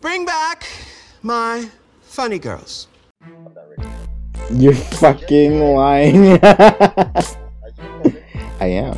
Bring 0.00 0.24
back 0.24 0.66
my 1.22 1.68
funny 2.00 2.38
girls. 2.38 2.88
You're 4.50 4.72
fucking 4.72 5.60
lying. 5.60 6.38
I 8.60 8.66
am. 8.66 8.96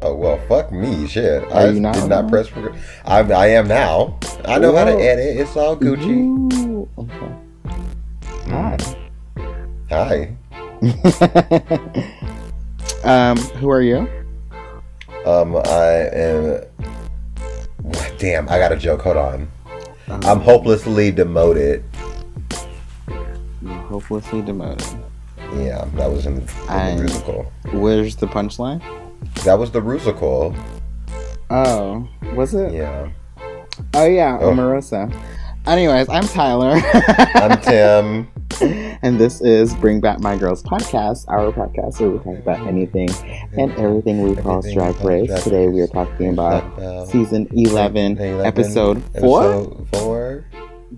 Oh 0.00 0.14
well, 0.14 0.38
fuck 0.48 0.72
me, 0.72 1.06
shit. 1.06 1.44
Are 1.52 1.66
I 1.66 1.68
you 1.68 1.80
not 1.80 1.94
did 1.94 2.08
not 2.08 2.24
now? 2.24 2.30
press 2.30 2.48
for. 2.48 2.74
I, 3.04 3.20
I 3.30 3.46
am 3.48 3.68
now. 3.68 4.18
I 4.46 4.58
know 4.58 4.74
how 4.74 4.84
to 4.84 4.92
edit. 4.92 5.36
It's 5.38 5.54
all 5.54 5.76
Gucci. 5.76 6.08
Ooh, 6.08 6.88
okay. 6.96 7.32
Hi. 8.48 8.76
Hi. 9.90 10.36
um, 13.30 13.36
who 13.36 13.68
are 13.68 13.82
you? 13.82 14.08
Um, 15.26 15.56
I 15.56 16.08
am. 16.12 16.62
Damn, 18.16 18.48
I 18.48 18.58
got 18.58 18.72
a 18.72 18.76
joke. 18.76 19.02
Hold 19.02 19.18
on. 19.18 19.50
Um, 20.08 20.20
I'm 20.24 20.40
hopelessly 20.40 21.10
demoted. 21.10 21.82
hopelessly 23.66 24.42
demoted. 24.42 24.86
Yeah, 25.56 25.84
that 25.94 26.10
was 26.10 26.26
in, 26.26 26.34
in 26.34 26.96
the 26.96 26.96
musical. 27.00 27.52
Where's 27.72 28.16
the 28.16 28.26
punchline? 28.26 28.82
That 29.44 29.58
was 29.58 29.70
the 29.70 29.80
musical. 29.80 30.54
Oh, 31.50 32.08
was 32.34 32.54
it? 32.54 32.72
Yeah. 32.72 33.10
Oh 33.94 34.06
yeah, 34.06 34.38
Oh. 34.40 34.50
Anyways, 35.66 36.08
I'm 36.08 36.22
Tyler. 36.28 36.80
I'm 37.34 37.60
Tim. 37.62 38.28
and 39.02 39.18
this 39.18 39.40
is 39.40 39.74
Bring 39.74 40.00
Back 40.00 40.20
My 40.20 40.36
Girls 40.36 40.62
podcast, 40.62 41.24
our 41.28 41.50
podcast 41.50 41.98
where 42.00 42.10
we 42.10 42.18
talk 42.18 42.38
about 42.38 42.66
anything 42.68 43.10
and 43.58 43.72
everything 43.72 44.22
we 44.22 44.36
call 44.36 44.62
Drag 44.62 44.98
Race. 45.00 45.42
Today 45.42 45.66
we 45.68 45.80
are 45.80 45.88
talking 45.88 46.30
about 46.30 46.64
About 46.78 47.02
um, 47.02 47.06
season 47.08 47.48
11, 47.52 48.16
11, 48.18 48.46
episode 48.46 49.02
4. 49.18 49.44
Episode 49.44 49.88
four. 49.92 50.44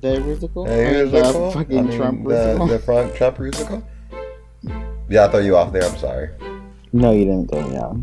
The 0.01 0.21
musical? 0.21 0.65
The 0.65 0.77
musical? 0.77 1.47
The 1.47 1.53
fucking 1.55 1.79
I 1.79 1.83
mean, 1.83 1.97
Trump 1.99 2.29
the, 2.29 2.29
musical? 2.29 2.67
the 2.67 2.79
Trump, 2.79 3.15
Trump 3.15 3.39
musical? 3.41 3.89
Yeah, 5.09 5.25
I 5.25 5.29
throw 5.29 5.41
you 5.41 5.57
off 5.57 5.73
there. 5.73 5.85
I'm 5.85 5.97
sorry. 5.97 6.29
No, 6.93 7.13
you 7.13 7.25
didn't 7.25 7.51
throw 7.51 7.67
me 7.67 7.79
off. 7.79 7.97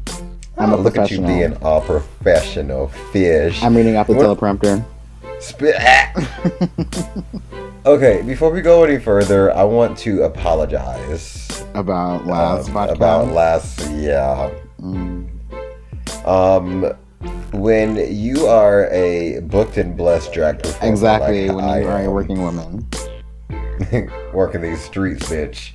I'm 0.58 0.72
a 0.72 0.78
Oh, 0.78 0.80
look 0.82 0.98
at 0.98 1.12
you 1.12 1.22
being 1.22 1.56
all 1.58 1.82
professional 1.82 2.88
fish. 2.88 3.62
I'm 3.62 3.76
reading 3.78 3.98
off 3.98 4.08
the 4.08 4.14
teleprompter. 4.14 4.84
Spit. 5.40 5.76
okay, 7.86 8.22
before 8.24 8.52
we 8.52 8.62
go 8.62 8.84
any 8.84 9.00
further, 9.00 9.54
I 9.54 9.64
want 9.64 9.98
to 10.00 10.24
apologize 10.24 11.64
About 11.74 12.26
last 12.26 12.70
um, 12.70 12.90
about 12.90 13.28
last. 13.28 13.90
Yeah. 13.92 14.52
Mm. 14.82 15.30
Um, 16.26 16.94
when 17.52 18.14
you 18.14 18.48
are 18.48 18.88
a 18.90 19.40
booked 19.42 19.78
and 19.78 19.96
blessed 19.96 20.34
drag 20.34 20.64
performer, 20.64 20.92
Exactly, 20.92 21.48
like 21.48 21.56
when 21.56 21.66
I 21.66 21.82
you 21.82 21.88
are 21.88 22.02
a 22.04 22.12
working 22.12 22.42
woman. 22.42 22.88
working 24.34 24.62
these 24.62 24.82
streets, 24.82 25.30
bitch, 25.30 25.72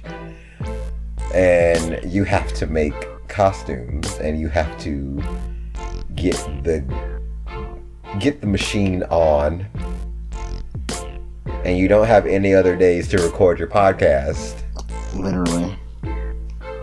and 1.34 2.00
you 2.10 2.24
have 2.24 2.52
to 2.54 2.66
make 2.66 2.94
costumes, 3.28 4.18
and 4.18 4.40
you 4.40 4.48
have 4.48 4.78
to 4.80 5.22
get 6.14 6.34
the 6.64 7.19
get 8.18 8.40
the 8.40 8.46
machine 8.46 9.02
on, 9.04 9.66
and 11.64 11.76
you 11.78 11.88
don't 11.88 12.06
have 12.06 12.26
any 12.26 12.54
other 12.54 12.76
days 12.76 13.08
to 13.08 13.18
record 13.18 13.58
your 13.58 13.68
podcast. 13.68 14.62
Literally. 15.14 15.76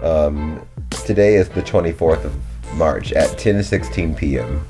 Um, 0.04 0.66
today 1.06 1.36
is 1.36 1.50
the 1.50 1.62
24th 1.62 2.24
of 2.26 2.36
March 2.76 3.12
at 3.14 3.30
10:16 3.38 4.16
p.m. 4.18 4.66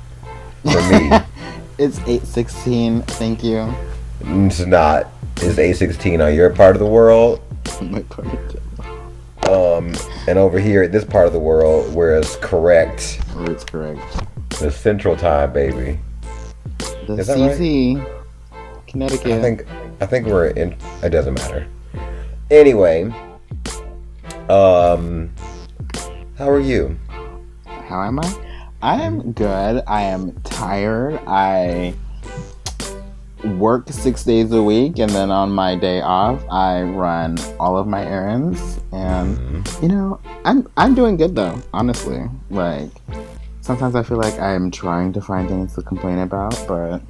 For 0.62 0.82
me, 0.90 1.10
It's 1.78 1.98
816, 2.00 3.02
thank 3.02 3.44
you. 3.44 3.72
it's 4.20 4.60
not. 4.60 5.06
It's 5.36 5.56
8:16 5.58 6.24
on 6.26 6.34
your 6.34 6.50
part 6.50 6.74
of 6.74 6.80
the 6.80 6.86
world. 6.86 7.40
My 7.82 8.02
part. 8.02 8.26
Um, 9.48 9.94
and 10.26 10.38
over 10.38 10.58
here 10.58 10.82
at 10.82 10.92
this 10.92 11.04
part 11.04 11.26
of 11.26 11.32
the 11.32 11.38
world, 11.38 11.94
where 11.94 12.16
it's 12.18 12.36
correct, 12.36 13.20
Where 13.34 13.50
It's 13.50 13.64
correct. 13.64 14.00
the 14.58 14.70
Central 14.70 15.16
Time, 15.16 15.52
baby. 15.52 15.98
The 17.08 17.16
that 17.24 17.96
right? 17.96 18.86
Connecticut. 18.86 19.32
I 19.32 19.40
think 19.40 19.64
I 20.00 20.06
think 20.06 20.26
we're 20.26 20.48
in. 20.48 20.76
It 21.02 21.08
doesn't 21.08 21.34
matter. 21.34 21.66
Anyway, 22.50 23.04
um, 24.50 25.30
how 26.36 26.50
are 26.50 26.60
you? 26.60 26.98
How 27.64 28.02
am 28.02 28.20
I? 28.20 28.34
I 28.82 29.00
am 29.00 29.32
good. 29.32 29.82
I 29.86 30.02
am 30.02 30.32
tired. 30.42 31.18
I 31.26 31.94
work 33.56 33.88
six 33.88 34.22
days 34.22 34.52
a 34.52 34.62
week, 34.62 34.98
and 34.98 35.10
then 35.10 35.30
on 35.30 35.50
my 35.50 35.76
day 35.76 36.02
off, 36.02 36.44
I 36.50 36.82
run 36.82 37.38
all 37.58 37.78
of 37.78 37.86
my 37.86 38.04
errands. 38.04 38.80
And 38.92 39.38
Mm, 39.38 39.82
you 39.82 39.88
know, 39.88 40.20
I'm 40.44 40.68
I'm 40.76 40.94
doing 40.94 41.16
good 41.16 41.34
though. 41.34 41.58
Honestly, 41.72 42.20
like 42.50 42.90
sometimes 43.68 43.94
I 43.94 44.02
feel 44.02 44.16
like 44.16 44.40
I'm 44.40 44.70
trying 44.70 45.12
to 45.12 45.20
find 45.20 45.46
things 45.46 45.74
to 45.74 45.82
complain 45.82 46.20
about, 46.20 46.58
but 46.66 47.02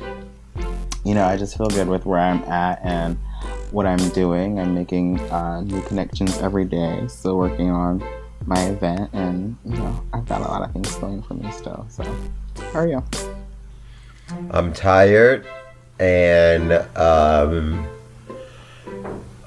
you 1.04 1.14
know, 1.14 1.24
I 1.24 1.36
just 1.36 1.56
feel 1.56 1.68
good 1.68 1.86
with 1.86 2.04
where 2.04 2.18
I'm 2.18 2.42
at 2.50 2.80
and 2.82 3.16
what 3.70 3.86
I'm 3.86 4.08
doing. 4.08 4.58
I'm 4.58 4.74
making 4.74 5.20
uh, 5.30 5.60
new 5.60 5.80
connections 5.82 6.36
every 6.38 6.64
day. 6.64 7.06
Still 7.06 7.36
working 7.38 7.70
on 7.70 8.02
my 8.44 8.60
event, 8.64 9.08
and 9.12 9.56
you 9.64 9.76
know, 9.76 10.02
I've 10.12 10.26
got 10.26 10.40
a 10.40 10.48
lot 10.48 10.62
of 10.62 10.72
things 10.72 10.92
going 10.96 11.22
for 11.22 11.34
me 11.34 11.48
still. 11.52 11.86
So, 11.90 12.02
how 12.72 12.80
are 12.80 12.88
you? 12.88 13.04
I'm 14.50 14.72
tired 14.72 15.46
and 16.00 16.72
um, 16.98 17.86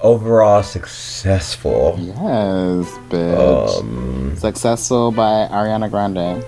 overall 0.02 0.64
successful. 0.64 1.98
Yes, 2.00 2.88
bitch. 3.10 3.80
Um, 3.82 4.38
Successful 4.38 5.12
by 5.12 5.50
Ariana 5.52 5.92
Grande. 5.92 6.46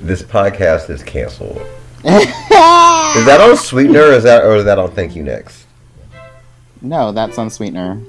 This 0.00 0.22
podcast 0.22 0.90
is 0.90 1.02
canceled. 1.02 1.58
Is 2.04 3.24
that 3.24 3.38
on 3.40 3.56
Sweetener 3.56 4.00
or 4.02 4.12
is 4.12 4.22
that 4.22 4.44
or 4.44 4.54
is 4.56 4.64
that 4.64 4.78
on 4.78 4.90
Thank 4.92 5.16
You 5.16 5.22
Next? 5.24 5.66
no, 6.80 7.10
that's 7.10 7.38
on 7.38 7.50
Sweetener. 7.50 8.00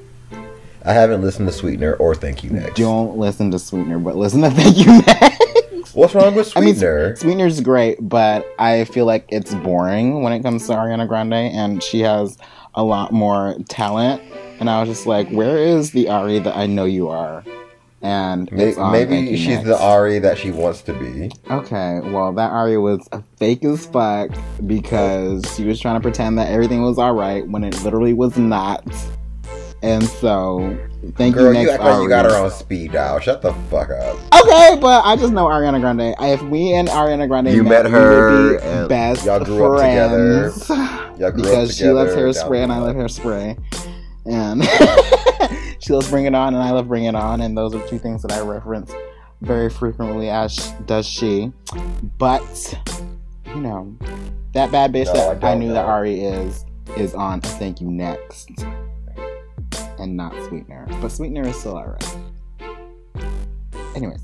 I 0.85 0.93
haven't 0.93 1.21
listened 1.21 1.47
to 1.47 1.53
Sweetener 1.53 1.95
or 1.95 2.13
Thank 2.13 2.43
You 2.43 2.51
Next. 2.51 2.75
Don't 2.75 3.17
listen 3.17 3.49
to 3.51 3.57
Sweetener, 3.59 3.97
but 3.97 4.15
listen 4.15 4.41
to 4.41 4.51
Thank 4.51 4.77
You 4.77 5.01
Next. 5.01 5.95
What's 5.95 6.13
wrong 6.13 6.35
with 6.35 6.47
Sweetener? 6.47 6.61
I 6.61 6.65
mean, 6.65 6.75
Sweetener? 6.75 7.15
Sweetener's 7.15 7.61
great, 7.61 7.97
but 8.01 8.45
I 8.59 8.83
feel 8.85 9.05
like 9.05 9.25
it's 9.29 9.53
boring 9.55 10.21
when 10.21 10.33
it 10.33 10.43
comes 10.43 10.67
to 10.67 10.73
Ariana 10.73 11.07
Grande, 11.07 11.33
and 11.33 11.81
she 11.81 12.01
has 12.01 12.37
a 12.75 12.83
lot 12.83 13.11
more 13.11 13.55
talent. 13.69 14.21
And 14.59 14.69
I 14.69 14.79
was 14.81 14.89
just 14.89 15.07
like, 15.07 15.29
where 15.29 15.57
is 15.57 15.91
the 15.91 16.09
Ari 16.09 16.39
that 16.39 16.55
I 16.55 16.67
know 16.67 16.85
you 16.85 17.07
are? 17.09 17.43
And 18.01 18.49
May- 18.51 18.69
it's 18.69 18.77
on 18.77 18.91
Maybe 18.93 19.35
she's 19.35 19.47
Next. 19.57 19.67
the 19.67 19.77
Ari 19.77 20.19
that 20.19 20.37
she 20.37 20.51
wants 20.51 20.81
to 20.83 20.93
be. 20.93 21.29
Okay, 21.51 21.99
well, 22.05 22.31
that 22.33 22.49
Ari 22.51 22.77
was 22.77 23.07
a 23.11 23.21
fake 23.37 23.65
as 23.65 23.85
fuck 23.85 24.29
because 24.65 25.43
she 25.55 25.65
was 25.65 25.79
trying 25.81 25.95
to 25.95 26.01
pretend 26.01 26.37
that 26.39 26.49
everything 26.49 26.81
was 26.81 26.97
alright 26.97 27.45
when 27.49 27.63
it 27.65 27.81
literally 27.83 28.13
was 28.13 28.37
not. 28.37 28.85
And 29.81 30.03
so, 30.03 30.77
thank 31.15 31.35
Girl, 31.35 31.47
you, 31.47 31.53
next 31.53 31.63
you 31.65 31.69
act 31.71 31.83
like 31.83 31.93
Ari. 31.93 32.03
you 32.03 32.09
got 32.09 32.25
her 32.25 32.35
on 32.37 32.51
speed 32.51 32.91
dial. 32.93 33.19
Shut 33.19 33.41
the 33.41 33.53
fuck 33.69 33.89
up. 33.89 34.17
Okay, 34.43 34.77
but 34.79 35.03
I 35.05 35.15
just 35.17 35.31
know 35.33 35.45
Ariana 35.45 35.79
Grande. 35.81 36.15
If 36.19 36.41
we 36.43 36.73
and 36.73 36.87
Ariana 36.89 37.27
Grande 37.29 37.49
You 37.49 37.63
met, 37.63 37.83
met 37.83 37.85
we 37.85 37.91
her 37.91 38.59
be 38.59 38.63
and 38.65 38.89
best 38.89 39.25
y'all 39.25 39.43
grew 39.43 39.73
up 39.75 39.81
together. 39.81 40.51
Y'all 41.17 41.31
grew 41.31 41.43
because 41.43 41.69
up 41.69 41.75
she 41.75 41.85
loves 41.89 42.11
together 42.13 42.27
hairspray 42.33 42.63
and 42.63 42.71
I 42.73 42.79
love 42.79 42.95
hairspray, 42.95 43.57
and 44.25 44.61
she 45.79 45.93
loves 45.93 46.09
Bring 46.09 46.25
It 46.25 46.35
On 46.35 46.53
and 46.53 46.61
I 46.63 46.71
love 46.71 46.87
Bring 46.87 47.05
It 47.05 47.15
On, 47.15 47.41
and 47.41 47.57
those 47.57 47.73
are 47.75 47.85
two 47.87 47.99
things 47.99 48.21
that 48.23 48.31
I 48.31 48.41
reference 48.41 48.91
very 49.41 49.69
frequently. 49.69 50.29
As 50.29 50.71
does 50.85 51.07
she, 51.07 51.51
but 52.17 52.75
you 53.47 53.61
know 53.61 53.95
that 54.53 54.71
bad 54.71 54.91
bitch 54.93 55.05
No, 55.05 55.13
that 55.13 55.43
I 55.43 55.47
I, 55.47 55.51
don't 55.51 55.59
knew 55.59 55.73
that 55.73 55.85
know. 55.85 55.91
Ari 55.91 56.21
is 56.21 56.65
is 56.97 57.13
on. 57.15 57.41
To 57.41 57.49
thank 57.49 57.81
you 57.81 57.89
next, 57.89 58.49
and 59.99 60.15
not 60.17 60.33
Sweetener, 60.47 60.85
but 61.01 61.09
Sweetener 61.09 61.47
is 61.47 61.57
still 61.59 61.77
alright. 61.77 62.17
Anyways. 63.95 64.23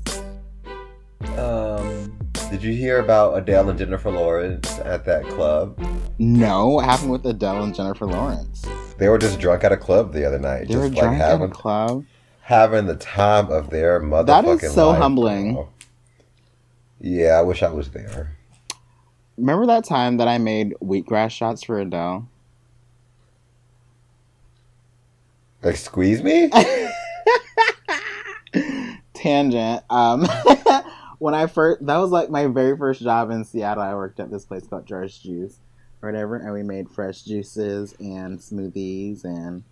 Um, 1.38 2.16
did 2.50 2.62
you 2.62 2.72
hear 2.72 2.98
about 3.00 3.36
Adele 3.36 3.70
and 3.70 3.78
Jennifer 3.78 4.10
Lawrence 4.10 4.78
at 4.80 5.04
that 5.04 5.24
club? 5.28 5.78
No, 6.18 6.68
what 6.68 6.84
happened 6.84 7.10
with 7.10 7.24
Adele 7.26 7.64
and 7.64 7.74
Jennifer 7.74 8.06
Lawrence? 8.06 8.64
They 8.98 9.08
were 9.08 9.18
just 9.18 9.38
drunk 9.40 9.64
at 9.64 9.72
a 9.72 9.76
club 9.76 10.12
the 10.12 10.24
other 10.26 10.38
night, 10.38 10.60
They 10.68 10.74
just 10.74 10.78
were 10.78 10.88
like 10.88 10.98
drunk 10.98 11.16
at 11.16 11.20
a 11.20 11.24
having 11.32 11.50
club. 11.50 12.04
having 12.42 12.86
the 12.86 12.96
time 12.96 13.50
of 13.50 13.70
their 13.70 14.00
motherfucking 14.00 14.26
That 14.26 14.44
is 14.64 14.72
so 14.72 14.90
life, 14.90 14.98
humbling. 14.98 15.54
girl. 15.54 15.72
Yeah, 17.00 17.38
I 17.38 17.42
wish 17.42 17.62
I 17.62 17.68
was 17.70 17.90
there. 17.90 18.36
Remember 19.36 19.66
that 19.66 19.84
time 19.84 20.16
that 20.16 20.28
I 20.28 20.38
made 20.38 20.74
wheatgrass 20.82 21.30
shots 21.30 21.62
for 21.62 21.78
Adele? 21.78 22.26
Like, 25.62 25.76
squeeze 25.76 26.22
me? 26.22 26.50
Tangent. 29.14 29.82
Um, 29.90 30.26
when 31.18 31.34
I 31.34 31.46
first, 31.46 31.84
that 31.86 31.96
was 31.96 32.10
like 32.10 32.30
my 32.30 32.46
very 32.46 32.76
first 32.76 33.02
job 33.02 33.30
in 33.30 33.44
Seattle. 33.44 33.82
I 33.82 33.94
worked 33.94 34.20
at 34.20 34.30
this 34.30 34.44
place 34.44 34.66
called 34.66 34.86
George 34.86 35.22
Juice. 35.22 35.58
or 36.02 36.10
whatever, 36.10 36.36
and 36.36 36.52
we 36.52 36.62
made 36.62 36.90
fresh 36.90 37.22
juices 37.22 37.94
and 37.98 38.38
smoothies 38.38 39.24
and 39.24 39.64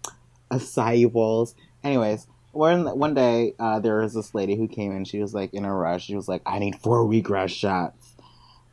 acai 0.50 1.10
bowls. 1.10 1.54
Anyways, 1.82 2.26
one 2.52 2.98
one 2.98 3.14
day 3.14 3.54
uh, 3.58 3.80
there 3.80 4.00
was 4.00 4.14
this 4.14 4.34
lady 4.34 4.56
who 4.56 4.68
came 4.68 4.92
in. 4.92 5.04
She 5.04 5.18
was 5.18 5.34
like 5.34 5.52
in 5.54 5.64
a 5.64 5.74
rush. 5.74 6.06
She 6.06 6.16
was 6.16 6.28
like, 6.28 6.42
"I 6.46 6.58
need 6.58 6.76
four 6.76 7.04
wheatgrass 7.04 7.50
shots," 7.50 8.14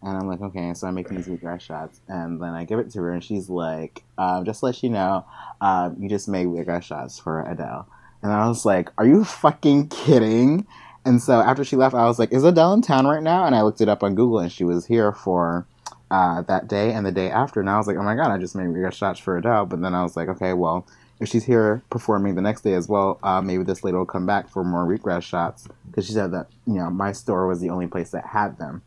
and 0.02 0.18
I'm 0.18 0.28
like, 0.28 0.42
"Okay." 0.42 0.74
So 0.74 0.88
I'm 0.88 0.96
making 0.96 1.18
these 1.18 1.28
wheatgrass 1.28 1.62
shots, 1.62 2.00
and 2.08 2.42
then 2.42 2.54
I 2.54 2.64
give 2.64 2.80
it 2.80 2.92
to 2.92 3.02
her, 3.02 3.12
and 3.12 3.24
she's 3.24 3.50
like, 3.50 4.04
um, 4.18 4.46
"Just 4.46 4.64
let 4.64 4.82
you 4.84 4.90
know, 4.90 5.26
um, 5.60 5.98
you 6.00 6.08
just 6.10 6.28
made 6.30 6.48
wheatgrass 6.48 6.84
shots 6.84 7.20
for 7.20 7.42
Adele." 7.42 7.88
And 8.24 8.32
I 8.32 8.48
was 8.48 8.66
like, 8.66 8.90
"Are 8.98 9.06
you 9.06 9.24
fucking 9.26 9.90
kidding?" 9.90 10.68
And 11.04 11.22
so 11.22 11.42
after 11.42 11.64
she 11.64 11.76
left, 11.76 11.96
I 11.96 12.06
was 12.06 12.20
like, 12.20 12.32
"Is 12.32 12.44
Adele 12.44 12.74
in 12.74 12.82
town 12.82 13.08
right 13.08 13.24
now?" 13.24 13.46
And 13.46 13.56
I 13.56 13.64
looked 13.64 13.82
it 13.82 13.90
up 13.90 14.04
on 14.04 14.16
Google, 14.16 14.40
and 14.40 14.52
she 14.52 14.64
was 14.64 14.86
here 14.86 15.12
for 15.12 15.66
uh, 16.12 16.42
that 16.44 16.68
day 16.68 16.94
and 16.94 17.06
the 17.06 17.12
day 17.12 17.30
after. 17.30 17.60
And 17.60 17.70
I 17.70 17.78
was 17.78 17.88
like, 17.88 17.98
"Oh 17.98 18.04
my 18.04 18.16
god, 18.16 18.32
I 18.32 18.38
just 18.38 18.56
made 18.56 18.68
wheatgrass 18.68 18.94
shots 18.94 19.20
for 19.20 19.38
Adele." 19.38 19.66
But 19.66 19.82
then 19.82 19.96
I 19.96 20.04
was 20.04 20.16
like, 20.16 20.30
"Okay, 20.30 20.54
well." 20.54 20.86
if 21.22 21.30
she's 21.30 21.46
here 21.46 21.84
performing 21.92 22.34
the 22.34 22.42
next 22.42 22.62
day 22.62 22.74
as 22.74 22.90
well, 22.90 23.20
uh, 23.22 23.42
maybe 23.42 23.64
this 23.64 23.84
lady 23.84 23.96
will 23.96 24.08
come 24.08 24.26
back 24.26 24.50
for 24.50 24.64
more 24.64 24.88
wheatgrass 24.88 25.22
shots 25.22 25.68
because 25.86 26.08
she 26.08 26.14
said 26.14 26.32
that 26.32 26.48
you 26.66 26.74
know 26.74 26.90
my 26.90 27.12
store 27.12 27.48
was 27.48 27.62
the 27.62 27.70
only 27.70 27.86
place 27.86 28.10
that 28.10 28.26
had 28.26 28.58
them. 28.58 28.82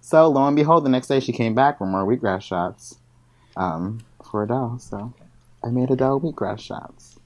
So 0.00 0.28
lo 0.28 0.46
and 0.46 0.56
behold, 0.56 0.84
the 0.84 0.88
next 0.88 1.08
day 1.08 1.18
she 1.18 1.32
came 1.32 1.54
back 1.54 1.78
for 1.78 1.86
more 1.86 2.06
wheatgrass 2.06 2.42
shots 2.42 2.98
um, 3.56 4.00
for 4.24 4.44
Adele. 4.44 4.78
So 4.78 5.12
I 5.64 5.68
made 5.70 5.90
Adele 5.90 6.20
wheatgrass 6.20 6.60
shots. 6.60 7.18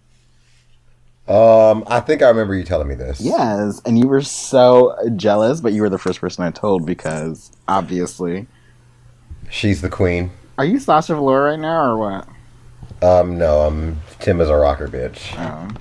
Um, 1.27 1.85
I 1.87 2.01
think 2.01 2.23
I 2.23 2.29
remember 2.29 2.55
you 2.55 2.65
telling 2.65 2.87
me 2.87 2.95
this. 2.95 3.21
Yes, 3.21 3.81
and 3.87 3.99
you 3.99 4.07
were 4.07 4.21
so 4.21 4.95
jealous, 5.17 5.61
but 5.63 5.73
you 5.73 5.81
were 5.81 5.89
the 5.89 5.99
first 5.99 6.21
person 6.21 6.45
I 6.45 6.51
told 6.51 6.85
because 6.85 7.51
obviously. 7.67 8.47
She's 9.51 9.81
the 9.81 9.89
queen. 9.89 10.33
Are 10.59 10.65
you 10.65 10.79
Sasha 10.79 11.15
Velour 11.15 11.45
right 11.45 11.59
now 11.59 11.83
or 11.93 11.97
what? 11.97 12.29
Um, 13.03 13.39
no, 13.39 13.61
I'm 13.61 14.01
Tim 14.21 14.41
is 14.41 14.49
a 14.49 14.57
rocker 14.57 14.87
bitch. 14.89 15.37
Um, 15.39 15.77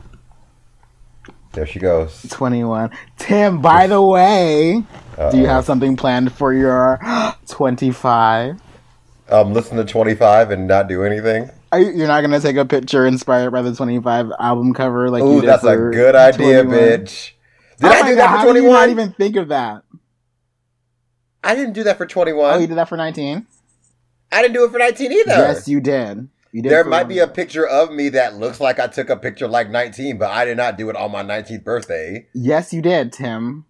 There 1.52 1.66
she 1.68 1.80
goes. 1.80 2.26
21. 2.30 2.92
Tim, 3.18 3.62
by 3.62 3.88
the 3.88 4.02
way, 4.02 4.84
do 5.32 5.38
you 5.38 5.46
have 5.46 5.66
something 5.66 5.96
planned 5.98 6.32
for 6.34 6.54
your 6.54 7.00
25? 7.50 8.60
Um, 9.30 9.54
listen 9.54 9.78
to 9.78 9.86
25 9.86 10.52
and 10.52 10.68
not 10.68 10.88
do 10.88 11.04
anything? 11.04 11.50
Are 11.74 11.80
you, 11.80 11.92
you're 11.92 12.08
not 12.08 12.22
gonna 12.22 12.40
take 12.40 12.56
a 12.56 12.66
picture 12.66 13.04
inspired 13.08 13.50
by 13.50 13.64
the 13.64 13.74
25 13.74 14.32
album 14.40 14.76
cover 14.76 15.10
like 15.10 15.24
you 15.24 15.28
Ooh, 15.28 15.42
did 15.42 15.50
that's 15.50 15.64
a 15.64 15.76
good 15.76 16.14
idea, 16.14 16.62
21? 16.62 16.68
bitch. 16.70 17.32
Did 17.80 17.86
Oh 17.86 17.90
I 17.90 18.02
do 18.08 18.16
God, 18.16 18.18
that 18.18 18.46
for 18.46 18.54
did 18.54 18.64
you 18.64 18.70
not 18.70 18.90
even 18.90 19.12
think 19.14 19.36
of 19.38 19.48
that? 19.48 19.82
I 21.44 21.56
didn't 21.56 21.74
do 21.74 21.84
that 21.86 21.98
for 21.98 22.06
21. 22.06 22.54
Oh, 22.54 22.58
you 22.60 22.68
did 22.68 22.78
that 22.78 22.90
for 22.90 22.96
19? 22.96 23.48
I 24.32 24.42
didn't 24.44 24.54
do 24.54 24.66
it 24.66 24.72
for 24.72 24.78
19 24.78 25.12
either. 25.12 25.32
Yes, 25.32 25.68
you 25.68 25.82
did. 25.82 26.30
You 26.52 26.62
did. 26.62 26.72
there 26.72 26.84
might 26.84 27.08
be 27.08 27.18
a 27.18 27.28
picture 27.28 27.66
of 27.68 27.92
me 27.92 28.10
that 28.10 28.36
looks 28.36 28.60
like 28.60 28.80
I 28.80 28.86
took 28.86 29.10
a 29.10 29.18
picture 29.18 29.48
like 29.48 29.72
19, 29.72 30.20
but 30.20 30.30
I 30.30 30.46
did 30.46 30.58
not 30.58 30.78
do 30.78 30.92
it 30.92 30.96
on 30.96 31.12
my 31.12 31.24
19th 31.24 31.64
birthday. 31.64 32.28
Yes, 32.36 32.72
you 32.72 32.84
did, 32.84 33.12
Tim. 33.12 33.66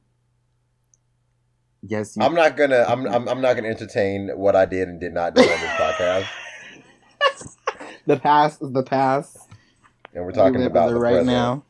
Yes, 1.81 2.17
you. 2.17 2.23
I'm 2.23 2.33
not 2.35 2.57
gonna. 2.57 2.83
I'm. 2.85 3.05
I'm, 3.07 3.29
I'm 3.29 3.39
not 3.41 3.55
gonna 3.55 3.69
entertain 3.69 4.29
what 4.35 4.57
I 4.57 4.65
did 4.65 4.89
and 4.89 4.99
did 4.99 5.13
not 5.13 5.35
do 5.35 5.41
on 5.41 5.47
this 5.47 5.57
podcast. 5.79 6.27
the 8.07 8.17
past 8.17 8.61
is 8.61 8.71
the 8.71 8.83
past. 8.83 9.37
And 10.13 10.25
we're 10.25 10.31
talking 10.31 10.63
about 10.63 10.89
the 10.89 10.95
it 10.95 10.99
right 10.99 11.11
present. 11.11 11.27
now. 11.27 11.63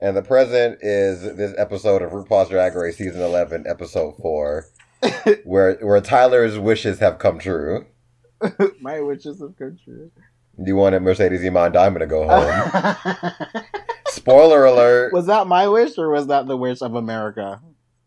And 0.00 0.16
the 0.16 0.22
present 0.22 0.78
is 0.82 1.22
this 1.22 1.54
episode 1.56 2.02
of 2.02 2.10
RuPaul's 2.10 2.50
Drag 2.50 2.74
Race 2.74 2.96
season 2.96 3.22
11, 3.22 3.64
episode 3.66 4.16
four, 4.16 4.66
where 5.44 5.76
where 5.76 6.00
Tyler's 6.00 6.58
wishes 6.58 6.98
have 6.98 7.18
come 7.18 7.38
true. 7.38 7.86
My 8.80 9.00
wishes 9.00 9.40
have 9.40 9.56
come 9.56 9.78
true. 9.82 10.10
You 10.58 10.76
wanted 10.76 11.00
Mercedes 11.00 11.44
Iman 11.44 11.72
Diamond 11.72 12.00
to 12.00 12.06
go 12.06 12.26
home. 12.28 13.32
Spoiler 14.08 14.64
alert. 14.64 15.12
was 15.12 15.26
that 15.26 15.48
my 15.48 15.66
wish 15.66 15.98
or 15.98 16.08
was 16.10 16.28
that 16.28 16.46
the 16.46 16.56
wish 16.56 16.80
of 16.80 16.94
America? 16.94 17.60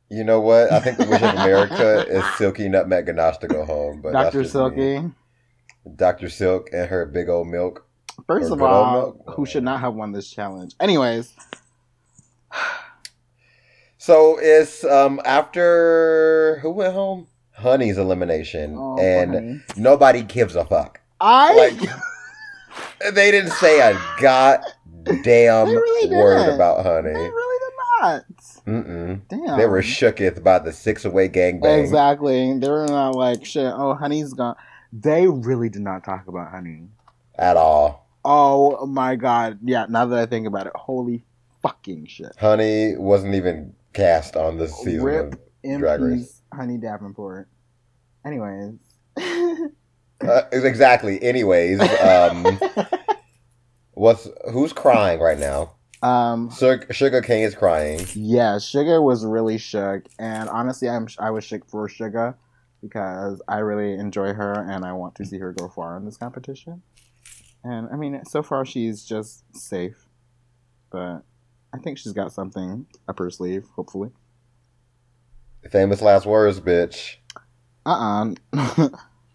You 0.10 0.24
know 0.24 0.40
what? 0.40 0.72
I 0.72 0.80
think 0.80 0.98
the 0.98 1.06
wish 1.06 1.22
of 1.22 1.36
America 1.36 2.06
is 2.08 2.24
Silky 2.38 2.70
Nutmeg 2.70 3.08
Ganache 3.08 3.40
to 3.40 3.48
go 3.48 3.66
home. 3.66 4.00
But 4.02 4.14
Dr. 4.14 4.44
just 4.44 4.56
me. 4.56 5.12
Dr. 5.96 6.30
Silk 6.30 6.70
and 6.74 6.90
her 6.90 7.06
big 7.06 7.30
old 7.30 7.48
milk. 7.48 7.86
First 8.26 8.52
of 8.52 8.62
all, 8.62 9.24
who 9.36 9.46
should 9.46 9.64
not 9.64 9.80
have 9.82 9.94
won 9.94 10.12
this 10.12 10.30
challenge? 10.30 10.74
Anyways, 10.80 11.34
So 13.98 14.38
it's 14.40 14.84
um 14.84 15.20
after 15.26 16.60
who 16.62 16.72
went 16.72 16.94
home? 16.94 17.28
Honey's 17.54 17.98
elimination, 17.98 18.76
oh, 18.78 18.98
and 19.00 19.34
honey. 19.34 19.62
nobody 19.76 20.22
gives 20.22 20.56
a 20.56 20.64
fuck. 20.64 21.02
I 21.20 21.54
Like 21.56 21.90
they 23.16 23.32
didn't 23.32 23.52
say 23.52 23.80
a 23.80 24.00
goddamn 24.22 25.70
really 25.70 26.16
word 26.16 26.54
about 26.54 26.84
they 26.84 26.90
Honey. 26.90 27.10
really 27.14 27.60
did 27.66 27.74
not. 28.00 28.24
Mm-mm. 28.68 29.22
Damn, 29.30 29.58
They 29.58 29.66
were 29.66 29.82
shooketh 29.82 30.44
by 30.44 30.60
the 30.60 30.72
six 30.72 31.04
away 31.04 31.28
gangbang. 31.30 31.80
exactly. 31.82 32.58
They 32.60 32.70
were 32.70 32.86
not 32.86 33.16
like 33.16 33.44
shit. 33.44 33.66
Oh, 33.76 33.96
honey's 33.96 34.34
gone. 34.34 34.56
They 34.94 35.28
really 35.28 35.70
did 35.70 35.82
not 35.82 36.04
talk 36.04 36.28
about 36.28 36.52
honey. 36.52 36.84
at 37.36 37.58
all. 37.58 38.08
Oh 38.26 38.86
my 38.86 39.16
god. 39.16 39.60
Yeah. 39.64 39.86
Now 39.90 40.06
that 40.08 40.20
I 40.20 40.26
think 40.26 40.48
about 40.48 40.68
it, 40.68 40.74
holy 40.76 41.24
fucking 41.62 42.08
shit. 42.08 42.34
Honey 42.40 42.96
wasn't 42.98 43.36
even 43.36 43.74
cast 43.94 44.36
on 44.36 44.58
this 44.58 44.76
season. 44.78 45.04
Rip 45.04 45.34
of- 45.64 45.80
Drag 45.80 46.02
Race. 46.02 46.42
Honey 46.54 46.78
Davenport. 46.78 47.48
Anyways. 48.26 48.74
Uh, 49.18 50.42
exactly. 50.52 51.22
Anyways, 51.22 51.80
um, 52.02 52.60
what's 53.94 54.28
who's 54.52 54.74
crying 54.74 55.20
right 55.20 55.38
now? 55.40 55.74
um. 56.02 56.50
Shuga, 56.50 56.88
Shuga 56.90 57.24
Cain 57.24 57.44
is 57.44 57.54
crying. 57.56 58.00
Yeah, 58.14 58.56
Shuga 58.56 59.02
was 59.02 59.26
really 59.26 59.58
shook, 59.58 60.04
and 60.20 60.50
honestly, 60.50 60.90
I'm 60.90 61.08
I 61.20 61.30
was 61.32 61.44
shook 61.44 61.66
for 61.70 61.88
Shuga 61.88 62.34
because 62.88 63.42
I 63.48 63.58
really 63.60 63.94
enjoy 64.00 64.34
her 64.34 64.54
and 64.70 64.86
I 64.86 64.94
want 64.94 65.16
to 65.16 65.26
see 65.26 65.38
her 65.40 65.54
go 65.54 65.68
far 65.70 65.98
in 65.98 66.06
this 66.06 66.18
competition. 66.18 66.82
And 67.64 67.90
I 67.92 67.96
mean, 67.98 68.24
so 68.26 68.42
far 68.44 68.66
she's 68.66 69.04
just 69.04 69.44
safe, 69.56 70.06
but 70.92 71.22
I 71.74 71.78
think 71.84 71.98
she's 71.98 72.14
got 72.14 72.32
something 72.32 72.86
up 73.08 73.20
her 73.20 73.30
sleeve. 73.30 73.66
Hopefully, 73.76 74.12
Famous 75.72 76.02
last 76.02 76.26
words, 76.26 76.60
bitch. 76.62 77.16
uh 77.86 78.34
uh 78.54 78.90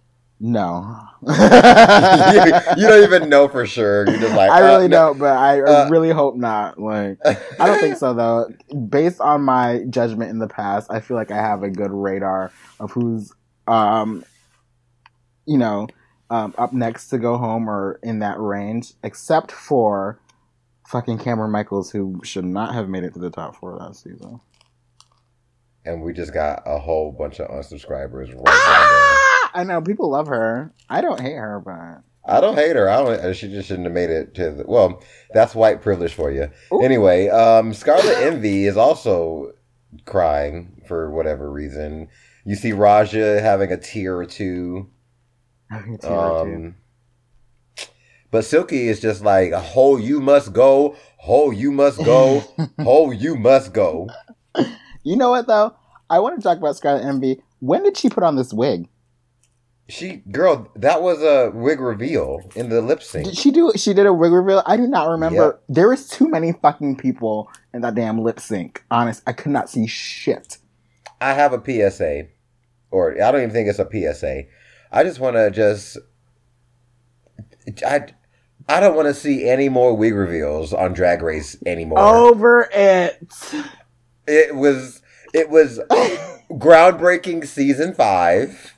no. 0.41 0.99
you, 1.23 1.35
you 2.83 2.89
don't 2.89 3.03
even 3.05 3.29
know 3.29 3.49
for 3.49 3.67
sure. 3.67 4.09
You're 4.09 4.19
just 4.21 4.35
like 4.35 4.51
I 4.51 4.63
uh, 4.63 4.67
really 4.77 4.89
no. 4.89 5.09
don't, 5.09 5.19
but 5.19 5.37
I 5.37 5.61
Uh, 5.61 5.89
really 5.91 6.11
hope 6.11 6.37
not. 6.37 6.79
Like, 6.81 7.19
I 7.25 7.67
don't 7.67 7.81
think 7.81 7.97
so 7.99 8.15
though. 8.15 8.49
Based 8.89 9.21
on 9.21 9.43
my 9.43 9.85
judgment 9.91 10.31
in 10.31 10.39
the 10.39 10.49
past, 10.49 10.91
I 10.91 11.01
feel 11.01 11.17
like 11.17 11.31
I 11.31 11.37
have 11.37 11.63
a 11.63 11.71
good 11.71 11.91
radar 11.91 12.51
of 12.81 12.93
who's, 12.93 13.33
um, 13.67 14.25
you 15.47 15.59
know, 15.59 15.89
um, 16.31 16.55
up 16.57 16.73
next 16.73 17.09
to 17.09 17.19
go 17.19 17.37
home 17.37 17.69
or 17.69 17.99
in 18.03 18.21
that 18.21 18.39
range, 18.41 18.95
except 19.03 19.51
for 19.53 20.19
fucking 20.89 21.19
Kameron 21.19 21.51
Michaels, 21.51 21.91
who 21.91 22.21
should 22.25 22.45
not 22.45 22.75
have 22.75 22.89
made 22.89 23.05
it 23.05 23.13
to 23.15 23.19
the 23.21 23.31
top 23.31 23.57
four 23.57 23.77
last 23.77 24.03
season. 24.05 24.41
and 25.85 26.03
we 26.03 26.13
just 26.13 26.33
got 26.33 26.63
a 26.65 26.79
whole 26.79 27.13
bunch 27.13 27.41
of 27.41 27.49
unsubscribers 27.49 28.29
right 28.35 28.45
Ah! 28.47 29.51
I 29.55 29.65
know 29.65 29.83
people 29.83 30.11
love 30.11 30.29
her. 30.29 30.73
I 30.89 31.01
don't 31.03 31.21
hate 31.21 31.35
her, 31.35 31.61
but. 31.61 32.03
I 32.25 32.41
don't 32.41 32.55
hate 32.55 32.77
her. 32.77 32.89
I 32.89 32.97
don't. 33.03 33.35
She 33.35 33.49
just 33.49 33.69
shouldn't 33.69 33.87
have 33.87 33.93
made 33.93 34.09
it 34.11 34.35
to 34.37 34.51
the. 34.53 34.65
Well, 34.67 35.03
that's 35.35 35.55
white 35.55 35.83
privilege 35.83 36.15
for 36.15 36.31
you. 36.31 36.49
Ooh. 36.73 36.81
Anyway, 36.83 37.29
um, 37.29 37.75
Scarlet 37.75 38.17
Envy 38.19 38.65
is 38.67 38.77
also 38.77 39.53
crying 40.07 40.83
for 40.87 41.11
whatever 41.11 41.51
reason. 41.51 42.09
You 42.45 42.57
see 42.57 42.71
Ra'Jah 42.71 43.41
having 43.41 43.71
a 43.71 43.77
tear 43.77 44.17
or 44.17 44.27
two. 44.27 44.89
having 45.71 45.95
a 45.95 45.99
tear 45.99 46.11
or 46.11 46.45
two. 46.45 46.55
Um, 46.55 46.75
but 48.31 48.45
Silky 48.45 48.89
is 48.89 49.01
just 49.01 49.23
like, 49.23 49.53
"Ho, 49.53 49.97
you 49.97 50.21
must 50.21 50.53
go. 50.53 50.97
Ho, 51.19 51.51
you 51.51 51.71
must 51.71 52.03
go. 52.05 52.43
Ho, 52.81 53.11
you 53.11 53.37
must 53.37 53.73
go." 53.73 54.09
You 55.05 55.17
know 55.17 55.31
what 55.31 55.47
though? 55.47 55.75
I 56.11 56.19
want 56.19 56.37
to 56.37 56.43
talk 56.43 56.59
about 56.59 56.77
Scarlet 56.77 57.05
Envy. 57.05 57.43
When 57.61 57.83
did 57.83 57.97
she 57.97 58.09
put 58.09 58.25
on 58.25 58.37
this 58.37 58.53
wig? 58.53 58.89
She, 59.89 60.23
girl, 60.31 60.71
that 60.77 61.03
was 61.03 61.21
a 61.23 61.51
wig 61.55 61.81
reveal 61.81 62.41
in 62.55 62.71
the 62.71 62.81
lip 62.81 63.03
sync. 63.03 63.27
Did 63.27 63.37
she 63.37 63.51
do? 63.51 63.73
She 63.77 63.93
did 63.93 64.07
a 64.07 64.13
wig 64.13 64.33
reveal. 64.33 64.63
I 64.65 64.77
do 64.77 64.87
not 64.87 65.09
remember. 65.11 65.61
There 65.69 65.89
was 65.89 66.09
too 66.09 66.29
many 66.29 66.53
fucking 66.53 66.97
people 66.97 67.51
in 67.75 67.83
that 67.83 67.95
damn 67.95 68.19
lip 68.21 68.41
sync. 68.41 68.85
Honest, 68.91 69.23
I 69.27 69.33
could 69.33 69.53
not 69.53 69.69
see 69.69 69.87
shit. 69.87 70.59
I 71.21 71.35
have 71.35 71.53
a 71.53 71.63
PSA, 71.63 72.29
or 72.93 73.13
I 73.23 73.33
don't 73.33 73.43
even 73.43 73.51
think 73.51 73.69
it's 73.69 73.79
a 73.79 73.89
PSA. 73.91 74.45
I 74.93 75.03
just 75.03 75.19
want 75.19 75.37
to 75.37 75.51
just, 75.51 75.99
I, 77.85 78.07
I 78.69 78.81
don't 78.81 78.95
want 78.95 79.09
to 79.09 79.15
see 79.15 79.49
any 79.49 79.69
more 79.69 79.97
wig 79.97 80.15
reveals 80.15 80.73
on 80.73 80.93
Drag 80.93 81.23
Race 81.23 81.57
anymore. 81.67 81.99
Over 81.99 82.69
it. 82.73 83.33
It 84.27 84.55
was, 84.55 85.03
it 85.35 85.51
was 85.51 85.81
groundbreaking 86.51 87.47
season 87.47 87.95
five 87.95 88.77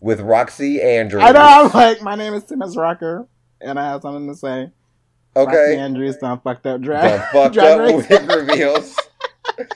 with 0.00 0.20
Roxxxy 0.20 0.84
Andrews. 0.84 1.22
I 1.24 1.32
know. 1.32 1.40
I'm 1.40 1.70
like, 1.72 2.02
my 2.02 2.16
name 2.16 2.34
is 2.34 2.44
Simmons 2.44 2.76
Rocker, 2.76 3.26
and 3.60 3.78
I 3.78 3.90
have 3.90 4.02
something 4.02 4.28
to 4.28 4.34
say. 4.34 4.70
Okay. 5.36 5.52
Roxxxy. 5.52 5.78
Andrews 5.78 6.16
done 6.18 6.40
fucked 6.40 6.66
up 6.66 6.80
drag. 6.80 7.20
Done 7.20 7.28
fucked 7.32 7.54
drag 7.54 7.80
up 7.80 8.10
wig 8.10 8.30
reveals. 8.30 8.98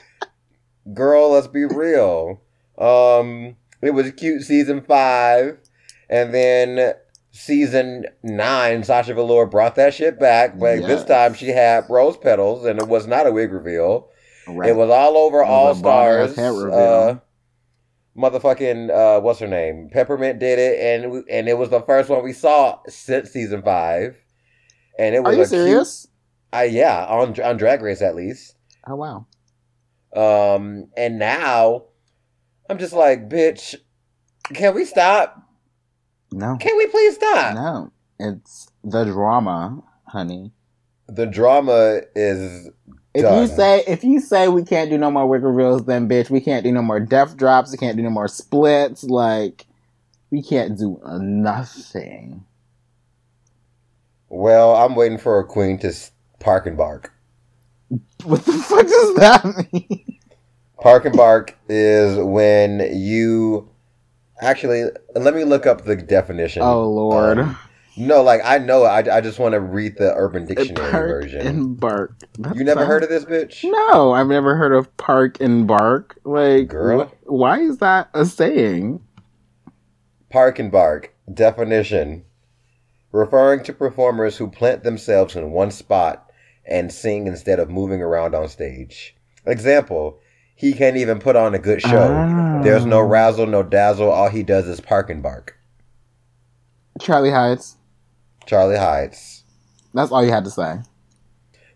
Girl, 0.93 1.31
let's 1.31 1.47
be 1.47 1.65
real. 1.65 2.41
Um, 2.77 3.55
it 3.81 3.91
was 3.91 4.11
cute 4.11 4.43
season 4.43 4.81
five, 4.81 5.57
and 6.09 6.33
then 6.33 6.93
season 7.31 8.05
nine, 8.23 8.83
Sasha 8.83 9.13
Velour 9.13 9.45
brought 9.45 9.75
that 9.75 9.93
shit 9.93 10.19
back, 10.19 10.57
but 10.59 10.81
this 10.87 11.03
time 11.03 11.33
she 11.33 11.49
had 11.49 11.85
rose 11.89 12.17
petals, 12.17 12.65
and 12.65 12.79
it 12.79 12.87
was 12.87 13.07
not 13.07 13.27
a 13.27 13.31
wig 13.31 13.51
reveal. 13.51 14.09
Right. 14.47 14.69
It 14.69 14.75
was 14.75 14.89
all 14.89 15.15
over 15.17 15.43
was 15.43 15.49
All 15.49 15.75
Stars. 15.75 16.37
Uh, 16.37 17.19
motherfucking 18.17 18.89
uh, 18.89 19.21
what's 19.21 19.39
her 19.39 19.47
name? 19.47 19.89
Peppermint 19.91 20.39
did 20.39 20.59
it, 20.59 20.79
and 20.79 21.11
we- 21.11 21.23
and 21.29 21.47
it 21.47 21.57
was 21.57 21.69
the 21.69 21.81
first 21.81 22.09
one 22.09 22.23
we 22.23 22.33
saw 22.33 22.79
since 22.87 23.29
season 23.31 23.61
five. 23.61 24.17
And 24.97 25.15
it 25.15 25.23
was 25.23 25.33
Are 25.33 25.35
you 25.37 25.43
a 25.43 25.47
cute- 25.47 25.67
serious? 25.67 26.07
uh, 26.53 26.67
yeah, 26.69 27.05
on 27.05 27.39
on 27.41 27.57
Drag 27.57 27.81
Race 27.81 28.01
at 28.01 28.15
least. 28.15 28.55
Oh 28.87 28.95
wow. 28.95 29.25
Um, 30.15 30.87
and 30.97 31.19
now 31.19 31.83
I'm 32.69 32.77
just 32.77 32.93
like, 32.93 33.27
bitch, 33.29 33.75
can 34.53 34.75
we 34.75 34.85
stop? 34.85 35.41
No. 36.31 36.57
Can 36.57 36.77
we 36.77 36.87
please 36.87 37.15
stop? 37.15 37.55
No. 37.55 37.91
It's 38.19 38.69
the 38.83 39.05
drama, 39.05 39.81
honey. 40.07 40.51
The 41.07 41.25
drama 41.25 42.01
is 42.15 42.69
If 43.15 43.23
Done. 43.23 43.41
you 43.41 43.47
say 43.47 43.83
if 43.87 44.03
you 44.03 44.19
say 44.19 44.47
we 44.47 44.63
can't 44.63 44.89
do 44.91 44.97
no 44.97 45.09
more 45.09 45.25
wig 45.27 45.41
reveals, 45.43 45.85
then 45.85 46.07
bitch, 46.07 46.29
we 46.29 46.39
can't 46.41 46.63
do 46.63 46.71
no 46.71 46.81
more 46.83 46.99
death 46.99 47.35
drops. 47.35 47.71
We 47.71 47.77
can't 47.79 47.97
do 47.97 48.03
no 48.03 48.11
more 48.11 48.27
splits. 48.27 49.03
Like 49.03 49.65
we 50.29 50.43
can't 50.43 50.77
do 50.77 50.99
nothing. 51.19 52.45
well. 54.27 54.75
I'm 54.75 54.95
waiting 54.95 55.17
for 55.17 55.39
a 55.39 55.45
queen 55.45 55.79
to 55.79 55.91
park 56.39 56.67
and 56.67 56.77
bark. 56.77 57.11
What 58.23 58.45
the 58.45 58.51
fuck 58.53 58.85
does 58.85 59.15
that 59.15 59.67
mean? 59.73 60.18
Park 60.81 61.05
and 61.05 61.15
bark 61.15 61.57
is 61.67 62.17
when 62.17 62.79
you 62.97 63.69
actually 64.41 64.85
let 65.15 65.33
me 65.35 65.43
look 65.43 65.65
up 65.65 65.83
the 65.83 65.95
definition. 65.95 66.61
Oh 66.61 66.89
lord. 66.89 67.39
Um, 67.39 67.57
no, 67.97 68.21
like 68.23 68.39
I 68.45 68.59
know. 68.59 68.83
I, 68.83 69.17
I 69.17 69.19
just 69.19 69.39
want 69.39 69.53
to 69.53 69.59
read 69.59 69.97
the 69.97 70.13
Urban 70.15 70.45
Dictionary 70.45 70.73
version. 70.89 70.91
Park 70.91 71.09
version. 71.09 71.47
and 71.47 71.79
bark. 71.79 72.15
That 72.39 72.55
you 72.55 72.63
never 72.63 72.79
sounds- 72.81 72.87
heard 72.87 73.03
of 73.03 73.09
this 73.09 73.25
bitch? 73.25 73.69
No, 73.69 74.13
I've 74.13 74.27
never 74.27 74.55
heard 74.55 74.71
of 74.73 74.95
park 74.95 75.41
and 75.41 75.67
bark. 75.67 76.17
Like, 76.23 76.69
Girl. 76.69 77.05
wh- 77.25 77.29
why 77.31 77.59
is 77.59 77.79
that 77.79 78.09
a 78.13 78.25
saying? 78.25 79.01
Park 80.29 80.59
and 80.59 80.71
bark 80.71 81.13
definition: 81.33 82.23
referring 83.11 83.63
to 83.63 83.73
performers 83.73 84.37
who 84.37 84.49
plant 84.49 84.83
themselves 84.83 85.35
in 85.35 85.51
one 85.51 85.71
spot 85.71 86.25
and 86.65 86.93
sing 86.93 87.27
instead 87.27 87.59
of 87.59 87.69
moving 87.69 88.01
around 88.01 88.33
on 88.33 88.47
stage. 88.47 89.15
Example: 89.45 90.19
He 90.59 90.73
can't 90.73 90.97
even 90.97 91.19
put 91.19 91.37
on 91.37 91.55
a 91.55 91.59
good 91.59 91.81
show. 91.81 92.13
Ah. 92.13 92.61
There's 92.61 92.85
no 92.85 92.99
razzle, 92.99 93.47
no 93.47 93.63
dazzle. 93.63 94.11
All 94.11 94.27
he 94.27 94.43
does 94.43 94.67
is 94.67 94.81
park 94.81 95.09
and 95.09 95.23
bark. 95.23 95.57
Charlie 96.99 97.31
Heights. 97.31 97.77
Charlie 98.45 98.75
Heights. 98.77 99.45
That's 99.93 100.11
all 100.11 100.21
you 100.21 100.31
had 100.31 100.43
to 100.43 100.51
say. 100.51 100.79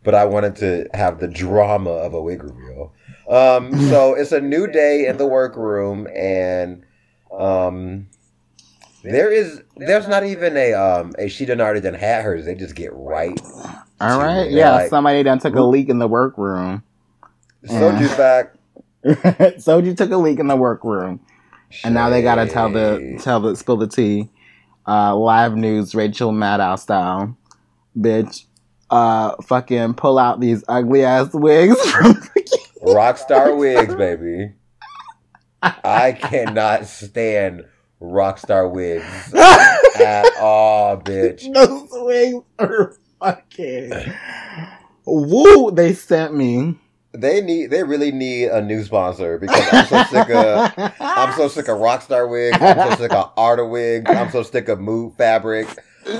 but 0.04 0.14
I 0.14 0.26
wanted 0.26 0.58
to 0.58 0.90
have 0.94 1.22
the 1.22 1.30
drama 1.30 1.92
of 1.92 2.14
a 2.14 2.22
wig 2.22 2.44
reveal. 2.44 2.92
Um, 3.30 3.74
so 3.90 4.16
it's 4.16 4.34
a 4.34 4.42
new 4.42 4.68
day 4.68 5.08
in 5.08 5.16
the 5.16 5.28
workroom, 5.28 6.06
and 6.14 6.84
um, 7.32 8.08
there 9.06 9.32
is 9.32 9.62
there's 9.78 10.10
not 10.10 10.26
even 10.26 10.58
a 10.58 10.74
um 10.74 11.14
a 11.18 11.30
she 11.30 11.46
done 11.46 11.62
already 11.62 11.80
done 11.80 11.94
had 11.94 12.26
hers. 12.26 12.44
They 12.44 12.56
just 12.56 12.76
get 12.76 12.92
right. 12.94 13.40
All 14.02 14.20
right. 14.20 14.52
Yeah, 14.52 14.74
Like, 14.74 14.90
somebody 14.90 15.24
done 15.24 15.40
took 15.40 15.56
a 15.56 15.62
leak 15.64 15.88
in 15.88 16.00
the 16.00 16.08
workroom. 16.10 16.84
Soju's 17.66 18.14
back. 18.18 18.53
Soju 19.06 19.98
took 19.98 20.12
a 20.12 20.18
leak 20.18 20.40
in 20.40 20.48
the 20.48 20.56
workroom, 20.56 21.20
and 21.84 21.94
now 21.94 22.10
they 22.10 22.22
gotta 22.22 22.48
tell 22.48 22.70
the 22.70 23.20
tell 23.22 23.40
the 23.40 23.56
spill 23.56 23.78
the 23.78 23.88
tea. 23.88 24.30
Uh, 24.88 25.16
live 25.16 25.56
news, 25.56 25.94
Rachel 25.94 26.32
Maddow 26.32 26.78
style, 26.80 27.38
bitch. 27.98 28.46
Uh, 28.90 29.36
fucking 29.42 29.96
pull 29.96 30.20
out 30.20 30.40
these 30.40 30.64
ugly 30.68 31.04
ass 31.04 31.34
wigs 31.34 31.80
from 31.92 32.14
Rockstar 32.82 33.58
wigs, 33.60 33.96
baby. 33.96 34.54
I 35.62 36.12
cannot 36.12 36.86
stand 36.86 37.66
Rockstar 38.02 38.70
wigs 38.70 39.34
at 39.34 40.26
all, 40.40 40.98
bitch. 40.98 41.52
Those 41.54 41.90
wigs 41.92 42.46
are 42.60 42.96
fucking. 43.20 44.14
Woo! 45.06 45.72
They 45.72 45.94
sent 45.94 46.36
me. 46.36 46.78
They 47.16 47.42
need 47.42 47.68
they 47.68 47.84
really 47.84 48.12
need 48.12 48.46
a 48.50 48.62
new 48.62 48.84
sponsor 48.84 49.38
because 49.38 49.68
I'm 49.72 49.86
so 49.86 50.04
sick 50.06 50.30
of 50.32 50.74
I'm 51.00 51.34
so 51.34 51.48
sick 51.48 51.68
of 51.68 51.78
Rockstar 51.78 52.30
wigs. 52.30 52.58
I'm 52.60 52.92
so 52.92 52.96
sick 53.04 53.14
of 53.14 53.32
Arda 53.38 53.66
wigs. 53.66 54.10
I'm 54.10 54.32
so 54.32 54.42
sick 54.44 54.68
of 54.70 54.80
Mood 54.80 55.14
Fabric. 55.18 55.68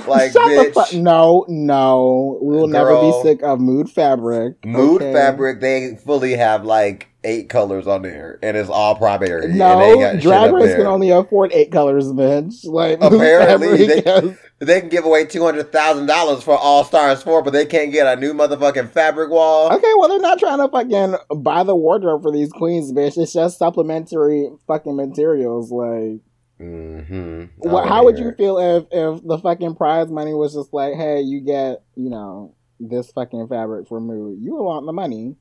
Like, 0.06 0.32
Shut 0.32 0.42
bitch. 0.74 0.88
fu- 0.90 0.98
no, 1.02 1.44
no, 1.46 2.38
we 2.40 2.56
will 2.56 2.68
never 2.68 2.98
be 3.02 3.12
sick 3.22 3.42
of 3.42 3.60
mood 3.60 3.90
fabric. 3.90 4.64
Mood 4.64 5.02
okay? 5.02 5.12
Fabric, 5.12 5.60
they 5.60 5.96
fully 5.96 6.32
have 6.36 6.64
like 6.64 7.08
eight 7.22 7.50
colors 7.50 7.86
on 7.86 8.00
there, 8.00 8.38
and 8.42 8.56
it's 8.56 8.70
all 8.70 8.94
primary. 8.94 9.44
and 9.44 9.54
they 9.54 9.58
No, 9.58 9.80
ain't 9.82 10.00
got 10.00 10.12
shit 10.14 10.22
Drag 10.22 10.52
Race 10.52 10.74
can 10.74 10.86
only 10.86 11.10
afford 11.10 11.52
eight 11.52 11.70
colors, 11.70 12.06
bitch. 12.06 12.64
Like 12.64 12.98
Apparently, 13.02 13.86
they- 13.86 14.36
They 14.60 14.80
can 14.80 14.88
give 14.88 15.04
away 15.04 15.26
two 15.26 15.44
hundred 15.44 15.72
thousand 15.72 16.06
dollars 16.06 16.42
for 16.42 16.56
All 16.56 16.84
Stars 16.84 17.22
Four, 17.22 17.42
but 17.42 17.52
they 17.52 17.66
can't 17.66 17.92
get 17.92 18.06
a 18.06 18.18
new 18.18 18.32
motherfucking 18.32 18.90
fabric 18.90 19.30
wall. 19.30 19.72
Okay, 19.72 19.92
well 19.98 20.08
they're 20.08 20.20
not 20.20 20.38
trying 20.38 20.58
to 20.58 20.68
fucking 20.68 21.42
buy 21.42 21.64
the 21.64 21.74
wardrobe 21.76 22.22
for 22.22 22.32
these 22.32 22.50
queens, 22.52 22.92
bitch. 22.92 23.18
It's 23.20 23.32
just 23.32 23.58
supplementary 23.58 24.48
fucking 24.66 24.96
materials. 24.96 25.70
Like, 25.70 26.20
Mm-hmm. 26.60 27.68
what? 27.68 27.88
How 27.88 28.04
would 28.04 28.16
you 28.18 28.32
feel 28.32 28.58
if 28.58 28.84
if 28.92 29.24
the 29.24 29.38
fucking 29.38 29.74
prize 29.74 30.08
money 30.08 30.34
was 30.34 30.54
just 30.54 30.72
like, 30.72 30.94
hey, 30.94 31.20
you 31.20 31.40
get 31.40 31.82
you 31.96 32.08
know 32.10 32.54
this 32.78 33.10
fucking 33.10 33.48
fabric 33.48 33.88
for 33.88 34.00
mood? 34.00 34.38
You 34.40 34.54
want 34.54 34.86
the 34.86 34.92
money, 34.92 35.34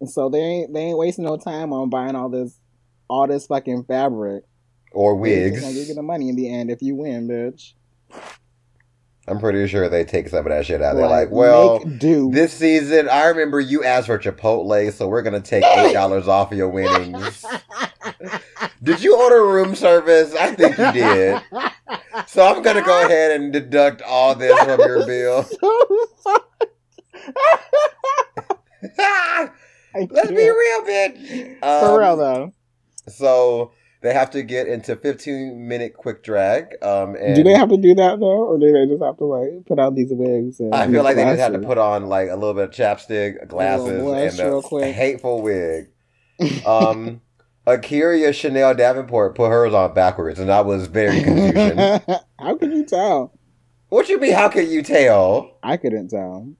and 0.00 0.08
so 0.08 0.28
they 0.28 0.38
ain't 0.38 0.72
they 0.72 0.80
ain't 0.80 0.98
wasting 0.98 1.24
no 1.24 1.36
time 1.36 1.72
on 1.72 1.90
buying 1.90 2.14
all 2.14 2.28
this 2.28 2.56
all 3.08 3.26
this 3.26 3.46
fucking 3.46 3.84
fabric. 3.84 4.44
Or 4.92 5.14
They're 5.26 5.50
gonna 5.60 5.72
give 5.72 5.82
you 5.82 5.86
get 5.86 5.96
the 5.96 6.02
money 6.02 6.28
in 6.28 6.36
the 6.36 6.48
end 6.52 6.70
if 6.70 6.82
you 6.82 6.94
win, 6.94 7.26
bitch. 7.26 7.72
I'm 9.28 9.38
pretty 9.38 9.66
sure 9.68 9.88
they 9.88 10.04
take 10.04 10.28
some 10.28 10.40
of 10.40 10.46
that 10.46 10.66
shit 10.66 10.82
out. 10.82 10.96
They're 10.96 11.06
like, 11.06 11.30
well, 11.30 11.78
do. 11.78 12.32
this 12.32 12.52
season, 12.52 13.08
I 13.08 13.26
remember 13.26 13.60
you 13.60 13.84
asked 13.84 14.08
for 14.08 14.18
Chipotle, 14.18 14.92
so 14.92 15.06
we're 15.08 15.22
gonna 15.22 15.40
take 15.40 15.62
eight 15.64 15.92
dollars 15.92 16.26
off 16.26 16.50
of 16.50 16.58
your 16.58 16.68
winnings. 16.68 17.44
Did 18.82 19.00
you 19.00 19.16
order 19.16 19.46
room 19.46 19.76
service? 19.76 20.34
I 20.34 20.52
think 20.56 20.76
you 20.76 20.90
did. 20.92 21.40
So 22.26 22.44
I'm 22.44 22.62
gonna 22.62 22.82
go 22.82 23.00
ahead 23.06 23.40
and 23.40 23.52
deduct 23.52 24.02
all 24.02 24.34
this 24.34 24.58
from 24.64 24.80
your 24.80 25.06
bill. 25.06 25.46
Let's 29.94 30.30
be 30.30 30.48
real, 30.48 30.82
bitch. 30.82 31.60
For 31.60 31.98
real 32.00 32.12
Um, 32.12 32.18
though. 32.18 32.52
So 33.08 33.72
they 34.02 34.12
have 34.12 34.30
to 34.30 34.42
get 34.42 34.66
into 34.66 34.96
15 34.96 35.66
minute 35.66 35.94
quick 35.94 36.22
drag. 36.22 36.74
Um, 36.82 37.14
and 37.14 37.36
do 37.36 37.44
they 37.44 37.54
have 37.54 37.68
to 37.70 37.76
do 37.76 37.94
that 37.94 38.18
though, 38.20 38.46
or 38.46 38.58
do 38.58 38.72
they 38.72 38.86
just 38.86 39.02
have 39.02 39.16
to 39.18 39.24
like 39.24 39.66
put 39.66 39.78
on 39.78 39.94
these 39.94 40.10
wigs? 40.10 40.60
And 40.60 40.74
I 40.74 40.90
feel 40.90 41.04
like 41.04 41.16
they 41.16 41.24
just 41.24 41.40
had 41.40 41.52
to 41.52 41.60
put 41.60 41.78
on 41.78 42.06
like 42.06 42.28
a 42.28 42.34
little 42.34 42.54
bit 42.54 42.64
of 42.64 42.70
chapstick, 42.70 43.48
glasses, 43.48 44.02
blush 44.02 44.38
and 44.38 44.82
a 44.82 44.92
hateful 44.92 45.42
wig. 45.42 45.88
Um, 46.66 47.20
A'keria 47.68 48.34
Chanel 48.34 48.74
Davenport 48.74 49.36
put 49.36 49.48
hers 49.48 49.72
on 49.72 49.94
backwards, 49.94 50.40
and 50.40 50.48
that 50.48 50.66
was 50.66 50.88
very 50.88 51.22
confusion. 51.22 51.78
How 52.38 52.56
can 52.56 52.72
you 52.72 52.84
tell? 52.84 53.32
what 53.90 54.08
you 54.08 54.18
mean? 54.18 54.32
How 54.32 54.48
can 54.48 54.68
you 54.68 54.82
tell? 54.82 55.58
I 55.62 55.76
couldn't 55.76 56.08
tell. 56.08 56.52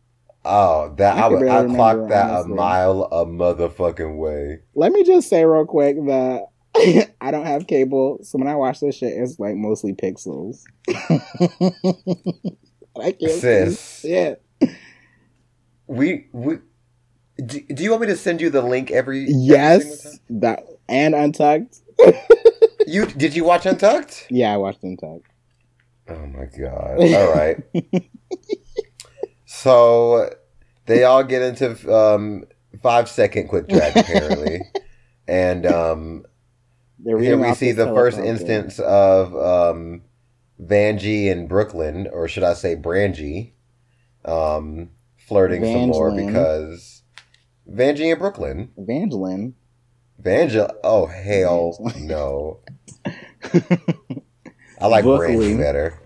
Oh, 0.44 0.94
that 0.98 1.16
I 1.16 1.22
I, 1.22 1.28
would, 1.28 1.48
I 1.48 1.64
clocked 1.66 2.08
that 2.10 2.30
honestly. 2.30 2.52
a 2.52 2.54
mile 2.54 3.02
a 3.10 3.24
motherfucking 3.24 4.16
way. 4.18 4.60
Let 4.74 4.92
me 4.92 5.02
just 5.02 5.28
say 5.28 5.44
real 5.44 5.64
quick 5.64 5.96
that 6.06 6.46
I 7.20 7.30
don't 7.30 7.46
have 7.46 7.66
cable, 7.66 8.18
so 8.22 8.38
when 8.38 8.48
I 8.48 8.54
watch 8.54 8.80
this 8.80 8.96
shit, 8.96 9.12
it's 9.12 9.38
like 9.38 9.54
mostly 9.54 9.92
pixels. 9.92 10.62
I 13.00 13.12
can't 13.12 13.32
Sis. 13.32 13.80
see 13.80 14.08
shit. 14.08 14.42
We 15.86 16.26
we. 16.32 16.58
Do, 17.44 17.60
do 17.60 17.82
you 17.82 17.90
want 17.90 18.02
me 18.02 18.06
to 18.08 18.16
send 18.16 18.40
you 18.40 18.50
the 18.50 18.62
link 18.62 18.90
every? 18.90 19.22
every 19.22 19.34
Yes, 19.34 20.02
time? 20.04 20.40
that 20.40 20.64
and 20.88 21.14
Untucked. 21.14 21.78
You 22.86 23.06
did 23.06 23.34
you 23.34 23.44
watch 23.44 23.64
Untucked? 23.66 24.26
Yeah, 24.30 24.52
I 24.54 24.56
watched 24.56 24.82
Untucked. 24.82 25.26
Oh 26.08 26.26
my 26.26 26.46
god! 26.46 26.98
All 27.00 27.32
right. 27.34 27.62
so 29.46 30.30
they 30.86 31.04
all 31.04 31.24
get 31.24 31.42
into 31.42 31.94
um, 31.94 32.44
five 32.82 33.08
second 33.08 33.48
quick 33.48 33.68
drag 33.68 33.96
apparently, 33.96 34.62
and 35.28 35.64
um, 35.66 36.24
Here 37.04 37.36
we 37.38 37.54
see 37.54 37.72
the 37.72 37.86
first 37.86 38.18
instance 38.18 38.78
of 38.78 39.34
um, 39.36 40.02
Vanjie 40.60 41.30
and 41.30 41.48
Brooke 41.48 41.74
Lynn, 41.74 42.08
or 42.12 42.28
should 42.28 42.42
I 42.44 42.54
say 42.54 42.76
Brangie, 42.76 43.52
um, 44.24 44.90
flirting 45.18 45.64
some 45.64 45.88
more 45.88 46.10
because 46.14 47.02
Vanjie 47.70 48.10
and 48.12 48.18
Brooke 48.20 48.38
Lynn. 48.38 48.70
Evangeline. 48.76 49.54
Vangel. 50.22 50.70
Oh 50.84 51.06
hell 51.06 51.76
Evangeline. 51.80 52.06
no! 52.06 52.60
I 54.80 54.86
like. 54.86 55.04
Brangie 55.04 55.58
better. 55.58 55.98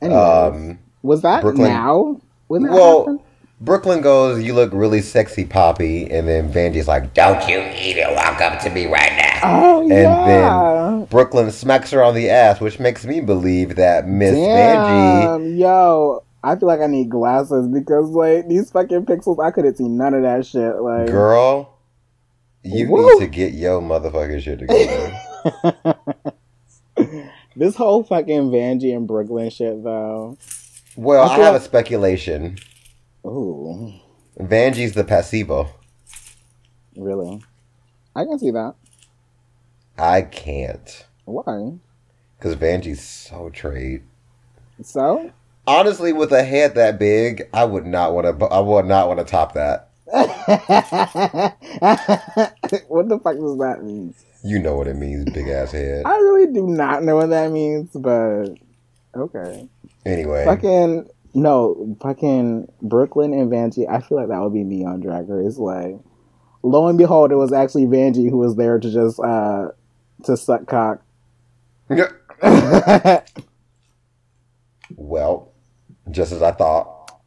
Anyways, 0.00 0.20
Um, 0.22 0.78
was 1.02 1.22
that 1.22 1.42
Brooke 1.42 1.58
Lynn- 1.58 1.68
now? 1.72 2.20
That 2.50 2.60
Well, 2.70 2.98
happened? 3.00 3.20
Brooke 3.62 3.86
Lynn 3.86 4.00
goes, 4.00 4.42
"You 4.42 4.54
look 4.54 4.72
really 4.72 5.00
sexy, 5.00 5.44
Poppy," 5.44 6.10
and 6.10 6.26
then 6.26 6.52
Vanjie's 6.52 6.88
like, 6.88 7.14
"Don't 7.14 7.48
you 7.48 7.60
eat 7.60 7.96
it? 7.96 8.12
Walk 8.12 8.40
up 8.40 8.58
to 8.62 8.70
me 8.70 8.86
right 8.86 9.12
now." 9.16 9.40
Oh 9.44 9.80
and 9.82 9.90
yeah. 9.90 11.06
Brooke 11.08 11.32
Lynn 11.32 11.52
smacks 11.52 11.92
her 11.92 12.02
on 12.02 12.16
the 12.16 12.28
ass, 12.28 12.60
which 12.60 12.80
makes 12.80 13.04
me 13.04 13.20
believe 13.20 13.76
that 13.76 14.08
Miss 14.08 14.34
Vanjie. 14.34 15.60
Yo, 15.60 16.24
I 16.42 16.56
feel 16.56 16.66
like 16.66 16.80
I 16.80 16.88
need 16.88 17.08
glasses 17.08 17.68
because 17.68 18.10
like 18.10 18.48
these 18.48 18.68
fucking 18.72 19.06
pixels, 19.06 19.40
I 19.40 19.52
couldn't 19.52 19.76
see 19.76 19.88
none 19.88 20.14
of 20.14 20.22
that 20.22 20.44
shit. 20.44 20.80
Like, 20.80 21.06
Girl, 21.06 21.78
you 22.64 22.90
Woo. 22.90 23.12
need 23.12 23.20
to 23.20 23.26
get 23.28 23.52
your 23.52 23.80
motherfucking 23.80 24.42
shit 24.42 24.58
together. 24.58 26.00
this 27.56 27.76
whole 27.76 28.02
fucking 28.02 28.50
Vanjie 28.50 28.96
and 28.96 29.06
Brooke 29.06 29.30
Lynn 29.30 29.50
shit 29.50 29.84
though. 29.84 30.36
well, 30.96 31.28
I 31.28 31.36
I 31.36 31.38
have 31.44 31.54
a 31.54 31.60
speculation. 31.60 32.58
Ooh, 33.24 33.92
Vanjie's 34.38 34.94
the 34.94 35.04
placebo. 35.04 35.68
really? 36.96 37.42
I 38.14 38.24
can 38.24 38.38
see 38.38 38.50
that. 38.50 38.74
I 39.96 40.22
can't. 40.22 41.06
Why? 41.24 41.74
Because 42.38 42.56
Vanjie's 42.56 43.00
so 43.00 43.50
trade. 43.50 44.02
So? 44.82 45.32
Honestly, 45.66 46.12
with 46.12 46.32
a 46.32 46.42
head 46.42 46.74
that 46.74 46.98
big, 46.98 47.48
I 47.54 47.64
would 47.64 47.86
not 47.86 48.12
want 48.12 48.38
to. 48.38 48.46
I 48.46 48.58
would 48.58 48.86
not 48.86 49.06
want 49.06 49.20
to 49.20 49.24
top 49.24 49.54
that. 49.54 49.90
what 50.06 50.28
the 53.08 53.20
fuck 53.22 53.36
does 53.36 53.58
that 53.58 53.82
mean? 53.82 54.14
You 54.44 54.58
know 54.58 54.76
what 54.76 54.88
it 54.88 54.96
means, 54.96 55.24
big 55.32 55.46
ass 55.48 55.70
head. 55.70 56.02
I 56.04 56.16
really 56.16 56.52
do 56.52 56.66
not 56.66 57.04
know 57.04 57.16
what 57.16 57.30
that 57.30 57.52
means, 57.52 57.90
but 57.94 58.48
okay. 59.14 59.68
Anyway, 60.04 60.44
Fucking 60.44 61.08
no, 61.34 61.96
fucking 62.00 62.70
Brooke 62.82 63.16
Lynn 63.16 63.32
and 63.32 63.50
Vanjie. 63.50 63.88
I 63.88 64.00
feel 64.00 64.18
like 64.18 64.28
that 64.28 64.40
would 64.40 64.52
be 64.52 64.64
me 64.64 64.84
on 64.84 65.00
Drag 65.00 65.28
Race. 65.28 65.56
Like, 65.56 65.98
lo 66.62 66.88
and 66.88 66.98
behold, 66.98 67.32
it 67.32 67.36
was 67.36 67.52
actually 67.52 67.86
Vanjie 67.86 68.30
who 68.30 68.38
was 68.38 68.56
there 68.56 68.78
to 68.78 68.90
just 68.90 69.18
uh 69.20 69.68
to 70.24 70.36
suck 70.36 70.66
cock. 70.66 71.02
well, 74.96 75.52
just 76.10 76.32
as 76.32 76.42
I 76.42 76.52
thought. 76.52 77.20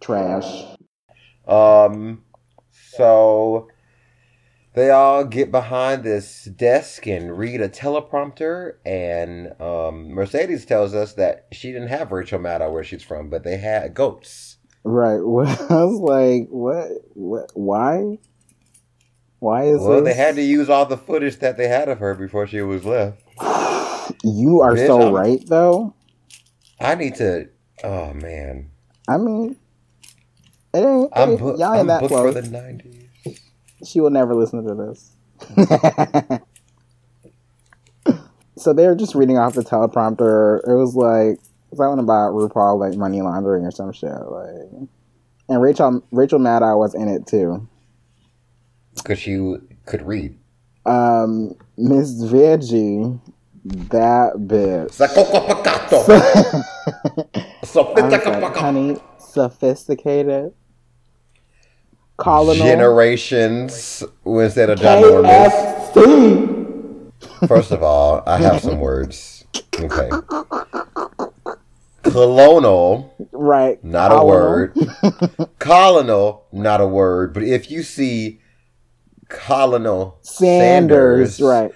Trash. 0.00 0.64
Um, 1.46 2.24
so 2.70 3.68
they 4.74 4.90
all 4.90 5.24
get 5.24 5.50
behind 5.50 6.02
this 6.04 6.44
desk 6.44 7.06
and 7.06 7.36
read 7.36 7.60
a 7.60 7.68
teleprompter, 7.68 8.74
and 8.86 9.52
um, 9.60 10.08
Mercedes 10.10 10.64
tells 10.64 10.94
us 10.94 11.12
that 11.14 11.46
she 11.52 11.72
didn't 11.72 11.88
have 11.88 12.10
Rachel 12.12 12.38
Maddow 12.38 12.72
where 12.72 12.84
she's 12.84 13.02
from, 13.02 13.28
but 13.30 13.44
they 13.44 13.56
had 13.58 13.94
goats. 13.94 14.56
Right. 14.84 15.18
Well, 15.22 15.46
I 15.70 15.84
was 15.84 16.00
like, 16.00 16.48
what? 16.50 16.88
What? 17.14 17.50
Why? 17.54 18.18
Why 19.40 19.64
is 19.64 19.80
Well, 19.80 20.00
this? 20.02 20.04
they 20.04 20.14
had 20.22 20.36
to 20.36 20.42
use 20.42 20.70
all 20.70 20.86
the 20.86 20.96
footage 20.96 21.38
that 21.40 21.56
they 21.56 21.68
had 21.68 21.88
of 21.88 21.98
her 21.98 22.14
before 22.14 22.46
she 22.46 22.60
was 22.62 22.84
left. 22.84 23.22
You 24.24 24.60
are 24.62 24.74
Bitch, 24.74 24.86
so 24.86 25.00
I'm- 25.00 25.12
right, 25.14 25.40
though. 25.46 25.94
I 26.80 26.94
need 26.96 27.14
to. 27.16 27.48
Oh 27.84 28.12
man, 28.14 28.70
I 29.08 29.16
mean, 29.18 29.56
it 30.74 30.78
ain't. 30.78 31.10
I'm, 31.14 31.30
it- 31.32 31.38
book, 31.40 31.58
y'all 31.58 31.78
I'm 31.80 31.86
that 31.88 32.00
booked 32.00 32.12
close. 32.12 32.34
for 32.34 32.40
the 32.40 32.48
'90s. 32.48 33.01
She 33.84 34.00
will 34.00 34.10
never 34.10 34.34
listen 34.34 34.64
to 34.64 34.74
this. 34.74 35.12
so 38.56 38.72
they 38.72 38.86
were 38.86 38.94
just 38.94 39.14
reading 39.14 39.38
off 39.38 39.54
the 39.54 39.62
teleprompter. 39.62 40.66
It 40.68 40.74
was 40.74 40.94
like 40.94 41.38
something 41.74 42.02
about 42.02 42.32
RuPaul 42.32 42.78
like 42.78 42.96
money 42.96 43.22
laundering 43.22 43.64
or 43.64 43.70
some 43.70 43.92
shit. 43.92 44.10
Like, 44.10 44.88
and 45.48 45.62
Rachel 45.62 46.04
Rachel 46.12 46.38
Maddow 46.38 46.78
was 46.78 46.94
in 46.94 47.08
it 47.08 47.26
too. 47.26 47.68
Because 48.96 49.18
she 49.18 49.56
could 49.86 50.02
read. 50.02 50.38
Um, 50.84 51.54
Miss 51.76 52.22
Veggie, 52.24 53.20
that 53.64 54.34
bitch. 54.36 55.00
Like, 55.00 55.16
honey, 58.56 58.96
sophisticated. 59.18 60.52
Colonel 62.16 62.54
Generations 62.54 64.04
instead 64.24 64.70
of 64.70 64.78
ginormous. 64.78 65.92
KFC. 65.92 67.48
First 67.48 67.70
of 67.72 67.82
all, 67.82 68.22
I 68.26 68.38
have 68.38 68.60
some 68.60 68.78
words. 68.78 69.44
Okay. 69.78 70.10
Colonel, 72.02 73.14
Right. 73.32 73.82
not 73.84 74.12
a 74.12 74.24
word. 74.24 74.76
Colonel, 75.58 76.44
not 76.52 76.80
a 76.80 76.86
word. 76.86 77.32
But 77.32 77.44
if 77.44 77.70
you 77.70 77.82
see 77.82 78.40
Colonel 79.28 80.18
Sanders, 80.22 81.36
Sanders, 81.36 81.40
right. 81.40 81.70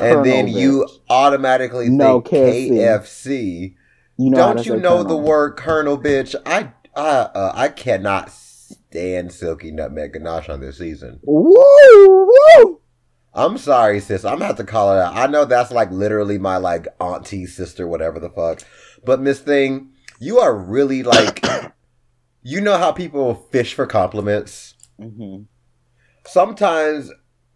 and 0.00 0.24
then 0.24 0.46
Colonel, 0.46 0.60
you 0.60 0.88
automatically 1.08 1.88
No, 1.88 2.20
think 2.20 2.26
KFC. 2.44 2.70
KFC, 2.70 3.74
you 4.18 4.30
know 4.30 4.54
don't 4.54 4.66
you 4.66 4.76
know 4.76 4.98
Colonel. 5.02 5.04
the 5.04 5.16
word 5.16 5.56
Colonel, 5.56 5.98
bitch? 5.98 6.34
I 6.46 6.70
I 6.94 7.00
uh, 7.08 7.52
I 7.54 7.68
cannot 7.68 8.30
stand 8.90 9.32
Silky 9.32 9.70
Nutmeg 9.70 10.12
Ganache 10.14 10.48
on 10.48 10.60
this 10.60 10.78
season. 10.78 11.20
Woo! 11.22 11.54
Woo! 12.56 12.80
I'm 13.32 13.56
sorry, 13.56 14.00
sis. 14.00 14.24
I'm 14.24 14.34
gonna 14.34 14.46
have 14.46 14.56
to 14.56 14.64
call 14.64 14.92
it 14.92 15.00
out. 15.00 15.14
I 15.14 15.28
know 15.28 15.44
that's 15.44 15.70
like 15.70 15.92
literally 15.92 16.38
my 16.38 16.56
like 16.56 16.88
auntie, 17.00 17.46
sister, 17.46 17.86
whatever 17.86 18.18
the 18.18 18.30
fuck. 18.30 18.62
But 19.04 19.20
Miss 19.20 19.38
Thing, 19.38 19.92
you 20.18 20.40
are 20.40 20.54
really 20.54 21.04
like, 21.04 21.44
you 22.42 22.60
know 22.60 22.76
how 22.76 22.90
people 22.90 23.34
fish 23.52 23.74
for 23.74 23.86
compliments. 23.86 24.74
Mhm. 25.00 25.46
Sometimes 26.26 27.12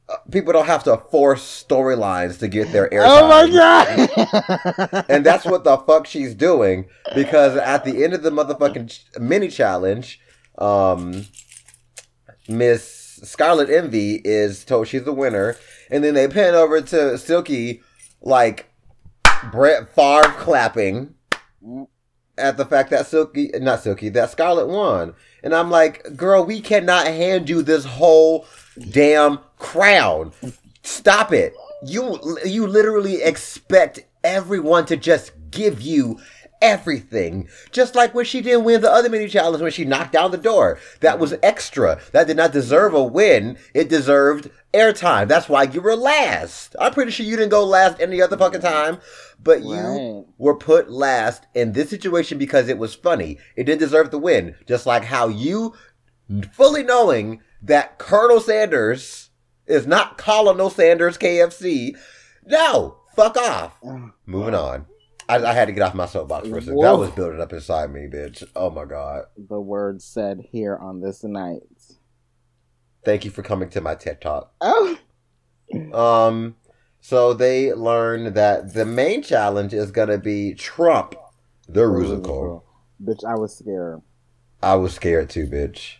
uh, 0.08 0.16
people 0.30 0.52
don't 0.52 0.66
have 0.66 0.84
to 0.84 0.96
force 1.10 1.64
storylines 1.68 2.38
to 2.38 2.46
get 2.46 2.70
their 2.70 2.88
airtime. 2.90 3.22
Oh 3.22 3.28
my 3.28 3.50
god! 3.50 5.04
and 5.08 5.26
that's 5.26 5.44
what 5.44 5.64
the 5.64 5.78
fuck 5.78 6.06
she's 6.06 6.36
doing 6.36 6.86
because 7.16 7.56
at 7.56 7.84
the 7.84 8.04
end 8.04 8.14
of 8.14 8.22
the 8.22 8.30
motherfucking 8.30 9.18
mini 9.20 9.48
challenge, 9.48 10.20
um, 10.58 11.26
Miss 12.48 13.20
Scarlet 13.22 13.70
Envy 13.70 14.20
is 14.24 14.64
told 14.64 14.88
she's 14.88 15.04
the 15.04 15.12
winner, 15.12 15.56
and 15.90 16.04
then 16.04 16.14
they 16.14 16.28
pan 16.28 16.54
over 16.54 16.80
to 16.80 17.18
Silky 17.18 17.82
like 18.20 18.70
Brett 19.50 19.94
Favre 19.94 20.34
clapping 20.38 21.14
at 22.36 22.56
the 22.56 22.64
fact 22.64 22.90
that 22.90 23.06
Silky, 23.06 23.50
not 23.54 23.82
Silky, 23.82 24.08
that 24.10 24.30
Scarlet 24.30 24.66
won, 24.66 25.14
and 25.42 25.54
I'm 25.54 25.70
like, 25.70 26.16
girl, 26.16 26.44
we 26.44 26.60
cannot 26.60 27.06
hand 27.06 27.48
you 27.48 27.62
this 27.62 27.84
whole 27.84 28.46
damn 28.90 29.38
crown. 29.58 30.32
Stop 30.82 31.32
it. 31.32 31.54
You 31.86 32.18
you 32.44 32.66
literally 32.66 33.22
expect 33.22 34.00
everyone 34.22 34.86
to 34.86 34.96
just 34.96 35.32
give 35.50 35.80
you 35.80 36.18
everything. 36.64 37.46
Just 37.70 37.94
like 37.94 38.14
when 38.14 38.24
she 38.24 38.40
didn't 38.40 38.64
win 38.64 38.80
the 38.80 38.90
other 38.90 39.10
mini 39.10 39.28
challenge 39.28 39.62
when 39.62 39.70
she 39.70 39.84
knocked 39.84 40.12
down 40.12 40.30
the 40.30 40.38
door. 40.38 40.78
That 41.00 41.18
was 41.18 41.32
mm-hmm. 41.32 41.44
extra. 41.44 42.00
That 42.12 42.26
did 42.26 42.38
not 42.38 42.52
deserve 42.52 42.94
a 42.94 43.04
win. 43.04 43.58
It 43.74 43.90
deserved 43.90 44.50
airtime. 44.72 45.28
That's 45.28 45.48
why 45.48 45.64
you 45.64 45.82
were 45.82 45.94
last. 45.94 46.74
I'm 46.80 46.94
pretty 46.94 47.12
sure 47.12 47.26
you 47.26 47.36
didn't 47.36 47.50
go 47.50 47.64
last 47.64 48.00
any 48.00 48.20
other 48.22 48.38
fucking 48.38 48.62
time. 48.62 48.98
But 49.42 49.62
you 49.62 50.26
were 50.38 50.56
put 50.56 50.90
last 50.90 51.46
in 51.54 51.72
this 51.72 51.90
situation 51.90 52.38
because 52.38 52.68
it 52.68 52.78
was 52.78 52.94
funny. 52.94 53.38
It 53.56 53.64
didn't 53.64 53.80
deserve 53.80 54.10
the 54.10 54.18
win. 54.18 54.54
Just 54.66 54.86
like 54.86 55.04
how 55.04 55.28
you 55.28 55.74
fully 56.52 56.82
knowing 56.82 57.42
that 57.62 57.98
Colonel 57.98 58.40
Sanders 58.40 59.28
is 59.66 59.86
not 59.86 60.16
Colonel 60.16 60.70
Sanders 60.70 61.18
KFC. 61.18 61.94
No, 62.46 63.00
fuck 63.14 63.36
off. 63.36 63.76
Oh. 63.84 64.12
Moving 64.24 64.54
on. 64.54 64.86
I, 65.28 65.36
I 65.36 65.52
had 65.52 65.66
to 65.66 65.72
get 65.72 65.82
off 65.82 65.94
my 65.94 66.06
soapbox 66.06 66.48
for 66.48 66.58
a 66.58 66.62
second. 66.62 66.80
That 66.80 66.98
was 66.98 67.10
building 67.10 67.40
up 67.40 67.52
inside 67.52 67.90
me, 67.92 68.02
bitch. 68.12 68.42
Oh 68.54 68.70
my 68.70 68.84
god. 68.84 69.24
the 69.36 69.60
words 69.60 70.04
said 70.04 70.40
here 70.50 70.76
on 70.76 71.00
this 71.00 71.24
night. 71.24 71.62
Thank 73.04 73.24
you 73.24 73.30
for 73.30 73.42
coming 73.42 73.68
to 73.70 73.80
my 73.80 73.94
TED 73.94 74.20
Talk. 74.20 74.52
Oh, 74.60 74.98
Um, 75.92 76.56
so 77.00 77.34
they 77.34 77.72
learn 77.72 78.34
that 78.34 78.74
the 78.74 78.84
main 78.84 79.22
challenge 79.22 79.74
is 79.74 79.90
gonna 79.90 80.18
be 80.18 80.54
Trump, 80.54 81.14
the 81.68 81.82
Rusical. 81.82 82.62
bitch! 83.02 83.24
I 83.24 83.34
was 83.34 83.56
scared. 83.56 84.00
I 84.62 84.74
was 84.76 84.94
scared 84.94 85.30
too, 85.30 85.46
bitch. 85.46 85.96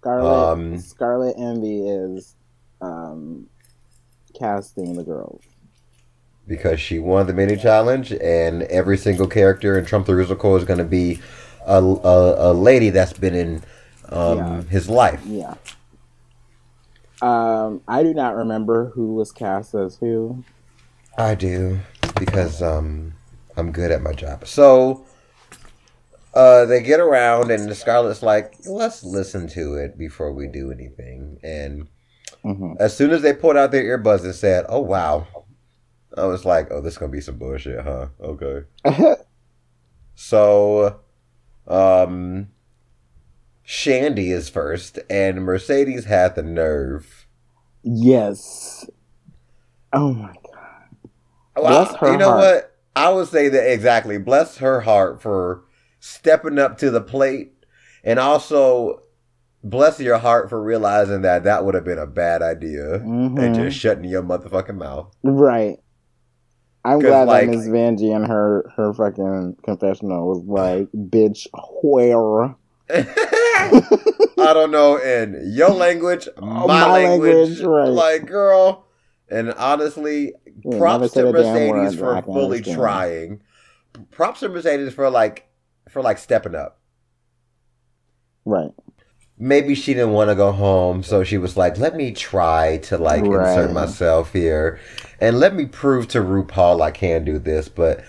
Scarlet 0.00 0.52
Um, 0.52 0.78
Scarlet 0.78 1.34
Envy 1.38 1.86
is 1.88 2.36
um 2.80 3.48
casting 4.38 4.94
the 4.96 5.02
girls? 5.02 5.42
Because 6.46 6.80
she 6.80 6.98
won 6.98 7.26
the 7.26 7.32
mini 7.34 7.56
challenge, 7.56 8.12
and 8.12 8.62
every 8.64 8.96
single 8.98 9.26
character 9.26 9.78
in 9.78 9.84
Trump 9.84 10.06
the 10.06 10.14
Musical 10.14 10.56
is 10.56 10.64
going 10.64 10.78
to 10.78 10.84
be 10.84 11.20
a, 11.66 11.82
a, 11.82 12.50
a 12.50 12.52
lady 12.52 12.90
that's 12.90 13.12
been 13.12 13.34
in 13.34 13.62
um, 14.10 14.46
Yeah. 14.46 14.62
his 14.68 14.88
life. 14.88 15.24
Yeah. 15.24 15.54
Um, 17.20 17.82
I 17.88 18.02
do 18.02 18.14
not 18.14 18.36
remember 18.36 18.90
who 18.94 19.14
was 19.14 19.32
cast 19.32 19.74
as 19.74 19.96
who. 19.98 20.44
I 21.18 21.34
do 21.34 21.80
because 22.18 22.62
um, 22.62 23.14
I'm 23.56 23.72
good 23.72 23.90
at 23.90 24.02
my 24.02 24.12
job. 24.12 24.46
So 24.46 25.06
uh, 26.34 26.66
they 26.66 26.82
get 26.82 27.00
around, 27.00 27.50
and 27.50 27.70
the 27.70 27.74
Scarlett's 27.74 28.22
like, 28.22 28.54
"Let's 28.66 29.02
listen 29.02 29.48
to 29.48 29.74
it 29.76 29.96
before 29.98 30.32
we 30.32 30.46
do 30.46 30.70
anything." 30.70 31.38
And 31.42 31.88
hmm 32.44 32.76
as 32.78 32.96
soon 32.96 33.10
as 33.12 33.22
they 33.22 33.34
pulled 33.34 33.56
out 33.56 33.72
their 33.72 33.84
earbuds 33.98 34.24
and 34.24 34.34
said, 34.34 34.66
"Oh 34.68 34.80
wow," 34.80 35.28
I 36.16 36.24
was 36.26 36.44
like, 36.44 36.68
"Oh, 36.70 36.80
this 36.80 36.94
is 36.94 36.98
gonna 36.98 37.12
be 37.12 37.20
some 37.20 37.36
bullshit, 37.38 37.80
huh?" 37.84 38.08
Okay. 38.20 38.64
So, 40.14 41.00
um, 41.66 42.48
Shandy 43.62 44.30
is 44.30 44.48
first, 44.48 44.98
and 45.10 45.42
Mercedes 45.42 46.06
had 46.06 46.34
the 46.36 46.42
nerve. 46.42 47.26
yes. 47.82 48.88
Oh 49.92 50.12
my 50.12 50.32
god. 50.32 51.08
Well, 51.54 51.84
Bless 51.84 51.96
her 52.00 52.12
you 52.12 52.18
know 52.18 52.30
heart. 52.30 52.40
what? 52.40 52.76
I 52.96 53.10
would 53.10 53.28
say 53.28 53.48
that 53.48 53.72
exactly. 53.72 54.18
Bless 54.18 54.58
her 54.58 54.80
heart 54.80 55.22
for 55.22 55.64
stepping 56.00 56.58
up 56.58 56.78
to 56.78 56.90
the 56.90 57.00
plate, 57.00 57.52
and 58.02 58.18
also 58.18 59.00
bless 59.62 60.00
your 60.00 60.18
heart 60.18 60.48
for 60.48 60.62
realizing 60.62 61.22
that 61.22 61.44
that 61.44 61.64
would 61.64 61.74
have 61.74 61.84
been 61.84 61.98
a 61.98 62.06
bad 62.06 62.40
idea 62.42 62.94
and 62.94 63.36
Mhm. 63.38 63.54
just 63.54 63.76
shutting 63.78 64.04
your 64.04 64.22
motherfucking 64.22 64.76
mouth. 64.76 65.14
Right. 65.22 65.78
I'm 66.92 67.00
glad 67.00 67.26
like- 67.28 67.46
that 67.50 67.56
Miss 67.56 67.66
Vanjie 67.68 68.14
and 68.14 68.26
her 68.26 68.72
her 68.76 68.92
fucking 68.94 69.56
confessional 69.64 70.28
was 70.28 70.44
like, 70.44 70.88
bitch, 70.92 71.46
where? 71.82 72.54
I 74.38 74.52
don't 74.52 74.70
know 74.70 74.96
in 74.96 75.50
your 75.52 75.70
language, 75.70 76.28
my, 76.40 76.66
my 76.66 76.90
language, 76.92 77.34
language, 77.34 77.60
right. 77.62 77.88
like 77.88 78.26
girl. 78.26 78.86
And 79.28 79.52
honestly, 79.54 80.34
Yeah, 80.64 80.78
props 80.78 81.12
to 81.14 81.28
a 81.28 81.32
damn 81.32 81.68
word 81.70 81.82
Mercedes 81.82 81.98
for 81.98 82.22
fully 82.22 82.58
understand. 82.58 82.76
trying. 82.78 83.40
Props 84.12 84.40
to 84.40 84.48
Mercedes 84.48 84.94
for 84.94 85.10
like 85.10 85.48
for 85.88 86.00
like 86.02 86.18
stepping 86.18 86.54
up. 86.54 86.78
Right. 88.44 88.70
Maybe 89.38 89.74
she 89.74 89.92
didn't 89.92 90.12
want 90.12 90.30
to 90.30 90.34
go 90.34 90.50
home, 90.50 91.02
so 91.02 91.22
she 91.22 91.36
was 91.36 91.56
like, 91.58 91.76
"Let 91.78 91.94
me 91.94 92.12
try 92.12 92.78
to 92.84 92.96
like 92.96 93.22
insert 93.24 93.70
myself 93.72 94.32
here, 94.32 94.78
and 95.20 95.38
let 95.38 95.54
me 95.54 95.66
prove 95.66 96.08
to 96.08 96.20
RuPaul 96.20 96.80
I 96.80 96.90
can 96.90 97.24
do 97.24 97.38
this." 97.38 97.68
But, 97.68 98.02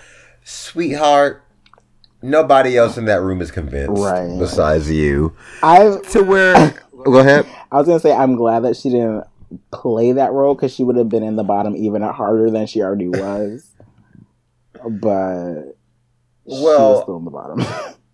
sweetheart, 0.46 1.44
nobody 2.22 2.78
else 2.78 2.98
in 2.98 3.06
that 3.06 3.22
room 3.22 3.42
is 3.42 3.52
convinced, 3.52 4.02
Right. 4.02 4.40
besides 4.40 4.90
you. 4.90 5.34
I 5.62 5.98
To 6.12 6.24
where? 6.24 6.74
go 7.04 7.18
ahead. 7.20 7.46
I 7.74 7.78
was 7.78 7.88
gonna 7.88 8.00
say 8.00 8.14
I'm 8.14 8.36
glad 8.36 8.62
that 8.62 8.78
she 8.78 8.90
didn't 8.90 9.26
play 9.72 10.14
that 10.14 10.32
role 10.32 10.56
because 10.56 10.74
she 10.74 10.84
would 10.86 10.96
have 10.96 11.10
been 11.10 11.24
in 11.24 11.36
the 11.36 11.44
bottom 11.44 11.76
even 11.76 12.02
harder 12.04 12.50
than 12.50 12.68
she 12.68 12.82
already 12.82 13.10
was. 13.10 13.66
but 14.90 15.76
she 16.48 16.64
Well- 16.64 16.92
was 16.94 17.02
still 17.04 17.18
in 17.18 17.26
the 17.26 17.32
bottom. 17.32 17.66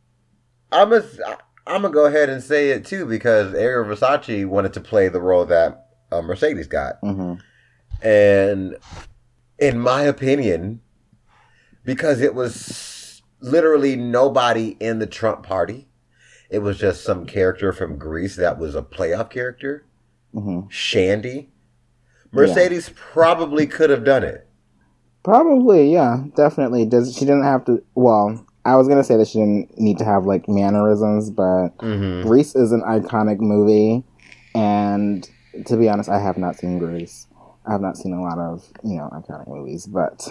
I'm 0.71 0.91
a, 0.93 1.03
I'm 1.65 1.81
gonna 1.83 1.93
go 1.93 2.05
ahead 2.05 2.29
and 2.29 2.43
say 2.43 2.69
it 2.71 2.85
too 2.85 3.05
because 3.05 3.53
Ariel 3.53 3.85
Versace 3.85 4.45
wanted 4.45 4.73
to 4.73 4.81
play 4.81 5.07
the 5.07 5.21
role 5.21 5.45
that 5.45 5.87
uh, 6.11 6.21
Mercedes 6.21 6.67
got, 6.67 6.95
hmm 7.01 7.35
and 8.01 8.75
in 9.57 9.79
my 9.79 10.01
opinion, 10.01 10.81
because 11.85 12.19
it 12.19 12.35
was 12.35 13.21
literally 13.39 13.95
nobody 13.95 14.75
in 14.79 14.99
the 14.99 15.07
Trump 15.07 15.43
party, 15.43 15.87
it 16.49 16.59
was 16.59 16.77
just 16.77 17.03
some 17.03 17.25
character 17.25 17.71
from 17.71 17.97
Grease 17.97 18.35
that 18.35 18.59
was 18.59 18.75
a 18.75 18.81
playoff 18.81 19.29
character, 19.29 19.85
hmm 20.33 20.61
Shandy. 20.69 21.49
Mercedes 22.33 22.89
probably 22.95 23.67
could 23.67 23.91
have 23.91 24.03
done 24.03 24.23
it. 24.23 24.47
Probably, 25.23 25.93
yeah, 25.93 26.23
definitely. 26.35 26.83
Does 26.85 27.13
she 27.13 27.21
didn't 27.21 27.43
have 27.43 27.63
to? 27.65 27.83
Well, 27.93 28.45
I 28.65 28.75
was 28.75 28.87
gonna 28.87 29.03
say 29.03 29.17
that 29.17 29.27
she 29.27 29.39
didn't 29.39 29.77
need 29.77 29.97
to 29.97 30.05
have 30.05 30.25
like 30.25 30.47
mannerisms, 30.47 31.29
but 31.29 31.69
Mm-hmm. 31.79 32.27
Grease 32.27 32.55
is 32.55 32.71
an 32.71 32.81
iconic 32.81 33.39
movie, 33.39 34.03
and 34.55 35.29
to 35.65 35.77
be 35.77 35.89
honest, 35.89 36.09
I 36.09 36.19
have 36.19 36.37
not 36.37 36.55
seen 36.55 36.79
Grease. 36.79 37.27
I 37.65 37.71
have 37.71 37.81
not 37.81 37.97
seen 37.97 38.13
a 38.13 38.21
lot 38.21 38.37
of 38.39 38.67
you 38.83 38.95
know 38.95 39.09
iconic 39.13 39.47
movies, 39.47 39.85
but 39.85 40.27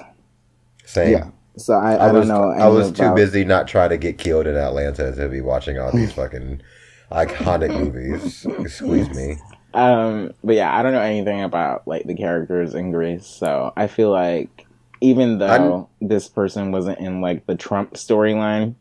Same. 0.84 1.12
yeah. 1.12 1.30
So 1.58 1.74
I, 1.74 1.94
I, 1.96 2.08
I, 2.08 2.12
don't 2.12 2.28
know. 2.28 2.50
I 2.50 2.66
was 2.68 2.86
any 2.88 2.96
too 2.96 3.14
busy 3.14 3.44
not 3.44 3.68
trying 3.68 3.90
to 3.90 3.98
get 3.98 4.16
killed 4.16 4.46
in 4.46 4.56
Atlanta 4.56 5.14
to 5.14 5.28
be 5.28 5.42
watching 5.42 5.78
all 5.78 5.92
these 5.92 6.12
fucking 6.12 6.62
iconic 7.10 7.78
movies. 7.78 8.46
Excuse 8.58 9.10
me. 9.10 9.36
Um, 9.74 10.32
but 10.42 10.54
yeah, 10.54 10.74
I 10.74 10.82
don't 10.82 10.92
know 10.92 11.00
anything 11.02 11.42
about 11.42 11.86
like 11.86 12.06
the 12.06 12.14
characters 12.14 12.74
in 12.74 12.90
Grease, 12.90 13.26
so 13.26 13.72
I 13.76 13.86
feel 13.86 14.10
like 14.10 14.66
even 15.02 15.38
though 15.38 15.88
this 16.00 16.28
person 16.28 16.72
wasn't 16.72 16.98
in 17.00 17.20
like 17.20 17.46
the 17.46 17.56
Trump 17.56 17.94
storyline, 17.94 18.76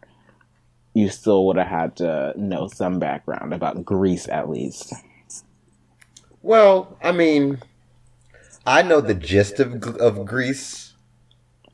you 0.94 1.10
still 1.10 1.46
would 1.48 1.58
have 1.58 1.68
had 1.68 1.96
to 1.98 2.34
know 2.38 2.68
some 2.68 3.00
background 3.00 3.54
about 3.54 3.84
Grease 3.84 4.30
at 4.30 4.50
least. 4.50 4.94
Well, 6.42 6.98
I 7.04 7.12
mean, 7.12 7.60
I 8.66 8.82
know 8.84 9.02
the 9.02 9.14
gist 9.14 9.60
of 9.60 9.84
of 9.98 10.26
Grease. 10.26 10.94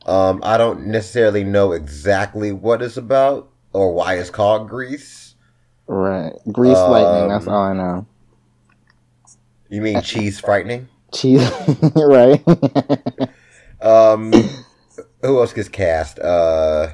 Um, 0.05 0.39
I 0.43 0.57
don't 0.57 0.87
necessarily 0.87 1.43
know 1.43 1.73
exactly 1.73 2.53
what 2.53 2.81
it's 2.81 2.95
about 2.95 3.49
or 3.73 3.93
why 3.93 4.15
it's 4.15 4.29
called 4.29 4.69
Grease. 4.69 5.35
Right, 5.87 6.33
Grease 6.51 6.77
lightning. 6.77 7.29
That's 7.29 7.47
Um, 7.47 7.53
all 7.53 7.63
I 7.63 7.73
know. 7.73 8.05
You 9.69 9.81
mean 9.81 10.01
cheese 10.03 10.39
frightening? 10.39 10.87
Cheese, 11.13 11.49
right? 11.95 12.41
Um, 13.87 14.33
who 15.21 15.39
else 15.39 15.53
gets 15.53 15.69
cast? 15.69 16.19
Uh, 16.19 16.89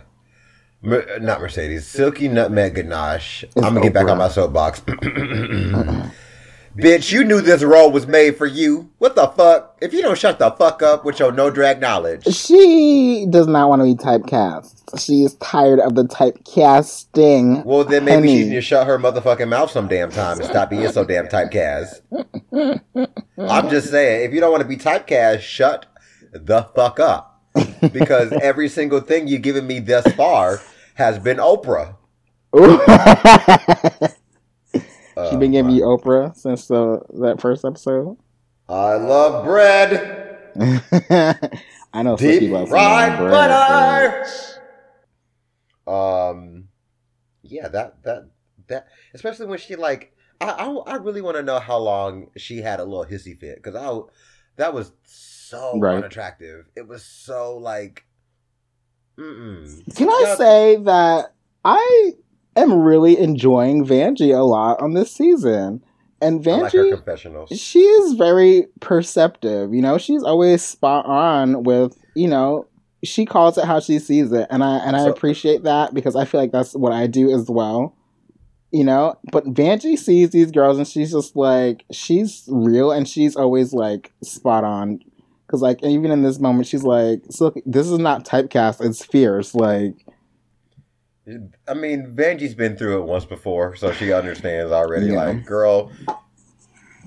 Mer- 0.82 1.20
not 1.20 1.42
Mercedes. 1.42 1.88
Silky 1.88 2.28
Nutmeg 2.28 2.76
Ganache. 2.76 3.46
I'm 3.56 3.74
gonna 3.74 3.82
get 3.82 3.94
back 3.94 4.08
on 4.10 4.18
my 4.18 4.28
soapbox. 4.28 4.82
Bitch, 6.76 7.12
you 7.12 7.24
knew 7.24 7.40
this 7.40 7.62
role 7.62 7.92
was 7.92 8.08
made 8.08 8.36
for 8.36 8.48
you. 8.48 8.90
What 8.98 9.16
the 9.16 9.28
fuck? 9.28 9.78
If 9.80 9.94
you 9.94 10.02
don't 10.02 10.18
shut 10.18 10.40
the 10.40 10.50
fuck 10.50 10.82
up 10.82 11.06
with 11.06 11.20
your 11.20 11.32
no 11.32 11.52
drag 11.52 11.80
knowledge. 11.80 12.26
she 12.26 13.28
does 13.30 13.46
not 13.46 13.70
want 13.70 13.82
to 13.82 13.84
be 13.84 13.94
typecast. 13.94 15.00
She 15.00 15.24
is 15.24 15.36
tired 15.36 15.80
of 15.80 15.94
the 15.94 16.04
typecasting. 16.06 17.64
Well, 17.64 17.84
then 17.84 18.06
maybe 18.06 18.28
she 18.28 18.34
Honey. 18.34 18.44
needs 18.46 18.56
to 18.56 18.62
shut 18.62 18.88
her 18.88 18.98
motherfucking 18.98 19.50
mouth 19.50 19.70
some 19.70 19.88
damn 19.88 20.10
time 20.10 20.40
and 20.40 20.50
stop 20.50 20.72
being 20.72 20.92
so 20.92 21.06
damn 21.06 21.28
typecast. 21.28 22.02
I'm 23.38 23.70
just 23.70 23.92
saying, 23.92 24.26
if 24.26 24.34
you 24.34 24.40
don't 24.40 24.52
want 24.52 24.64
to 24.64 24.68
be 24.68 24.78
typecast, 24.78 25.42
shut 25.42 25.86
the 26.34 26.70
fuck 26.76 27.00
up. 27.00 27.42
Because 27.82 28.32
every 28.42 28.70
single 28.70 29.00
thing 29.00 29.28
you've 29.28 29.42
given 29.42 29.68
me 29.68 29.80
thus 29.80 30.12
far 30.14 30.62
has 30.96 31.20
been 31.20 31.38
Oprah. 31.38 31.96
she 35.30 35.38
been 35.38 35.52
giving 35.52 35.72
you 35.72 35.84
Oprah 35.84 36.36
since 36.36 36.68
that 36.68 37.38
first 37.40 37.66
episode. 37.66 38.18
I 38.70 38.94
love 38.96 39.44
bread, 39.44 40.24
I 41.94 42.04
know 42.04 42.16
deep 42.16 42.40
Slicky 42.40 42.50
loves 42.50 42.70
some 42.70 42.80
fried 42.80 43.18
butter. 43.20 44.26
Um, 45.86 46.70
yeah, 47.42 47.68
that 47.70 48.04
that 48.04 48.30
that, 48.68 48.88
especially 49.14 49.48
when 49.48 49.60
she 49.60 49.76
like, 49.76 50.16
I 50.40 50.50
I, 50.50 50.94
I 50.94 50.96
really 50.96 51.22
want 51.22 51.38
to 51.38 51.44
know 51.44 51.60
how 51.60 51.78
long 51.78 52.30
she 52.38 52.62
had 52.62 52.80
a 52.80 52.86
little 52.86 53.06
hissy 53.06 53.38
fit 53.38 53.62
because 53.62 53.76
I 53.76 54.00
that 54.58 54.74
was 54.74 54.92
so 55.04 55.33
Right. 55.80 55.98
unattractive. 55.98 56.66
It 56.76 56.88
was 56.88 57.04
so 57.04 57.58
like, 57.58 58.06
mm 59.18 59.96
Can 59.96 60.10
I 60.10 60.24
Yeah. 60.28 60.36
say 60.36 60.76
that 60.78 61.34
I 61.64 62.14
am 62.56 62.74
really 62.82 63.18
enjoying 63.18 63.86
Vanjie 63.86 64.38
a 64.38 64.44
lot 64.44 64.82
on 64.82 64.94
this 64.94 65.12
season, 65.12 65.84
and 66.22 66.46
I 66.48 66.52
like 66.58 66.72
her 66.74 66.84
Vanjie. 66.86 66.94
confessionals. 66.96 67.50
she 67.60 67.80
is 67.82 68.14
very 68.14 68.68
perceptive. 68.80 69.74
You 69.74 69.82
know, 69.82 69.98
she's 69.98 70.24
always 70.24 70.64
spot 70.64 71.06
on 71.06 71.64
with, 71.64 71.98
you 72.16 72.28
know, 72.28 72.66
she 73.04 73.26
calls 73.26 73.58
it 73.58 73.66
how 73.66 73.80
she 73.80 74.00
sees 74.00 74.32
it. 74.32 74.48
And 74.50 74.64
I 74.64 74.78
and 74.78 74.96
I 74.96 75.04
So- 75.06 75.12
appreciate 75.12 75.64
that 75.64 75.94
because 75.94 76.16
I 76.16 76.26
feel 76.26 76.40
like 76.40 76.52
that's 76.52 76.74
what 76.74 76.92
I 76.94 77.08
do 77.08 77.30
as 77.32 77.50
well. 77.50 77.96
You 78.72 78.84
know, 78.84 79.16
but 79.32 79.46
Vanjie 79.46 79.98
sees 80.00 80.32
these 80.32 80.50
girls 80.50 80.78
and 80.80 80.88
she's 80.88 81.12
just 81.12 81.36
like 81.36 81.86
she's 81.92 82.44
real 82.48 82.92
and 82.92 83.08
she's 83.08 83.36
always 83.36 83.72
like 83.74 84.12
spot 84.24 84.64
on. 84.64 85.00
Cause 85.54 85.62
like 85.62 85.84
even 85.84 86.10
in 86.10 86.24
this 86.24 86.40
moment 86.40 86.66
she's 86.66 86.82
like, 86.82 87.22
look, 87.40 87.56
this 87.64 87.86
is 87.86 88.00
not 88.00 88.26
typecast, 88.26 88.84
it's 88.84 89.06
fierce. 89.06 89.54
Like 89.54 89.94
I 91.68 91.76
mean, 91.76 92.16
Vanjie's 92.16 92.56
been 92.56 92.76
through 92.76 93.04
it 93.04 93.06
once 93.06 93.26
before, 93.26 93.76
so 93.76 93.92
she 93.92 94.12
understands 94.12 94.72
already. 94.72 95.12
Yeah. 95.12 95.26
Like, 95.26 95.46
girl, 95.46 95.92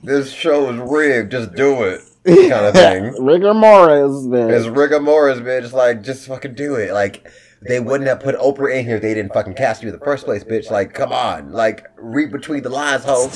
this 0.05 0.31
show 0.31 0.71
is 0.71 0.79
rigged. 0.79 1.33
Just 1.33 1.55
do 1.57 1.83
it. 1.83 2.03
kind 2.25 2.67
of 2.67 2.75
thing. 2.75 3.25
Rigor 3.25 3.53
mortis, 3.53 4.29
bitch. 4.29 4.57
It's 4.57 4.69
rigor 4.69 5.01
mortis, 5.01 5.41
bitch. 5.41 5.73
Like 5.73 6.05
just 6.05 6.29
fucking 6.29 6.55
do 6.55 6.77
it. 6.77 6.93
Like 6.93 7.29
they 7.63 7.81
wouldn't 7.81 8.07
have 8.07 8.21
put 8.21 8.37
Oprah 8.37 8.79
in 8.79 8.85
here 8.87 8.95
if 8.95 9.03
they 9.03 9.15
didn't 9.15 9.35
fucking 9.35 9.55
cast 9.55 9.83
you 9.83 9.89
in 9.89 9.99
the 9.99 10.05
first 10.05 10.25
place, 10.25 10.45
bitch. 10.45 10.71
Like 10.71 10.95
come 10.95 11.11
on, 11.11 11.51
like 11.51 11.85
read 11.97 12.31
between 12.31 12.63
the 12.63 12.69
lines, 12.69 13.03
ho. 13.05 13.29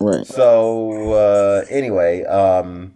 right. 0.00 0.26
So 0.26 1.12
uh, 1.12 1.64
anyway, 1.68 2.24
um, 2.24 2.94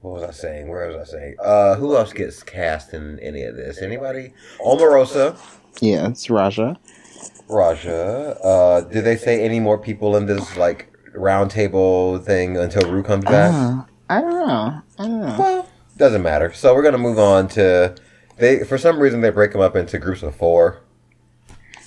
what 0.00 0.14
was 0.14 0.22
I 0.22 0.30
saying? 0.32 0.68
Where 0.68 0.86
was 0.88 1.08
I 1.08 1.12
saying? 1.18 1.36
Uh, 1.42 1.74
who 1.76 1.96
else 1.96 2.12
gets 2.12 2.42
cast 2.42 2.92
in 2.94 3.18
any 3.20 3.42
of 3.42 3.56
this? 3.56 3.82
Anybody? 3.82 4.32
Omarosa, 4.60 5.36
Yeah, 5.80 6.08
it's 6.08 6.26
Ra'Jah. 6.28 6.76
Ra'Jah. 7.48 8.38
Uh, 8.42 8.80
did 8.82 9.04
they 9.04 9.16
say 9.16 9.42
any 9.44 9.60
more 9.60 9.78
people 9.78 10.16
in 10.16 10.26
this 10.26 10.56
like 10.56 10.92
round 11.14 11.50
table 11.50 12.18
thing 12.18 12.56
until 12.56 12.90
Rue 12.90 13.02
comes 13.02 13.24
back? 13.24 13.52
Uh, 13.52 13.82
I 14.08 14.20
don't 14.20 14.46
know. 14.46 14.82
I 14.98 15.02
don't 15.02 15.20
know. 15.20 15.36
Well, 15.38 15.68
doesn't 15.96 16.22
matter. 16.22 16.52
So 16.52 16.74
we're 16.74 16.82
gonna 16.82 16.98
move 16.98 17.18
on 17.18 17.48
to 17.48 17.94
they. 18.36 18.64
For 18.64 18.78
some 18.78 18.98
reason, 19.00 19.20
they 19.22 19.30
break 19.30 19.52
them 19.52 19.60
up 19.60 19.74
into 19.76 19.98
groups 19.98 20.22
of 20.22 20.36
four. 20.36 20.82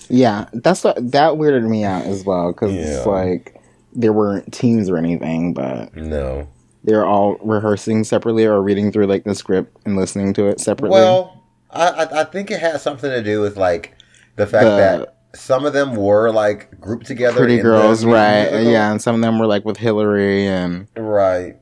Yeah, 0.10 0.48
that's 0.54 0.84
what 0.84 0.96
that 1.12 1.34
weirded 1.34 1.68
me 1.70 1.84
out 1.84 2.04
as 2.06 2.26
well 2.26 2.52
because 2.52 2.74
Yeah. 2.74 2.82
it's 2.98 3.06
like 3.06 3.62
there 3.94 4.12
weren't 4.14 4.52
teams 4.52 4.90
or 4.90 4.98
anything, 4.98 5.54
but 5.54 5.96
No. 5.96 6.48
They're 6.90 7.06
all 7.06 7.36
rehearsing 7.44 8.04
separately 8.04 8.46
or 8.46 8.62
reading 8.62 8.92
through 8.92 9.06
like 9.06 9.24
the 9.24 9.36
script 9.36 9.78
and 9.86 9.96
listening 9.96 10.34
to 10.34 10.48
it 10.48 10.60
separately. 10.60 11.00
Well, 11.00 11.44
I, 11.70 12.08
I 12.12 12.24
think 12.24 12.50
it 12.50 12.60
has 12.60 12.82
something 12.82 13.10
to 13.10 13.22
do 13.24 13.42
with 13.42 13.58
like 13.58 13.96
the 14.38 14.48
fact 14.48 14.64
The- 14.66 14.76
that 14.78 15.16
some 15.36 15.64
of 15.66 15.74
them 15.74 15.96
were 15.96 16.32
like 16.32 16.80
grouped 16.82 17.06
together. 17.06 17.38
pretty 17.38 17.60
girls, 17.60 18.04
right? 18.04 18.46
musical. 18.50 18.72
Yeah, 18.72 18.92
and 18.92 19.00
some 19.00 19.14
of 19.14 19.22
them 19.22 19.38
were 19.38 19.46
like 19.46 19.64
with 19.66 19.78
Hillary 19.78 20.48
and 20.48 20.88
Right. 20.98 21.58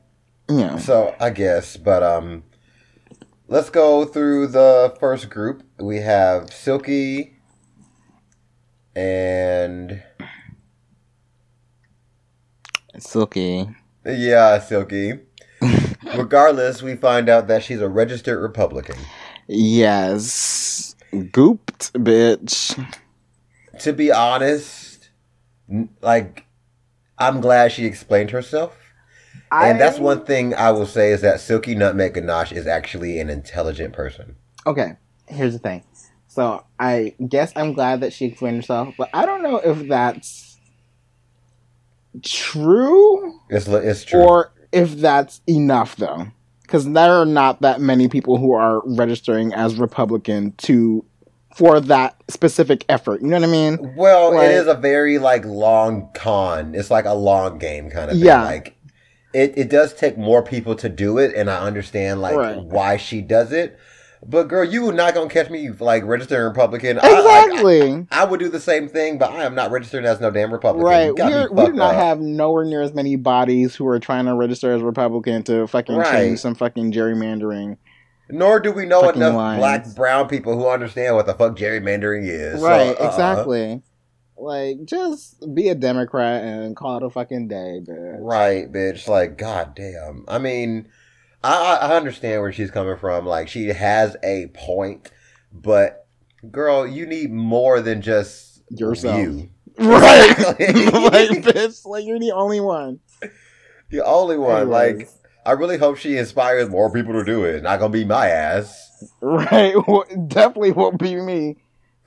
Yeah. 0.48 0.78
So 0.78 1.14
I 1.20 1.28
guess, 1.28 1.76
but 1.76 2.02
um, 2.02 2.44
let's 3.48 3.68
go 3.68 4.06
through 4.06 4.46
the 4.46 4.96
first 4.98 5.28
group. 5.28 5.62
We 5.78 5.98
have 5.98 6.50
Silky 6.50 7.36
and 8.96 10.02
Silky. 12.98 13.68
Yeah, 14.08 14.58
Silky. 14.58 15.20
Regardless, 16.16 16.82
we 16.82 16.96
find 16.96 17.28
out 17.28 17.48
that 17.48 17.62
she's 17.62 17.80
a 17.80 17.88
registered 17.88 18.40
Republican. 18.40 18.96
Yes. 19.46 20.94
Gooped, 21.12 21.92
bitch. 21.92 22.96
To 23.80 23.92
be 23.92 24.10
honest, 24.10 25.10
like 26.00 26.46
I'm 27.18 27.40
glad 27.40 27.72
she 27.72 27.84
explained 27.84 28.30
herself. 28.30 28.76
And 29.50 29.80
that's 29.80 29.98
one 29.98 30.24
thing 30.24 30.54
I 30.54 30.72
will 30.72 30.86
say 30.86 31.10
is 31.10 31.22
that 31.22 31.40
Silky 31.40 31.74
Nutmeg 31.74 32.14
Ganache 32.14 32.52
is 32.52 32.66
actually 32.66 33.18
an 33.18 33.30
intelligent 33.30 33.94
person. 33.94 34.36
Okay, 34.66 34.92
here's 35.26 35.54
the 35.54 35.58
thing. 35.58 35.84
So 36.26 36.64
I 36.78 37.14
guess 37.26 37.52
I'm 37.56 37.72
glad 37.72 38.02
that 38.02 38.12
she 38.12 38.26
explained 38.26 38.56
herself, 38.56 38.94
but 38.98 39.08
I 39.14 39.24
don't 39.24 39.42
know 39.42 39.56
if 39.56 39.88
that's 39.88 40.47
true 42.22 43.38
It's 43.50 43.66
it's 43.68 44.04
true. 44.04 44.20
or 44.20 44.52
if 44.72 44.96
that's 44.96 45.40
enough 45.48 45.96
though. 45.96 46.26
Because 46.62 46.90
there 46.92 47.12
are 47.14 47.24
not 47.24 47.62
that 47.62 47.80
many 47.80 48.08
people 48.08 48.36
who 48.36 48.52
are 48.52 48.82
registering 48.84 49.54
as 49.54 49.76
Republican 49.76 50.52
to 50.58 51.04
for 51.56 51.80
that 51.80 52.14
specific 52.28 52.84
effort. 52.90 53.22
You 53.22 53.28
know 53.28 53.40
what 53.40 53.48
I 53.48 53.52
mean? 53.52 53.94
well, 53.96 54.34
like- 54.34 54.50
it 54.50 54.54
is 54.54 54.66
a 54.66 54.74
very 54.74 55.18
like 55.18 55.44
long 55.46 56.10
con. 56.14 56.74
It's 56.74 56.90
like 56.90 57.06
a 57.06 57.14
long 57.14 57.58
game 57.58 57.88
kind 57.90 58.10
of 58.10 58.16
thing. 58.18 58.26
Yeah. 58.26 58.44
Like 58.44 58.76
it, 59.34 59.54
it 59.56 59.70
does 59.70 59.94
take 59.94 60.16
more 60.18 60.42
people 60.42 60.74
to 60.76 60.88
do 60.88 61.18
it, 61.18 61.34
and 61.34 61.50
I 61.50 61.58
understand 61.66 62.20
like 62.20 62.36
Right. 62.36 62.62
why 62.62 62.96
she 62.98 63.20
does 63.22 63.52
it. 63.52 63.78
But 64.26 64.48
girl, 64.48 64.64
you 64.64 64.90
not 64.92 65.14
gonna 65.14 65.30
catch 65.30 65.48
me 65.48 65.70
like 65.70 66.04
registering 66.04 66.44
Republican. 66.48 66.98
I- 67.00 67.20
like, 67.20 67.44
Exactly. 67.46 68.06
I, 68.10 68.24
would 68.24 68.40
do 68.40 68.48
the 68.48 68.60
same 68.60 68.88
thing, 68.88 69.18
but 69.18 69.30
I 69.30 69.44
am 69.44 69.54
not 69.54 69.70
registering 69.70 70.04
as 70.04 70.20
no 70.20 70.30
damn 70.30 70.52
Republican. 70.52 70.86
Right. 70.86 71.14
We're, 71.14 71.50
we 71.50 71.66
do 71.66 71.72
not 71.72 71.94
up. 71.94 72.00
have 72.00 72.20
nowhere 72.20 72.64
near 72.64 72.82
as 72.82 72.92
many 72.94 73.16
bodies 73.16 73.74
who 73.76 73.86
are 73.86 74.00
trying 74.00 74.24
to 74.26 74.34
register 74.34 74.72
as 74.72 74.82
Republican 74.82 75.42
to 75.44 75.66
fucking 75.66 75.96
Right. 75.96 76.10
change 76.12 76.40
some 76.40 76.54
fucking 76.54 76.92
gerrymandering. 76.92 77.76
Nor 78.30 78.60
do 78.60 78.72
we 78.72 78.84
know 78.84 79.00
fucking 79.02 79.22
enough 79.22 79.34
lines. 79.34 79.58
black 79.58 79.94
brown 79.96 80.28
people 80.28 80.54
who 80.58 80.68
understand 80.68 81.14
what 81.14 81.26
the 81.26 81.34
fuck 81.34 81.56
gerrymandering 81.56 82.28
is. 82.28 82.60
So, 82.60 82.66
right, 82.66 82.88
uh-uh. 82.98 83.06
exactly. 83.06 83.82
Like, 84.36 84.84
just 84.84 85.42
be 85.54 85.68
a 85.68 85.74
Democrat 85.74 86.44
and 86.44 86.76
call 86.76 86.98
it 86.98 87.02
a 87.02 87.10
fucking 87.10 87.48
day, 87.48 87.80
bitch. 87.82 88.16
Right, 88.20 88.70
bitch. 88.70 89.08
Like, 89.08 89.36
goddamn. 89.38 90.24
I 90.28 90.38
mean, 90.38 90.88
I, 91.42 91.54
I 91.54 91.74
I 91.88 91.96
understand 91.96 92.40
where 92.42 92.52
she's 92.52 92.70
coming 92.70 92.96
from. 92.96 93.24
Like, 93.26 93.48
she 93.48 93.68
has 93.68 94.16
a 94.22 94.48
point, 94.54 95.10
but 95.52 96.06
girl, 96.50 96.86
you 96.86 97.06
need 97.06 97.32
more 97.32 97.80
than 97.80 98.02
just 98.02 98.62
Yourself. 98.70 99.18
You. 99.18 99.48
Right. 99.78 100.34
Like, 100.58 101.30
bitch, 101.44 101.86
like, 101.86 102.04
you're 102.04 102.18
the 102.18 102.32
only 102.32 102.58
one. 102.60 102.98
The 103.90 104.04
only 104.04 104.36
one. 104.36 104.68
Like, 104.68 105.08
I 105.46 105.52
really 105.52 105.78
hope 105.78 105.96
she 105.96 106.16
inspires 106.18 106.68
more 106.68 106.92
people 106.92 107.12
to 107.14 107.24
do 107.24 107.44
it. 107.44 107.54
It's 107.54 107.62
not 107.62 107.78
gonna 107.78 107.92
be 107.92 108.04
my 108.04 108.28
ass. 108.28 109.12
Right. 109.20 109.74
Well, 109.88 110.04
definitely 110.26 110.72
won't 110.72 110.98
be 110.98 111.14
me. 111.14 111.56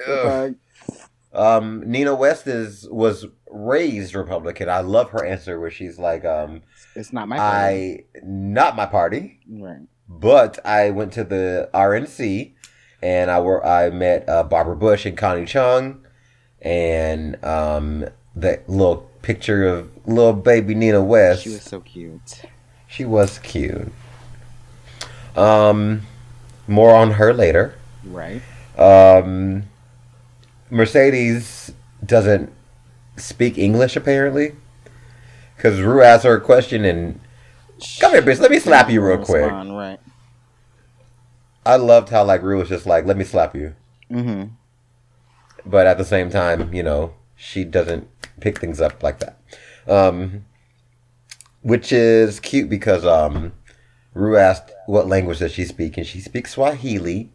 Like, 0.05 0.55
Um, 1.33 1.83
Nina 1.89 2.13
West 2.13 2.45
is 2.45 2.87
was 2.89 3.25
raised 3.49 4.15
Republican. 4.15 4.69
I 4.69 4.81
love 4.81 5.11
her 5.11 5.23
answer 5.25 5.57
where 5.59 5.71
she's 5.71 5.97
like, 5.97 6.25
um, 6.25 6.61
it's 6.95 7.13
not 7.13 7.27
my 7.27 7.37
fault. 7.37 7.53
I 7.53 8.03
not 8.23 8.75
my 8.75 8.85
party. 8.85 9.39
Right. 9.49 9.81
But 10.07 10.59
I 10.65 10.89
went 10.89 11.13
to 11.13 11.23
the 11.23 11.69
RNC 11.73 12.53
and 13.01 13.31
I 13.31 13.39
were 13.39 13.65
I 13.65 13.89
met 13.89 14.27
uh, 14.27 14.43
Barbara 14.43 14.75
Bush 14.75 15.05
and 15.05 15.17
Connie 15.17 15.45
Chung 15.45 16.05
and 16.61 17.43
um, 17.43 18.05
that 18.35 18.67
little 18.69 19.09
picture 19.21 19.65
of 19.65 19.89
little 20.07 20.33
baby 20.33 20.75
Nina 20.75 21.03
West. 21.03 21.43
She 21.43 21.49
was 21.49 21.63
so 21.63 21.79
cute. 21.79 22.43
She 22.87 23.05
was 23.05 23.39
cute. 23.39 23.91
Um, 25.35 26.01
more 26.67 26.93
on 26.93 27.11
her 27.11 27.33
later. 27.33 27.75
Right. 28.03 28.41
Um, 28.77 29.63
Mercedes 30.69 31.73
doesn't 32.05 32.51
speak 33.17 33.57
English 33.57 33.95
apparently. 33.95 34.55
Because 35.61 35.79
Rue 35.79 36.01
asked 36.01 36.23
her 36.23 36.37
a 36.37 36.41
question 36.41 36.83
and 36.85 37.19
come 37.99 38.13
here, 38.13 38.23
bitch. 38.23 38.39
Let 38.39 38.49
me 38.49 38.57
slap 38.57 38.89
you 38.89 38.99
real 38.99 39.19
quick. 39.23 39.43
Respond, 39.43 39.77
Right. 39.77 39.99
I 41.63 41.75
loved 41.75 42.09
how 42.09 42.23
like 42.23 42.41
Rue 42.41 42.57
was 42.57 42.69
just 42.69 42.87
like, 42.87 43.05
"Let 43.05 43.15
me 43.15 43.23
slap 43.23 43.55
you," 43.55 43.75
Mm-hmm. 44.11 44.45
but 45.67 45.85
at 45.85 45.99
the 45.99 46.03
same 46.03 46.31
time, 46.31 46.73
you 46.73 46.81
know, 46.81 47.13
she 47.35 47.63
doesn't 47.63 48.07
pick 48.39 48.57
things 48.57 48.81
up 48.81 49.03
like 49.03 49.19
that, 49.19 49.37
um, 49.87 50.45
which 51.61 51.91
is 51.91 52.39
cute 52.39 52.67
because 52.67 53.05
um, 53.05 53.51
Rue 54.15 54.37
asked 54.37 54.71
what 54.87 55.07
language 55.07 55.37
does 55.37 55.51
she 55.51 55.65
speak, 55.65 55.95
and 55.95 56.07
she 56.07 56.19
speaks 56.21 56.53
Swahili, 56.53 57.31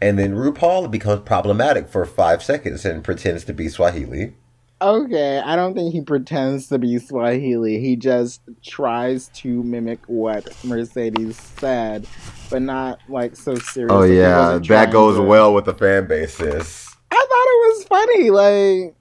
and 0.00 0.18
then 0.18 0.34
RuPaul 0.34 0.90
becomes 0.90 1.20
problematic 1.26 1.86
for 1.88 2.06
five 2.06 2.42
seconds 2.42 2.86
and 2.86 3.04
pretends 3.04 3.44
to 3.44 3.52
be 3.52 3.68
Swahili. 3.68 4.32
Okay, 4.80 5.40
I 5.44 5.56
don't 5.56 5.74
think 5.74 5.92
he 5.92 6.02
pretends 6.02 6.68
to 6.68 6.78
be 6.78 6.98
Swahili. 6.98 7.80
He 7.80 7.96
just 7.96 8.40
tries 8.64 9.26
to 9.34 9.64
mimic 9.64 9.98
what 10.06 10.48
Mercedes 10.64 11.36
said, 11.58 12.06
but 12.48 12.62
not 12.62 13.00
like 13.08 13.34
so 13.34 13.56
serious. 13.56 13.90
Oh 13.92 14.04
yeah, 14.04 14.58
that 14.68 14.92
goes 14.92 15.16
to- 15.16 15.22
well 15.22 15.52
with 15.52 15.64
the 15.64 15.74
fan 15.74 16.06
base, 16.06 16.36
sis. 16.36 16.94
I 17.10 17.16
thought 17.16 17.48
it 17.48 17.76
was 17.76 17.84
funny. 17.84 18.30
Like, 18.30 18.94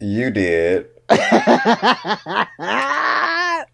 You 0.00 0.30
did. 0.30 0.88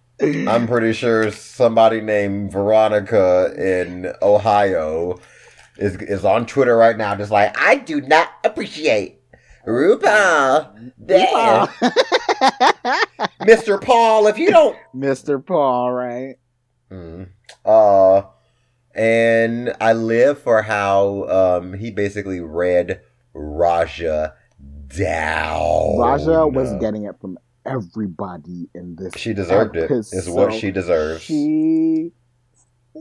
I'm 0.47 0.67
pretty 0.67 0.93
sure 0.93 1.31
somebody 1.33 2.01
named 2.01 2.53
Veronica 2.53 3.53
in 3.57 4.13
Ohio 4.23 5.19
is 5.79 5.97
is 5.97 6.25
on 6.25 6.47
Twitter 6.47 6.77
right 6.77 6.97
now, 6.97 7.15
just 7.17 7.31
like 7.31 7.57
I 7.59 7.77
do 7.77 8.01
not 8.03 8.29
appreciate 8.45 9.20
RuPaul. 9.71 10.93
There. 10.99 11.17
Mr. 13.43 13.83
Paul, 13.83 14.27
if 14.27 14.39
you 14.39 14.51
don't, 14.51 14.77
Mr. 14.95 15.45
Paul, 15.45 15.93
right? 15.93 16.37
Mm. 16.91 17.29
uh, 17.65 18.23
and 18.95 19.73
I 19.81 19.93
live 19.93 20.43
for 20.43 20.63
how 20.63 21.29
um 21.61 21.75
he 21.75 21.93
basically 21.93 22.41
read 22.41 23.01
Ra'Jah 23.35 24.33
down. 24.89 25.61
Ra'Jah 25.61 26.53
was 26.53 26.73
getting 26.81 27.05
it 27.05 27.15
from 27.21 27.39
everybody 27.65 28.69
in 28.75 28.97
this. 28.97 29.13
She 29.17 29.33
deserved 29.33 29.77
it. 29.77 29.91
Is 29.91 30.29
what 30.29 30.53
she 30.53 30.71
deserves. 30.73 31.23
She. 31.23 32.13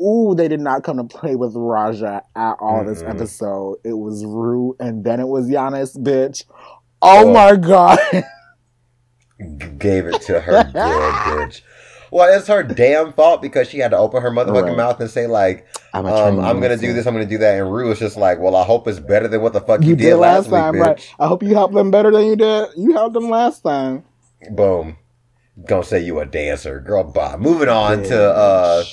Ooh, 0.02 0.34
they 0.36 0.48
did 0.48 0.60
not 0.62 0.84
come 0.84 0.98
to 0.98 1.04
play 1.04 1.36
with 1.36 1.54
Ra'Jah 1.56 2.22
at 2.36 2.56
all 2.60 2.86
this 2.86 3.02
Mm-mm. 3.04 3.10
episode. 3.10 3.78
It 3.84 3.94
was 3.98 4.24
Rue, 4.26 4.76
and 4.80 5.04
then 5.04 5.20
it 5.20 5.28
was 5.28 5.48
Giannis, 5.48 5.98
bitch. 5.98 6.44
Oh, 7.02 7.28
Oh. 7.28 7.34
my 7.34 7.56
god. 7.56 8.00
Gave 9.78 10.06
it 10.06 10.22
to 10.24 10.40
her 10.42 10.64
good 10.64 10.74
bitch. 10.74 11.62
Well, 12.12 12.36
it's 12.36 12.48
her 12.48 12.64
damn 12.64 13.14
fault 13.14 13.42
because 13.42 13.70
she 13.70 13.78
had 13.80 13.92
to 13.92 13.98
open 13.98 14.22
her 14.24 14.32
motherfucking 14.32 14.70
Right. 14.70 14.78
mouth 14.78 15.00
and 15.00 15.10
say 15.10 15.28
like, 15.28 15.66
I'm, 15.94 16.06
a 16.08 16.14
um, 16.14 16.40
"I'm 16.40 16.60
gonna 16.60 16.76
do 16.76 16.92
this, 16.92 17.06
I'm 17.06 17.14
gonna 17.14 17.26
do 17.26 17.38
that," 17.38 17.60
and 17.62 17.72
Rue 17.72 17.88
was 17.88 18.00
just 18.00 18.18
like, 18.18 18.40
"Well, 18.40 18.56
I 18.56 18.64
hope 18.64 18.88
it's 18.88 19.00
better 19.00 19.28
than 19.28 19.42
what 19.42 19.54
the 19.54 19.62
fuck 19.62 19.82
you, 19.84 19.90
You 19.90 19.96
did 19.96 20.16
last 20.16 20.46
week, 20.48 20.54
time, 20.56 20.74
bitch." 20.74 20.86
right? 20.86 21.16
I 21.20 21.28
hope 21.28 21.44
you 21.44 21.54
helped 21.54 21.74
them 21.76 21.92
better 21.92 22.10
than 22.12 22.26
you 22.26 22.36
did. 22.36 22.70
You 22.76 22.94
helped 22.94 23.14
them 23.14 23.30
last 23.30 23.62
time. 23.62 24.04
Boom. 24.52 24.98
Gonna 25.68 25.84
say 25.84 26.00
you 26.00 26.20
a 26.20 26.26
dancer, 26.26 26.80
girl. 26.80 27.04
Bye. 27.04 27.36
Moving 27.38 27.70
on 27.70 28.02
to 28.04 28.20
uh, 28.34 28.84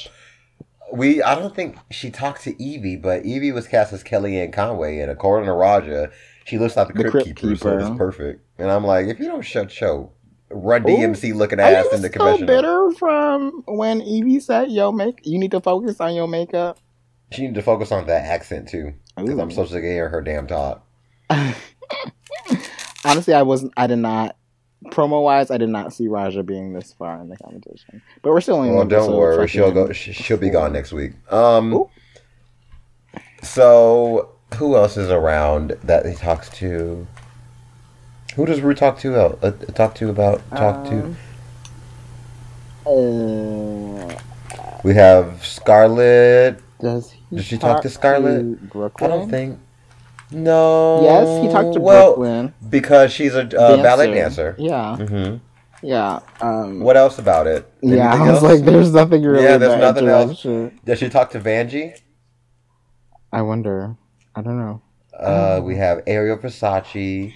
we. 0.93 1.23
I 1.23 1.35
don't 1.35 1.55
think 1.55 1.77
she 1.91 2.11
talked 2.11 2.43
to 2.43 2.55
Yvie, 2.55 3.01
but 3.01 3.23
Yvie 3.25 3.53
was 3.53 3.67
cast 3.67 3.93
as 3.93 4.03
Kellyanne 4.05 4.53
Conway, 4.53 4.99
and 4.99 5.11
according 5.11 5.47
to 5.47 5.53
Ra'Jah, 5.53 6.13
she 6.45 6.59
looks 6.59 6.77
like 6.77 6.89
the, 6.89 6.95
The 6.95 7.11
Crypt, 7.11 7.27
Crypt 7.27 7.39
Keeper, 7.39 7.57
so 7.57 7.79
it's 7.79 7.99
perfect. 7.99 8.45
And 8.59 8.71
I'm 8.71 8.85
like, 8.85 9.07
if 9.07 9.19
you 9.19 9.27
don't 9.27 9.43
shut 9.43 9.71
show, 9.71 10.13
run 10.51 10.85
DMC 10.85 11.35
looking 11.35 11.61
ass 11.61 11.87
in 11.93 12.03
the 12.03 12.09
still 12.09 12.25
confessional. 12.25 12.47
bitter 12.47 12.91
from 12.93 13.63
when 13.67 14.01
Yvie 14.01 14.43
said, 14.43 14.71
"Yo, 14.71 14.93
make 14.93 15.21
you 15.25 15.39
need 15.39 15.51
to 15.51 15.61
focus 15.61 16.01
on 16.01 16.15
your 16.15 16.29
makeup"? 16.29 16.79
She 17.33 17.43
need 17.43 17.55
to 17.55 17.63
focus 17.63 17.91
on 17.91 18.07
that 18.07 18.25
accent 18.25 18.69
too, 18.69 18.95
because 19.17 19.39
I'm 19.39 19.51
so 19.51 19.65
sick 19.67 19.79
of 19.79 19.83
hearing 19.83 20.11
her 20.13 20.23
damn 20.23 20.47
talk. 20.47 20.87
Honestly, 23.05 23.35
I 23.35 23.43
wasn't. 23.43 23.73
I 23.77 23.87
did 23.87 23.97
not. 23.97 24.36
Promo 24.87 25.23
wise, 25.23 25.51
I 25.51 25.57
did 25.57 25.71
not 25.71 25.93
see 25.93 26.07
Ra'Jah 26.07 26.45
being 26.47 26.73
this 26.73 26.93
far 26.93 27.21
in 27.21 27.29
the 27.29 27.37
competition. 27.37 28.03
But 28.23 28.31
we're 28.33 28.41
still 28.41 28.57
only. 28.57 28.71
Well, 28.71 28.81
on 28.81 28.89
don't 28.89 29.17
worry, 29.17 29.49
she'll 29.49 29.73
go. 29.73 29.91
She, 29.93 30.13
she'll 30.13 30.37
be 30.37 30.51
gone 30.51 30.73
next 30.73 30.93
week. 30.93 31.13
Um. 31.33 31.73
Ooh. 31.75 31.91
So 33.43 34.31
who 34.57 34.77
else 34.77 34.97
is 34.97 35.11
around 35.11 35.77
that 35.85 36.07
he 36.07 36.15
talks 36.15 36.49
to? 36.59 37.07
Who 38.35 38.45
does 38.47 38.61
Rue 38.61 38.75
talk 38.75 38.99
to? 39.01 39.17
Uh, 39.17 39.37
uh, 39.43 39.51
talk 39.73 39.95
to 39.97 40.11
about 40.11 40.43
talk 40.51 40.87
Um, 40.87 41.17
Uh, 42.87 44.09
to? 44.09 44.19
We 44.85 44.95
have 44.95 45.45
Scarlet. 45.45 46.59
does 46.81 47.11
he? 47.11 47.37
Did 47.37 47.45
she 47.45 47.59
talk 47.59 47.83
to 47.83 47.89
Scarlet? 47.89 48.59
I 49.01 49.07
don't 49.09 49.31
think. 49.31 49.59
No. 50.31 51.03
Yes, 51.03 51.43
he 51.45 51.49
talked 51.53 51.75
to 51.75 51.81
well, 51.81 52.15
Brooke 52.17 52.19
Lynn. 52.19 52.55
because 52.69 53.13
she's 53.13 53.35
a 53.35 53.43
uh, 53.59 53.83
ballet 53.83 54.13
dancer. 54.13 54.55
Yeah, 54.59 54.97
hmm 54.97 55.37
yeah. 55.83 56.21
Um, 56.41 56.81
What 56.81 56.97
else 56.97 57.19
about 57.19 57.47
it? 57.47 57.71
yeah, 57.83 58.09
Anything 58.13 58.29
I 58.29 58.33
was 58.33 58.43
else? 58.43 58.53
like, 58.53 58.65
there's 58.65 58.93
nothing 58.93 59.23
really. 59.23 59.45
Yeah, 59.45 59.57
there's 59.59 59.81
nothing 59.81 60.09
else. 60.09 60.43
Does 60.85 60.99
she 60.99 61.09
talk 61.09 61.31
to 61.31 61.41
Vanjie? 61.41 62.01
I 63.33 63.43
wonder. 63.43 63.97
I 64.35 64.43
don't 64.43 64.59
know. 64.59 64.83
Uh, 65.17 65.61
we 65.63 65.77
have 65.77 66.03
Ariel 66.07 66.39
Versace. 66.39 67.33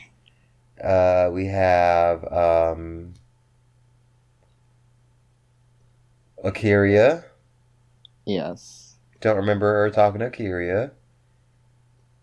Uh, 0.82 1.30
we 1.32 1.46
have 1.46 2.24
um, 2.32 3.14
A'keria. 6.44 7.24
Yes. 8.26 8.96
Don't 9.20 9.36
remember 9.36 9.72
her 9.74 9.90
talking 9.90 10.20
to 10.20 10.30
A'keria. 10.30 10.92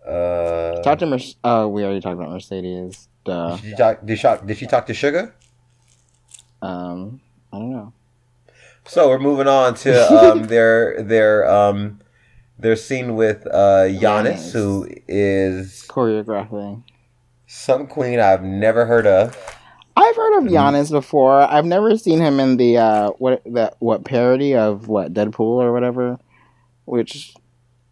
Uh, 0.07 0.81
Talk 0.83 0.99
to 0.99 1.05
Mer- 1.05 1.19
uh 1.43 1.67
we 1.69 1.83
already 1.83 1.99
talked 2.01 2.15
about 2.15 2.29
Mercedes. 2.31 3.07
Duh. 3.25 3.57
did, 3.57 3.63
she 3.65 3.75
talk, 3.75 4.05
did, 4.05 4.15
she 4.17 4.21
talk, 4.21 4.45
did 4.47 4.57
she 4.57 4.65
talk 4.67 4.85
to 4.87 4.93
Shuga? 4.93 5.33
Um 6.61 7.21
I 7.51 7.57
don't 7.59 7.71
know. 7.71 7.93
So 8.85 9.09
we're 9.09 9.19
moving 9.19 9.47
on 9.47 9.73
to 9.75 9.91
um, 10.31 10.43
their 10.45 11.01
their 11.03 11.49
um, 11.49 11.99
their 12.57 12.75
scene 12.75 13.15
with 13.15 13.45
uh, 13.47 13.83
Yanis, 13.85 13.99
Yanis. 13.99 14.51
who 14.53 14.87
is 15.07 15.85
Choreographing. 15.89 16.83
some 17.47 17.85
queen 17.87 18.19
I've 18.19 18.43
never 18.43 18.85
heard 18.85 19.05
of. 19.05 19.35
I've 19.95 20.15
heard 20.15 20.37
of 20.37 20.43
Mhm. 20.45 20.51
Yanis 20.51 20.91
before. 20.91 21.41
I've 21.41 21.65
never 21.65 21.97
seen 21.97 22.19
him 22.19 22.39
in 22.39 22.57
the 22.57 22.77
uh 22.77 23.09
what 23.17 23.41
that 23.45 23.75
what 23.79 24.05
parody 24.05 24.55
of 24.55 24.87
what 24.87 25.13
Deadpool 25.13 25.39
or 25.61 25.73
whatever, 25.73 26.17
which 26.85 27.33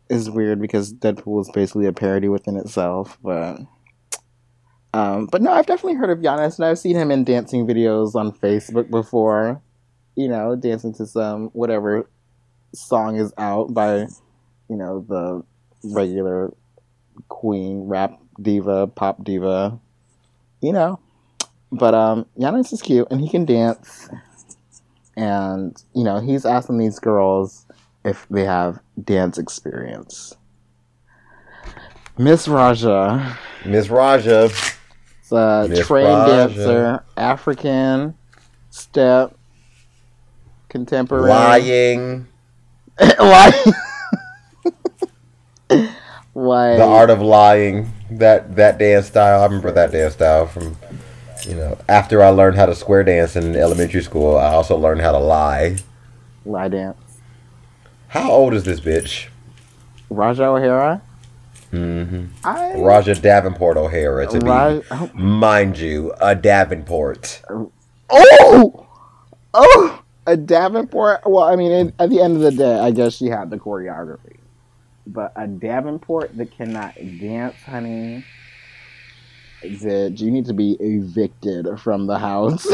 is 0.09 0.29
weird 0.29 0.61
because 0.61 0.93
Deadpool 0.93 1.41
is 1.41 1.49
basically 1.53 1.85
a 1.85 1.93
parody 1.93 2.27
within 2.27 2.57
itself. 2.57 3.17
But 3.23 3.59
um, 4.93 5.27
but 5.27 5.41
no, 5.41 5.51
I've 5.51 5.65
definitely 5.65 5.95
heard 5.95 6.09
of 6.09 6.19
Yanis, 6.19 6.57
and 6.57 6.65
I've 6.65 6.79
seen 6.79 6.95
him 6.95 7.11
in 7.11 7.23
dancing 7.23 7.67
videos 7.67 8.15
on 8.15 8.31
Facebook 8.31 8.89
before. 8.89 9.61
You 10.15 10.29
know, 10.29 10.55
dancing 10.55 10.93
to 10.95 11.05
some 11.05 11.49
whatever 11.49 12.09
song 12.73 13.17
is 13.17 13.33
out 13.37 13.73
by 13.73 14.07
you 14.69 14.77
know 14.77 15.05
the 15.07 15.43
regular 15.83 16.53
queen 17.27 17.87
rap 17.87 18.19
diva 18.41 18.87
pop 18.87 19.23
diva. 19.23 19.79
You 20.61 20.73
know. 20.73 20.99
But 21.71 21.93
um, 21.93 22.25
Yanis 22.39 22.71
is 22.71 22.81
cute 22.81 23.07
and 23.11 23.19
he 23.19 23.27
can 23.27 23.43
dance. 23.43 24.07
And, 25.17 25.81
you 25.93 26.03
know, 26.03 26.19
he's 26.19 26.45
asking 26.45 26.77
these 26.77 26.99
girls 26.99 27.65
if 28.03 28.25
they 28.29 28.45
have 28.45 28.79
dance 29.03 29.37
experience. 29.37 30.35
Miss 32.17 32.47
Ra'Jah 32.47 33.37
Miss 33.65 33.87
Ra'Jah. 33.87 34.45
is 35.23 35.31
a 35.31 35.67
Miss 35.69 35.85
trained 35.85 36.07
Ra'Jah. 36.07 36.47
dancer, 36.55 37.03
African, 37.17 38.15
step, 38.69 39.35
contemporary. 40.69 41.29
lying, 41.29 42.27
Lying. 43.19 43.53
like, 46.33 46.77
the 46.77 46.85
art 46.85 47.09
of 47.09 47.21
lying. 47.21 47.91
That 48.11 48.55
that 48.55 48.77
dance 48.77 49.07
style. 49.07 49.41
I 49.41 49.45
remember 49.45 49.71
that 49.71 49.91
dance 49.91 50.13
style 50.13 50.45
from, 50.45 50.77
you 51.47 51.55
know, 51.55 51.77
after 51.89 52.23
I 52.23 52.29
learned 52.29 52.55
how 52.55 52.67
to 52.67 52.75
square 52.75 53.03
dance 53.03 53.35
in 53.35 53.55
elementary 53.55 54.03
school. 54.03 54.37
I 54.37 54.53
also 54.53 54.77
learned 54.77 55.01
how 55.01 55.11
to 55.11 55.17
lie. 55.17 55.77
lie 56.45 56.67
dance. 56.69 56.97
How 58.15 58.31
old 58.31 58.53
is 58.53 58.63
this 58.63 58.79
bitch? 58.79 59.27
Ra'Jah 60.09 60.55
O'Hara? 60.57 61.01
hmm 61.71 62.27
I. 62.45 62.71
Ra'Jah 62.77 63.21
Davenport 63.21 63.75
O'Hara 63.75 64.25
to 64.27 64.39
be, 64.39 64.49
oh, 64.49 65.11
mind 65.13 65.77
you, 65.77 66.13
a 66.21 66.33
Davenport. 66.33 67.41
Oh, 68.09 68.87
oh, 69.53 70.01
a 70.25 70.37
Davenport. 70.37 71.23
Well, 71.25 71.43
I 71.43 71.57
mean, 71.57 71.71
it, 71.73 71.93
at 71.99 72.09
the 72.09 72.21
end 72.21 72.37
of 72.37 72.41
the 72.41 72.51
day, 72.51 72.79
I 72.79 72.91
guess 72.91 73.15
she 73.15 73.25
had 73.25 73.49
the 73.49 73.57
choreography, 73.57 74.37
but 75.05 75.33
a 75.35 75.45
Davenport 75.45 76.37
that 76.37 76.55
cannot 76.55 76.95
dance, 77.19 77.61
honey. 77.63 78.23
That 79.61 80.13
you 80.21 80.31
need 80.31 80.45
to 80.45 80.53
be 80.53 80.77
evicted 80.79 81.67
from 81.81 82.07
the 82.07 82.17
house. 82.17 82.65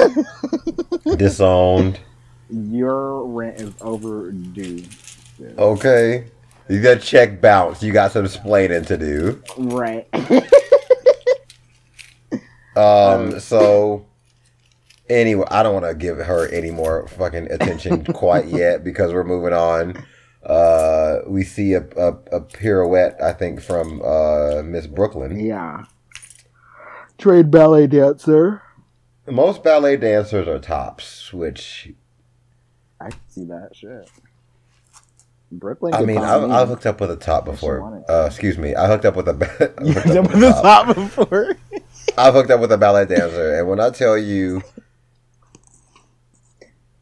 Disowned. 1.16 2.00
Your 2.52 3.26
rent 3.26 3.62
is 3.62 3.74
overdue. 3.82 4.84
Okay. 5.58 6.26
You 6.70 6.82
got 6.82 7.02
check 7.02 7.42
bounce. 7.42 7.82
You 7.84 7.92
got 7.92 8.12
some 8.12 8.26
explaining 8.26 8.86
to 8.86 8.98
do. 8.98 9.44
Right. 9.58 10.08
Um. 12.76 13.40
So. 13.40 14.06
Anyway, 15.10 15.44
I 15.52 15.62
don't 15.62 15.74
want 15.74 15.86
to 15.86 15.94
give 15.94 16.18
her 16.20 16.48
any 16.48 16.72
more 16.72 17.06
fucking 17.10 17.52
attention 17.52 18.06
quite 18.14 18.46
yet 18.46 18.82
because 18.86 19.12
we're 19.12 19.26
moving 19.26 19.52
on. 19.52 20.06
Uh, 20.42 21.18
we 21.28 21.44
see 21.44 21.74
a, 21.74 21.82
a, 21.98 22.14
a 22.32 22.40
pirouette, 22.40 23.22
I 23.22 23.34
think, 23.34 23.62
from 23.62 24.02
uh, 24.02 24.62
Miss 24.64 24.88
Brooke 24.88 25.16
Lynn. 25.16 25.38
yeah. 25.38 25.84
Trade 27.18 27.52
ballet 27.52 27.88
dancer. 27.88 28.62
Most 29.28 29.64
ballet 29.66 29.98
dancers 29.98 30.48
are 30.48 30.58
tops, 30.60 31.34
which 31.34 31.92
I 33.02 33.10
can 33.10 33.20
see 33.28 33.44
that 33.46 33.76
shit. 33.76 34.10
Brooke 35.52 35.82
Lynn. 35.82 35.94
I 35.94 36.02
mean, 36.04 36.18
I've. 36.18 36.50
I've 36.50 36.68
hooked 36.70 36.86
up 36.86 37.02
with 37.02 37.12
a 37.12 37.16
top 37.18 37.46
before. 37.46 38.04
Uh, 38.10 38.26
excuse 38.26 38.58
me, 38.58 38.74
I 38.76 38.88
hooked 38.88 39.06
up 39.06 39.16
with 39.16 39.28
a. 39.28 39.34
You 39.84 39.94
hooked 39.94 40.08
up 40.08 40.34
with 40.34 40.44
a 40.44 40.50
top. 40.52 40.86
top 40.86 40.96
before. 40.96 41.56
I've 42.18 42.34
hooked 42.34 42.52
up 42.52 42.60
with 42.62 42.72
a 42.72 42.78
ballet 42.78 43.06
dancer, 43.06 43.60
and 43.60 43.68
when 43.68 43.80
I 43.80 43.90
tell 43.90 44.18
you, 44.18 44.62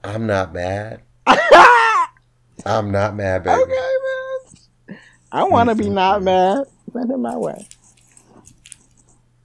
I'm 0.03 0.25
not 0.27 0.53
mad. 0.53 1.01
I'm 2.65 2.91
not 2.91 3.15
mad, 3.15 3.43
baby. 3.43 3.61
Okay, 3.61 3.71
man. 4.87 4.97
I 5.31 5.43
want 5.43 5.69
to 5.69 5.75
be 5.75 5.89
not 5.89 6.21
mad. 6.23 6.65
Send 6.91 7.09
him 7.09 7.21
my 7.21 7.37
way. 7.37 7.67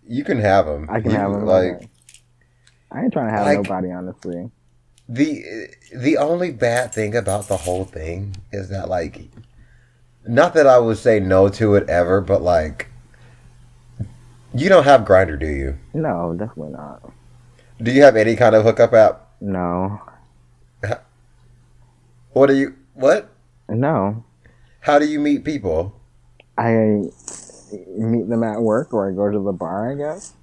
You 0.06 0.24
can 0.24 0.38
have 0.40 0.66
him. 0.66 0.88
I 0.90 1.00
can 1.00 1.12
have 1.12 1.30
him. 1.30 1.44
Like. 1.44 1.88
I 2.90 3.02
ain't 3.02 3.12
trying 3.12 3.28
to 3.28 3.32
have 3.32 3.46
like- 3.46 3.56
nobody, 3.58 3.90
honestly. 3.92 4.50
The 5.08 5.68
the 5.94 6.16
only 6.16 6.50
bad 6.50 6.92
thing 6.94 7.14
about 7.14 7.48
the 7.48 7.58
whole 7.58 7.84
thing 7.84 8.36
is 8.52 8.68
that 8.70 8.88
like, 8.88 9.28
not 10.26 10.54
that 10.54 10.66
I 10.66 10.78
would 10.78 10.96
say 10.98 11.20
no 11.20 11.48
to 11.50 11.74
it 11.74 11.88
ever, 11.90 12.20
but 12.20 12.40
like, 12.42 12.88
you 14.54 14.68
don't 14.68 14.84
have 14.84 15.02
Grindr, 15.02 15.38
do 15.38 15.46
you? 15.46 15.78
No, 15.92 16.34
definitely 16.34 16.72
not. 16.72 17.12
Do 17.82 17.90
you 17.92 18.02
have 18.02 18.16
any 18.16 18.34
kind 18.36 18.54
of 18.54 18.64
hookup 18.64 18.94
app? 18.94 19.28
No, 19.40 20.00
What 22.32 22.46
do 22.46 22.54
you? 22.54 22.74
What? 22.94 23.28
no. 23.68 24.24
How 24.80 24.98
do 24.98 25.06
you 25.06 25.18
meet 25.18 25.44
people? 25.44 25.98
I 26.58 27.02
meet 27.96 28.28
them 28.28 28.42
at 28.44 28.60
work 28.60 28.92
or 28.92 29.08
I 29.10 29.14
go 29.14 29.30
to 29.30 29.38
the 29.38 29.52
bar, 29.52 29.90
I 29.90 29.94
guess. 29.94 30.34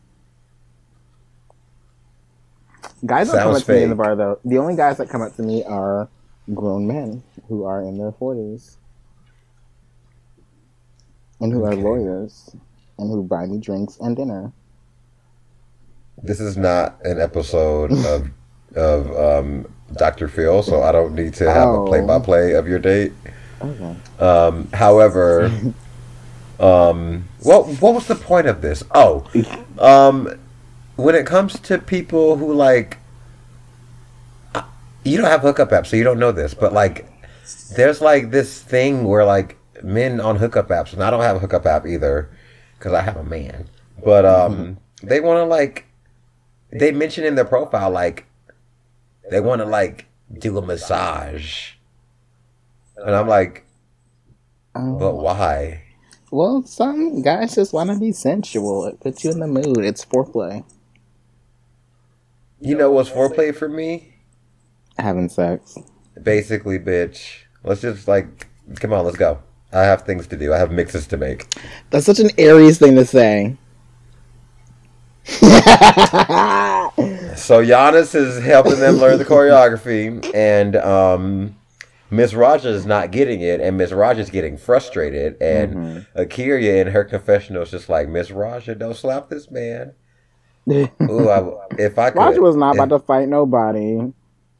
Guys 3.06 3.28
don't 3.28 3.38
come 3.38 3.54
Sounds 3.54 3.62
up 3.62 3.66
to 3.68 3.74
me 3.74 3.84
in 3.84 3.90
the 3.90 3.96
bar 3.96 4.16
though. 4.16 4.40
The 4.46 4.58
only 4.58 4.76
guys 4.76 4.98
that 4.98 5.10
come 5.10 5.22
up 5.22 5.36
to 5.38 5.42
me 5.44 5.64
are 5.64 6.08
grown 6.54 6.88
men 6.88 7.24
who 7.48 7.64
are 7.66 7.82
in 7.82 7.98
their 7.98 8.12
forties 8.12 8.78
and 11.40 11.52
who 11.52 11.64
are 11.64 11.76
lawyers 11.76 12.56
and 12.98 13.10
who 13.10 13.24
buy 13.24 13.46
me 13.46 13.58
drinks 13.58 13.98
and 14.00 14.16
dinner. 14.16 14.52
This 16.22 16.40
is 16.40 16.58
not 16.58 17.04
an 17.04 17.20
episode 17.20 17.92
of 18.06 18.30
of 18.76 19.12
um, 19.18 19.74
Dr. 19.98 20.28
Phil, 20.30 20.64
so 20.64 20.82
I 20.82 20.92
don't 20.92 21.14
need 21.16 21.34
to 21.36 21.52
have 21.52 21.68
Oh. 21.68 21.84
a 21.84 21.88
play 21.88 22.02
by 22.02 22.20
play 22.20 22.54
of 22.54 22.68
your 22.68 22.80
date. 22.80 23.12
Okay. 23.62 23.96
Um, 24.20 24.68
however, 24.74 25.46
um, 26.60 27.28
what 27.42 27.68
what 27.82 27.94
was 27.96 28.08
the 28.08 28.16
point 28.16 28.48
of 28.48 28.62
this? 28.62 28.84
Oh, 28.94 29.26
um, 29.80 30.30
when 31.02 31.16
it 31.16 31.26
comes 31.26 31.60
to 31.60 31.78
people 31.80 32.38
who 32.38 32.54
like, 32.54 32.98
you 35.04 35.18
don't 35.18 35.28
have 35.28 35.42
hookup 35.42 35.70
apps, 35.70 35.88
so 35.88 35.96
you 35.98 36.04
don't 36.04 36.20
know 36.20 36.32
this, 36.32 36.54
but 36.54 36.74
like, 36.74 37.08
there's 37.76 38.02
like 38.02 38.32
this 38.32 38.62
thing 38.62 39.06
where 39.06 39.26
like 39.26 39.58
men 39.84 40.20
on 40.20 40.36
hookup 40.38 40.68
apps, 40.70 40.94
and 40.94 41.04
I 41.04 41.10
don't 41.10 41.22
have 41.22 41.38
a 41.38 41.40
hookup 41.40 41.66
app 41.66 41.86
either 41.86 42.30
because 42.78 42.94
I 42.94 43.02
have 43.02 43.18
a 43.18 43.24
man, 43.24 43.68
but 44.04 44.26
um, 44.26 44.78
they 45.02 45.20
want 45.20 45.38
to 45.38 45.46
like, 45.46 45.86
they 46.72 46.92
mention 46.92 47.24
in 47.24 47.36
their 47.36 47.46
profile 47.46 47.90
like, 47.90 48.26
they 49.30 49.40
want 49.40 49.62
to 49.62 49.68
like 49.68 50.08
do 50.38 50.58
a 50.58 50.62
massage, 50.62 51.72
and 52.98 53.16
I'm 53.16 53.28
like. 53.28 53.66
But 54.74 55.16
why? 55.16 55.84
well, 56.32 56.64
some 56.64 57.22
guys 57.22 57.56
just 57.56 57.74
want 57.74 57.90
to 57.90 58.00
be 58.00 58.14
sensual. 58.14 58.86
It 58.86 59.02
puts 59.02 59.24
you 59.24 59.32
in 59.32 59.40
the 59.40 59.48
mood. 59.48 59.80
It's 59.80 60.06
foreplay. 60.06 60.64
You 62.62 62.76
know 62.76 62.92
what's 62.92 63.10
foreplay 63.10 63.56
for 63.56 63.68
me? 63.68 64.14
Having 65.00 65.30
sex. 65.30 65.78
Basically, 66.22 66.78
bitch. 66.78 67.46
Let's 67.64 67.82
just 67.82 68.08
like, 68.08 68.48
come 68.80 68.94
on, 68.94 69.04
let's 69.04 69.18
go. 69.18 69.42
I 69.74 69.82
have 69.82 70.04
things 70.04 70.28
to 70.28 70.38
do. 70.38 70.54
I 70.54 70.58
have 70.58 70.72
mixes 70.72 71.08
to 71.08 71.18
make. 71.18 71.48
That's 71.90 72.06
such 72.06 72.20
an 72.20 72.30
Aries 72.38 72.78
thing 72.78 72.96
to 72.96 73.06
say. 73.06 73.58
So 77.36 77.64
Yanis 77.64 78.14
is 78.14 78.44
helping 78.44 78.80
them 78.80 78.98
learn 78.98 79.18
the 79.18 79.26
choreography, 79.26 80.24
and 80.36 80.76
um, 80.76 81.56
Miss 82.12 82.34
Ra'Jah 82.34 82.66
is 82.66 82.86
not 82.86 83.12
getting 83.12 83.42
it, 83.42 83.60
and 83.62 83.78
Miss 83.78 83.92
Ra'Jah's 83.92 84.30
getting 84.30 84.58
frustrated, 84.58 85.42
and 85.42 86.06
A'keria 86.16 86.82
in 86.82 86.88
her 86.88 87.04
confessional 87.04 87.64
is 87.64 87.72
just 87.72 87.90
like, 87.90 88.08
Miss 88.08 88.30
Ra'Jah, 88.30 88.78
don't 88.78 88.96
slap 88.96 89.30
this 89.30 89.50
man. 89.50 89.94
Ooh, 90.70 91.30
I, 91.30 91.68
if 91.78 91.98
I 91.98 92.12
could, 92.12 92.20
Roger 92.20 92.42
was 92.42 92.56
not 92.56 92.76
if- 92.76 92.82
about 92.82 92.98
to 92.98 93.06
fight 93.06 93.28
nobody. 93.30 94.12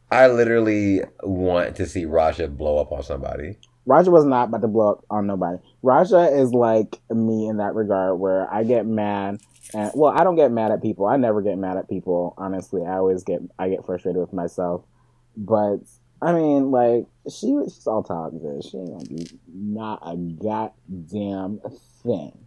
I 0.10 0.28
literally 0.28 1.02
want 1.24 1.78
to 1.78 1.86
see 1.88 2.06
Ra'Jah 2.06 2.58
blow 2.58 2.80
up 2.80 2.92
on 2.92 3.02
somebody. 3.02 3.58
Ra'Jah 3.88 4.10
was 4.10 4.26
not 4.26 4.50
about 4.50 4.62
to 4.62 4.68
blow 4.68 4.92
up 4.92 5.06
on 5.10 5.26
nobody. 5.26 5.58
Ra'Jah 5.84 6.38
is 6.38 6.52
like 6.54 7.00
me 7.10 7.48
in 7.48 7.58
that 7.58 7.76
regard, 7.76 8.20
where 8.20 8.52
I 8.54 8.64
get 8.66 8.86
mad, 8.86 9.40
and 9.74 9.90
well, 9.96 10.12
I 10.12 10.26
don't 10.26 10.36
get 10.36 10.52
mad 10.52 10.72
at 10.72 10.82
people. 10.82 11.06
I 11.06 11.16
never 11.16 11.42
get 11.42 11.58
mad 11.58 11.78
at 11.78 11.90
people. 11.90 12.34
Honestly, 12.38 12.82
I 12.86 12.98
always 12.98 13.24
get 13.24 13.42
I 13.58 13.70
get 13.70 13.86
frustrated 13.86 14.20
with 14.20 14.34
myself. 14.34 14.84
But 15.38 15.78
I 16.22 16.34
mean, 16.34 16.72
like 16.72 17.06
she 17.30 17.54
was 17.54 17.74
she's 17.74 17.88
all 17.88 18.04
talk. 18.04 18.34
She 18.70 18.78
ain't 18.78 18.92
gonna 18.92 19.06
do 19.06 19.26
not 19.54 20.00
a 20.06 20.18
goddamn 20.18 21.62
thing. 22.04 22.38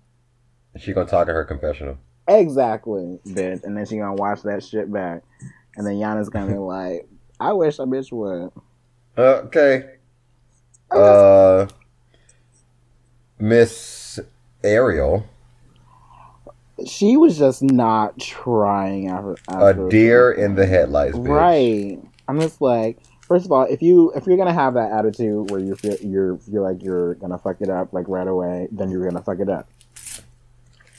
She 0.77 0.93
gonna 0.93 1.09
talk 1.09 1.29
in 1.29 1.35
her 1.35 1.45
confessional. 1.45 1.97
Exactly, 2.27 3.19
bitch. 3.27 3.65
And 3.65 3.77
then 3.77 3.87
she 3.87 3.97
gonna 3.97 4.15
watch 4.15 4.43
that 4.43 4.63
shit 4.65 4.91
back, 4.93 5.23
and 5.77 5.87
then 5.87 5.95
Yana's 5.95 6.29
gonna 6.29 6.53
be 6.53 6.59
like, 6.59 7.09
"I 7.39 7.53
wish 7.53 7.79
a 7.79 7.83
bitch 7.83 8.13
would." 8.13 8.51
Okay. 9.17 9.91
Uh, 10.91 11.67
Miss 13.39 14.21
Ariel, 14.63 15.27
She 16.87 17.17
was 17.17 17.37
just 17.39 17.63
not 17.63 18.19
trying 18.19 19.09
after, 19.09 19.37
a 19.49 19.91
deer 19.91 20.33
in 20.33 20.55
the 20.55 20.67
headlights, 20.67 21.17
bitch. 21.17 21.29
Right. 21.29 21.99
I'm 22.27 22.41
just 22.41 22.61
like, 22.61 22.99
first 23.23 23.45
of 23.45 23.53
all, 23.53 23.65
if 23.65 23.83
you 23.83 24.13
if 24.13 24.27
you're 24.27 24.37
gonna 24.37 24.53
have 24.53 24.75
that 24.75 24.93
attitude 24.93 25.51
where 25.51 25.61
you 25.61 25.75
feel 25.75 25.97
you're 26.01 26.39
feel 26.39 26.63
like 26.63 26.83
you're 26.83 27.15
gonna 27.15 27.39
fuck 27.39 27.61
it 27.61 27.69
up 27.69 27.93
like 27.93 28.09
right 28.09 28.27
away, 28.27 28.69
then 28.73 28.91
you're 28.91 29.05
gonna 29.05 29.23
fuck 29.23 29.41
it 29.41 29.49
up. 29.49 29.69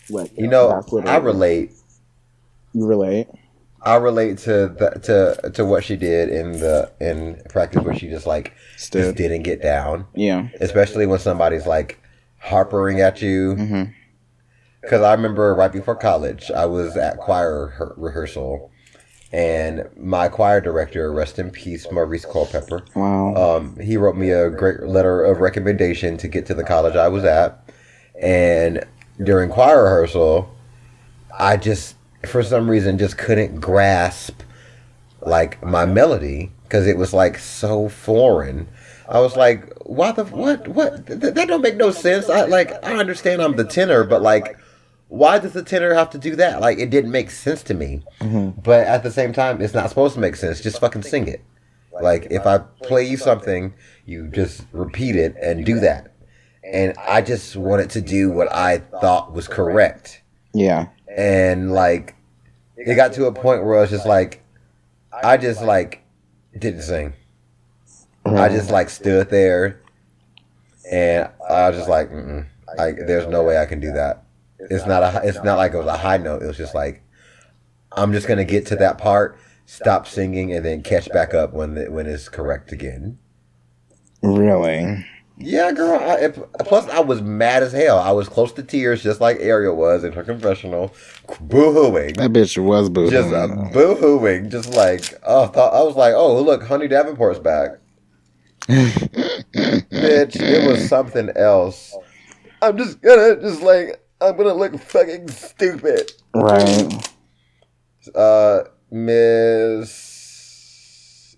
Like 0.09 0.31
You 0.37 0.47
know, 0.47 0.81
what 0.89 1.07
I 1.07 1.17
relate. 1.17 1.71
You 2.73 2.85
relate? 2.85 3.27
I 3.81 3.95
relate 3.97 4.39
to 4.39 4.67
the, 4.67 4.99
to 5.43 5.51
to 5.51 5.65
what 5.65 5.83
she 5.83 5.95
did 5.95 6.29
in 6.29 6.53
the 6.53 6.91
in 6.99 7.41
practice 7.49 7.83
where 7.83 7.93
she 7.95 8.09
just 8.09 8.25
like 8.25 8.53
just 8.75 9.15
didn't 9.15 9.43
get 9.43 9.61
down, 9.61 10.07
Yeah. 10.15 10.47
especially 10.59 11.05
when 11.05 11.19
somebody's 11.19 11.67
like 11.67 11.99
harpering 12.43 12.99
at 13.01 13.21
you. 13.21 13.55
hmm 13.55 13.83
Because 14.81 15.01
I 15.01 15.13
remember 15.13 15.53
right 15.55 15.71
before 15.71 15.95
college, 15.95 16.49
I 16.51 16.65
was 16.65 16.97
at 16.97 17.17
choir 17.17 17.67
her- 17.77 17.93
rehearsal, 17.97 18.71
and 19.31 19.87
my 19.97 20.29
choir 20.29 20.61
director, 20.61 21.11
rest 21.13 21.37
in 21.39 21.51
peace, 21.51 21.85
Maurice 21.91 22.25
Culpepper. 22.25 22.83
Wow. 22.95 23.35
Um, 23.35 23.79
he 23.79 23.97
wrote 23.97 24.15
me 24.15 24.31
a 24.31 24.49
great 24.49 24.81
letter 24.83 25.23
of 25.23 25.39
recommendation 25.41 26.17
to 26.17 26.27
get 26.27 26.45
to 26.47 26.53
the 26.55 26.63
college 26.63 26.95
I 26.95 27.07
was 27.07 27.23
at. 27.23 27.69
And 28.19 28.83
during 29.24 29.49
choir 29.49 29.84
rehearsal, 29.84 30.49
I 31.38 31.57
just, 31.57 31.95
for 32.26 32.43
some 32.43 32.70
reason, 32.70 32.97
just 32.97 33.18
couldn't 33.18 33.59
grasp 33.59 34.41
like 35.22 35.61
my 35.63 35.86
melody 35.86 36.51
because 36.63 36.88
it 36.88 36.97
was 36.97 37.13
like 37.13 37.38
so 37.38 37.89
foreign. 37.89 38.68
I 39.07 39.20
was 39.20 39.36
like, 39.36 39.72
"Why 39.86 40.11
the 40.11 40.26
what? 40.26 40.68
What? 40.68 41.05
Th- 41.07 41.20
that 41.34 41.47
don't 41.47 41.61
make 41.61 41.76
no 41.76 41.91
sense." 41.91 42.30
I 42.30 42.45
like, 42.45 42.72
I 42.84 42.95
understand 42.95 43.41
I'm 43.41 43.55
the 43.55 43.63
tenor, 43.63 44.03
but 44.03 44.22
like, 44.24 44.57
why 45.09 45.38
does 45.39 45.53
the 45.53 45.61
tenor 45.63 45.93
have 45.93 46.09
to 46.11 46.18
do 46.18 46.36
that? 46.38 46.59
Like, 46.59 46.80
it 46.80 46.89
didn't 46.89 47.11
make 47.11 47.30
sense 47.30 47.61
to 47.63 47.74
me. 47.76 48.01
Mhm. 48.22 48.63
But 48.63 48.88
at 48.88 49.03
the 49.03 49.11
same 49.11 49.32
time, 49.32 49.61
it's 49.61 49.74
not 49.76 49.89
supposed 49.89 50.16
to 50.16 50.20
make 50.20 50.36
sense. 50.36 50.59
Just 50.59 50.80
fucking 50.80 51.03
sing 51.03 51.28
it. 51.28 51.41
Like 52.01 52.28
if 52.30 52.45
I 52.45 52.57
play 52.84 53.05
you 53.05 53.16
something, 53.16 53.74
you 54.05 54.28
just 54.28 54.66
repeat 54.74 55.16
it 55.16 55.36
and 55.41 55.66
do 55.66 55.80
that. 55.80 56.11
And 56.72 56.95
I 56.97 57.22
just 57.22 57.55
wanted 57.55 57.91
to 57.91 58.01
do 58.01 58.32
what 58.32 58.51
I 58.51 58.80
thought 58.80 59.34
was 59.34 59.47
correct. 59.47 60.22
Yeah. 60.53 60.88
And 61.16 61.72
like 61.72 62.16
it 62.76 62.95
got 62.95 63.13
to 63.13 63.26
a 63.26 63.32
point 63.32 63.63
where 63.63 63.78
I 63.78 63.82
was 63.82 63.89
just 63.89 64.05
like 64.05 64.43
I 65.24 65.38
just 65.38 65.61
like 65.61 66.03
didn't 66.57 66.82
sing. 66.82 67.13
I 68.26 68.49
just 68.49 68.72
like 68.72 68.89
stood 68.89 69.30
there 69.30 69.82
and 70.91 71.30
I 71.47 71.70
was 71.70 71.78
just 71.78 71.89
like 71.89 72.09
Mm-mm. 72.09 72.47
I, 72.80 72.91
there's 72.91 73.28
no 73.28 73.43
way 73.43 73.57
I 73.57 73.66
can 73.66 73.80
do 73.80 73.91
that. 73.91 74.24
It's 74.57 74.86
not 74.86 75.03
a 75.03 75.22
it's 75.24 75.43
not 75.43 75.57
like 75.57 75.74
it 75.74 75.78
was 75.78 75.88
a 75.88 75.97
high 75.97 76.18
note. 76.18 76.41
It 76.41 76.47
was 76.47 76.57
just 76.57 76.74
like 76.74 77.03
I'm 77.95 78.11
just 78.11 78.28
going 78.28 78.38
to 78.38 78.45
get 78.45 78.66
to 78.68 78.76
that 78.78 78.97
part, 78.97 79.38
stop 79.66 80.07
singing 80.07 80.51
and 80.53 80.66
then 80.66 80.84
catch 80.84 81.09
back 81.11 81.34
up 81.34 81.53
when 81.53 81.76
the, 81.76 81.89
when 81.89 82.07
it's 82.07 82.30
correct 82.30 82.72
again. 82.72 83.18
Really. 84.22 85.05
Yeah, 85.38 85.73
girl. 85.73 85.99
I, 85.99 86.29
plus, 86.63 86.88
I 86.89 87.01
was 87.01 87.21
mad 87.21 87.61
as 87.61 87.73
hell. 87.73 87.99
I 87.99 88.11
was 88.11 88.29
close 88.29 88.53
to 88.53 88.63
tears, 88.63 89.03
just 89.03 89.19
like 89.19 89.36
Ariel 89.41 89.75
was 89.75 90.05
in 90.05 90.13
her 90.13 90.23
confessional, 90.23 90.93
boo-hooing, 91.41 92.13
That 92.13 92.31
bitch 92.31 92.57
was 92.57 92.89
boo. 92.89 93.09
just 93.09 93.33
uh, 93.33 93.47
boo-hooing, 93.73 94.49
just 94.49 94.73
like 94.73 95.13
oh, 95.23 95.47
thought, 95.47 95.73
I 95.73 95.83
was 95.83 95.97
like, 95.97 96.13
oh, 96.15 96.41
look, 96.41 96.63
Honey 96.63 96.88
Davenport's 96.88 97.39
back, 97.39 97.71
bitch. 98.69 100.36
It 100.39 100.65
was 100.67 100.88
something 100.88 101.29
else. 101.36 101.93
I'm 102.61 102.77
just 102.77 103.01
gonna 103.01 103.36
just 103.41 103.61
like 103.61 104.01
I'm 104.21 104.38
gonna 104.38 104.53
look 104.53 104.79
fucking 104.79 105.27
stupid. 105.29 106.11
right. 106.33 107.11
Uh, 108.15 108.63
Miss 108.91 109.91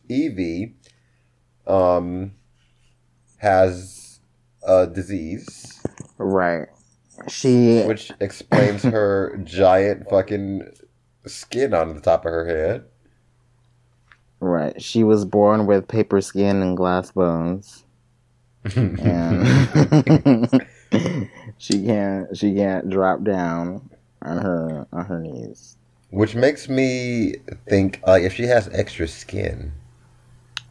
Yvie, 0.10 0.74
um, 1.66 2.34
has 3.38 4.20
a 4.68 4.88
disease. 4.88 5.82
Right. 6.18 6.68
She. 7.28 7.84
which 7.84 8.12
explains 8.20 8.84
her 8.96 9.40
giant 9.44 10.10
fucking 10.10 10.72
skin 11.26 11.74
on 11.74 11.96
the 11.96 12.02
top 12.02 12.26
of 12.26 12.32
her 12.32 12.46
head. 12.46 12.86
Right. 14.40 14.80
She 14.82 15.04
was 15.04 15.26
born 15.26 15.66
with 15.66 15.88
paper 15.88 16.22
skin 16.22 16.62
and 16.62 16.78
glass 16.78 17.12
bones. 17.12 17.84
and 18.76 19.48
she 21.58 21.86
can't 21.86 22.36
she 22.38 22.54
can't 22.54 22.90
drop 22.90 23.24
down 23.24 23.90
on 24.22 24.38
her 24.40 24.86
on 24.92 25.06
her 25.06 25.20
knees. 25.20 25.78
which 26.10 26.36
makes 26.36 26.68
me 26.68 27.36
think 27.70 28.02
like 28.06 28.24
if 28.24 28.34
she 28.34 28.44
has 28.44 28.68
extra 28.74 29.08
skin, 29.08 29.72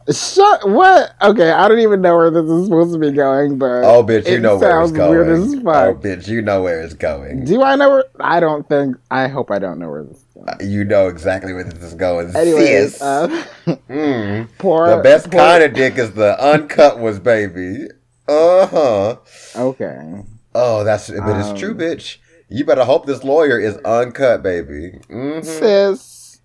Shut 0.09 0.69
what? 0.69 1.15
Okay, 1.21 1.51
I 1.51 1.67
don't 1.67 1.79
even 1.79 2.01
know 2.01 2.15
where 2.15 2.31
this 2.31 2.45
is 2.49 2.65
supposed 2.67 2.93
to 2.93 2.99
be 2.99 3.11
going, 3.11 3.57
but 3.57 3.83
Oh, 3.83 4.03
bitch, 4.03 4.29
you 4.29 4.39
know 4.39 4.57
where 4.57 4.81
it's 4.81 4.91
going. 4.93 5.09
weird 5.11 5.27
as 5.29 5.53
Oh, 5.55 5.93
bitch, 5.95 6.27
you 6.29 6.41
know 6.41 6.61
where 6.63 6.81
it's 6.81 6.93
going. 6.93 7.43
Do 7.43 7.61
I 7.61 7.75
know 7.75 7.89
where? 7.89 8.03
I 8.19 8.39
don't 8.39 8.67
think. 8.69 8.95
I 9.11 9.27
hope 9.27 9.51
I 9.51 9.59
don't 9.59 9.79
know 9.79 9.89
where 9.89 10.03
this 10.03 10.17
is 10.17 10.23
going. 10.33 10.71
You 10.71 10.85
know 10.85 11.09
exactly 11.09 11.51
where 11.53 11.65
this 11.65 11.83
is 11.83 11.93
going. 11.93 12.33
Anyways, 12.35 12.93
sis. 12.93 13.01
uh, 13.01 13.27
Mm. 13.89 14.47
poor 14.59 14.95
the 14.95 15.03
best 15.03 15.29
poor- 15.29 15.41
kind 15.41 15.63
of 15.63 15.73
dick 15.73 15.97
is 15.97 16.11
the 16.13 16.41
uncut 16.41 16.99
ones, 16.99 17.19
baby. 17.19 17.87
Uh 18.29 18.65
huh. 18.67 19.15
Okay, 19.57 20.21
Oh, 20.55 20.83
that's 20.85 21.09
but 21.09 21.37
it's 21.37 21.49
Um, 21.49 21.57
true, 21.57 21.75
bitch. 21.75 22.17
You 22.49 22.63
better 22.63 22.85
hope 22.85 23.05
this 23.05 23.25
lawyer 23.25 23.59
is 23.59 23.75
uncut, 23.83 24.41
baby. 24.41 24.99
Mm-hmm. 25.09 25.41
sis. 25.41 26.39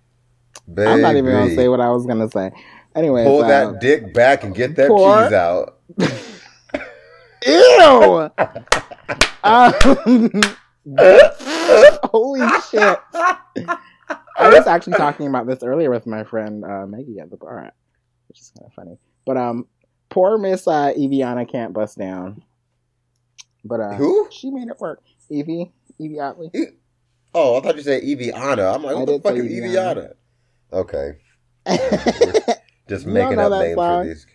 baby. 0.73 0.91
I'm 0.91 1.01
not 1.01 1.15
even 1.15 1.31
gonna 1.31 1.55
say 1.55 1.69
what 1.69 1.79
I 1.79 1.89
was 1.91 2.05
gonna 2.05 2.29
say. 2.29 2.51
Anyways, 2.95 3.25
Pull 3.27 3.39
that 3.41 3.79
dick 3.79 4.13
back 4.13 4.43
and 4.43 4.53
get 4.53 4.75
that 4.75 4.87
poor- 4.87 5.23
cheese 5.23 5.33
out. 5.33 5.79
Ew. 7.45 8.29
um, 9.43 9.73
holy 12.09 12.41
shit. 12.71 12.99
I 14.37 14.49
was 14.49 14.67
actually 14.67 14.93
talking 14.93 15.27
about 15.27 15.47
this 15.47 15.63
earlier 15.63 15.89
with 15.89 16.05
my 16.05 16.23
friend 16.23 16.63
uh, 16.63 16.85
Maggie 16.85 17.19
at 17.19 17.29
the 17.29 17.37
bar, 17.37 17.71
which 18.27 18.39
is 18.39 18.51
kind 18.57 18.67
of 18.67 18.73
funny. 18.73 18.97
But 19.25 19.37
um, 19.37 19.67
poor 20.09 20.37
Miss 20.37 20.67
uh, 20.67 20.93
Eviana 20.95 21.45
can't 21.45 21.73
bust 21.73 21.97
down. 21.97 22.43
But 23.65 23.79
uh, 23.79 23.93
Who? 23.93 24.27
She 24.31 24.51
made 24.51 24.67
it 24.67 24.79
work. 24.79 25.01
Yvie, 25.31 25.71
Yvie 25.99 26.19
Oddly. 26.21 26.51
Oh, 27.33 27.57
I 27.57 27.61
thought 27.61 27.75
you 27.75 27.81
said 27.81 28.03
Eviana. 28.03 28.75
I'm 28.75 28.83
like, 28.83 28.95
I 28.95 28.99
what 28.99 29.05
the 29.07 29.19
fuck 29.19 29.35
is 29.35 29.45
Eviana. 29.45 29.91
Eviana? 29.91 30.13
Okay, 30.73 31.17
just 32.87 33.05
You 33.05 33.13
making 33.13 33.39
up 33.39 33.51
names 33.51 33.75
song? 33.75 34.01
for 34.01 34.05
these. 34.07 34.27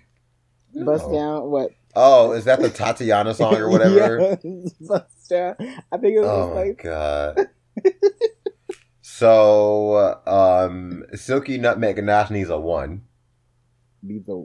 bust 0.86 1.06
No. 1.08 1.12
down. 1.14 1.50
What? 1.50 1.70
Oh, 1.94 2.32
is 2.32 2.44
that 2.44 2.60
the 2.60 2.70
Tatiana 2.70 3.34
song 3.34 3.56
or 3.56 3.68
whatever? 3.72 4.38
Bust 4.80 5.28
down. 5.28 5.56
I 5.90 5.96
think 5.96 6.16
it 6.16 6.20
was 6.20 6.28
Oh 6.28 6.54
my 6.54 6.60
like 6.62 6.82
god. 6.82 7.48
so, 9.02 10.20
um, 10.26 11.04
Silky 11.14 11.58
Nutmeg 11.58 11.96
Ganache 11.96 12.30
needs 12.30 12.50
a 12.50 12.58
one. 12.58 13.02
be 14.06 14.18
the. 14.20 14.44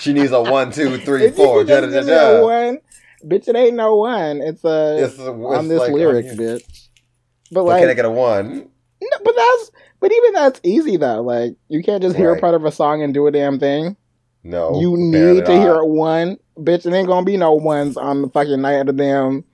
She 0.00 0.12
needs 0.12 0.32
a 0.32 0.40
one, 0.42 0.70
two, 0.70 0.98
three, 0.98 1.26
If 1.26 1.36
four. 1.36 1.64
Da, 1.64 1.80
da, 1.80 1.86
da, 1.86 2.00
a 2.00 2.04
da. 2.04 2.42
one, 2.42 2.78
bitch, 3.24 3.48
it 3.48 3.56
ain't 3.56 3.74
no 3.76 3.96
one. 3.96 4.40
It's 4.42 4.64
a 4.64 5.04
It's, 5.04 5.14
it's 5.14 5.20
on 5.20 5.68
this 5.68 5.80
like, 5.80 5.92
lyric, 5.92 6.26
oh, 6.30 6.34
bitch. 6.34 6.88
But 7.50 7.64
But 7.64 7.64
like, 7.64 7.80
can 7.80 7.90
I 7.90 7.94
get 7.94 8.04
a 8.04 8.10
one? 8.10 8.68
no, 9.00 9.08
but 9.24 9.34
that's 9.36 9.70
but 10.04 10.12
even 10.12 10.32
that's 10.34 10.60
easy 10.62 10.98
though. 10.98 11.22
Like, 11.22 11.56
you 11.68 11.82
can't 11.82 12.02
just 12.02 12.14
hear 12.14 12.30
a 12.34 12.38
part 12.38 12.54
of 12.54 12.66
a 12.66 12.70
song 12.70 13.02
and 13.02 13.14
do 13.14 13.26
a 13.26 13.30
damn 13.30 13.58
thing. 13.58 13.96
No. 14.42 14.78
you 14.78 14.98
need 14.98 15.46
to 15.46 15.52
not. 15.54 15.62
hear 15.62 15.74
it 15.76 15.86
one, 15.86 16.36
bitch. 16.58 16.84
It 16.84 16.92
ain't 16.92 17.08
gonna 17.08 17.24
be 17.24 17.38
no 17.38 17.54
ones 17.54 17.96
on 17.96 18.20
the 18.20 18.28
fucking 18.28 18.60
night 18.60 18.72
of 18.80 18.86
the 18.88 18.92
damn 18.92 19.44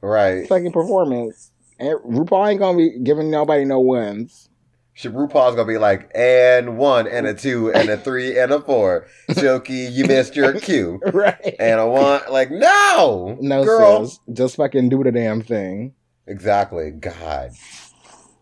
Right. 0.00 0.48
fucking 0.48 0.72
performance. 0.72 1.52
And 1.78 1.96
RuPaul 2.00 2.50
ain't 2.50 2.58
gonna 2.58 2.76
be 2.76 2.98
giving 3.04 3.30
nobody 3.30 3.64
no 3.64 3.78
ones. 3.78 4.48
She, 4.94 5.08
RuPaul's 5.08 5.54
gonna 5.54 5.68
be 5.68 5.78
like, 5.78 6.10
and 6.12 6.76
one, 6.76 7.06
and 7.06 7.28
a 7.28 7.34
two, 7.34 7.72
and 7.72 7.88
a 7.88 7.96
three, 7.96 8.36
and 8.40 8.50
a 8.50 8.60
four. 8.60 9.06
Silky, 9.30 9.74
you 9.92 10.06
missed 10.06 10.34
your 10.34 10.54
cue. 10.60 11.00
right. 11.12 11.54
And 11.60 11.78
a 11.78 11.86
one, 11.86 12.22
like, 12.32 12.50
no! 12.50 13.38
no, 13.40 13.62
girl. 13.64 14.06
sis. 14.06 14.18
Just 14.32 14.56
fucking 14.56 14.88
do 14.88 15.04
the 15.04 15.12
damn 15.12 15.40
thing. 15.42 15.94
Exactly. 16.26 16.90
God 16.90 17.52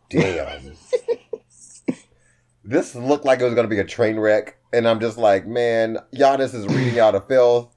damn. 0.08 0.72
this 2.68 2.94
looked 2.94 3.24
like 3.24 3.40
it 3.40 3.44
was 3.44 3.54
gonna 3.54 3.66
be 3.68 3.78
a 3.78 3.84
train 3.84 4.18
wreck, 4.18 4.56
and 4.72 4.86
I'm 4.86 5.00
just 5.00 5.16
like, 5.18 5.46
man, 5.46 5.98
Yanis 6.14 6.54
is 6.54 6.66
reading 6.66 6.98
out 6.98 7.14
a 7.14 7.20
filth. 7.22 7.74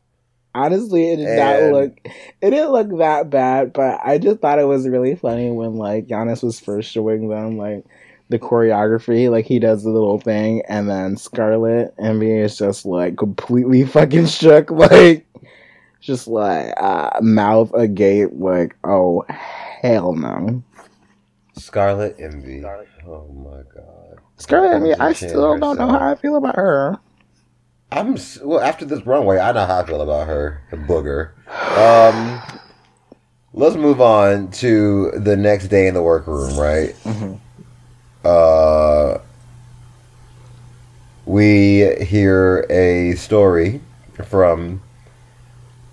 Honestly, 0.54 1.14
it 1.14 1.16
did 1.16 1.28
And- 1.28 1.72
not 1.72 1.80
look. 1.80 1.94
It 2.42 2.50
didn't 2.50 2.72
look 2.72 2.98
that 3.00 3.30
bad, 3.30 3.72
but 3.72 4.00
I 4.04 4.18
just 4.18 4.42
thought 4.42 4.60
it 4.60 4.68
was 4.68 4.88
really 4.88 5.16
funny 5.16 5.50
when 5.50 5.76
like 5.78 6.08
Yanis 6.08 6.44
was 6.44 6.60
first 6.60 6.92
showing 6.92 7.30
them 7.30 7.58
like 7.58 7.86
the 8.28 8.38
choreography, 8.38 9.30
like 9.32 9.46
he 9.46 9.60
does 9.60 9.84
the 9.84 9.90
little 9.92 10.20
thing, 10.20 10.62
and 10.68 10.90
then 10.90 11.16
Scarlet 11.16 11.94
Envy 11.98 12.38
is 12.38 12.58
just 12.58 12.86
like 12.86 13.18
completely 13.18 13.84
fucking 13.86 14.26
shook, 14.26 14.70
like 14.72 15.26
just 16.02 16.28
like 16.28 16.74
uh, 16.78 17.12
mouth 17.22 17.72
agape, 17.74 18.32
like 18.34 18.76
oh 18.84 19.24
hell 19.30 20.14
no. 20.14 20.62
Scarlet 21.58 22.16
Envy. 22.20 22.64
Oh 22.66 23.28
my 23.34 23.62
god. 23.74 24.01
Scarlet 24.42 24.76
I 24.76 24.80
mean, 24.80 24.96
I 25.00 25.14
still 25.14 25.58
don't 25.60 25.78
know 25.78 25.90
how 25.90 26.12
I 26.12 26.16
feel 26.16 26.36
about 26.36 26.56
her. 26.56 26.98
I'm 27.92 28.18
well 28.44 28.60
after 28.60 28.86
this 28.86 29.06
runway. 29.06 29.38
I 29.38 29.52
know 29.52 29.66
how 29.66 29.82
I 29.82 29.86
feel 29.86 30.02
about 30.02 30.28
her, 30.28 30.62
the 30.72 30.78
booger. 30.78 31.32
Um, 31.78 32.42
let's 33.54 33.76
move 33.76 34.02
on 34.02 34.50
to 34.52 35.12
the 35.12 35.36
next 35.38 35.68
day 35.68 35.88
in 35.88 35.94
the 35.94 36.02
workroom. 36.02 36.58
Right. 36.58 36.96
Mhm. 37.04 37.40
Uh, 38.24 39.20
we 41.26 41.94
hear 42.04 42.66
a 42.70 43.16
story 43.16 43.82
from 44.26 44.82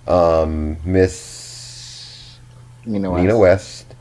um 0.07 0.79
Miss 0.85 2.39
You 2.87 2.99
know, 2.99 3.15
Nina 3.17 3.37
West 3.37 3.95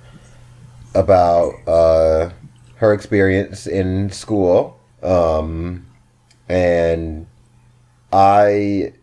about 0.95 1.53
uh, 1.67 2.29
her 2.77 2.93
experience 2.93 3.67
in 3.67 4.09
school. 4.09 4.79
Um, 5.03 5.85
and 6.49 7.27
I 8.11 8.93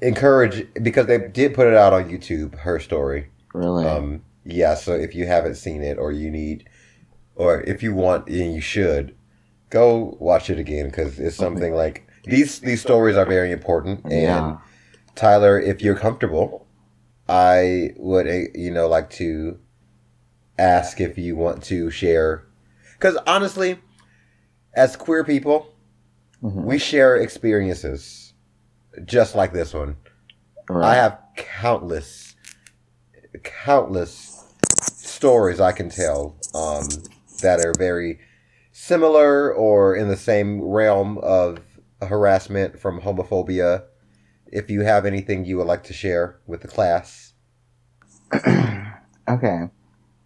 encourage, 0.00 0.66
because 0.82 1.06
they 1.06 1.18
did 1.18 1.54
put 1.54 1.66
it 1.66 1.74
out 1.74 1.92
on 1.92 2.10
YouTube, 2.10 2.58
her 2.58 2.78
story. 2.78 3.30
really. 3.54 3.86
Um, 3.86 4.22
yeah, 4.44 4.74
so 4.74 4.92
if 4.92 5.14
you 5.14 5.26
haven't 5.26 5.56
seen 5.56 5.82
it 5.82 5.98
or 5.98 6.12
you 6.12 6.30
need, 6.30 6.68
or 7.36 7.60
if 7.62 7.82
you 7.82 7.94
want 7.94 8.28
and 8.28 8.54
you 8.54 8.60
should, 8.60 9.14
go 9.68 10.16
watch 10.18 10.50
it 10.50 10.58
again 10.58 10.86
because 10.86 11.18
it's 11.20 11.36
something 11.36 11.74
like 11.74 12.06
these 12.24 12.58
these 12.58 12.80
stories 12.80 13.16
are 13.16 13.24
very 13.24 13.52
important 13.52 14.04
and 14.04 14.12
yeah. 14.12 14.56
Tyler, 15.14 15.58
if 15.58 15.80
you're 15.80 15.96
comfortable, 15.96 16.66
I 17.28 17.90
would, 17.96 18.26
eh, 18.26 18.46
you 18.54 18.70
know, 18.70 18.88
like 18.88 19.10
to 19.10 19.58
ask 20.58 21.00
if 21.00 21.18
you 21.18 21.36
want 21.36 21.62
to 21.64 21.90
share. 21.90 22.44
Because 23.00 23.16
honestly, 23.26 23.78
as 24.74 24.94
queer 24.94 25.24
people, 25.24 25.72
Mhm. 26.42 26.64
we 26.64 26.76
share 26.78 27.16
experiences 27.16 28.34
just 29.06 29.34
like 29.34 29.54
this 29.54 29.72
one. 29.72 29.96
I 30.70 30.96
have 30.96 31.18
countless, 31.34 32.36
countless 33.42 34.44
stories 34.76 35.60
I 35.60 35.72
can 35.72 35.88
tell 35.88 36.36
um, 36.54 36.86
that 37.42 37.64
are 37.64 37.72
very 37.78 38.20
similar 38.70 39.52
or 39.52 39.96
in 39.96 40.08
the 40.08 40.16
same 40.16 40.60
realm 40.60 41.16
of 41.18 41.58
harassment 42.02 42.78
from 42.78 43.00
homophobia. 43.00 43.84
If 44.46 44.68
you 44.70 44.82
have 44.82 45.06
anything 45.06 45.46
you 45.46 45.56
would 45.56 45.66
like 45.66 45.84
to 45.84 45.92
share 45.94 46.36
with 46.46 46.60
the 46.60 46.68
class, 46.68 47.32
Okay. 49.28 49.70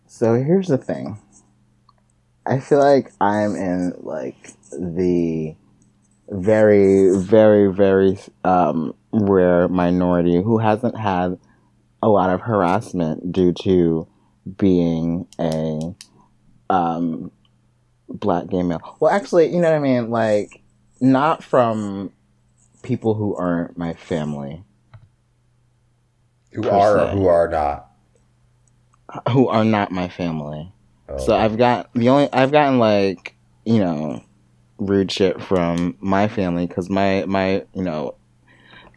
So 0.07 0.35
here's 0.43 0.69
the 0.69 0.79
thing. 0.79 1.19
I 2.47 2.61
feel 2.61 2.79
like 2.79 3.13
I'm 3.21 3.57
in 3.57 3.95
like 4.01 4.53
the 4.73 5.55
very, 6.29 7.17
very, 7.17 7.73
very 7.73 8.19
um, 8.45 8.95
rare 9.13 9.69
minority 9.69 10.43
who 10.43 10.59
hasn't 10.59 10.99
had 10.99 11.39
a 12.03 12.09
lot 12.09 12.31
of 12.31 12.41
harassment 12.43 13.33
due 13.33 13.53
to 13.63 14.07
being 14.59 15.27
a 15.39 15.95
um, 16.69 17.31
black 18.09 18.49
gay 18.49 18.63
male. 18.63 18.97
Well, 19.01 19.11
actually, 19.11 19.55
you 19.55 19.61
know 19.61 19.71
what 19.71 19.77
I 19.77 19.81
mean? 19.81 20.11
Like, 20.11 20.63
not 21.01 21.43
from 21.43 22.13
people 22.83 23.15
who 23.15 23.35
aren't 23.37 23.79
my 23.79 23.95
family, 23.95 24.63
who 26.53 26.69
are 26.69 27.01
or 27.01 27.07
who 27.09 27.27
are 27.27 27.49
not. 27.49 27.91
who 29.31 29.49
are 29.49 29.65
not 29.65 29.91
my 29.91 30.09
family. 30.09 30.74
Oh, 31.09 31.19
So 31.19 31.37
I've 31.37 31.57
got 31.57 31.93
the 31.95 32.09
only 32.09 32.33
I've 32.33 32.53
gotten 32.53 32.79
like 32.79 33.35
you 33.65 33.79
know 33.79 34.23
rude 34.79 35.11
shit 35.11 35.41
from 35.43 35.97
my 36.01 36.29
family 36.29 36.67
because 36.67 36.91
my 36.91 37.25
my 37.27 37.65
you 37.75 37.83
know 37.83 38.15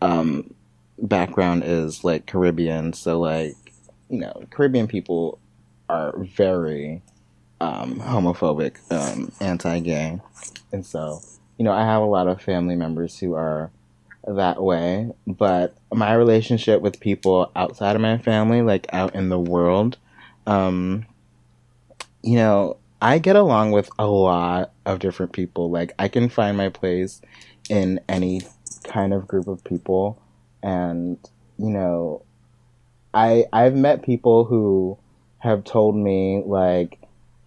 um 0.01 0.53
background 0.99 1.63
is 1.65 2.03
like 2.03 2.25
Caribbean. 2.25 2.93
So 2.93 3.19
like 3.19 3.55
you 4.09 4.19
know 4.19 4.43
Caribbean 4.49 4.87
people 4.87 5.39
are 5.89 6.17
very 6.17 7.01
um 7.59 7.99
homophobic, 7.99 8.77
um 8.91 9.31
anti-gay, 9.39 10.19
and 10.71 10.85
so 10.85 11.21
you 11.57 11.65
know 11.65 11.71
I 11.71 11.81
have 11.83 12.01
a 12.01 12.05
lot 12.05 12.27
of 12.27 12.41
family 12.41 12.75
members 12.75 13.17
who 13.19 13.33
are 13.33 13.71
that 14.27 14.61
way. 14.61 15.11
But 15.25 15.75
my 15.93 16.13
relationship 16.13 16.81
with 16.81 16.99
people 16.99 17.51
outside 17.55 17.95
of 17.95 18.01
my 18.01 18.17
family, 18.17 18.61
like 18.61 18.87
out 18.93 19.15
in 19.15 19.29
the 19.29 19.39
world, 19.39 19.97
um 20.45 21.05
you 22.23 22.35
know, 22.35 22.77
I 23.01 23.19
get 23.19 23.35
along 23.35 23.71
with 23.71 23.89
a 23.99 24.07
lot 24.07 24.73
of 24.85 24.99
different 24.99 25.33
people. 25.33 25.69
Like 25.69 25.93
I 25.99 26.07
can 26.07 26.29
find 26.29 26.57
my 26.57 26.69
place 26.69 27.21
in 27.69 27.99
any 28.09 28.41
kind 28.83 29.13
of 29.13 29.27
group 29.27 29.47
of 29.47 29.63
people 29.63 30.21
and 30.63 31.17
you 31.57 31.69
know 31.69 32.23
I 33.13 33.45
I've 33.53 33.75
met 33.75 34.03
people 34.03 34.45
who 34.45 34.97
have 35.39 35.63
told 35.63 35.95
me 35.95 36.41
like 36.45 36.99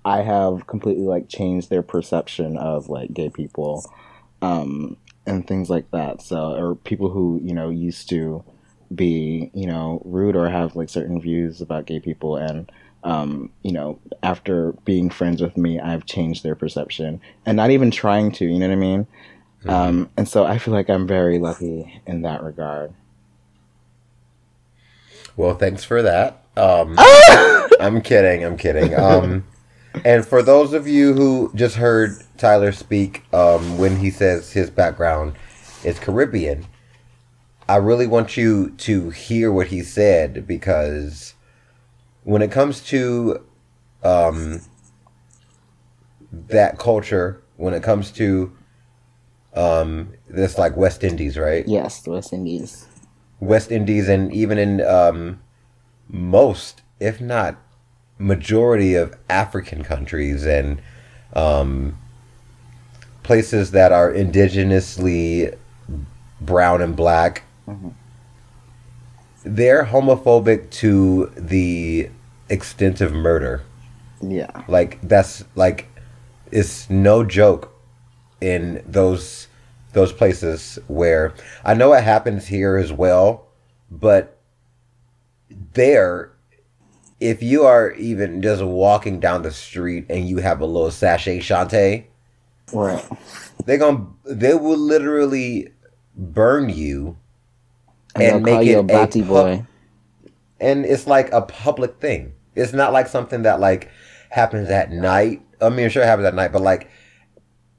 I 0.05 0.23
have 0.23 0.67
completely 0.67 1.05
like 1.05 1.29
changed 1.29 1.71
their 1.71 1.83
perception 1.83 2.57
of 2.57 2.89
like 2.89 3.13
gay 3.13 3.31
people 3.31 3.85
um 4.43 4.97
and 5.27 5.47
things 5.47 5.69
like 5.69 5.91
that. 5.91 6.23
So 6.23 6.53
or 6.55 6.75
people 6.75 7.11
who, 7.11 7.41
you 7.43 7.55
know, 7.55 7.69
used 7.69 8.09
to 8.11 8.43
be, 8.95 9.51
you 9.55 9.67
know, 9.67 10.03
rude 10.05 10.35
or 10.35 10.49
have 10.49 10.77
like 10.77 10.89
certain 10.89 11.21
views 11.21 11.61
about 11.61 11.87
gay 11.87 12.01
people 12.01 12.37
and 12.37 12.71
um, 13.03 13.51
you 13.63 13.73
know, 13.73 13.99
after 14.23 14.73
being 14.85 15.11
friends 15.11 15.41
with 15.41 15.57
me, 15.57 15.81
I've 15.81 16.07
changed 16.07 16.43
their 16.43 16.55
perception 16.55 17.21
and 17.47 17.57
not 17.57 17.71
even 17.71 17.91
trying 17.91 18.33
to, 18.33 18.45
you 18.45 18.59
know 18.59 18.69
what 18.69 18.73
I 18.73 18.77
mean? 18.77 19.07
Mm-hmm. 19.61 19.71
Um, 19.71 20.11
and 20.17 20.29
so 20.29 20.45
I 20.45 20.59
feel 20.59 20.75
like 20.75 20.91
I'm 20.91 21.07
very 21.07 21.39
lucky 21.39 22.01
in 22.07 22.23
that 22.23 22.43
regard. 22.43 22.93
Well, 25.37 25.55
thanks 25.55 25.85
for 25.85 26.03
that. 26.03 26.45
Um, 26.57 26.97
I'm 27.81 28.03
kidding. 28.03 28.45
I'm 28.45 28.57
kidding. 28.57 28.95
Um, 28.95 29.45
and 30.05 30.27
for 30.27 30.43
those 30.43 30.73
of 30.73 30.87
you 30.87 31.15
who 31.15 31.51
just 31.55 31.77
heard 31.77 32.23
Tyler 32.37 32.73
speak 32.73 33.25
um, 33.33 33.79
when 33.79 33.97
he 33.97 34.11
says 34.11 34.53
his 34.53 34.71
background 34.71 35.35
is 35.85 35.99
Caribbean, 35.99 36.67
I 37.69 37.77
really 37.77 38.07
want 38.07 38.37
you 38.37 38.71
to 38.79 39.11
hear 39.11 39.53
what 39.53 39.69
he 39.69 39.83
said 39.83 40.47
because 40.47 41.35
when 42.31 42.43
it 42.43 42.53
comes 42.53 42.81
to 42.81 43.45
um, 44.05 44.61
that 46.31 46.79
culture, 46.79 47.43
when 47.57 47.75
it 47.75 47.83
comes 47.83 48.13
to 48.13 48.57
um, 49.57 50.13
this 50.29 50.57
like 50.57 50.77
West 50.77 51.03
Indies, 51.03 51.37
right? 51.37 51.67
Yes, 51.67 52.03
the 52.03 52.13
West 52.13 52.33
Indies. 52.33 52.87
West 53.41 53.73
Indies, 53.73 54.09
and 54.09 54.33
even 54.33 54.59
in 54.59 54.81
um, 54.81 55.41
most, 56.09 56.83
if 57.01 57.21
not 57.21 57.57
majority, 58.17 58.95
of 58.95 59.17
African 59.29 59.83
countries 59.83 60.47
and 60.47 60.81
um, 61.33 61.99
places 63.25 63.73
that 63.73 63.91
are 63.91 64.13
indigenously 64.13 65.59
brown 66.41 66.81
and 66.81 66.95
black, 66.95 67.43
mm-hmm. 67.67 67.89
they're 69.43 69.87
homophobic 69.87 70.71
to 70.71 71.33
the 71.37 72.09
extent 72.51 73.01
of 73.01 73.13
murder. 73.13 73.63
Yeah. 74.21 74.65
Like, 74.69 75.01
that's 75.03 75.45
like, 75.55 75.89
it's 76.51 76.91
no 76.91 77.25
joke 77.25 77.73
in 78.41 78.83
those 78.87 79.47
those 79.93 80.13
places 80.13 80.79
where 80.87 81.35
I 81.65 81.75
know 81.75 81.93
it 81.93 82.05
happens 82.05 82.47
here 82.47 82.77
as 82.77 82.93
well, 82.93 83.47
but 83.91 84.39
there 85.73 86.33
if 87.21 87.43
you 87.43 87.65
are 87.65 87.93
even 87.93 88.41
just 88.41 88.63
walking 88.63 89.21
down 89.21 89.43
the 89.43 89.51
street 89.51 90.07
and 90.09 90.29
you 90.29 90.39
have 90.39 90.61
a 90.61 90.67
little 90.67 90.91
sachet 90.91 91.41
shante, 91.41 92.05
right? 92.73 93.05
They're 93.67 93.79
gonna 93.79 94.07
they 94.25 94.55
will 94.55 94.79
literally 94.79 95.73
burn 96.17 96.71
you 96.71 97.17
and, 98.15 98.37
and 98.37 98.45
make 98.45 98.67
it 98.67 98.77
a 98.77 99.23
boy. 99.23 99.67
And 100.61 100.85
it's 100.85 101.07
like 101.07 101.33
a 101.33 101.43
public 101.43 102.01
thing. 102.01 102.33
It's 102.55 102.73
not 102.73 102.93
like 102.93 103.09
something 103.09 103.43
that 103.43 103.61
like 103.61 103.91
happens 104.31 104.69
at 104.71 104.91
night. 104.91 105.43
I 105.61 105.69
mean, 105.69 105.89
sure 105.91 106.03
it 106.03 106.07
happens 106.07 106.27
at 106.27 106.35
night, 106.35 106.53
but 106.53 106.63
like 106.63 106.91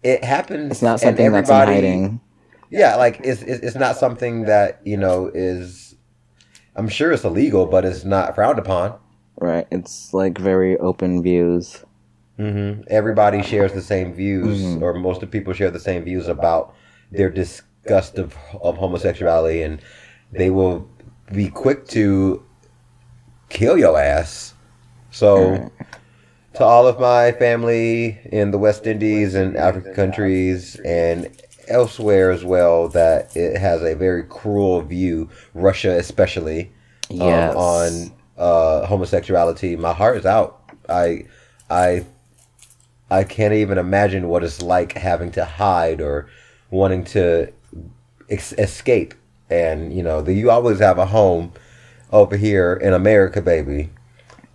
it 0.03 0.23
happens. 0.23 0.71
It's 0.71 0.81
not 0.81 0.99
something 0.99 1.31
that's 1.31 1.49
hiding. 1.49 2.19
Yeah, 2.69 2.95
like 2.95 3.19
it's, 3.23 3.41
it's 3.41 3.63
it's 3.63 3.75
not 3.75 3.97
something 3.97 4.43
that 4.43 4.81
you 4.85 4.97
know 4.97 5.29
is. 5.33 5.95
I'm 6.75 6.87
sure 6.87 7.11
it's 7.11 7.25
illegal, 7.25 7.65
but 7.65 7.83
it's 7.83 8.05
not 8.05 8.33
frowned 8.33 8.57
upon. 8.57 8.97
Right. 9.41 9.67
It's 9.71 10.13
like 10.13 10.37
very 10.37 10.77
open 10.77 11.21
views. 11.21 11.83
Mm-hmm. 12.39 12.83
Everybody 12.89 13.43
shares 13.43 13.73
the 13.73 13.81
same 13.81 14.13
views, 14.13 14.61
mm-hmm. 14.61 14.83
or 14.83 14.93
most 14.93 15.21
of 15.21 15.29
people 15.29 15.53
share 15.53 15.69
the 15.69 15.79
same 15.79 16.03
views 16.03 16.27
about 16.27 16.73
their 17.11 17.29
disgust 17.29 18.17
of, 18.17 18.37
of 18.61 18.77
homosexuality, 18.77 19.63
and 19.63 19.81
they 20.31 20.49
will 20.49 20.89
be 21.31 21.49
quick 21.49 21.87
to 21.89 22.43
kill 23.49 23.77
your 23.77 23.99
ass. 23.99 24.53
So, 25.11 25.71
to 26.55 26.63
all 26.63 26.87
of 26.87 26.99
my 26.99 27.31
family 27.33 28.19
in 28.25 28.51
the 28.51 28.57
West 28.57 28.87
Indies 28.87 29.35
and 29.35 29.55
African 29.55 29.93
countries 29.93 30.79
and 30.85 31.29
elsewhere 31.67 32.31
as 32.31 32.43
well, 32.43 32.87
that 32.89 33.35
it 33.35 33.57
has 33.57 33.81
a 33.83 33.95
very 33.95 34.23
cruel 34.23 34.81
view, 34.81 35.29
Russia 35.53 35.97
especially, 35.97 36.71
um, 37.11 37.17
yes. 37.17 37.51
um, 37.51 37.57
on 37.57 38.11
uh, 38.37 38.85
homosexuality. 38.85 39.75
My 39.75 39.93
heart 39.93 40.17
is 40.17 40.25
out. 40.25 40.61
I, 40.89 41.25
I, 41.69 42.05
I 43.09 43.23
can't 43.23 43.53
even 43.53 43.77
imagine 43.77 44.27
what 44.27 44.43
it's 44.43 44.61
like 44.61 44.93
having 44.93 45.31
to 45.33 45.45
hide 45.45 46.01
or 46.01 46.29
wanting 46.69 47.03
to 47.05 47.51
ex- 48.29 48.53
escape. 48.53 49.13
And 49.49 49.93
you 49.93 50.03
know, 50.03 50.21
the, 50.21 50.33
you 50.33 50.49
always 50.49 50.79
have 50.79 50.97
a 50.97 51.05
home 51.05 51.51
over 52.11 52.37
here 52.37 52.73
in 52.73 52.93
America, 52.93 53.41
baby. 53.41 53.89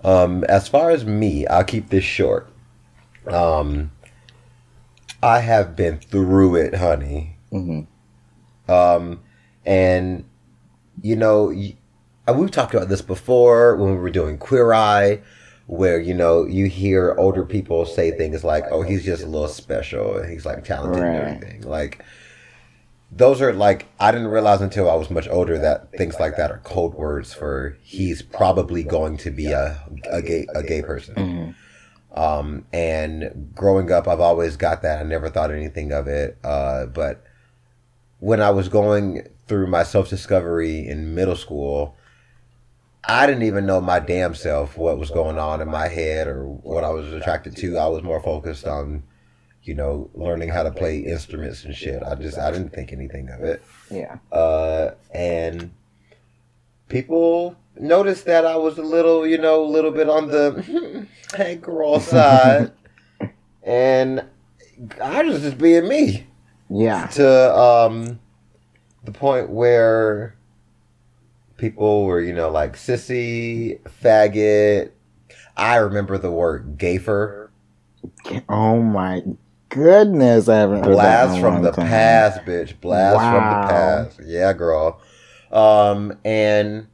Um, 0.05 0.45
as 0.45 0.69
far 0.69 0.91
as 0.91 1.05
me, 1.05 1.47
I'll 1.47 1.65
keep 1.65 1.89
this 1.89 2.05
short. 2.05 2.49
Um, 3.27 3.91
I 5.23 5.41
have 5.41 5.75
been 5.75 5.99
through 5.99 6.57
it, 6.57 6.75
honey. 6.75 7.37
Mm-hmm. 7.53 8.71
Um, 8.71 9.21
and 9.65 10.25
you 11.03 11.17
know, 11.17 11.53
uh, 12.29 12.33
we've 12.33 12.51
talked 12.51 12.75
about 12.75 12.89
this 12.89 13.03
before 13.03 13.77
when 13.77 13.93
we 13.93 13.97
were 13.97 14.11
doing 14.11 14.39
Queer 14.39 14.73
Eye, 14.73 15.21
where 15.67 15.99
you 15.99 16.15
know 16.15 16.47
you 16.47 16.67
hear 16.67 17.15
older 17.19 17.45
people 17.45 17.87
say 17.87 18.11
things 18.11 18.45
like, 18.45 18.65
"Oh, 18.71 18.83
he's 18.83 19.05
just 19.05 19.23
a 19.23 19.27
little 19.27 19.49
special. 19.49 20.19
And 20.19 20.31
he's 20.31 20.47
like 20.47 20.65
talented 20.65 21.03
right. 21.03 21.15
and 21.15 21.45
everything." 21.45 21.63
Like 21.63 22.05
those 23.11 23.41
are 23.41 23.53
like 23.53 23.87
I 24.01 24.11
didn't 24.11 24.29
realize 24.29 24.61
until 24.61 24.91
I 24.91 24.95
was 24.95 25.11
much 25.11 25.29
older 25.29 25.59
that 25.59 25.93
things 25.93 26.19
like 26.19 26.37
that 26.37 26.51
are 26.51 26.59
code 26.59 26.95
words 26.95 27.33
for 27.33 27.79
he's 27.83 28.23
probably 28.23 28.83
going 28.83 29.17
to 29.19 29.31
be 29.31 29.53
a 29.53 29.81
a 30.11 30.23
gay 30.23 30.47
a 30.55 30.63
gay 30.63 30.83
person. 30.83 31.15
Mm-hmm. 31.15 31.51
Um, 32.19 32.65
and 32.73 33.53
growing 33.55 33.93
up, 33.93 34.09
I've 34.09 34.21
always 34.21 34.57
got 34.57 34.83
that. 34.83 35.01
I 35.01 35.03
never 35.03 35.29
thought 35.29 35.51
anything 35.51 35.93
of 35.93 36.09
it. 36.09 36.39
Uh, 36.43 36.87
but 36.87 37.23
when 38.21 38.41
I 38.41 38.51
was 38.51 38.69
going 38.71 39.29
through 39.47 39.67
my 39.67 39.83
self 39.83 40.09
discovery 40.09 40.87
in 40.87 41.15
middle 41.15 41.37
school, 41.37 41.97
I 43.05 43.27
didn't 43.27 43.45
even 43.45 43.67
know 43.67 43.81
my 43.81 44.01
damn 44.01 44.35
self 44.35 44.77
what 44.77 44.99
was 44.99 45.11
going 45.11 45.39
on 45.39 45.61
in 45.61 45.69
my 45.69 45.89
head 45.89 46.27
or 46.27 46.47
what 46.47 46.85
I 46.85 46.91
was 46.91 47.13
attracted 47.13 47.57
to. 47.59 47.79
I 47.79 47.87
was 47.87 48.03
more 48.03 48.21
focused 48.23 48.67
on 48.67 49.05
you 49.67 49.75
know, 49.75 50.09
learning 50.15 50.49
how 50.49 50.63
to 50.63 50.71
play 50.71 50.99
instruments 50.99 51.65
and 51.65 51.75
shit. 51.75 52.03
I 52.03 52.15
just 52.15 52.39
I 52.39 52.51
didn't 52.51 52.71
think 52.71 52.93
anything 52.93 53.29
of 53.29 53.43
it. 53.43 53.63
Yeah. 53.91 54.19
Uh, 54.31 54.93
and 55.13 55.73
people 56.89 57.57
noticed 57.79 58.25
that 58.27 58.47
I 58.47 58.57
was 58.57 58.79
a 58.79 58.83
little, 58.83 59.27
you 59.27 59.39
know, 59.39 59.63
a 59.63 59.67
little 59.67 59.91
bit 59.91 60.09
on 60.09 60.29
the 60.29 61.07
hey 61.35 61.57
girl 61.57 62.01
side, 62.01 62.73
and 63.63 64.25
I 65.03 65.23
was 65.23 65.43
just 65.43 65.59
being 65.59 65.89
me. 65.89 66.27
Yeah. 66.71 67.07
To 67.09 67.57
um, 67.59 68.21
the 69.05 69.13
point 69.13 69.51
where 69.51 70.37
people 71.57 72.05
were, 72.05 72.21
you 72.21 72.33
know, 72.33 72.51
like 72.51 72.75
sissy, 72.75 73.81
faggot. 74.03 74.91
I 75.57 75.77
remember 75.77 76.19
the 76.19 76.31
word 76.31 76.79
gayfer. 76.79 77.49
Oh 78.49 78.83
my 78.83 79.23
goodness, 79.77 80.49
I 80.49 80.57
haven't 80.57 80.83
Blast 80.83 81.41
from 81.41 81.63
the 81.63 81.71
time. 81.71 81.87
past, 81.87 82.41
bitch. 82.45 82.81
Blast 82.81 83.17
wow. 83.17 83.33
from 83.33 83.63
the 83.63 83.69
past. 83.69 84.21
Yeah, 84.25 84.53
girl. 84.53 85.01
Um, 85.53 86.19
and 86.25 86.89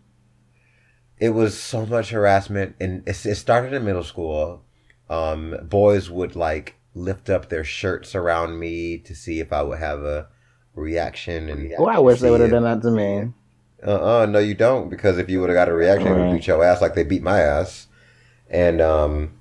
it 1.18 1.30
was 1.30 1.58
so 1.58 1.86
much 1.86 2.10
harassment, 2.10 2.76
and 2.80 3.06
it, 3.06 3.24
it 3.24 3.36
started 3.36 3.72
in 3.72 3.84
middle 3.84 4.04
school. 4.04 4.64
Um, 5.08 5.56
boys 5.62 6.10
would 6.10 6.36
like 6.36 6.76
lift 6.94 7.30
up 7.30 7.48
their 7.48 7.64
shirts 7.64 8.14
around 8.14 8.58
me 8.58 8.98
to 8.98 9.14
see 9.14 9.40
if 9.40 9.52
I 9.52 9.62
would 9.62 9.78
have 9.78 10.02
a 10.02 10.28
reaction. 10.74 11.48
And 11.48 11.72
oh, 11.78 11.86
I 11.86 11.98
wish 11.98 12.20
they 12.20 12.30
would 12.30 12.40
have 12.40 12.50
done 12.50 12.64
that 12.64 12.82
to 12.82 12.90
me. 12.90 13.32
Uh 13.84 14.22
uh 14.22 14.26
no, 14.26 14.38
you 14.38 14.54
don't, 14.54 14.88
because 14.88 15.18
if 15.18 15.28
you 15.28 15.40
would 15.40 15.48
have 15.48 15.56
got 15.56 15.68
a 15.68 15.72
reaction, 15.72 16.08
right. 16.08 16.18
they 16.18 16.28
would 16.28 16.34
beat 16.34 16.46
your 16.46 16.62
ass 16.62 16.80
like 16.80 16.94
they 16.94 17.04
beat 17.04 17.22
my 17.22 17.40
ass. 17.40 17.88
And 18.48 18.80
um, 18.80 19.32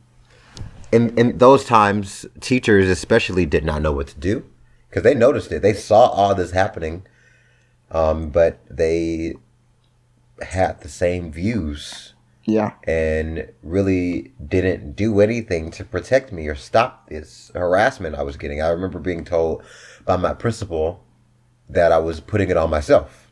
in 0.91 1.17
in 1.17 1.37
those 1.37 1.63
times, 1.65 2.25
teachers 2.39 2.87
especially 2.87 3.45
did 3.45 3.63
not 3.63 3.81
know 3.81 3.91
what 3.91 4.07
to 4.07 4.19
do 4.19 4.45
because 4.89 5.03
they 5.03 5.13
noticed 5.15 5.51
it. 5.51 5.61
They 5.61 5.73
saw 5.73 6.07
all 6.07 6.35
this 6.35 6.51
happening, 6.51 7.05
um, 7.91 8.29
but 8.29 8.59
they 8.69 9.35
had 10.41 10.81
the 10.81 10.89
same 10.89 11.31
views 11.31 12.13
Yeah. 12.45 12.71
and 12.85 13.47
really 13.61 14.33
didn't 14.45 14.95
do 14.95 15.21
anything 15.21 15.69
to 15.71 15.85
protect 15.85 16.31
me 16.31 16.47
or 16.47 16.55
stop 16.55 17.09
this 17.09 17.51
harassment 17.53 18.15
I 18.15 18.23
was 18.23 18.37
getting. 18.37 18.61
I 18.61 18.69
remember 18.69 18.99
being 18.99 19.23
told 19.23 19.63
by 20.05 20.17
my 20.17 20.33
principal 20.33 21.03
that 21.69 21.91
I 21.91 21.99
was 21.99 22.19
putting 22.19 22.49
it 22.49 22.57
on 22.57 22.69
myself. 22.69 23.31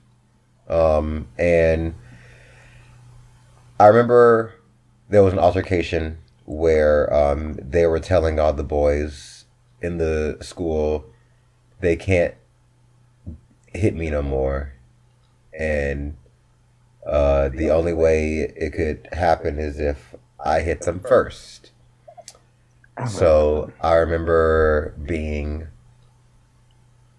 Um, 0.70 1.28
and 1.38 1.96
I 3.80 3.88
remember 3.88 4.54
there 5.10 5.24
was 5.24 5.34
an 5.34 5.40
altercation 5.40 6.20
where 6.50 7.14
um, 7.14 7.54
they 7.62 7.86
were 7.86 8.00
telling 8.00 8.40
all 8.40 8.52
the 8.52 8.64
boys 8.64 9.46
in 9.84 10.00
the 10.00 10.36
school 10.42 11.06
they 11.80 11.96
can't 11.96 12.34
hit 13.68 13.96
me 13.96 14.10
no 14.10 14.24
more. 14.24 14.74
And 15.58 16.18
uh, 17.06 17.50
the 17.50 17.70
only 17.70 17.94
way 17.94 18.52
it 18.56 18.74
could 18.74 19.08
happen 19.12 19.60
is 19.60 19.80
if 19.80 20.16
I 20.44 20.62
hit 20.62 20.82
them 20.82 21.02
first. 21.02 21.72
So 23.08 23.72
I 23.80 23.94
remember 23.94 24.96
being 25.06 25.68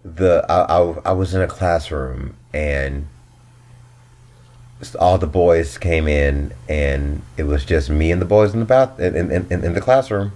the 0.03 0.45
I, 0.49 0.77
I, 0.77 0.99
I 1.05 1.11
was 1.13 1.33
in 1.33 1.41
a 1.41 1.47
classroom 1.47 2.35
and 2.53 3.07
all 4.99 5.17
the 5.17 5.27
boys 5.27 5.77
came 5.77 6.07
in 6.07 6.53
and 6.67 7.21
it 7.37 7.43
was 7.43 7.65
just 7.65 7.89
me 7.89 8.11
and 8.11 8.21
the 8.21 8.25
boys 8.25 8.53
in 8.53 8.59
the 8.59 8.65
bath 8.65 8.99
in, 8.99 9.15
in, 9.15 9.31
in, 9.31 9.63
in 9.63 9.73
the 9.73 9.81
classroom. 9.81 10.31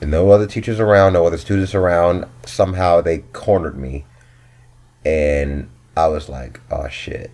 And 0.00 0.10
no 0.10 0.30
other 0.30 0.46
teachers 0.46 0.80
around 0.80 1.12
no 1.12 1.26
other 1.26 1.38
students 1.38 1.74
around. 1.74 2.26
Somehow 2.44 3.00
they 3.00 3.18
cornered 3.32 3.76
me. 3.76 4.04
And 5.04 5.68
i 5.96 6.06
was 6.08 6.28
like 6.28 6.60
oh 6.70 6.88
shit. 6.88 7.30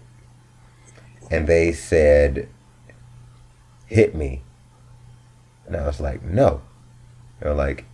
And 1.31 1.47
they 1.47 1.73
said 1.73 2.49
hit 3.87 4.15
me. 4.15 4.43
And 5.67 5.77
i 5.77 5.87
was 5.87 6.01
like 6.01 6.23
no. 6.23 6.63
They're 7.41 7.55
like 7.55 7.85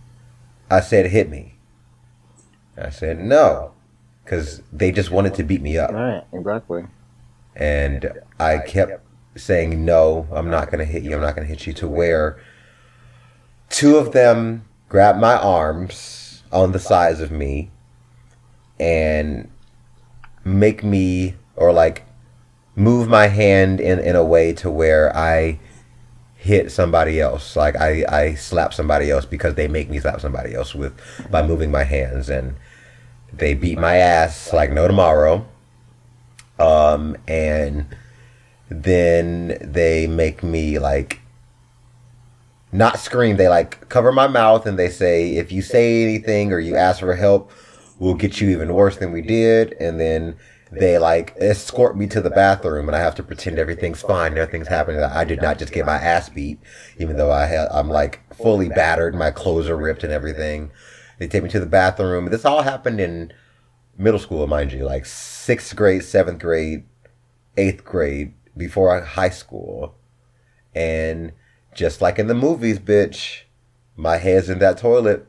i 0.69 0.79
said 0.79 1.11
hit 1.11 1.29
me. 1.29 1.55
I 2.77 2.89
said 2.89 3.19
no. 3.19 3.71
Because 4.23 4.63
they 4.73 4.91
just 4.91 5.11
wanted 5.11 5.35
to 5.35 5.43
beat 5.43 5.61
me 5.61 5.77
up. 5.77 5.91
Right. 5.91 6.23
Exactly. 6.33 6.85
And 7.55 8.11
I 8.39 8.59
kept 8.59 9.05
saying 9.35 9.85
no, 9.85 10.27
I'm 10.31 10.49
not 10.49 10.71
gonna 10.71 10.85
hit 10.85 11.03
you, 11.03 11.13
I'm 11.15 11.21
not 11.21 11.35
gonna 11.35 11.47
hit 11.47 11.65
you. 11.67 11.73
To 11.73 11.87
where 11.87 12.39
two 13.69 13.97
of 13.97 14.11
them 14.11 14.65
grabbed 14.89 15.19
my 15.19 15.35
arms 15.35 16.43
on 16.51 16.71
the 16.71 16.79
sides 16.79 17.19
of 17.21 17.31
me 17.31 17.71
and 18.79 19.49
make 20.43 20.83
me 20.83 21.35
or 21.55 21.71
like 21.71 22.05
move 22.75 23.07
my 23.07 23.27
hand 23.27 23.79
in 23.79 23.99
in 23.99 24.15
a 24.15 24.23
way 24.23 24.53
to 24.53 24.69
where 24.69 25.15
I 25.15 25.59
hit 26.35 26.71
somebody 26.71 27.19
else. 27.19 27.55
Like 27.55 27.75
I 27.77 28.05
I 28.07 28.35
slap 28.35 28.73
somebody 28.73 29.09
else 29.09 29.25
because 29.25 29.55
they 29.55 29.67
make 29.67 29.89
me 29.89 29.99
slap 29.99 30.21
somebody 30.21 30.53
else 30.53 30.75
with 30.75 30.93
by 31.31 31.45
moving 31.45 31.71
my 31.71 31.83
hands. 31.83 32.29
And 32.29 32.55
they 33.33 33.53
beat 33.53 33.77
my 33.77 33.97
ass 33.97 34.53
like 34.53 34.71
no 34.71 34.87
tomorrow 34.87 35.45
um, 36.59 37.17
and 37.27 37.87
then 38.69 39.57
they 39.61 40.07
make 40.07 40.43
me 40.43 40.79
like 40.79 41.21
not 42.71 42.99
scream. 42.99 43.37
They 43.37 43.47
like 43.47 43.87
cover 43.89 44.11
my 44.11 44.27
mouth 44.27 44.65
and 44.65 44.77
they 44.77 44.89
say, 44.89 45.35
if 45.35 45.51
you 45.51 45.61
say 45.61 46.03
anything 46.03 46.51
or 46.51 46.59
you 46.59 46.75
ask 46.75 46.99
for 46.99 47.15
help, 47.15 47.51
we'll 47.99 48.15
get 48.15 48.41
you 48.41 48.49
even 48.49 48.73
worse 48.73 48.97
than 48.97 49.11
we 49.11 49.21
did. 49.21 49.73
And 49.79 49.99
then 49.99 50.37
they 50.71 50.97
like 50.97 51.33
escort 51.37 51.97
me 51.97 52.07
to 52.07 52.21
the 52.21 52.29
bathroom 52.29 52.87
and 52.87 52.95
I 52.95 52.99
have 52.99 53.15
to 53.15 53.23
pretend 53.23 53.59
everything's 53.59 54.01
fine. 54.01 54.33
Nothing's 54.33 54.67
happening. 54.67 55.01
I 55.01 55.23
did 55.23 55.41
not 55.41 55.57
just 55.57 55.73
get 55.73 55.85
my 55.85 55.95
ass 55.95 56.29
beat, 56.29 56.59
even 56.97 57.17
though 57.17 57.31
I 57.31 57.45
had, 57.45 57.67
I'm 57.71 57.89
like 57.89 58.21
fully 58.35 58.69
battered. 58.69 59.15
My 59.15 59.31
clothes 59.31 59.69
are 59.69 59.77
ripped 59.77 60.03
and 60.03 60.11
everything. 60.11 60.71
They 61.17 61.27
take 61.27 61.43
me 61.43 61.49
to 61.49 61.59
the 61.59 61.65
bathroom. 61.65 62.25
This 62.25 62.43
all 62.43 62.63
happened 62.63 62.99
in 62.99 63.31
middle 63.97 64.19
school, 64.19 64.45
mind 64.47 64.71
you, 64.73 64.83
like 64.85 65.05
sixth 65.05 65.75
grade, 65.75 66.03
seventh 66.03 66.39
grade, 66.39 66.83
eighth 67.57 67.83
grade, 67.85 68.33
before 68.57 68.99
high 69.01 69.29
school. 69.29 69.95
And 70.73 71.31
just 71.73 72.01
like 72.01 72.19
in 72.19 72.27
the 72.27 72.33
movies, 72.33 72.79
bitch, 72.79 73.41
my 73.95 74.17
head's 74.17 74.49
in 74.49 74.59
that 74.59 74.77
toilet. 74.77 75.27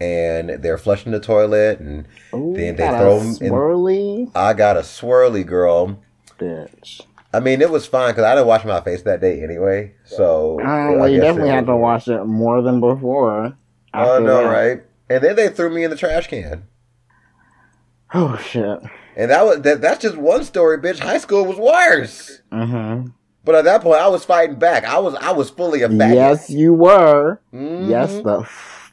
And 0.00 0.50
they're 0.62 0.76
flushing 0.76 1.12
the 1.12 1.20
toilet, 1.20 1.78
and 1.78 2.06
Ooh, 2.34 2.52
Then 2.56 2.74
they 2.74 2.88
throw 2.88 3.16
a 3.16 3.20
'em 3.20 3.26
in- 3.40 3.52
swirly 3.52 4.30
I 4.34 4.52
got 4.52 4.76
a 4.76 4.80
swirly 4.80 5.46
girl. 5.46 6.00
bitch. 6.38 7.00
I 7.32 7.38
mean, 7.40 7.62
it 7.62 7.70
was 7.70 7.86
fine 7.86 8.10
because 8.10 8.24
I 8.24 8.34
didn't 8.34 8.48
wash 8.48 8.64
my 8.64 8.80
face 8.80 9.02
that 9.02 9.20
day 9.20 9.42
anyway. 9.42 9.92
So 10.04 10.60
uh, 10.60 10.64
I 10.64 10.90
well, 10.96 11.08
you 11.08 11.20
definitely 11.20 11.50
had 11.50 11.66
to 11.66 11.76
wash 11.76 12.08
it 12.08 12.24
more 12.24 12.60
than 12.60 12.80
before. 12.80 13.56
Oh 13.94 14.18
no, 14.18 14.42
that. 14.42 14.50
right? 14.52 14.82
And 15.08 15.22
then 15.22 15.36
they 15.36 15.48
threw 15.48 15.70
me 15.70 15.84
in 15.84 15.90
the 15.90 15.96
trash 15.96 16.26
can. 16.26 16.64
Oh 18.14 18.36
shit. 18.36 18.80
And 19.16 19.30
that 19.30 19.44
was 19.44 19.60
that. 19.62 19.80
That's 19.80 20.00
just 20.00 20.16
one 20.16 20.44
story, 20.44 20.78
bitch. 20.78 20.98
High 21.00 21.18
school 21.18 21.44
was 21.44 21.56
worse. 21.56 22.40
Mm-hmm. 22.52 23.08
But 23.44 23.54
at 23.56 23.64
that 23.64 23.82
point, 23.82 24.00
I 24.00 24.08
was 24.08 24.24
fighting 24.24 24.56
back. 24.58 24.84
I 24.84 24.98
was 24.98 25.14
I 25.16 25.32
was 25.32 25.50
fully 25.50 25.82
a 25.82 25.88
faggot. 25.88 26.14
Yes, 26.14 26.48
you 26.50 26.72
were. 26.74 27.40
Mhm. 27.52 27.88
Yes, 27.88 28.12
the 28.22 28.44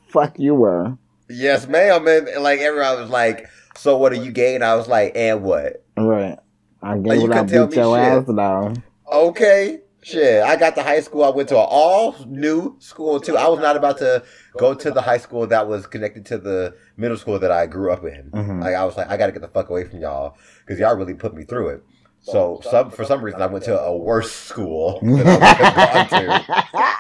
fuck 0.09 0.38
you 0.39 0.55
were. 0.55 0.97
yes, 1.30 1.67
ma'am. 1.67 2.07
And 2.07 2.28
like 2.43 2.59
everyone 2.59 2.99
was 2.99 3.09
like, 3.09 3.47
"So 3.78 3.97
what 3.97 4.11
are 4.11 4.15
you 4.24 4.32
gay?" 4.32 4.55
And 4.55 4.63
I 4.63 4.76
was 4.76 4.88
like, 4.88 5.13
"And 5.15 5.43
what?" 5.43 5.84
Right. 5.97 6.38
I 6.84 6.93
Oh, 6.95 6.99
gave 6.99 7.13
you 7.13 7.19
it 7.26 7.28
couldn't 7.28 7.38
I 7.38 7.43
beat 7.67 7.76
your 7.76 7.97
shit. 7.97 8.05
ass 8.05 8.26
down. 8.26 8.84
Okay, 9.11 9.80
shit. 10.01 10.43
I 10.43 10.55
got 10.55 10.75
to 10.75 10.83
high 10.83 10.99
school. 11.01 11.23
I 11.23 11.29
went 11.29 11.49
to 11.49 11.55
an 11.57 11.65
all 11.69 12.15
new 12.27 12.75
school 12.79 13.19
too. 13.19 13.37
I 13.37 13.47
was 13.47 13.59
not 13.59 13.75
about 13.75 13.97
to 13.99 14.23
go 14.57 14.73
to 14.73 14.91
the 14.91 15.01
high 15.01 15.17
school 15.17 15.47
that 15.47 15.67
was 15.67 15.87
connected 15.87 16.25
to 16.27 16.37
the 16.37 16.75
middle 16.97 17.17
school 17.17 17.39
that 17.39 17.51
I 17.51 17.65
grew 17.67 17.91
up 17.91 18.03
in. 18.03 18.31
Mhm. 18.31 18.61
Like 18.61 18.75
I 18.75 18.83
was 18.85 18.97
like, 18.97 19.09
I 19.09 19.17
got 19.17 19.27
to 19.27 19.31
get 19.31 19.41
the 19.41 19.47
fuck 19.47 19.69
away 19.69 19.83
from 19.85 19.99
y'all 19.99 20.35
because 20.65 20.79
y'all 20.79 20.95
really 20.95 21.13
put 21.13 21.33
me 21.33 21.43
through 21.43 21.69
it. 21.69 21.83
So 22.23 22.61
some 22.69 22.91
for 22.91 23.03
some 23.05 23.21
reason 23.23 23.41
I 23.41 23.47
went 23.47 23.63
to 23.65 23.79
a 23.79 23.95
worse 23.97 24.31
school 24.31 24.99
than 25.01 25.27
I 25.27 25.33
would 25.33 25.43
have 25.43 26.09
gone 26.09 26.19
to. 26.21 26.85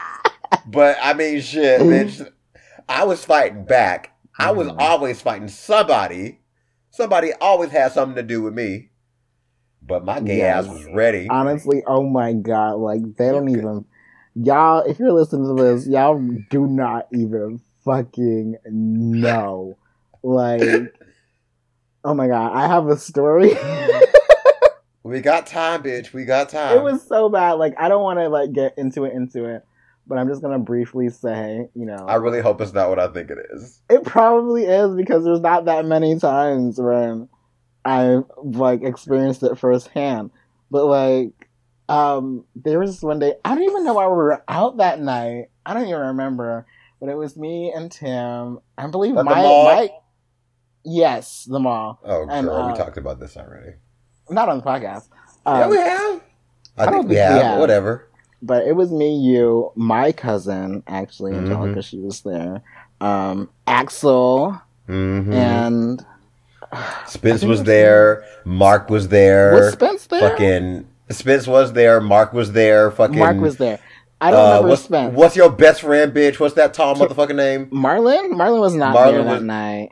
But 0.67 0.97
I 1.01 1.13
mean, 1.13 1.41
shit, 1.41 1.81
bitch. 1.81 2.29
I 2.87 3.03
was 3.03 3.25
fighting 3.25 3.65
back. 3.65 4.15
I 4.37 4.51
was 4.51 4.67
Mhm. 4.67 4.75
always 4.79 5.21
fighting 5.21 5.47
somebody. 5.47 6.39
Somebody 6.91 7.33
always 7.41 7.71
had 7.71 7.91
something 7.93 8.15
to 8.15 8.23
do 8.23 8.41
with 8.43 8.53
me. 8.53 8.89
But 9.81 10.05
my 10.05 10.19
gay 10.19 10.37
Yes. 10.37 10.65
ass 10.65 10.73
was 10.73 10.85
ready. 10.93 11.27
Honestly, 11.29 11.83
oh 11.87 12.03
my 12.07 12.33
god, 12.33 12.75
like 12.75 13.01
they 13.17 13.29
don't 13.29 13.49
even 13.49 13.85
y'all 14.35 14.83
if 14.83 14.99
you're 14.99 15.11
listening 15.11 15.47
to 15.47 15.63
this, 15.63 15.87
y'all 15.87 16.19
do 16.49 16.67
not 16.67 17.07
even 17.13 17.59
fucking 17.83 18.55
know. 18.65 19.77
Like 20.23 20.61
oh 22.03 22.13
my 22.13 22.27
god, 22.27 22.53
I 22.53 22.67
have 22.67 22.87
a 22.87 22.97
story. 22.97 23.51
We 25.03 25.19
got 25.19 25.47
time, 25.47 25.81
bitch. 25.81 26.13
We 26.13 26.25
got 26.25 26.49
time. 26.49 26.77
it 26.77 26.83
was 26.83 27.05
so 27.05 27.27
bad. 27.27 27.53
Like 27.53 27.73
I 27.79 27.89
don't 27.89 28.03
want 28.03 28.19
to 28.19 28.29
like 28.29 28.53
get 28.53 28.77
into 28.77 29.03
it 29.05 29.13
into 29.13 29.45
it, 29.45 29.65
but 30.05 30.19
I'm 30.19 30.27
just 30.27 30.43
gonna 30.43 30.59
briefly 30.59 31.09
say, 31.09 31.67
you 31.73 31.85
know, 31.87 32.05
I 32.07 32.15
really 32.15 32.39
hope 32.39 32.61
it's 32.61 32.71
not 32.73 32.89
what 32.89 32.99
I 32.99 33.07
think 33.07 33.31
it 33.31 33.39
is. 33.51 33.81
it 33.89 34.03
probably 34.03 34.65
is 34.65 34.95
because 34.95 35.23
there's 35.23 35.41
not 35.41 35.65
that 35.65 35.85
many 35.85 36.19
times 36.19 36.79
when 36.79 37.27
I've 37.85 38.23
like 38.43 38.83
experienced 38.83 39.43
it 39.43 39.57
firsthand. 39.57 40.31
But 40.69 40.85
like, 40.85 41.49
um, 41.89 42.45
there 42.55 42.79
was 42.79 42.91
this 42.95 43.01
one 43.03 43.19
day. 43.19 43.33
I 43.43 43.55
don't 43.55 43.63
even 43.63 43.83
know 43.83 43.93
why 43.95 44.07
we 44.07 44.13
were 44.13 44.43
out 44.47 44.77
that 44.77 44.99
night. 45.01 45.49
I 45.65 45.73
don't 45.73 45.87
even 45.87 45.99
remember. 45.99 46.65
But 46.99 47.09
it 47.09 47.15
was 47.17 47.35
me 47.35 47.71
and 47.75 47.91
Tim. 47.91 48.59
I 48.77 48.87
believe 48.87 49.17
At 49.17 49.25
my 49.25 49.41
my. 49.41 49.89
Yes, 50.83 51.45
the 51.45 51.59
mall. 51.59 51.99
Oh, 52.03 52.27
And, 52.29 52.47
girl, 52.47 52.65
we 52.67 52.73
uh, 52.73 52.75
talked 52.75 52.97
about 52.97 53.19
this 53.19 53.37
already. 53.37 53.73
Not 54.29 54.49
on 54.49 54.57
the 54.57 54.63
podcast. 54.63 55.09
yeah, 55.45 55.63
Um, 55.65 55.69
we 55.69 55.77
have. 55.77 56.21
I, 56.77 56.83
I 56.83 56.85
think 56.85 56.91
don't 56.95 57.07
we 57.07 57.15
have. 57.15 57.33
we 57.37 57.43
have. 57.43 57.59
Whatever. 57.59 58.07
but 58.41 58.65
it 58.65 58.75
was 58.75 58.91
me, 58.91 59.15
you, 59.15 59.71
my 59.75 60.11
cousin, 60.11 60.81
actually. 60.87 61.35
Angelica, 61.35 61.81
she 61.83 61.99
was 61.99 62.21
there. 62.21 62.63
Um, 62.99 63.49
Axel, 63.67 64.59
hmm 64.87 65.33
and 65.33 66.05
Spence 67.07 67.43
was 67.43 67.63
there. 67.63 68.25
Mark 68.45 68.89
was 68.89 69.09
there. 69.09 69.53
was 69.53 69.73
Spence 69.73 70.07
there? 70.07 70.29
Fucking 70.29 70.87
Spence 71.09 71.47
was 71.47 71.73
there. 71.73 71.99
Mark 72.01 72.33
was 72.33 72.51
there. 72.53 72.91
Fucking 72.91 73.19
Mark 73.19 73.37
was 73.37 73.57
there. 73.57 73.79
I 74.19 74.31
don't 74.31 74.39
uh, 74.39 74.43
remember 74.49 74.67
what's, 74.69 74.83
Spence. 74.83 75.15
What's 75.15 75.35
your 75.35 75.49
best 75.49 75.81
friend, 75.81 76.13
bitch? 76.13 76.39
What's 76.39 76.55
that 76.55 76.73
tall 76.73 76.95
motherfucking 76.95 77.35
name? 77.35 77.67
Marlon? 77.67 78.31
Marlon 78.31 78.59
was 78.59 78.75
not 78.75 78.95
Marlon 78.95 79.11
there 79.11 79.23
that 79.23 79.33
was- 79.33 79.43
night. 79.43 79.91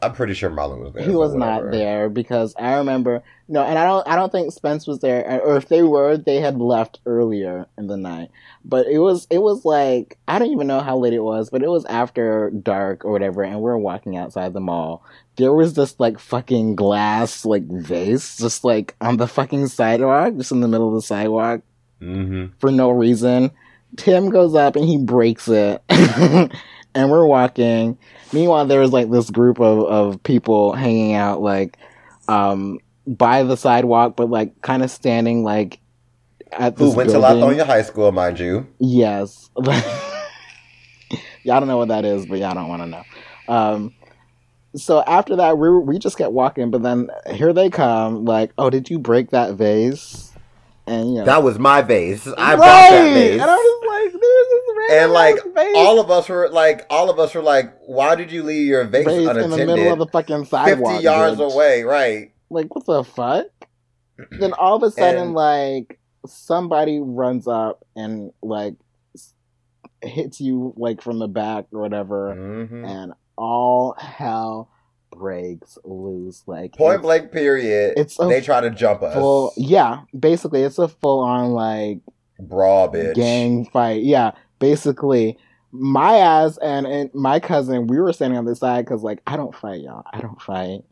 I'm 0.00 0.12
pretty 0.14 0.34
sure 0.34 0.50
Marlon 0.50 0.82
was 0.82 0.92
there. 0.94 1.04
He 1.04 1.14
was 1.14 1.32
not 1.32 1.70
there 1.70 2.08
because 2.08 2.56
I 2.58 2.74
remember 2.78 3.22
no, 3.52 3.62
and 3.62 3.78
I 3.78 3.84
don't. 3.84 4.08
I 4.08 4.16
don't 4.16 4.32
think 4.32 4.50
Spence 4.50 4.86
was 4.86 5.00
there, 5.00 5.42
or 5.44 5.58
if 5.58 5.68
they 5.68 5.82
were, 5.82 6.16
they 6.16 6.36
had 6.36 6.56
left 6.56 7.00
earlier 7.04 7.66
in 7.76 7.86
the 7.86 7.98
night. 7.98 8.30
But 8.64 8.86
it 8.86 8.98
was. 8.98 9.26
It 9.28 9.42
was 9.42 9.66
like 9.66 10.16
I 10.26 10.38
don't 10.38 10.52
even 10.52 10.66
know 10.66 10.80
how 10.80 10.96
late 10.96 11.12
it 11.12 11.22
was, 11.22 11.50
but 11.50 11.62
it 11.62 11.68
was 11.68 11.84
after 11.84 12.48
dark 12.48 13.04
or 13.04 13.12
whatever, 13.12 13.42
and 13.42 13.60
we 13.60 13.68
are 13.68 13.76
walking 13.76 14.16
outside 14.16 14.54
the 14.54 14.60
mall. 14.60 15.04
There 15.36 15.52
was 15.52 15.74
this 15.74 16.00
like 16.00 16.18
fucking 16.18 16.76
glass 16.76 17.44
like 17.44 17.64
vase 17.64 18.38
just 18.38 18.64
like 18.64 18.96
on 19.02 19.18
the 19.18 19.28
fucking 19.28 19.66
sidewalk, 19.66 20.34
just 20.38 20.52
in 20.52 20.60
the 20.60 20.68
middle 20.68 20.88
of 20.88 20.94
the 20.94 21.02
sidewalk. 21.02 21.60
Mm-hmm. 22.00 22.58
for 22.58 22.72
no 22.72 22.90
reason. 22.90 23.52
Tim 23.96 24.30
goes 24.30 24.56
up 24.56 24.74
and 24.74 24.84
he 24.84 24.98
breaks 24.98 25.46
it. 25.46 25.82
and 25.90 26.50
we're 26.96 27.26
walking. 27.26 27.96
Meanwhile, 28.32 28.66
there 28.66 28.80
was 28.80 28.92
like 28.92 29.08
this 29.10 29.30
group 29.30 29.60
of, 29.60 29.84
of 29.84 30.22
people 30.22 30.72
hanging 30.72 31.12
out 31.12 31.42
like 31.42 31.76
um 32.28 32.80
by 33.06 33.42
the 33.42 33.56
sidewalk, 33.56 34.16
but 34.16 34.30
like 34.30 34.60
kind 34.62 34.82
of 34.82 34.90
standing 34.90 35.44
like 35.44 35.80
at 36.52 36.76
the 36.76 36.84
Who 36.84 36.96
went 36.96 37.10
to 37.10 37.18
building. 37.18 37.58
Latonia 37.58 37.66
High 37.66 37.82
School, 37.82 38.12
mind 38.12 38.38
you? 38.38 38.66
Yes. 38.78 39.50
y'all 39.62 39.82
don't 41.44 41.68
know 41.68 41.78
what 41.78 41.88
that 41.88 42.04
is, 42.04 42.26
but 42.26 42.38
y'all 42.38 42.54
don't 42.54 42.68
want 42.68 42.82
to 42.82 42.86
know. 42.86 43.02
Um, 43.48 43.94
so 44.74 45.02
after 45.02 45.36
that, 45.36 45.58
we 45.58 45.70
we 45.70 45.98
just 45.98 46.16
kept 46.16 46.32
walking, 46.32 46.70
but 46.70 46.82
then 46.82 47.10
here 47.30 47.52
they 47.52 47.70
come. 47.70 48.24
Like, 48.24 48.52
oh, 48.56 48.70
did 48.70 48.88
you 48.88 48.98
break 48.98 49.30
that 49.30 49.54
vase? 49.54 50.32
And 50.86 51.10
you 51.10 51.18
know, 51.20 51.24
That 51.24 51.42
was 51.42 51.58
my 51.58 51.82
vase. 51.82 52.26
I 52.26 52.30
right. 52.30 52.56
bought 52.56 52.58
that 52.58 53.14
vase. 53.14 53.40
And 53.40 53.42
I 53.42 53.54
was 53.54 53.86
like, 53.86 54.12
there's 54.12 54.48
this 54.48 54.76
random 54.76 55.04
and 55.04 55.12
like 55.12 55.54
vase 55.54 55.76
all 55.76 56.00
of 56.00 56.10
us 56.10 56.28
were 56.28 56.48
like 56.48 56.86
all 56.90 57.08
of 57.08 57.18
us 57.18 57.34
were 57.34 57.42
like 57.42 57.72
why 57.86 58.14
did 58.14 58.32
you 58.32 58.42
leave 58.42 58.66
your 58.66 58.84
vase, 58.84 59.04
vase 59.04 59.18
in 59.18 59.24
the 59.24 59.30
unattended 59.30 59.66
middle 59.66 59.92
of 59.92 59.98
the 59.98 60.06
fucking 60.06 60.44
sidewalk, 60.44 60.92
50 60.92 61.04
yards 61.04 61.40
bitch. 61.40 61.52
away 61.52 61.82
right 61.82 62.31
Like, 62.52 62.74
what 62.74 62.86
the 62.86 63.02
fuck? 63.04 63.46
then 64.38 64.52
all 64.58 64.76
of 64.76 64.82
a 64.82 64.90
sudden, 64.90 65.20
And- 65.22 65.34
like 65.34 65.98
somebody 66.26 67.00
runs 67.00 67.48
up 67.48 67.84
and 67.96 68.30
like 68.42 68.74
hits 70.02 70.40
you 70.40 70.72
like 70.76 71.00
from 71.00 71.18
the 71.18 71.28
back 71.28 71.66
or 71.72 71.80
whatever. 71.80 72.34
Mhm. 72.36 72.86
and 72.86 73.12
all 73.36 73.94
hell 73.98 74.68
breaks 75.10 75.78
loose. 75.84 76.42
Like 76.46 76.74
point 76.74 77.02
blank 77.02 77.32
period 77.32 77.94
it's 77.96 78.16
they 78.16 78.40
try 78.40 78.60
to 78.60 78.70
jump 78.70 79.02
us 79.02 79.14
full, 79.14 79.52
yeah. 79.56 80.00
Basically, 80.18 80.62
it's 80.62 80.78
a 80.78 80.88
full 80.88 81.20
on 81.20 81.52
like 81.52 82.00
brawl 82.38 82.88
bitch 82.92 83.14
gang 83.14 83.64
fight. 83.66 84.02
Yeah, 84.02 84.32
basically, 84.58 85.38
my 85.70 86.16
ass 86.18 86.58
and, 86.62 86.86
and 86.86 87.10
my 87.14 87.40
cousin, 87.40 87.86
we 87.86 88.00
were 88.00 88.12
standing 88.12 88.38
on 88.38 88.44
the 88.44 88.54
side 88.56 88.84
because 88.84 89.02
like 89.02 89.20
I 89.26 89.36
don't 89.36 89.54
fight, 89.54 89.80
y'all. 89.80 90.04
I 90.12 90.20
don't 90.20 90.40
fight. 90.40 90.82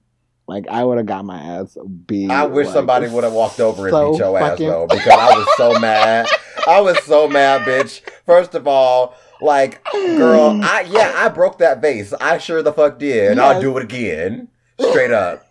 Like 0.50 0.66
I 0.66 0.82
would 0.82 0.96
have 0.96 1.06
got 1.06 1.24
my 1.24 1.40
ass 1.40 1.78
beat. 2.06 2.28
I 2.28 2.44
wish 2.44 2.66
like, 2.66 2.74
somebody 2.74 3.06
would 3.06 3.22
have 3.22 3.32
walked 3.32 3.60
over 3.60 3.86
and 3.86 3.92
so 3.92 4.10
beat 4.10 4.18
your 4.18 4.36
ass 4.36 4.58
though, 4.58 4.88
because 4.88 5.06
I 5.06 5.28
was 5.28 5.48
so 5.56 5.78
mad. 5.78 6.26
I 6.66 6.80
was 6.80 7.00
so 7.04 7.28
mad, 7.28 7.60
bitch. 7.60 8.00
First 8.26 8.56
of 8.56 8.66
all, 8.66 9.14
like, 9.40 9.80
girl, 9.92 10.54
mm. 10.54 10.64
I 10.64 10.80
yeah, 10.80 11.12
I 11.14 11.28
broke 11.28 11.58
that 11.58 11.80
vase. 11.80 12.12
I 12.14 12.38
sure 12.38 12.64
the 12.64 12.72
fuck 12.72 12.98
did, 12.98 13.30
and 13.30 13.40
I'll 13.40 13.60
do 13.60 13.78
it 13.78 13.84
again. 13.84 14.48
Straight 14.80 15.12
up, 15.12 15.46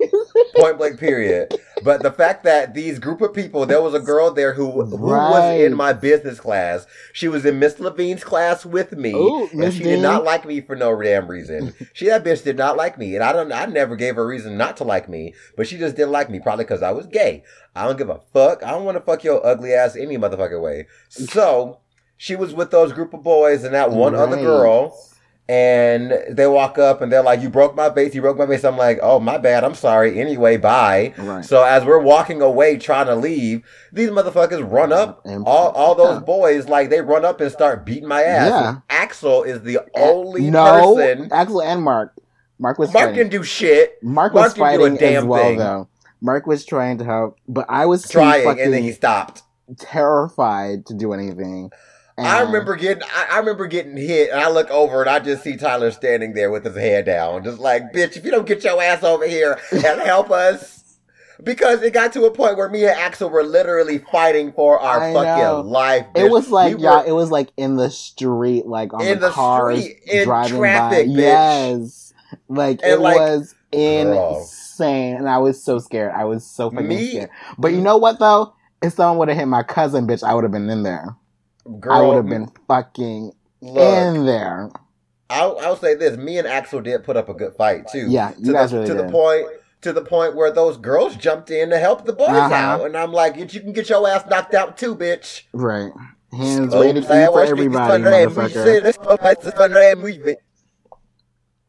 point 0.58 0.78
blank, 0.78 1.00
period. 1.00 1.58
But 1.84 2.01
the 2.03 2.11
fact 2.11 2.43
that 2.43 2.73
these 2.73 2.99
group 2.99 3.21
of 3.21 3.34
people, 3.34 3.65
there 3.65 3.82
was 3.82 3.93
a 3.93 3.99
girl 3.99 4.32
there 4.32 4.53
who 4.53 4.86
who 4.86 4.97
was 4.97 5.59
in 5.59 5.75
my 5.75 5.93
business 5.93 6.39
class. 6.39 6.86
She 7.13 7.27
was 7.27 7.45
in 7.45 7.59
Miss 7.59 7.80
Levine's 7.80 8.23
class 8.23 8.65
with 8.65 8.93
me, 8.93 9.13
Ooh, 9.13 9.49
and 9.53 9.73
she 9.73 9.80
Dean. 9.80 9.93
did 9.93 10.01
not 10.01 10.23
like 10.23 10.45
me 10.45 10.61
for 10.61 10.75
no 10.75 10.99
damn 11.01 11.27
reason. 11.27 11.73
she 11.93 12.07
that 12.07 12.23
bitch 12.23 12.43
did 12.43 12.57
not 12.57 12.77
like 12.77 12.97
me, 12.97 13.15
and 13.15 13.23
I 13.23 13.34
don't. 13.34 13.51
I 13.51 13.65
never 13.65 13.95
gave 13.95 14.15
her 14.15 14.23
a 14.23 14.27
reason 14.27 14.57
not 14.57 14.77
to 14.77 14.84
like 14.84 15.09
me, 15.09 15.34
but 15.55 15.67
she 15.67 15.77
just 15.77 15.95
didn't 15.95 16.11
like 16.11 16.30
me, 16.30 16.39
probably 16.39 16.65
because 16.65 16.82
I 16.82 16.91
was 16.91 17.05
gay. 17.07 17.43
I 17.75 17.86
don't 17.86 17.97
give 17.97 18.09
a 18.09 18.21
fuck. 18.34 18.63
I 18.63 18.71
don't 18.71 18.86
want 18.86 18.97
to 18.97 19.03
fuck 19.03 19.23
your 19.23 19.45
ugly 19.45 19.73
ass 19.73 19.95
any 19.95 20.17
motherfucking 20.17 20.61
way. 20.61 20.88
So 21.09 21.80
she 22.17 22.36
was 22.36 22.53
with 22.53 22.71
those 22.71 22.91
group 22.93 23.13
of 23.13 23.23
boys 23.23 23.63
and 23.63 23.73
that 23.73 23.91
one 23.91 24.15
other 24.15 24.36
girl. 24.38 24.97
And 25.50 26.14
they 26.30 26.45
walk 26.45 26.78
up 26.78 27.02
and 27.02 27.12
they're 27.12 27.24
like, 27.24 27.41
"You 27.41 27.50
broke 27.50 27.76
my 27.76 27.89
vase. 27.89 28.14
You 28.14 28.22
broke 28.22 28.38
my 28.38 28.45
vase." 28.45 28.64
I'm 28.64 28.78
like, 28.78 29.00
"Oh 29.02 29.20
my 29.20 29.39
bad. 29.39 29.64
I'm 29.64 29.74
sorry. 29.74 30.22
Anyway, 30.22 30.58
bye." 30.58 31.12
Right. 31.18 31.43
So 31.43 31.64
as 31.64 31.84
we're 31.84 31.97
walking 31.97 32.39
away, 32.43 32.78
trying 32.78 33.08
to 33.08 33.16
leave, 33.16 33.64
these 33.91 34.12
motherfuckers 34.12 34.72
run 34.72 34.93
up. 34.93 35.26
And- 35.26 35.43
All 35.47 35.70
all 35.70 35.95
those 35.95 36.18
Yeah. 36.18 36.20
boys 36.20 36.70
like 36.70 36.91
they 36.91 37.02
run 37.02 37.26
up 37.26 37.41
and 37.41 37.52
start 37.52 37.84
beating 37.84 38.08
my 38.08 38.22
ass. 38.22 38.50
Yeah. 38.50 38.76
Axel 38.91 39.41
is 39.41 39.64
the 39.64 39.78
eh, 39.95 40.02
only 40.10 40.52
no, 40.52 40.95
person. 40.95 41.30
Axel 41.32 41.64
and 41.64 41.82
Mark. 41.82 42.14
Mark 42.60 42.78
was 42.78 42.93
Mark 42.93 43.06
fighting. 43.06 43.16
didn't 43.16 43.32
do 43.32 43.41
shit. 43.41 43.97
Mark 44.04 44.36
Mark 44.36 44.45
was 44.45 44.54
didn't 44.54 44.70
do 44.74 44.84
a 44.84 44.89
fighting 44.89 44.97
damn 45.00 45.18
as 45.24 45.26
well, 45.26 45.43
thing. 45.43 45.58
though. 45.58 45.88
Mark 46.22 46.45
was 46.45 46.64
trying 46.64 47.00
to 47.00 47.06
help, 47.06 47.38
but 47.47 47.66
I 47.70 47.88
was 47.88 48.08
Trying, 48.08 48.60
and 48.60 48.72
then 48.72 48.84
he 48.84 48.91
stopped. 48.91 49.41
terrified 49.80 50.86
to 50.88 50.93
do 50.93 51.14
anything. 51.14 51.72
I 52.26 52.41
um, 52.41 52.47
remember 52.47 52.76
getting 52.76 53.03
I, 53.03 53.28
I 53.34 53.39
remember 53.39 53.67
getting 53.67 53.95
hit 53.97 54.30
and 54.32 54.39
I 54.39 54.49
look 54.49 54.70
over 54.70 55.01
and 55.01 55.09
I 55.09 55.20
just 55.20 55.43
see 55.43 55.55
Tyler 55.57 55.91
standing 55.91 56.34
there 56.34 56.51
with 56.51 56.65
his 56.65 56.76
head 56.76 57.05
down, 57.05 57.43
just 57.43 57.59
like, 57.59 57.93
bitch, 57.93 58.17
if 58.17 58.26
you 58.26 58.32
don't 58.32 58.47
get 58.47 58.63
your 58.63 58.82
ass 58.82 59.03
over 59.03 59.28
here 59.28 59.59
and 59.72 59.84
help 60.01 60.32
us. 60.32 60.76
Because 61.41 61.82
it 61.84 61.93
got 61.93 62.11
to 62.13 62.26
a 62.26 62.32
point 62.32 62.57
where 62.57 62.67
me 62.67 62.82
and 62.84 62.91
Axel 62.99 63.30
were 63.30 63.43
literally 63.45 63.99
fighting 63.99 64.51
for 64.51 64.78
our 64.78 64.99
I 65.01 65.13
fucking 65.13 65.41
know. 65.43 65.61
life. 65.61 66.05
It 66.13 66.30
was 66.30 66.49
like 66.49 66.76
We 66.76 66.84
yeah, 66.84 66.99
were- 67.01 67.07
it 67.07 67.13
was 67.13 67.32
like 67.32 67.49
in 67.55 67.78
the 67.78 67.89
street, 67.89 68.65
like 68.65 68.93
on 68.93 68.99
In 69.01 69.20
the, 69.20 69.28
the 69.28 69.32
cars 69.32 69.80
street, 69.82 69.99
in 70.11 70.26
driving 70.26 70.57
traffic, 70.57 71.07
by. 71.07 71.13
bitch. 71.13 71.17
Yes, 71.17 72.13
like 72.49 72.82
And, 72.84 72.91
it 72.91 72.99
like, 72.99 73.17
was 73.17 73.55
insane, 73.72 75.15
and 75.15 75.30
I 75.30 75.38
was 75.38 75.63
so 75.63 75.80
scared. 75.80 76.13
I 76.13 76.26
was 76.26 76.45
so 76.45 76.70
fucking 76.72 76.88
Me- 76.88 77.09
scared. 77.09 77.30
But 77.57 77.70
you 77.72 77.80
mm. 77.80 77.84
know 77.84 77.97
what 77.97 78.20
though? 78.20 78.53
If 78.82 78.93
someone 78.93 79.17
would 79.20 79.28
have 79.30 79.38
hit 79.38 79.45
my 79.47 79.63
cousin, 79.63 80.07
bitch, 80.07 80.24
I 80.24 80.34
would 80.34 80.43
have 80.43 80.51
been 80.51 80.70
in 80.70 80.84
there. 80.84 81.15
Girl, 81.80 81.93
I 81.93 82.01
would 82.01 82.15
have 82.15 82.28
been 82.28 82.47
fucking 82.67 83.32
look, 83.61 84.15
in 84.15 84.26
there. 84.26 84.70
I'll, 85.30 85.59
I'll 85.59 85.76
say 85.76 85.95
this: 85.95 86.17
me 86.17 86.38
and 86.38 86.47
Axel 86.47 86.82
did 86.82 87.03
put 87.03 87.17
up 87.17 87.30
a 87.30 87.34
good 87.34 87.55
fight 87.55 87.88
too. 87.91 88.07
Yeah, 88.09 88.32
to 88.32 88.41
you 88.41 88.53
guys 88.53 88.72
the, 88.72 88.78
really 88.80 88.89
to 88.89 88.93
the 88.95 89.09
point 89.09 89.47
to 89.82 89.93
the 89.93 90.01
point 90.01 90.36
where 90.36 90.51
those 90.51 90.78
girls 90.78 91.15
jumped 91.15 91.49
in 91.51 91.70
to 91.70 91.80
help 91.80 92.05
the 92.05 92.13
boys 92.13 92.28
Uh-huh. 92.30 92.53
out, 92.53 92.86
and 92.86 92.97
I'm 92.97 93.13
like, 93.13 93.38
you 93.38 93.45
can 93.61 93.72
get 93.74 93.89
your 93.89 94.07
ass 94.07 94.24
knocked 94.30 94.53
out 94.53 94.78
too, 94.78 94.95
bitch. 94.95 95.43
Right. 95.53 95.91
Hands 96.32 96.74
E 96.74 97.01
for 97.01 97.43
everybody, 97.43 98.03
motherfucker. 98.03 100.36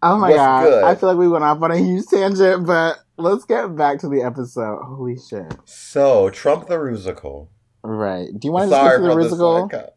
Oh 0.03 0.17
my 0.19 0.29
What's 0.29 0.37
god. 0.39 0.65
good? 0.65 0.85
I 0.85 0.95
feel 0.95 1.09
like 1.11 1.19
we 1.19 1.29
went 1.29 1.45
off 1.45 1.61
on 1.63 1.71
a 1.71 1.77
huge 1.77 2.07
tangent, 2.07 2.67
but 2.67 2.99
let's 3.19 3.45
get 3.45 3.77
back 3.77 3.99
to 4.01 4.09
the 4.09 4.23
episode. 4.23 4.81
Holy 4.83 5.19
shit. 5.19 5.55
So 5.67 6.31
Trump 6.31 6.69
the 6.69 6.77
Rusical. 6.77 7.49
Right. 7.83 8.29
Do 8.37 8.47
you 8.49 8.53
want 8.53 8.71
to 8.71 8.77
Sorry 8.77 8.99
to 8.99 9.03
the 9.03 9.09
for 9.09 9.15
the 9.15 9.21
musical? 9.21 9.69
psycho- 9.71 9.93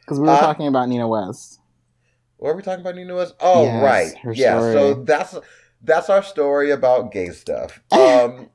Because 0.00 0.20
we 0.20 0.26
were 0.26 0.32
Uh, 0.34 0.40
talking 0.40 0.66
about 0.68 0.88
Nina 0.88 1.08
West. 1.08 1.60
What 2.38 2.50
are 2.50 2.56
we 2.56 2.62
talking 2.62 2.80
about? 2.82 2.94
Nina 2.94 3.14
West? 3.14 3.34
Oh, 3.40 3.64
Yes, 3.64 3.82
right. 4.24 4.36
Yeah. 4.36 4.58
story. 4.58 4.72
So 4.74 4.94
that's 5.04 5.38
that's 5.82 6.08
our 6.10 6.22
story 6.22 6.70
about 6.70 7.12
gay 7.12 7.30
stuff. 7.30 7.80
Um, 7.92 8.48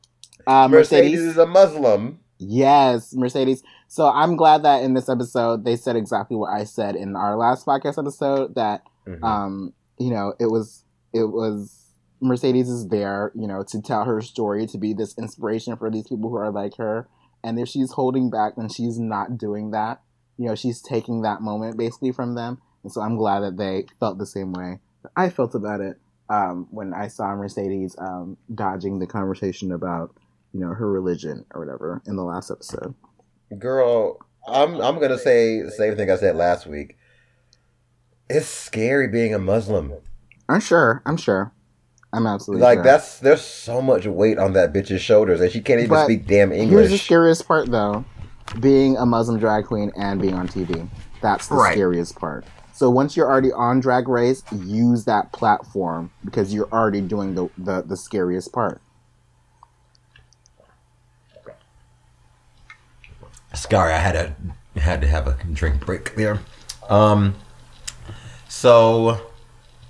Uh, 0.47 0.67
Mercedes 0.67 1.11
Mercedes. 1.11 1.19
is 1.21 1.37
a 1.37 1.45
Muslim. 1.45 2.19
Yes, 2.39 3.13
Mercedes. 3.13 3.61
So 3.87 4.07
I'm 4.09 4.35
glad 4.35 4.63
that 4.63 4.83
in 4.83 4.93
this 4.95 5.07
episode 5.09 5.63
they 5.65 5.75
said 5.75 5.95
exactly 5.95 6.35
what 6.37 6.51
I 6.51 6.63
said 6.63 6.95
in 6.95 7.15
our 7.15 7.37
last 7.37 7.65
podcast 7.65 7.99
episode 7.99 8.55
that 8.55 8.81
Mhm. 9.07 9.23
um 9.23 9.73
you 9.99 10.09
know 10.11 10.33
it 10.39 10.47
was 10.47 10.83
it 11.13 11.25
was 11.25 11.77
Mercedes 12.21 12.69
is 12.69 12.87
there 12.87 13.31
you 13.35 13.47
know 13.47 13.63
to 13.67 13.81
tell 13.81 14.03
her 14.05 14.21
story 14.21 14.65
to 14.67 14.77
be 14.77 14.93
this 14.93 15.15
inspiration 15.17 15.75
for 15.75 15.89
these 15.91 16.07
people 16.07 16.29
who 16.29 16.37
are 16.37 16.51
like 16.51 16.75
her 16.77 17.07
and 17.43 17.59
if 17.59 17.67
she's 17.67 17.91
holding 17.91 18.29
back 18.29 18.53
then 18.57 18.69
she's 18.69 18.99
not 18.99 19.37
doing 19.37 19.71
that. 19.71 20.01
You 20.37 20.47
know 20.47 20.55
she's 20.55 20.81
taking 20.81 21.21
that 21.21 21.41
moment 21.41 21.77
basically 21.77 22.11
from 22.11 22.35
them. 22.35 22.61
And 22.83 22.91
so 22.91 23.01
I'm 23.01 23.17
glad 23.17 23.41
that 23.41 23.57
they 23.57 23.85
felt 23.99 24.17
the 24.17 24.25
same 24.25 24.53
way 24.53 24.79
that 25.03 25.11
I 25.15 25.29
felt 25.29 25.55
about 25.55 25.81
it 25.81 25.97
um 26.29 26.67
when 26.71 26.93
I 26.93 27.07
saw 27.07 27.35
Mercedes 27.35 27.95
um 27.97 28.37
dodging 28.53 28.99
the 28.99 29.07
conversation 29.07 29.71
about 29.71 30.15
you 30.53 30.59
know 30.59 30.73
her 30.73 30.91
religion 30.91 31.45
or 31.53 31.63
whatever 31.63 32.01
in 32.05 32.15
the 32.15 32.23
last 32.23 32.51
episode. 32.51 32.95
Girl, 33.57 34.19
I'm 34.47 34.81
I'm 34.81 34.99
gonna 34.99 35.17
say 35.17 35.61
the 35.61 35.71
same 35.71 35.95
thing 35.95 36.09
I 36.09 36.15
said 36.15 36.35
last 36.35 36.65
week. 36.65 36.97
It's 38.29 38.47
scary 38.47 39.07
being 39.09 39.33
a 39.33 39.39
Muslim. 39.39 39.93
I'm 40.47 40.61
sure. 40.61 41.01
I'm 41.05 41.17
sure 41.17 41.53
I'm 42.13 42.27
absolutely 42.27 42.61
Like 42.63 42.77
sure. 42.77 42.83
that's 42.83 43.19
there's 43.19 43.41
so 43.41 43.81
much 43.81 44.05
weight 44.05 44.37
on 44.37 44.53
that 44.53 44.73
bitch's 44.73 45.01
shoulders, 45.01 45.39
and 45.41 45.51
she 45.51 45.61
can't 45.61 45.79
even 45.79 45.89
But 45.91 46.05
speak 46.05 46.27
damn 46.27 46.51
English. 46.51 46.89
Here's 46.89 46.91
the 46.91 46.97
scariest 46.97 47.47
part, 47.47 47.71
though: 47.71 48.03
being 48.59 48.97
a 48.97 49.05
Muslim 49.05 49.39
drag 49.39 49.65
queen 49.65 49.91
and 49.95 50.21
being 50.21 50.33
on 50.33 50.47
TV. 50.47 50.89
That's 51.21 51.47
the 51.47 51.55
Right. 51.55 51.71
scariest 51.73 52.19
part. 52.19 52.45
So 52.73 52.89
once 52.89 53.15
you're 53.15 53.29
already 53.29 53.51
on 53.51 53.79
Drag 53.79 54.07
Race, 54.07 54.43
use 54.51 55.05
that 55.05 55.31
platform 55.31 56.11
because 56.25 56.53
you're 56.53 56.69
already 56.71 56.99
doing 57.01 57.35
the 57.35 57.47
the, 57.57 57.81
the 57.83 57.95
scariest 57.95 58.51
part. 58.51 58.81
Sorry, 63.53 63.93
I 63.93 63.97
had 63.97 64.13
to 64.13 64.79
had 64.79 65.01
to 65.01 65.07
have 65.07 65.27
a 65.27 65.37
drink 65.53 65.85
break 65.85 66.15
there. 66.15 66.39
Um, 66.89 67.35
so 68.47 69.31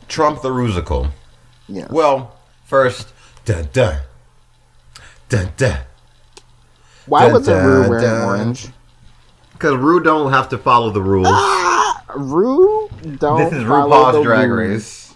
Trump 0.07 0.41
the 0.41 0.49
Rusical. 0.49 1.11
Yeah. 1.71 1.87
Well, 1.89 2.35
first, 2.65 3.13
dun 3.45 3.69
dun 3.73 4.01
dun 5.29 5.49
dun, 5.57 5.79
Why 7.05 7.23
dun, 7.25 7.33
wasn't 7.33 7.65
Rue 7.65 7.89
wearing 7.89 8.03
dun. 8.03 8.25
orange? 8.25 8.67
because 9.53 9.77
Rue 9.77 10.01
don't 10.01 10.31
have 10.31 10.49
to 10.49 10.57
follow 10.57 10.89
the 10.89 11.01
rules. 11.01 11.27
Ah, 11.29 12.03
Rue, 12.15 12.89
don't. 13.19 13.37
this 13.43 13.53
is 13.53 13.63
RuPaul's 13.63 14.23
Drag. 14.23 14.49
Race. 14.49 15.15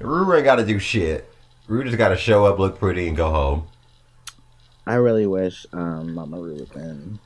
Rue 0.00 0.34
ain't 0.34 0.44
got 0.44 0.56
to 0.56 0.64
do 0.66 0.78
shit. 0.78 1.32
Rue 1.68 1.84
just 1.84 1.96
got 1.98 2.08
to 2.08 2.16
show 2.16 2.44
up, 2.46 2.58
look 2.58 2.78
pretty, 2.78 3.08
and 3.08 3.16
go 3.16 3.30
home. 3.30 3.66
I 4.86 4.94
really 4.94 5.26
wish 5.26 5.66
um, 5.72 6.14
Mama 6.14 6.40
Rue 6.40 6.54
was 6.54 6.70
in. 6.72 7.18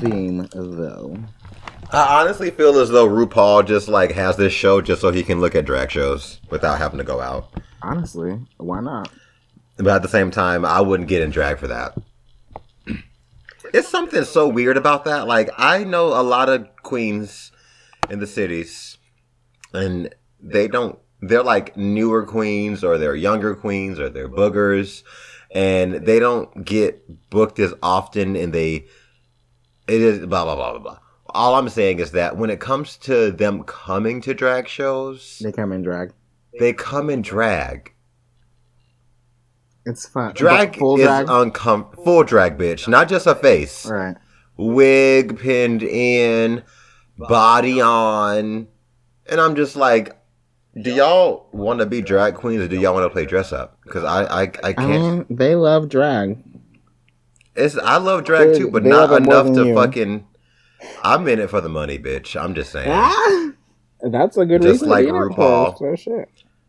Theme 0.00 0.48
though. 0.52 1.16
I 1.90 2.20
honestly 2.20 2.50
feel 2.50 2.78
as 2.78 2.90
though 2.90 3.08
RuPaul 3.08 3.66
just 3.66 3.88
like 3.88 4.12
has 4.12 4.36
this 4.36 4.52
show 4.52 4.80
just 4.80 5.00
so 5.00 5.12
he 5.12 5.22
can 5.22 5.40
look 5.40 5.54
at 5.54 5.64
drag 5.64 5.90
shows 5.90 6.40
without 6.50 6.78
having 6.78 6.98
to 6.98 7.04
go 7.04 7.20
out. 7.20 7.52
Honestly, 7.82 8.40
why 8.56 8.80
not? 8.80 9.10
But 9.76 9.88
at 9.88 10.02
the 10.02 10.08
same 10.08 10.30
time, 10.30 10.64
I 10.64 10.80
wouldn't 10.80 11.08
get 11.08 11.22
in 11.22 11.30
drag 11.30 11.58
for 11.58 11.68
that. 11.68 11.96
It's 13.74 13.88
something 13.88 14.24
so 14.24 14.46
weird 14.46 14.76
about 14.76 15.04
that. 15.04 15.26
Like 15.26 15.50
I 15.58 15.82
know 15.84 16.08
a 16.08 16.22
lot 16.22 16.48
of 16.48 16.68
queens 16.82 17.50
in 18.08 18.20
the 18.20 18.26
cities, 18.26 18.96
and 19.72 20.14
they 20.40 20.68
don't. 20.68 20.98
They're 21.20 21.42
like 21.42 21.76
newer 21.76 22.24
queens, 22.24 22.84
or 22.84 22.96
they're 22.96 23.16
younger 23.16 23.54
queens, 23.54 23.98
or 23.98 24.08
they're 24.08 24.28
boogers, 24.28 25.02
and 25.50 25.94
they 25.94 26.20
don't 26.20 26.64
get 26.64 27.28
booked 27.28 27.58
as 27.58 27.74
often. 27.82 28.36
And 28.36 28.52
they, 28.52 28.86
it 29.88 30.00
is 30.00 30.18
blah 30.26 30.44
blah 30.44 30.54
blah 30.56 30.70
blah 30.72 30.80
blah. 30.80 30.98
All 31.30 31.54
I'm 31.54 31.68
saying 31.68 31.98
is 31.98 32.12
that 32.12 32.36
when 32.36 32.50
it 32.50 32.60
comes 32.60 32.96
to 32.98 33.30
them 33.30 33.62
coming 33.64 34.20
to 34.22 34.32
drag 34.34 34.68
shows, 34.68 35.40
They 35.42 35.52
come 35.52 35.72
in 35.72 35.82
drag. 35.82 36.12
they 36.58 36.72
come 36.72 37.10
in 37.10 37.22
drag. 37.22 37.92
It's 39.84 40.06
fun. 40.08 40.32
Drag 40.34 40.70
But 40.72 40.78
full 40.78 40.96
is 40.98 41.04
drag. 41.06 41.26
uncom 41.26 41.94
full 42.04 42.24
drag, 42.24 42.58
bitch. 42.58 42.88
Not 42.88 43.08
just 43.08 43.26
a 43.26 43.34
face. 43.34 43.86
right. 43.86 44.16
Wig 44.58 45.38
pinned 45.38 45.82
in, 45.82 46.62
body 47.18 47.80
on, 47.80 48.66
and 49.28 49.40
I'm 49.40 49.54
just 49.54 49.76
like, 49.76 50.16
do 50.80 50.90
y'all 50.90 51.48
want 51.52 51.80
to 51.80 51.86
be 51.86 52.00
drag 52.00 52.34
queens 52.36 52.62
or 52.62 52.68
do 52.68 52.78
y'all 52.80 52.94
want 52.94 53.04
to 53.04 53.10
play 53.10 53.26
dress 53.26 53.52
up? 53.52 53.78
Because 53.84 54.02
I, 54.04 54.22
I, 54.24 54.42
I 54.42 54.50
I 54.64 54.72
can't. 54.72 54.88
mean, 54.88 55.26
they 55.28 55.54
love 55.56 55.90
drag. 55.90 56.42
It's 57.56 57.76
I 57.78 57.96
love 57.98 58.24
drag 58.24 58.52
They- 58.52 58.58
too, 58.58 58.70
but 58.70 58.84
not 58.84 59.10
love 59.10 59.22
it 59.22 59.24
more 59.24 59.40
enough 59.40 59.54
to 59.56 59.66
you. 59.66 59.74
fucking. 59.74 60.26
I'm 61.02 61.26
in 61.28 61.38
it 61.40 61.48
for 61.50 61.60
the 61.60 61.68
money, 61.68 61.98
bitch. 61.98 62.40
I'm 62.40 62.54
just 62.54 62.70
saying. 62.70 62.90
Ah, 62.90 63.50
that's 64.10 64.36
a 64.36 64.44
good 64.44 64.62
Just 64.62 64.82
reason. 64.82 64.88
like 64.90 65.06
to 65.06 65.12
be 65.12 65.16
in 65.18 65.22
it 65.22 65.28
RuPaul. 65.28 65.78
for, 65.78 65.96
So 65.96 66.02
shit. 66.02 66.28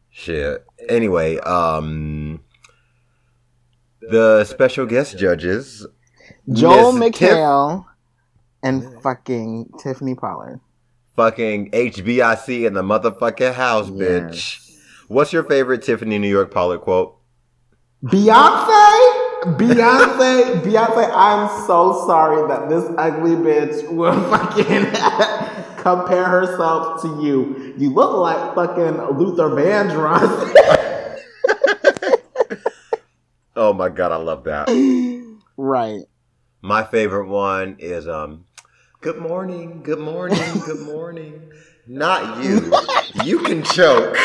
Shit. 0.10 0.66
Anyway, 0.90 1.38
um, 1.40 2.40
the 4.02 4.44
special 4.46 4.86
guest 4.86 5.18
judges, 5.18 5.86
Joel 6.52 6.94
Tiff- 6.94 7.14
McHale 7.14 7.86
and 8.64 9.02
fucking 9.04 9.72
Tiffany 9.80 10.16
Pollard. 10.16 10.60
fucking 11.16 11.72
HBIC 11.72 12.66
in 12.66 12.74
the 12.74 12.82
motherfucking 12.84 13.54
house, 13.54 13.90
bitch. 13.90 14.32
Yes. 14.34 14.64
What's 15.08 15.34
your 15.34 15.44
favorite 15.44 15.84
Tiffany 15.84 16.18
New 16.18 16.30
York 16.30 16.52
Pollard 16.54 16.80
quote? 16.80 17.16
Beyonce, 18.06 19.27
Beyonce, 19.44 20.62
Beyonce. 20.62 21.12
I'm 21.14 21.66
so 21.68 22.06
sorry 22.08 22.48
that 22.48 22.70
this 22.70 22.86
ugly 22.98 23.36
bitch 23.36 23.88
will 23.92 24.14
fucking 24.30 24.86
compare 25.82 26.26
herself 26.26 27.02
to 27.04 27.22
you. 27.22 27.74
You 27.78 27.92
look 27.94 28.18
like 28.18 28.56
fucking 28.56 29.18
Luther 29.18 29.50
Vandross. 29.50 30.54
Oh 33.60 33.74
my 33.74 33.90
god, 33.90 34.12
I 34.12 34.18
love 34.18 34.44
that. 34.44 34.68
right. 35.58 36.02
My 36.62 36.84
favorite 36.84 37.28
one 37.28 37.78
is 37.80 38.08
um 38.08 38.46
Good 39.02 39.18
morning, 39.18 39.82
good 39.82 39.98
morning, 39.98 40.60
good 40.64 40.82
morning. 40.82 41.50
Not 41.88 42.44
you. 42.44 42.72
You 43.26 43.40
can 43.40 43.64
choke. 43.64 44.16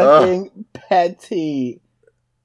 Fucking 0.00 0.64
petty. 0.72 1.80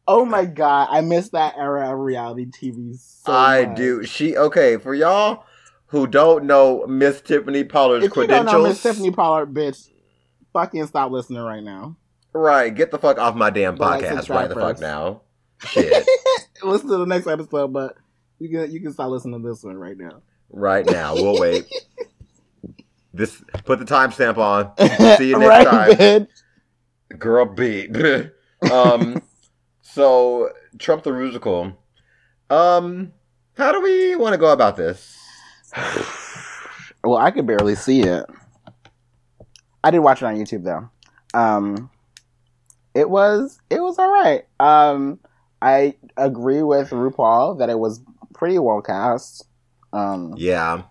Oh 0.08 0.24
my 0.26 0.46
god, 0.46 0.88
I 0.92 1.02
miss 1.02 1.30
that 1.30 1.58
era 1.58 1.92
of 1.92 2.00
reality 2.00 2.46
TV 2.46 2.98
so 2.98 3.32
I 3.32 3.66
much. 3.66 3.78
do. 3.78 4.04
She 4.06 4.38
okay, 4.38 4.78
for 4.78 4.94
y'all 4.94 5.44
who 5.88 6.08
don't 6.08 6.46
know 6.46 6.86
Miss 6.88 7.22
Tiffany 7.22 7.64
Pollard's 7.64 8.06
If 8.06 8.16
you 8.16 8.28
don't 8.28 8.28
credentials. 8.28 8.54
know 8.54 8.70
Miss 8.70 8.84
Tiffany 8.84 9.12
Pollard, 9.12 9.54
bitch, 9.54 9.90
fucking 10.54 10.86
stop 10.88 11.12
listening 11.12 11.42
right 11.42 11.64
now. 11.64 11.96
Right, 12.34 12.74
get 12.74 12.92
the 12.92 13.00
fuck 13.00 13.18
off 13.20 13.36
my 13.36 13.50
damn 13.50 13.76
But, 13.76 14.02
podcast 14.02 14.30
right 14.30 14.48
the 14.50 14.56
fuck 14.56 14.80
now. 14.80 15.22
Shit. 15.66 16.08
Listen 16.64 16.90
to 16.90 16.98
the 16.98 17.06
next 17.06 17.28
episode, 17.28 17.74
but 17.74 17.96
you 18.40 18.50
can 18.50 18.72
you 18.72 18.80
can 18.82 18.94
stop 18.94 19.10
listening 19.10 19.42
to 19.42 19.50
this 19.50 19.64
one 19.64 19.78
right 19.78 19.98
now. 19.98 20.22
right 20.50 20.86
now. 20.86 21.16
We'll 21.16 21.40
wait. 21.40 21.66
This 23.14 23.42
put 23.66 23.80
the 23.80 23.86
timestamp 23.86 24.38
on. 24.38 24.72
See 25.18 25.30
you 25.30 25.40
next 25.40 25.50
right, 25.50 25.66
time. 25.68 25.90
bitch. 25.98 26.28
Girl 27.18 27.46
beat. 27.46 27.96
um 28.72 29.22
so 29.82 30.50
Trump 30.80 31.04
the 31.04 31.12
Rusical. 31.12 31.76
Um 32.50 33.14
how 33.58 33.72
do 33.72 33.82
we 33.82 34.16
want 34.16 34.34
to 34.34 34.38
go 34.38 34.52
about 34.52 34.78
this? 34.78 35.18
Well, 37.04 37.18
I 37.18 37.32
could 37.32 37.46
barely 37.48 37.76
see 37.76 38.02
it. 38.02 38.26
I 39.84 39.92
did 39.92 40.00
watch 40.00 40.22
it 40.22 40.26
on 40.26 40.36
YouTube 40.36 40.64
though. 40.66 40.90
Um, 41.40 41.90
it 42.94 43.10
was 43.10 43.62
it 43.70 43.82
was 43.82 43.98
all 43.98 44.10
right. 44.12 44.44
Um, 44.60 45.20
I 45.62 45.96
agree 46.18 46.64
with 46.64 46.90
RuPaul 46.90 47.60
that 47.60 47.70
it 47.70 47.80
was 47.80 48.02
pretty 48.34 48.60
well 48.60 48.82
cast. 48.82 49.46
Um, 49.94 50.34
Yeah. 50.36 50.82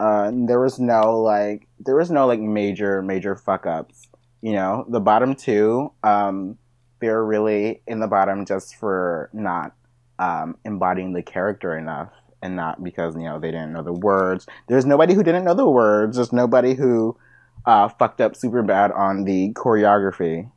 uh, 0.00 0.30
there 0.32 0.60
was 0.60 0.78
no 0.78 1.20
like 1.20 1.66
there 1.78 1.96
was 1.96 2.10
no 2.10 2.26
like 2.26 2.40
major 2.40 3.02
major 3.02 3.36
fuck 3.36 3.66
ups. 3.66 4.08
You 4.44 4.52
know, 4.52 4.84
the 4.90 5.00
bottom 5.00 5.34
two, 5.34 5.90
um, 6.02 6.58
they're 7.00 7.24
really 7.24 7.80
in 7.86 8.00
the 8.00 8.06
bottom 8.06 8.44
just 8.44 8.76
for 8.76 9.30
not 9.32 9.74
um, 10.18 10.58
embodying 10.66 11.14
the 11.14 11.22
character 11.22 11.78
enough, 11.78 12.10
and 12.42 12.54
not 12.54 12.84
because 12.84 13.16
you 13.16 13.22
know 13.22 13.40
they 13.40 13.50
didn't 13.50 13.72
know 13.72 13.82
the 13.82 13.94
words. 13.94 14.46
There's 14.68 14.84
nobody 14.84 15.14
who 15.14 15.22
didn't 15.22 15.46
know 15.46 15.54
the 15.54 15.66
words. 15.66 16.16
There's 16.16 16.30
nobody 16.30 16.74
who 16.74 17.16
uh, 17.64 17.88
fucked 17.88 18.20
up 18.20 18.36
super 18.36 18.62
bad 18.62 18.92
on 18.92 19.24
the 19.24 19.54
choreography. 19.54 20.50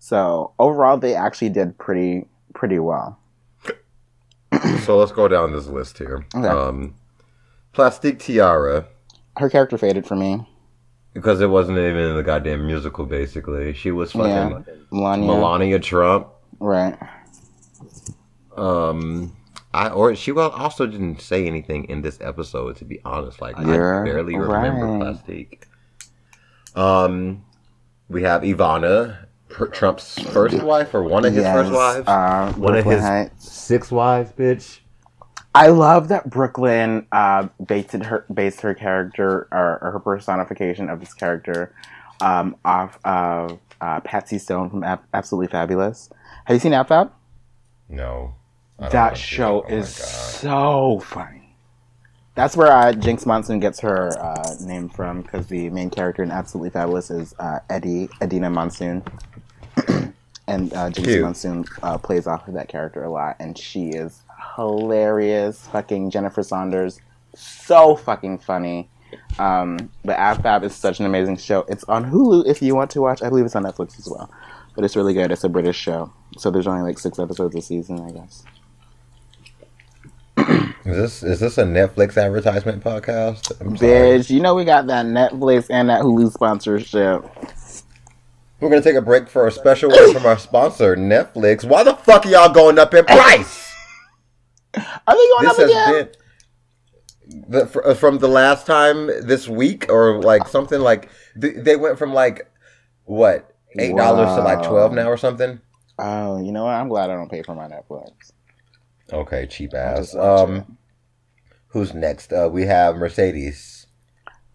So 0.00 0.52
overall, 0.58 0.96
they 0.96 1.14
actually 1.14 1.50
did 1.50 1.78
pretty 1.78 2.26
pretty 2.54 2.80
well. 2.80 3.20
So 4.82 4.96
let's 4.96 5.12
go 5.12 5.28
down 5.28 5.52
this 5.52 5.68
list 5.68 5.98
here. 5.98 6.26
Okay. 6.34 6.48
Um 6.48 6.96
Plastique 7.72 8.18
Tiara. 8.18 8.86
Her 9.36 9.48
character 9.48 9.78
faded 9.78 10.08
for 10.08 10.16
me. 10.16 10.44
Because 11.18 11.40
it 11.40 11.48
wasn't 11.50 11.78
even 11.78 11.96
in 11.96 12.16
the 12.16 12.22
goddamn 12.22 12.64
musical, 12.66 13.04
basically. 13.04 13.72
She 13.74 13.90
was 13.90 14.12
fucking 14.12 14.30
Yeah. 14.30 14.60
Melania, 14.92 15.26
Melania 15.26 15.78
Trump. 15.80 16.28
right? 16.60 16.96
Um, 18.56 19.36
I 19.74 19.88
or 19.90 20.14
she 20.14 20.32
well 20.32 20.50
also 20.50 20.86
didn't 20.86 21.20
say 21.20 21.46
anything 21.46 21.84
in 21.84 22.02
this 22.02 22.18
episode. 22.20 22.76
To 22.76 22.84
be 22.84 23.00
honest, 23.04 23.40
like 23.40 23.56
You're 23.58 24.00
I 24.02 24.04
barely 24.04 24.36
remember 24.36 24.86
right. 24.86 25.00
Plastique. 25.00 25.66
Um, 26.74 27.44
we 28.08 28.22
have 28.22 28.42
Ivana, 28.42 29.26
Trump's 29.72 30.20
first 30.30 30.62
wife 30.62 30.94
or 30.94 31.02
one 31.02 31.24
of 31.24 31.32
his 31.34 31.44
first 31.44 31.72
wives. 31.72 32.06
Uh, 32.08 32.52
one 32.56 32.76
of 32.76 32.84
his 32.84 33.00
Hytes. 33.02 33.50
six 33.50 33.90
wives, 33.90 34.32
bitch. 34.32 34.78
I 35.54 35.68
love 35.68 36.08
that 36.08 36.28
Brooke 36.30 36.58
Lynn 36.58 37.06
uh, 37.10 37.48
based 37.64 37.92
her 37.92 38.24
based 38.32 38.60
her 38.60 38.74
character 38.74 39.48
or, 39.50 39.78
or 39.82 39.90
her 39.92 39.98
personification 39.98 40.88
of 40.88 41.00
this 41.00 41.14
character 41.14 41.74
um, 42.20 42.56
off 42.64 42.98
of 43.04 43.58
uh, 43.80 44.00
Patsy 44.00 44.38
Stone 44.38 44.70
from 44.70 44.84
Ab- 44.84 45.02
Absolutely 45.14 45.48
Fabulous. 45.48 46.10
Have 46.44 46.54
you 46.54 46.60
seen 46.60 46.72
Ab 46.72 46.88
Fab? 46.88 47.12
No, 47.88 48.34
That 48.78 49.16
show. 49.16 49.64
Oh 49.68 49.74
is 49.74 49.88
so 49.94 51.00
funny. 51.04 51.56
That's 52.34 52.56
where 52.56 52.70
uh, 52.70 52.92
Jinkx 52.92 53.26
Monsoon 53.26 53.58
gets 53.58 53.80
her 53.80 54.10
uh, 54.20 54.54
name 54.60 54.88
from 54.88 55.22
because 55.22 55.48
the 55.48 55.70
main 55.70 55.90
character 55.90 56.22
in 56.22 56.30
Absolutely 56.30 56.70
Fabulous 56.70 57.10
is 57.10 57.34
uh, 57.40 57.58
Eddie 57.68 58.08
Edina 58.20 58.48
Monsoon, 58.50 59.02
and 60.46 60.72
uh, 60.72 60.90
Jinkx 60.90 61.04
Cute. 61.04 61.22
Monsoon 61.22 61.64
uh, 61.82 61.98
plays 61.98 62.26
off 62.28 62.46
of 62.46 62.54
that 62.54 62.68
character 62.68 63.02
a 63.02 63.10
lot, 63.10 63.34
and 63.40 63.58
she 63.58 63.88
is 63.88 64.20
hilarious. 64.58 65.66
Fucking 65.68 66.10
Jennifer 66.10 66.42
Saunders, 66.42 67.00
so 67.34 67.94
fucking 67.96 68.38
funny. 68.38 68.90
Um, 69.38 69.90
but 70.04 70.18
Ab 70.18 70.42
Fab 70.42 70.64
is 70.64 70.74
such 70.74 71.00
an 71.00 71.06
amazing 71.06 71.36
show. 71.36 71.64
It's 71.68 71.84
on 71.84 72.10
Hulu 72.10 72.46
if 72.46 72.60
you 72.60 72.74
want 72.74 72.90
to 72.90 73.00
watch. 73.00 73.22
I 73.22 73.28
believe 73.28 73.46
it's 73.46 73.56
on 73.56 73.62
Netflix 73.62 73.98
as 73.98 74.08
well, 74.08 74.30
but 74.74 74.84
it's 74.84 74.96
really 74.96 75.14
good. 75.14 75.30
It's 75.30 75.44
a 75.44 75.48
British 75.48 75.78
show, 75.78 76.12
so 76.36 76.50
there's 76.50 76.66
only 76.66 76.82
like 76.82 76.98
six 76.98 77.18
episodes 77.18 77.54
a 77.54 77.62
season, 77.62 78.00
I 78.00 78.10
guess. 78.10 78.44
Is 80.84 80.96
this 80.96 81.22
is 81.22 81.40
this 81.40 81.58
a 81.58 81.64
Netflix 81.64 82.16
advertisement 82.16 82.82
podcast? 82.82 83.52
I'm 83.60 83.76
sorry. 83.76 83.92
Bitch, 83.92 84.30
you 84.30 84.40
know 84.40 84.54
we 84.54 84.64
got 84.64 84.86
that 84.88 85.06
Netflix 85.06 85.66
and 85.70 85.88
that 85.88 86.02
Hulu 86.02 86.32
sponsorship. 86.32 87.24
We're 88.60 88.70
gonna 88.70 88.82
take 88.82 88.96
a 88.96 89.02
break 89.02 89.28
for 89.28 89.46
a 89.46 89.52
special 89.52 89.90
word 89.90 90.12
from 90.12 90.26
our 90.26 90.38
sponsor, 90.38 90.96
Netflix. 90.96 91.64
Why 91.64 91.84
the 91.84 91.94
fuck 91.94 92.26
are 92.26 92.30
y'all 92.30 92.52
going 92.52 92.78
up 92.78 92.92
in 92.92 93.04
price? 93.04 93.67
Are 94.74 94.82
they 95.06 95.14
going 95.14 95.42
this 95.42 95.58
up 95.58 95.64
again? 95.66 95.92
been 95.92 96.10
the, 97.48 97.82
uh, 97.84 97.94
from 97.94 98.18
the 98.18 98.28
last 98.28 98.66
time 98.66 99.06
this 99.06 99.48
week 99.48 99.86
or 99.90 100.20
like 100.22 100.48
something 100.48 100.80
like 100.80 101.10
they 101.36 101.76
went 101.76 101.98
from 101.98 102.12
like 102.14 102.50
what 103.04 103.54
eight 103.78 103.96
dollars 103.96 104.34
to 104.34 104.40
like 104.42 104.60
Wow. 104.60 104.68
twelve 104.68 104.92
now 104.92 105.08
or 105.08 105.16
something. 105.16 105.60
Oh, 105.98 106.40
you 106.40 106.52
know 106.52 106.64
what? 106.64 106.74
I'm 106.74 106.88
glad 106.88 107.10
I 107.10 107.14
don't 107.14 107.30
pay 107.30 107.42
for 107.42 107.54
my 107.54 107.66
Netflix. 107.68 108.32
Okay, 109.12 109.46
cheap 109.46 109.74
ass. 109.74 110.14
Um, 110.14 110.78
who's 111.68 111.92
next? 111.94 112.32
Uh, 112.32 112.48
we 112.52 112.64
have 112.66 112.96
Mercedes. 112.96 113.86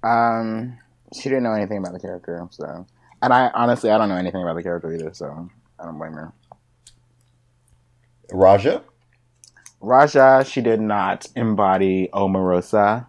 Um, 0.03 0.77
she 1.13 1.29
didn't 1.29 1.43
know 1.43 1.53
anything 1.53 1.77
about 1.79 1.93
the 1.93 1.99
character, 1.99 2.47
so. 2.51 2.85
And 3.21 3.33
I 3.33 3.49
honestly, 3.53 3.89
I 3.89 3.97
don't 3.97 4.09
know 4.09 4.17
anything 4.17 4.41
about 4.41 4.55
the 4.55 4.63
character 4.63 4.93
either, 4.93 5.13
so 5.13 5.49
I 5.79 5.85
don't 5.85 5.97
blame 5.97 6.13
her. 6.13 6.33
Ra'Jah. 8.31 8.83
Ra'Jah, 9.83 10.45
she 10.45 10.61
did 10.61 10.79
not 10.79 11.27
embody 11.35 12.09
Omarosa. 12.13 13.05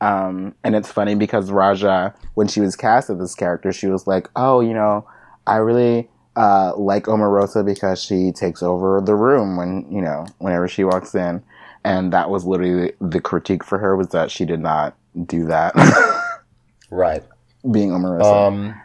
Um, 0.00 0.54
and 0.62 0.76
it's 0.76 0.90
funny 0.92 1.14
because 1.14 1.50
Ra'Jah, 1.50 2.14
when 2.34 2.46
she 2.48 2.60
was 2.60 2.76
cast 2.76 3.10
as 3.10 3.18
this 3.18 3.34
character, 3.34 3.72
she 3.72 3.88
was 3.88 4.06
like, 4.06 4.28
"Oh, 4.36 4.60
you 4.60 4.72
know, 4.74 5.06
I 5.46 5.56
really 5.56 6.08
uh, 6.36 6.76
like 6.76 7.04
Omarosa 7.04 7.64
because 7.64 8.02
she 8.02 8.30
takes 8.30 8.62
over 8.62 9.00
the 9.00 9.14
room 9.14 9.56
when 9.56 9.90
you 9.90 10.00
know 10.02 10.26
whenever 10.38 10.68
she 10.68 10.84
walks 10.84 11.14
in." 11.14 11.42
And 11.84 12.12
that 12.12 12.30
was 12.30 12.44
literally 12.44 12.92
the 13.00 13.20
critique 13.20 13.64
for 13.64 13.78
her 13.78 13.96
was 13.96 14.08
that 14.08 14.30
she 14.30 14.44
did 14.44 14.60
not 14.60 14.96
do 15.26 15.46
that, 15.46 15.72
Right. 16.90 17.22
being 17.70 17.90
Omarosa. 17.90 18.48
Um, 18.48 18.80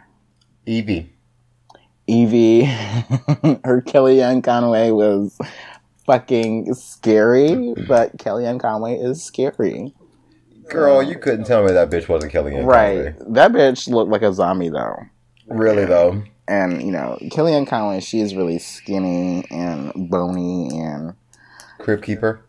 Yvie. 0.66 1.08
Yvie, 2.08 2.64
her 3.64 3.80
Kellyanne 3.82 4.42
Conway 4.42 4.90
was 4.90 5.38
fucking 6.06 6.74
scary, 6.74 7.74
but 7.86 8.16
Kellyanne 8.16 8.60
Conway 8.60 8.96
is 8.96 9.22
scary. 9.22 9.94
Girl, 10.68 11.02
you 11.02 11.18
couldn't 11.18 11.44
tell 11.44 11.64
me 11.64 11.72
that 11.72 11.90
bitch 11.90 12.08
wasn't 12.08 12.32
Kellyanne. 12.32 12.64
right. 12.66 13.16
Conway. 13.18 13.32
That 13.34 13.52
bitch 13.52 13.88
looked 13.88 14.10
like 14.10 14.22
a 14.22 14.32
zombie 14.32 14.68
though. 14.70 14.96
Really 15.48 15.84
though. 15.84 16.22
And, 16.48 16.82
you 16.82 16.90
know, 16.90 17.18
Kellyanne 17.22 17.66
Conway, 17.68 18.00
she 18.00 18.20
is 18.20 18.34
really 18.34 18.58
skinny 18.58 19.44
and 19.50 20.10
bony 20.10 20.68
and 20.72 21.14
Crypt 21.78 22.02
Keeper. 22.04 22.40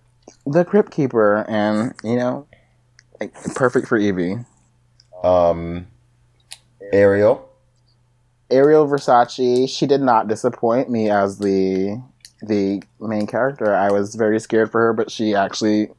the 0.46 0.66
Crypt 0.66 0.92
Keeper 0.92 1.46
and, 1.48 1.94
you 2.04 2.16
know, 2.16 2.48
like, 3.20 3.34
perfect 3.56 3.88
for 3.88 4.00
Yvie. 4.00 4.46
Um, 5.24 5.88
Ariel. 6.92 7.48
Ariel 8.50 8.88
Versace, 8.88 9.70
she 9.70 9.86
did 9.86 10.02
not 10.02 10.28
disappoint 10.28 10.90
me 10.90 11.10
as 11.10 11.38
the 11.40 12.02
the 12.46 12.84
main 13.00 13.28
character. 13.28 13.74
I 13.74 13.92
was 13.92 14.16
very 14.16 14.40
scared 14.40 14.72
for 14.72 14.82
her, 14.82 14.94
but 14.94 15.10
she 15.10 15.34
actually 15.34 15.90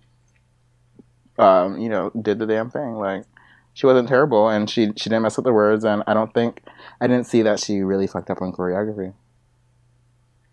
um, 1.39 1.79
you 1.79 1.89
know, 1.89 2.11
did 2.21 2.39
the 2.39 2.47
damn 2.47 2.71
thing. 2.71 2.95
Like 2.95 3.25
she 3.73 3.87
wasn't 3.87 4.09
terrible 4.09 4.49
and 4.49 4.69
she 4.69 4.93
she 4.97 5.11
didn't 5.11 5.23
mess 5.23 5.39
up 5.39 5.45
the 5.45 5.53
words 5.53 5.85
and 5.85 6.03
I 6.07 6.15
don't 6.15 6.33
think 6.33 6.63
I 7.01 7.07
didn't 7.07 7.27
see 7.27 7.43
that 7.43 7.61
she 7.61 7.81
really 7.81 8.07
fucked 8.07 8.31
up 8.31 8.41
on 8.41 8.53
choreography. 8.53 9.15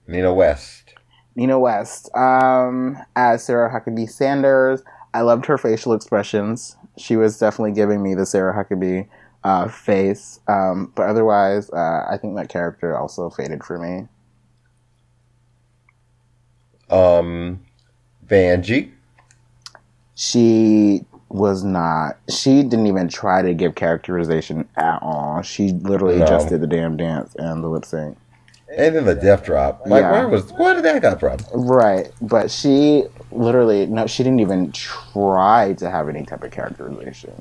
Nina 0.07 0.33
West. 0.33 0.95
Nina 1.35 1.57
West, 1.57 2.13
um, 2.13 2.97
as 3.15 3.45
Sarah 3.45 3.71
Huckabee 3.71 4.09
Sanders, 4.09 4.83
I 5.13 5.21
loved 5.21 5.45
her 5.45 5.57
facial 5.57 5.93
expressions. 5.93 6.75
She 6.97 7.15
was 7.15 7.39
definitely 7.39 7.71
giving 7.71 8.03
me 8.03 8.15
the 8.15 8.25
Sarah 8.25 8.53
Huckabee 8.53 9.07
uh, 9.45 9.69
face, 9.69 10.41
um, 10.49 10.91
but 10.93 11.07
otherwise, 11.07 11.69
uh, 11.69 12.05
I 12.09 12.17
think 12.21 12.35
that 12.35 12.49
character 12.49 12.97
also 12.97 13.29
faded 13.29 13.63
for 13.63 13.79
me. 13.79 14.09
Um, 16.91 17.59
Vanjie. 18.27 18.91
She 20.15 21.05
was 21.29 21.63
not. 21.63 22.17
She 22.29 22.61
didn't 22.63 22.87
even 22.87 23.07
try 23.07 23.41
to 23.41 23.53
give 23.53 23.75
characterization 23.75 24.67
at 24.75 24.99
all. 25.01 25.41
She 25.41 25.69
literally 25.69 26.19
No. 26.19 26.25
just 26.25 26.49
did 26.49 26.61
the 26.61 26.67
damn 26.67 26.97
dance 26.97 27.35
and 27.35 27.63
the 27.63 27.67
lip 27.69 27.85
sync. 27.85 28.17
And 28.77 28.95
then 28.95 29.05
the 29.05 29.15
death 29.15 29.43
drop. 29.43 29.81
Like, 29.85 30.01
Yeah. 30.01 30.11
where 30.11 30.27
was 30.29 30.51
where 30.53 30.73
did 30.73 30.83
that 30.85 31.01
come 31.01 31.17
from? 31.17 31.37
Right, 31.53 32.09
but 32.21 32.51
she 32.51 33.05
literally 33.31 33.85
no. 33.85 34.07
She 34.07 34.23
didn't 34.23 34.39
even 34.39 34.71
try 34.71 35.73
to 35.73 35.89
have 35.89 36.07
any 36.09 36.23
type 36.25 36.43
of 36.43 36.51
characterization. 36.51 37.31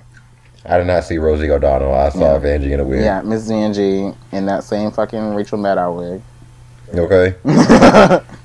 I 0.66 0.76
did 0.78 0.86
not 0.86 1.04
see 1.04 1.18
Rosie 1.18 1.50
O'Donnell. 1.50 1.94
I 1.94 2.08
saw 2.10 2.34
Yeah. 2.34 2.38
Vanjie 2.40 2.72
in 2.72 2.80
a 2.80 2.84
wig. 2.84 3.00
Yeah, 3.00 3.22
Miss 3.22 3.48
Vanjie 3.48 4.14
in 4.32 4.46
that 4.46 4.62
same 4.64 4.90
fucking 4.90 5.34
Rachel 5.34 5.58
Maddow 5.58 5.96
wig. 5.96 6.22
Okay. 6.98 7.34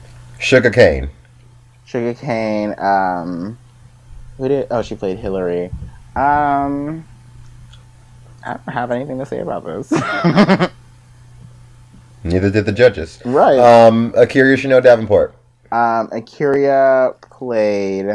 Shuga 0.46 0.72
Cain. 0.72 1.10
Shuga 1.88 2.16
Cain. 2.20 2.76
Um, 2.78 3.58
who 4.38 4.48
did? 4.48 4.68
Oh, 4.70 4.84
she 4.84 4.94
played 4.94 5.18
Hillary. 5.18 5.72
Um, 6.16 7.04
I 8.46 8.54
don't 8.54 8.68
have 8.74 8.92
anything 8.92 9.18
to 9.18 9.26
say 9.26 9.40
about 9.40 9.66
this. 9.66 9.92
Neither 12.24 12.52
did 12.52 12.68
the 12.68 12.72
judges. 12.72 13.20
right. 13.26 13.58
Um, 13.58 14.12
A'keria 14.14 14.56
Chanel 14.56 14.82
Davenport. 14.82 15.34
Um, 15.72 16.10
A'keria 16.10 17.20
played 17.22 18.06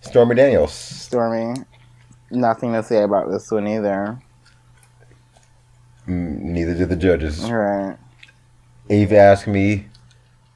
Stormy 0.00 0.34
Daniels. 0.34 0.72
Stormy. 0.72 1.56
Nothing 2.30 2.72
to 2.72 2.82
say 2.82 3.02
about 3.02 3.30
this 3.30 3.50
one 3.50 3.68
either. 3.68 4.18
Mm, 6.08 6.40
Neither 6.40 6.74
did 6.74 6.88
the 6.88 6.96
judges. 6.96 7.50
Right. 7.50 7.98
Eve 8.88 9.12
asked 9.12 9.46
me, 9.46 9.88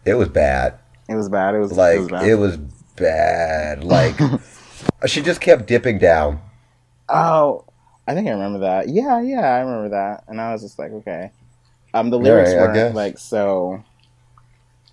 it 0.04 0.14
was 0.14 0.28
bad. 0.28 0.78
It 1.08 1.14
was 1.14 1.28
bad. 1.28 1.54
It 1.54 1.58
was 1.58 1.72
Like 1.72 1.96
It 1.96 2.00
was 2.00 2.08
bad. 2.10 2.24
it 2.28 2.34
was 2.36 2.56
bad. 2.96 3.84
Like 3.84 4.16
she 5.06 5.22
just 5.22 5.40
kept 5.40 5.66
dipping 5.66 5.98
down. 5.98 6.40
oh, 7.08 7.64
I 8.06 8.14
think 8.14 8.26
I 8.28 8.32
remember 8.32 8.60
that. 8.60 8.88
Yeah, 8.88 9.20
yeah, 9.20 9.40
I 9.54 9.60
remember 9.60 9.90
that. 9.90 10.24
And 10.26 10.40
I 10.40 10.52
was 10.52 10.62
just 10.62 10.78
like, 10.78 10.90
okay. 10.92 11.30
Um, 11.94 12.10
the 12.10 12.18
lyrics 12.18 12.50
right, 12.54 12.60
weren't 12.74 12.94
like 12.94 13.18
so. 13.18 13.82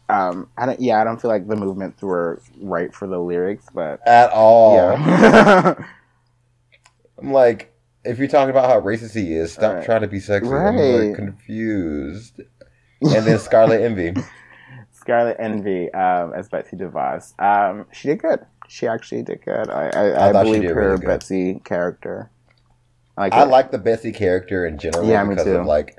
Um, 0.09 0.49
I 0.57 0.65
don't. 0.65 0.79
Yeah, 0.79 1.01
I 1.01 1.03
don't 1.03 1.21
feel 1.21 1.29
like 1.31 1.47
the 1.47 1.55
movements 1.55 2.01
were 2.01 2.41
right 2.61 2.93
for 2.93 3.07
the 3.07 3.19
lyrics, 3.19 3.65
but 3.73 3.99
At 4.07 4.31
all. 4.31 4.75
yeah. 4.75 5.75
I'm 7.19 7.31
like, 7.33 7.73
if 8.03 8.19
you're 8.19 8.27
talking 8.27 8.49
about 8.51 8.69
how 8.69 8.79
racist 8.81 9.13
he 9.15 9.33
is, 9.33 9.51
stop 9.53 9.75
Right. 9.75 9.85
trying 9.85 10.01
to 10.01 10.07
be 10.07 10.19
sexy. 10.19 10.47
I'm 10.49 10.53
Right. 10.75 11.07
like 11.07 11.15
confused. 11.15 12.39
And 13.01 13.25
then 13.25 13.37
Scarlet 13.39 13.81
Envy. 13.81 14.13
Scarlet 15.07 15.37
Envy 15.39 15.89
um, 15.93 16.33
as 16.33 16.49
Betsy 16.49 16.75
DeVos. 16.75 17.33
Um, 17.39 17.85
she 17.93 18.09
did 18.09 18.19
good. 18.19 18.45
She 18.67 18.87
actually 18.87 19.23
did 19.23 19.41
good. 19.45 19.69
I 19.69 19.87
I, 19.89 20.03
I 20.09 20.29
I, 20.29 20.43
believe 20.43 20.65
her 20.65 20.91
really. 20.97 21.05
Betsy 21.05 21.61
character. 21.63 22.29
I 23.15 23.21
like 23.23 23.33
I 23.33 23.43
like 23.43 23.71
the 23.71 23.77
Bessie 23.77 24.11
character 24.11 24.65
in 24.65 24.77
general 24.77 25.07
Yeah, 25.07 25.23
me 25.23 25.35
too. 25.41 25.59
of 25.59 25.65
like, 25.65 25.97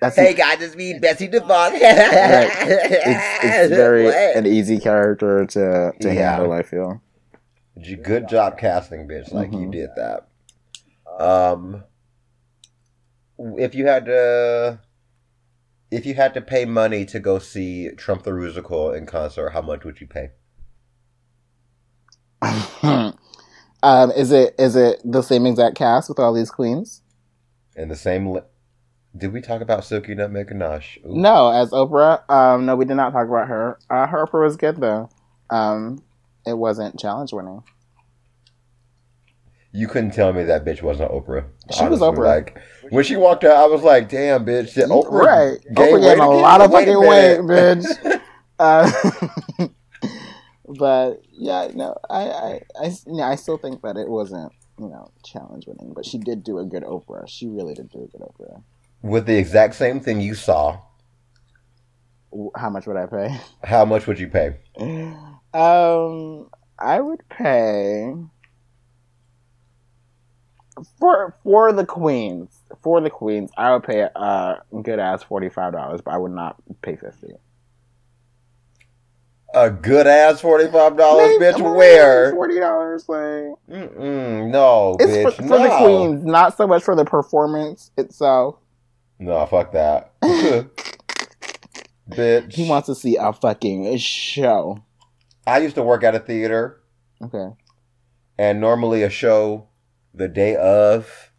That's 0.00 0.14
hey 0.14 0.34
guys, 0.34 0.60
it's 0.60 0.76
me, 0.76 0.98
Bessie 0.98 1.26
DeVos. 1.28 1.70
it's 1.72 3.44
it's 3.44 3.68
very 3.74 4.04
What? 4.04 4.14
an 4.36 4.46
easy 4.46 4.78
character 4.78 5.46
to 5.46 5.92
to 5.98 6.14
Yeah. 6.14 6.32
handle. 6.36 6.52
I 6.52 6.62
feel. 6.62 7.00
Good 8.02 8.28
job 8.28 8.58
casting, 8.58 9.08
bitch. 9.08 9.32
Like 9.32 9.52
you 9.52 9.68
Mhm. 9.68 9.72
did 9.72 9.90
that. 9.96 10.26
Um, 11.18 11.82
if 13.56 13.74
you 13.74 13.86
had 13.86 14.04
to, 14.04 14.80
if 15.90 16.04
you 16.06 16.14
had 16.14 16.34
to 16.34 16.40
pay 16.40 16.64
money 16.64 17.04
to 17.06 17.20
go 17.20 17.38
see 17.38 17.90
Trump 17.96 18.22
the 18.22 18.30
Rusical 18.30 18.96
in 18.96 19.06
concert, 19.06 19.50
how 19.50 19.62
much 19.62 19.84
would 19.84 20.00
you 20.00 20.06
pay? 20.06 20.30
um, 23.82 24.10
is 24.12 24.30
it 24.30 24.54
is 24.58 24.76
it 24.76 25.00
the 25.04 25.22
same 25.22 25.46
exact 25.46 25.76
cast 25.76 26.08
with 26.08 26.18
all 26.18 26.32
these 26.32 26.50
queens? 26.50 27.02
And 27.76 27.90
the 27.90 27.96
same, 27.96 28.32
li- 28.32 28.42
did 29.16 29.32
we 29.32 29.40
talk 29.40 29.60
about 29.60 29.84
Silky 29.84 30.14
Nutmeg 30.14 30.48
Ganache? 30.48 30.98
Ooh. 31.04 31.16
No, 31.16 31.50
as 31.50 31.70
Oprah. 31.70 32.28
Um, 32.30 32.66
no, 32.66 32.76
we 32.76 32.84
did 32.84 32.96
not 32.96 33.12
talk 33.12 33.26
about 33.26 33.48
her. 33.48 33.78
Uh, 33.88 34.06
her 34.06 34.26
Oprah 34.26 34.44
was 34.44 34.56
good 34.56 34.76
though. 34.76 35.08
Um, 35.50 36.02
it 36.46 36.58
wasn't 36.58 36.98
challenge 36.98 37.32
winning. 37.32 37.62
You 39.78 39.86
couldn't 39.86 40.10
tell 40.10 40.32
me 40.32 40.42
that 40.42 40.64
bitch 40.64 40.82
wasn't 40.82 41.12
Oprah. 41.12 41.44
She 41.72 41.84
was. 41.86 42.00
Oprah. 42.00 42.24
Like 42.24 42.58
when 42.90 43.04
she 43.04 43.14
walked 43.14 43.44
out, 43.44 43.56
I 43.56 43.66
was 43.66 43.82
like, 43.84 44.08
"Damn, 44.08 44.44
bitch!" 44.44 44.74
That 44.74 44.88
Oprah, 44.88 45.10
right. 45.10 45.58
gained 45.72 45.76
Oprah 45.76 46.02
gained 46.02 46.20
a 46.20 46.26
lot 46.26 46.60
of 46.60 46.72
fucking 46.72 46.98
weight, 46.98 47.38
bitch. 47.38 48.20
Uh, 48.58 48.90
but 50.78 51.22
yeah, 51.30 51.68
no, 51.74 51.96
I, 52.10 52.22
I, 52.22 52.60
I, 52.82 52.92
yeah, 53.06 53.28
I 53.28 53.36
still 53.36 53.56
think 53.56 53.82
that 53.82 53.96
it 53.96 54.08
wasn't, 54.08 54.52
you 54.80 54.88
know, 54.88 55.12
challenge 55.24 55.68
winning. 55.68 55.92
But 55.94 56.04
she 56.04 56.18
did 56.18 56.42
do 56.42 56.58
a 56.58 56.64
good 56.64 56.82
Oprah. 56.82 57.28
She 57.28 57.46
really 57.46 57.74
did 57.74 57.88
do 57.90 58.02
a 58.02 58.06
good 58.08 58.26
Oprah. 58.26 58.64
With 59.00 59.26
the 59.26 59.36
exact 59.38 59.76
same 59.76 60.00
thing 60.00 60.20
you 60.20 60.34
saw, 60.34 60.80
How 62.56 62.68
much 62.68 62.88
would 62.88 62.96
I 62.96 63.06
pay? 63.06 63.38
how 63.62 63.84
much 63.84 64.08
would 64.08 64.18
you 64.18 64.26
pay? 64.28 64.56
Um, 65.54 66.50
I 66.78 67.00
would 67.00 67.26
pay 67.30 68.12
for 70.98 71.34
for 71.42 71.72
the 71.72 71.84
queens. 71.86 72.54
For 72.82 73.00
the 73.00 73.10
queens, 73.10 73.50
I 73.56 73.72
would 73.72 73.82
pay 73.84 74.08
uh 74.14 74.56
good 74.82 74.98
ass 74.98 75.22
forty 75.22 75.48
five 75.48 75.72
dollars, 75.72 76.00
but 76.00 76.12
I 76.12 76.18
would 76.18 76.32
not 76.32 76.56
pay 76.82 76.96
fifty. 76.96 77.32
A 79.54 79.70
good 79.70 80.06
ass 80.06 80.40
forty 80.42 80.66
five 80.70 80.96
dollars, 80.96 81.30
bitch. 81.38 81.60
Where? 81.76 82.32
forty 82.32 82.60
dollars? 82.60 83.08
Like 83.08 83.18
Mm-mm, 83.70 84.50
no, 84.50 84.96
it's 85.00 85.10
bitch. 85.10 85.36
for, 85.36 85.42
for 85.42 85.58
the 85.58 85.74
queens, 85.78 86.24
not 86.24 86.56
so 86.56 86.66
much 86.66 86.82
for 86.82 86.94
the 86.94 87.04
performance 87.06 87.90
itself. 87.96 88.56
No, 89.18 89.44
fuck 89.46 89.72
that. 89.72 90.12
bitch. 92.10 92.52
He 92.54 92.68
wants 92.68 92.86
to 92.86 92.94
see 92.94 93.16
a 93.16 93.32
fucking 93.32 93.96
show. 93.96 94.82
I 95.46 95.58
used 95.60 95.76
to 95.76 95.82
work 95.82 96.04
at 96.04 96.14
a 96.14 96.18
theater, 96.20 96.80
Okay. 97.22 97.48
and 98.38 98.60
normally 98.60 99.02
a 99.02 99.08
show 99.10 99.66
the 100.14 100.28
day 100.28 100.56
of 100.56 101.32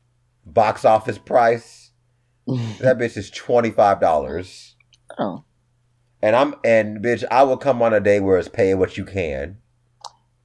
box 0.45 0.85
office 0.85 1.17
price 1.17 1.91
that 2.79 2.97
bitch 2.97 3.15
is 3.17 3.29
twenty 3.29 3.69
five 3.69 3.99
dollars. 3.99 4.75
oh, 5.19 5.43
And 6.21 6.35
I'm 6.35 6.55
and 6.63 7.03
bitch, 7.03 7.23
I 7.29 7.43
will 7.43 7.57
come 7.57 7.81
on 7.81 7.93
a 7.93 7.99
day 7.99 8.19
where 8.19 8.37
it's 8.37 8.47
pay 8.47 8.73
what 8.73 8.97
you 8.97 9.05
can. 9.05 9.57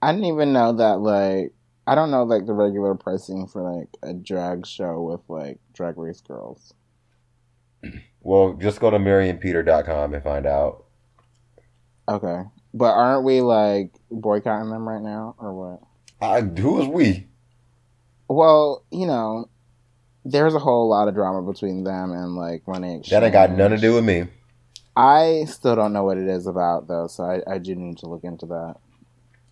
I 0.03 0.13
didn't 0.13 0.27
even 0.27 0.53
know 0.53 0.73
that. 0.75 1.01
Like, 1.01 1.55
I 1.87 1.95
don't 1.95 2.11
know 2.11 2.25
like 2.25 2.45
the 2.45 2.53
regular 2.53 2.95
pricing 2.95 3.47
for 3.47 3.63
like 3.63 3.89
a 4.03 4.13
drag 4.13 4.67
show 4.67 5.01
with 5.01 5.21
like 5.29 5.59
drag 5.73 5.97
race 5.97 6.21
girls. 6.21 6.75
Well, 8.27 8.55
just 8.55 8.81
go 8.81 8.89
to 8.91 8.97
MurrayandPeter.com 8.99 10.15
and 10.15 10.23
find 10.25 10.47
out. 10.47 10.87
Okay, 12.09 12.41
but 12.73 12.93
aren't 12.95 13.23
we 13.23 13.43
like 13.43 13.93
boycotting 14.11 14.71
them 14.71 14.89
right 14.89 15.03
now 15.03 15.35
or 15.39 15.53
what? 15.53 15.81
I, 16.27 16.41
who 16.41 16.81
is 16.81 16.89
we? 16.89 17.29
Well, 18.29 18.85
you 18.91 19.07
know, 19.07 19.49
there's 20.25 20.55
a 20.55 20.59
whole 20.59 20.89
lot 20.89 21.09
of 21.09 21.15
drama 21.15 21.43
between 21.43 21.85
them 21.85 22.13
and 22.13 22.35
like 22.35 22.65
Monét 22.65 23.01
X 23.01 23.09
Change. 23.09 23.11
That 23.11 23.23
ain't 23.23 23.33
got 23.33 23.51
nothing 23.51 23.77
to 23.77 23.81
do 23.81 23.95
with 23.95 24.05
me. 24.05 24.27
I 24.97 25.45
still 25.49 25.75
don't 25.75 25.93
know 25.93 26.05
what 26.05 26.19
it 26.19 26.29
is 26.29 26.47
about 26.47 26.89
though, 26.89 27.07
so 27.09 27.25
I, 27.25 27.55
I 27.55 27.59
do 27.59 27.75
need 27.75 27.99
to 27.99 28.07
look 28.07 28.25
into 28.25 28.47
that. 28.47 28.77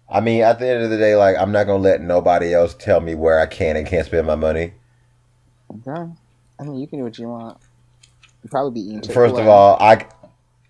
I 0.08 0.20
mean, 0.20 0.42
at 0.42 0.58
the 0.58 0.68
end 0.68 0.84
of 0.84 0.90
the 0.90 0.98
day, 0.98 1.16
like 1.16 1.36
I'm 1.38 1.52
not 1.52 1.64
gonna 1.64 1.82
let 1.82 2.00
nobody 2.00 2.54
else 2.54 2.74
tell 2.74 3.00
me 3.00 3.14
where 3.14 3.40
I 3.40 3.46
can 3.46 3.76
and 3.76 3.86
can't 3.86 4.06
spend 4.06 4.26
my 4.26 4.34
money. 4.34 4.72
Okay, 5.70 6.10
I 6.60 6.62
mean 6.62 6.76
you 6.76 6.86
can 6.86 6.98
do 6.98 7.04
what 7.04 7.18
you 7.18 7.28
want. 7.28 7.58
You 8.42 8.50
probably 8.50 8.82
be 8.82 8.88
eating. 8.88 9.12
First 9.12 9.36
of 9.36 9.46
all, 9.48 9.76
I 9.80 10.06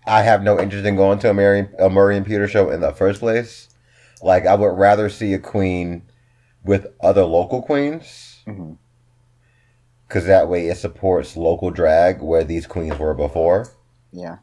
I 0.05 0.21
have 0.21 0.43
no 0.43 0.59
interest 0.59 0.85
in 0.85 0.95
going 0.95 1.19
to 1.19 1.29
a 1.29 1.33
Murray, 1.33 1.67
a 1.79 1.89
Murray 1.89 2.17
and 2.17 2.25
Peter 2.25 2.47
show 2.47 2.69
in 2.69 2.81
the 2.81 2.91
first 2.91 3.19
place. 3.19 3.69
Like 4.21 4.45
I 4.45 4.55
would 4.55 4.77
rather 4.77 5.09
see 5.09 5.33
a 5.33 5.39
queen 5.39 6.03
with 6.63 6.87
other 7.01 7.23
local 7.25 7.61
queens 7.61 8.41
Mhm. 8.47 8.77
because 10.07 10.25
that 10.25 10.47
way 10.47 10.67
it 10.67 10.77
supports 10.77 11.35
local 11.35 11.71
drag 11.71 12.21
where 12.21 12.43
these 12.43 12.67
queens 12.67 12.97
were 12.99 13.13
before. 13.13 13.67
yeah, 14.11 14.37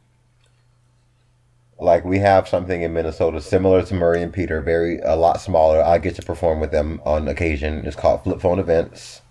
Like 1.79 2.05
we 2.05 2.19
have 2.19 2.47
something 2.47 2.83
in 2.83 2.93
Minnesota 2.93 3.41
similar 3.41 3.83
to 3.83 3.95
Murray 3.95 4.23
and 4.23 4.33
Peter, 4.33 4.61
very 4.61 4.99
a 5.01 5.17
lot 5.17 5.41
smaller. 5.41 5.83
I 5.83 5.97
get 5.99 6.15
to 6.17 6.23
perform 6.23 6.61
with 6.61 6.73
them 6.73 7.01
on 7.07 7.27
occasion. 7.27 7.87
It's 7.87 7.97
called 7.97 8.23
Flip 8.25 8.39
Phone 8.41 8.59
Events, 8.59 9.23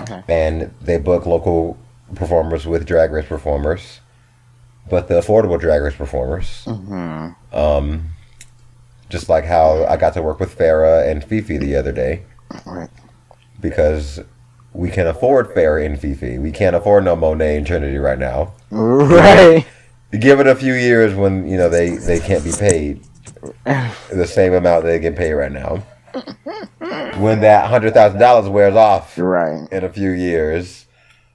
Okay. 0.00 0.22
and 0.26 0.74
they 0.80 0.98
book 0.98 1.26
local 1.26 1.76
performers 2.16 2.66
with 2.66 2.86
drag 2.86 3.12
race 3.12 3.26
performers, 3.28 4.00
but 4.90 5.06
the 5.06 5.14
affordable 5.14 5.60
drag 5.60 5.80
race 5.82 5.94
performers. 5.94 6.64
hmm 6.64 7.28
Um, 7.52 8.06
just 9.08 9.28
like 9.28 9.44
how 9.44 9.84
I 9.84 9.96
got 9.96 10.14
to 10.14 10.22
work 10.22 10.40
with 10.40 10.56
Farah 10.56 11.08
and 11.08 11.22
Fifi 11.22 11.58
the 11.58 11.76
other 11.76 11.92
day 11.92 12.24
right. 12.64 12.90
because 13.60 14.20
we 14.72 14.90
can 14.90 15.06
afford 15.06 15.54
Farah 15.54 15.84
and 15.84 16.00
Fifi. 16.00 16.38
We 16.38 16.50
can't 16.50 16.76
afford 16.76 17.04
no 17.04 17.16
Monet 17.16 17.56
and 17.56 17.66
Trinity 17.66 17.98
right 17.98 18.18
now. 18.18 18.52
Right. 18.70 19.66
Give 20.12 20.40
it 20.40 20.46
a 20.46 20.54
few 20.54 20.74
years 20.74 21.14
when 21.14 21.48
you 21.48 21.56
know 21.56 21.68
they 21.68 21.96
they 21.96 22.20
can't 22.20 22.44
be 22.44 22.52
paid 22.52 23.04
the 23.64 24.26
same 24.26 24.54
amount 24.54 24.84
they 24.84 24.98
get 24.98 25.16
paid 25.16 25.32
right 25.32 25.52
now. 25.52 25.82
When 27.18 27.40
that 27.40 27.68
hundred 27.68 27.94
thousand 27.94 28.20
dollars 28.20 28.48
wears 28.48 28.76
off 28.76 29.18
right. 29.18 29.66
in 29.72 29.84
a 29.84 29.88
few 29.88 30.10
years, 30.10 30.86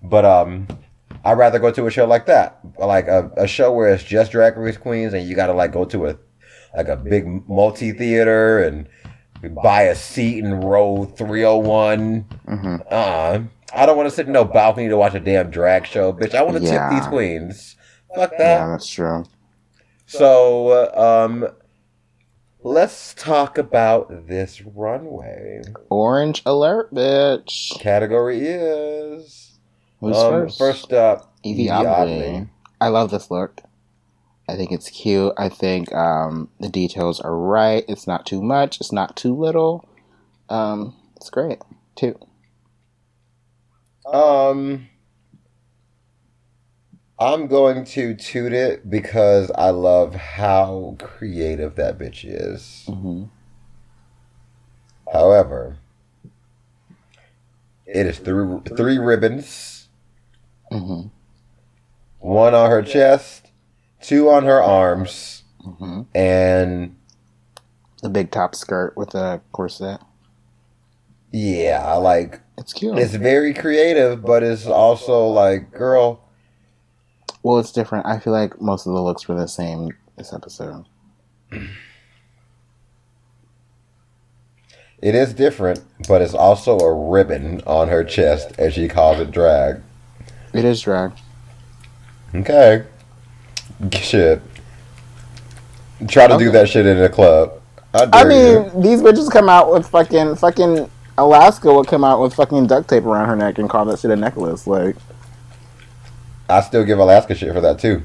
but 0.01 0.25
um, 0.25 0.67
I'd 1.25 1.37
rather 1.37 1.59
go 1.59 1.71
to 1.71 1.87
a 1.87 1.91
show 1.91 2.05
like 2.05 2.27
that, 2.27 2.59
like 2.77 3.07
a, 3.07 3.31
a 3.35 3.47
show 3.47 3.71
where 3.71 3.93
it's 3.93 4.03
just 4.03 4.31
drag 4.31 4.57
race 4.57 4.77
queens, 4.77 5.13
and 5.13 5.27
you 5.27 5.35
got 5.35 5.47
to 5.47 5.53
like 5.53 5.71
go 5.71 5.85
to 5.85 6.07
a 6.07 6.17
like 6.75 6.87
a 6.87 6.95
big 6.95 7.47
multi 7.49 7.91
theater 7.91 8.59
and 8.63 8.87
buy 9.63 9.83
a 9.83 9.95
seat 9.95 10.43
in 10.43 10.61
row 10.61 11.05
three 11.05 11.43
hundred 11.43 11.67
one. 11.67 12.25
hmm 12.47 12.75
Uh, 12.89 13.39
I 13.73 13.85
don't 13.85 13.97
want 13.97 14.09
to 14.09 14.15
sit 14.15 14.27
in 14.27 14.33
no 14.33 14.43
balcony 14.45 14.89
to 14.89 14.97
watch 14.97 15.15
a 15.15 15.19
damn 15.19 15.49
drag 15.49 15.85
show, 15.85 16.11
bitch. 16.13 16.35
I 16.35 16.41
want 16.43 16.57
to 16.57 16.63
Yeah. 16.63 16.89
tip 16.89 16.97
these 16.97 17.07
queens. 17.07 17.75
Fuck 18.15 18.31
that. 18.31 18.39
Yeah, 18.39 18.67
that's 18.71 18.89
true. 18.89 19.23
So, 20.05 20.67
uh, 20.67 21.25
um, 21.25 21.47
let's 22.63 23.13
talk 23.13 23.57
about 23.57 24.27
this 24.27 24.61
runway. 24.61 25.61
Orange 25.89 26.41
alert, 26.45 26.93
bitch. 26.93 27.79
Category 27.79 28.39
is 28.45 29.57
Who's 30.01 30.17
um, 30.17 30.29
first? 30.31 30.57
first 30.57 30.93
up, 30.93 31.33
Yvie 31.45 31.67
Yvie 31.67 31.85
Oddly. 31.89 32.49
I 32.81 32.89
love 32.89 33.11
this 33.11 33.31
look. 33.31 33.61
I 34.51 34.57
think 34.57 34.73
it's 34.73 34.89
cute. 34.89 35.31
I 35.37 35.47
think 35.47 35.93
um, 35.93 36.49
the 36.59 36.67
details 36.67 37.21
are 37.21 37.37
right. 37.37 37.85
It's 37.87 38.05
not 38.05 38.25
too 38.25 38.41
much. 38.41 38.81
It's 38.81 38.91
not 38.91 39.15
too 39.15 39.33
little. 39.33 39.87
Um, 40.49 40.93
it's 41.15 41.29
great 41.29 41.59
too. 41.95 42.19
Um, 44.05 44.89
I'm 47.17 47.47
going 47.47 47.85
to 47.85 48.13
toot 48.13 48.51
it 48.51 48.89
because 48.89 49.51
I 49.51 49.69
love 49.69 50.15
how 50.15 50.97
creative 50.99 51.75
that 51.75 51.97
bitch 51.97 52.25
is. 52.25 52.83
hmm 52.87 53.25
However, 55.13 55.77
it 57.85 58.05
is 58.05 58.17
three 58.19 58.59
three 58.75 58.97
ribbons, 58.97 59.87
hmm 60.69 61.07
one 62.19 62.53
on 62.53 62.69
her 62.69 62.81
chest, 62.81 63.40
two 64.01 64.29
on 64.29 64.43
her 64.45 64.61
arms, 64.61 65.43
hmm 65.63 66.01
and 66.15 66.95
The 68.01 68.09
big 68.09 68.31
top 68.31 68.55
skirt 68.55 68.95
with 68.97 69.13
a 69.15 69.41
corset. 69.51 69.99
yeah, 71.31 71.93
like 71.95 72.41
It's 72.57 72.73
cute. 72.73 72.97
it's 72.97 73.13
very 73.15 73.53
creative, 73.53 74.23
but 74.23 74.43
it's 74.43 74.65
also 74.67 75.27
like, 75.27 75.71
girl, 75.71 76.21
well, 77.43 77.57
it's 77.59 77.71
different. 77.71 78.05
I 78.05 78.19
feel 78.19 78.33
like 78.33 78.59
most 78.61 78.85
of 78.85 78.93
the 78.93 79.01
looks 79.01 79.27
were 79.27 79.35
the 79.35 79.47
same 79.47 79.89
this 80.17 80.31
episode. 80.33 80.85
it 85.01 85.15
is 85.15 85.33
different, 85.33 85.81
but 86.07 86.21
it's 86.21 86.33
also 86.35 86.77
a 86.79 86.93
ribbon 86.93 87.61
on 87.65 87.87
her 87.87 88.03
chest, 88.03 88.51
as 88.59 88.73
she 88.73 88.87
calls 88.87 89.19
it, 89.19 89.31
drag. 89.31 89.81
It 90.53 90.65
is 90.65 90.81
drag. 90.81 91.13
Okay, 92.35 92.83
shit. 93.93 94.41
Try 96.07 96.27
to 96.27 96.37
do 96.37 96.51
that 96.51 96.67
shit 96.69 96.85
in 96.85 96.97
a 97.01 97.09
club. 97.09 97.53
I, 97.93 98.07
I 98.13 98.23
mean, 98.23 98.63
you. 98.65 98.81
these 98.81 99.01
bitches 99.01 99.29
come 99.29 99.49
out 99.49 99.71
with 99.71 99.87
fucking 99.87 100.35
fucking 100.37 100.89
Alaska 101.17 101.73
would 101.73 101.87
come 101.87 102.03
out 102.03 102.21
with 102.21 102.33
fucking 102.33 102.67
duct 102.67 102.89
tape 102.89 103.03
around 103.05 103.27
her 103.27 103.35
neck 103.35 103.57
and 103.59 103.69
call 103.69 103.85
that 103.85 103.99
shit 103.99 104.11
a 104.11 104.15
necklace. 104.15 104.65
Like, 104.65 104.95
I 106.49 106.61
still 106.61 106.83
give 106.85 106.99
Alaska 106.99 107.35
shit 107.35 107.53
for 107.53 107.61
that 107.61 107.79
too. 107.79 108.03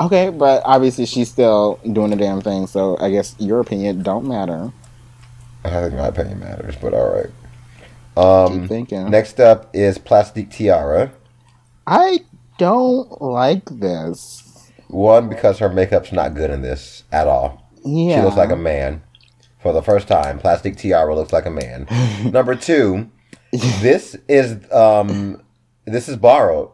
okay, 0.00 0.30
but 0.30 0.62
obviously 0.64 1.06
she's 1.06 1.30
still 1.30 1.78
doing 1.92 2.10
the 2.10 2.16
damn 2.16 2.40
thing. 2.40 2.66
So 2.66 2.96
I 2.98 3.10
guess 3.10 3.36
your 3.38 3.60
opinion 3.60 4.02
don't 4.02 4.26
matter. 4.26 4.72
I 5.64 5.70
think 5.70 5.94
my 5.94 6.08
opinion 6.08 6.40
matters, 6.40 6.74
but 6.80 6.92
all 6.94 7.14
right. 7.14 7.30
Keep 8.16 8.62
Um, 8.62 8.68
thinking. 8.68 9.10
next 9.10 9.38
up 9.40 9.68
is 9.72 9.98
Plastique 9.98 10.50
Tiara. 10.50 11.10
I 11.86 12.20
don't 12.58 13.20
like 13.22 13.64
this. 13.66 14.43
One 14.94 15.28
because 15.28 15.58
her 15.58 15.68
makeup's 15.68 16.12
not 16.12 16.34
good 16.34 16.50
in 16.50 16.62
this 16.62 17.02
at 17.10 17.26
all. 17.26 17.68
Yeah, 17.84 18.16
She 18.16 18.22
looks 18.24 18.36
like 18.36 18.50
a 18.50 18.56
man. 18.56 19.02
For 19.60 19.72
the 19.72 19.82
first 19.82 20.08
time, 20.08 20.38
Plastique 20.38 20.76
Tiara 20.76 21.14
looks 21.14 21.32
like 21.32 21.46
a 21.46 21.50
man. 21.50 21.86
Number 22.32 22.54
two, 22.54 23.10
this 23.52 24.14
is 24.28 24.70
um, 24.72 25.42
this 25.86 26.08
is 26.08 26.16
borrowed. 26.16 26.70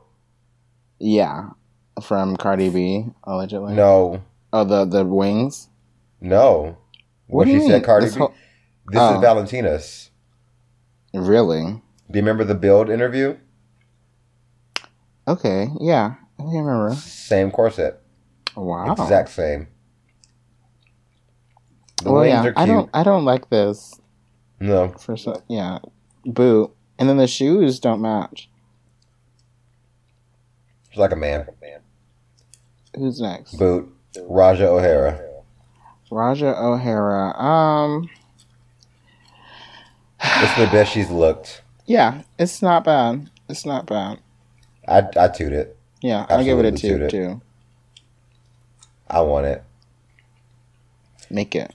yeah 0.99 1.51
from 2.03 2.37
Cardi 2.37 2.69
B 2.71 3.07
allegedly. 3.25 3.75
No, 3.75 4.23
Oh, 4.53 4.65
the 4.65 4.85
the 4.85 5.05
wings. 5.05 5.69
no. 6.21 6.77
What, 7.27 7.45
do 7.47 7.53
you 7.53 7.61
she 7.61 7.69
said? 7.69 7.85
Cardi 7.85 8.07
This 8.07 8.15
B. 8.15 8.19
whole- 8.21 8.35
this 8.89 9.01
Oh. 9.01 9.15
is 9.15 9.21
Valentina's. 9.21 10.11
Really? 11.15 11.63
Do 11.65 12.19
you 12.19 12.23
remember 12.23 12.43
the 12.45 12.57
build 12.57 12.91
interview? 12.91 13.37
Okay. 15.29 15.69
Yeah, 15.81 16.15
I 16.39 16.43
remember. 16.43 16.95
Same 16.97 17.51
corset, 17.53 18.01
Wow. 18.57 18.93
exact 18.93 19.31
same. 19.31 19.69
The 22.03 22.13
well, 22.13 22.27
yeah. 22.27 22.51
I 22.57 22.67
don't. 22.67 22.89
I 22.95 23.03
don't 23.03 23.25
like 23.25 23.51
this. 23.51 24.01
No, 24.59 24.89
For 24.99 25.17
so, 25.17 25.43
yeah, 25.49 25.79
boot, 26.27 26.71
and 26.99 27.09
then 27.09 27.17
the 27.17 27.27
shoes 27.27 27.81
don't 27.81 28.01
match. 28.03 28.49
it's 30.89 30.99
like 30.99 31.13
a 31.13 31.17
man. 31.17 31.47
Who's 32.95 33.21
next? 33.21 33.55
Boot, 33.55 33.91
Ra'Jah 34.17 34.63
O'Hara. 34.63 35.19
Ra'Jah 36.11 36.59
O'Hara. 36.61 37.39
Um, 37.41 38.11
It's 40.23 40.55
the 40.59 40.67
best 40.67 40.93
she's 40.93 41.09
looked. 41.11 41.63
yeah, 41.87 42.23
it's 42.39 42.61
not 42.61 42.85
bad. 42.85 43.31
It's 43.49 43.65
not 43.65 43.87
bad. 43.87 44.19
I 44.89 45.03
I 45.19 45.29
toot 45.29 45.53
it. 45.53 45.77
Yeah, 46.03 46.27
I'll 46.29 46.45
give 46.45 46.59
it 46.59 46.65
a 46.65 46.69
Absolutely 46.69 46.81
two 46.81 46.89
suited. 47.09 47.11
too. 47.11 47.41
I 49.11 49.21
want 49.23 49.47
it. 49.47 49.65
Make 51.31 51.55
it. 51.55 51.75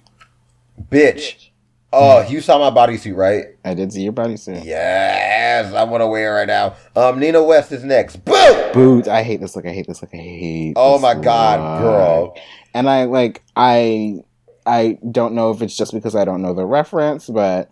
bitch. 0.92 1.50
Oh, 1.98 2.28
you 2.28 2.42
saw 2.42 2.60
my 2.60 2.76
bodysuit, 2.76 3.16
right? 3.16 3.46
I 3.64 3.74
did 3.74 3.94
see 3.94 4.02
your 4.02 4.12
bodysuit. 4.12 4.66
Yes, 4.66 5.74
I 5.74 5.84
want 5.86 6.02
to 6.02 6.08
wear 6.08 6.34
it 6.34 6.40
right 6.40 6.48
now. 6.48 6.76
Um, 6.94 7.20
Nina 7.20 7.42
West 7.42 7.72
is 7.72 7.86
next. 7.86 8.18
Boom. 8.26 8.74
Boots. 8.74 9.08
I 9.08 9.24
hate 9.24 9.40
this 9.40 9.56
look. 9.56 9.66
I 9.66 9.72
hate 9.72 9.88
this 9.88 10.02
look. 10.02 10.14
I 10.14 10.18
hate. 10.18 10.74
Oh 10.76 11.00
my 11.00 11.14
god, 11.14 11.60
look. 11.60 11.82
girl. 11.82 12.38
And 12.74 12.90
I 12.90 13.06
like 13.06 13.44
I 13.56 14.20
I 14.66 14.98
don't 15.10 15.36
know 15.36 15.52
if 15.52 15.62
it's 15.62 15.78
just 15.78 15.94
because 15.94 16.16
I 16.16 16.26
don't 16.26 16.42
know 16.42 16.54
the 16.54 16.66
reference, 16.66 17.28
but 17.28 17.70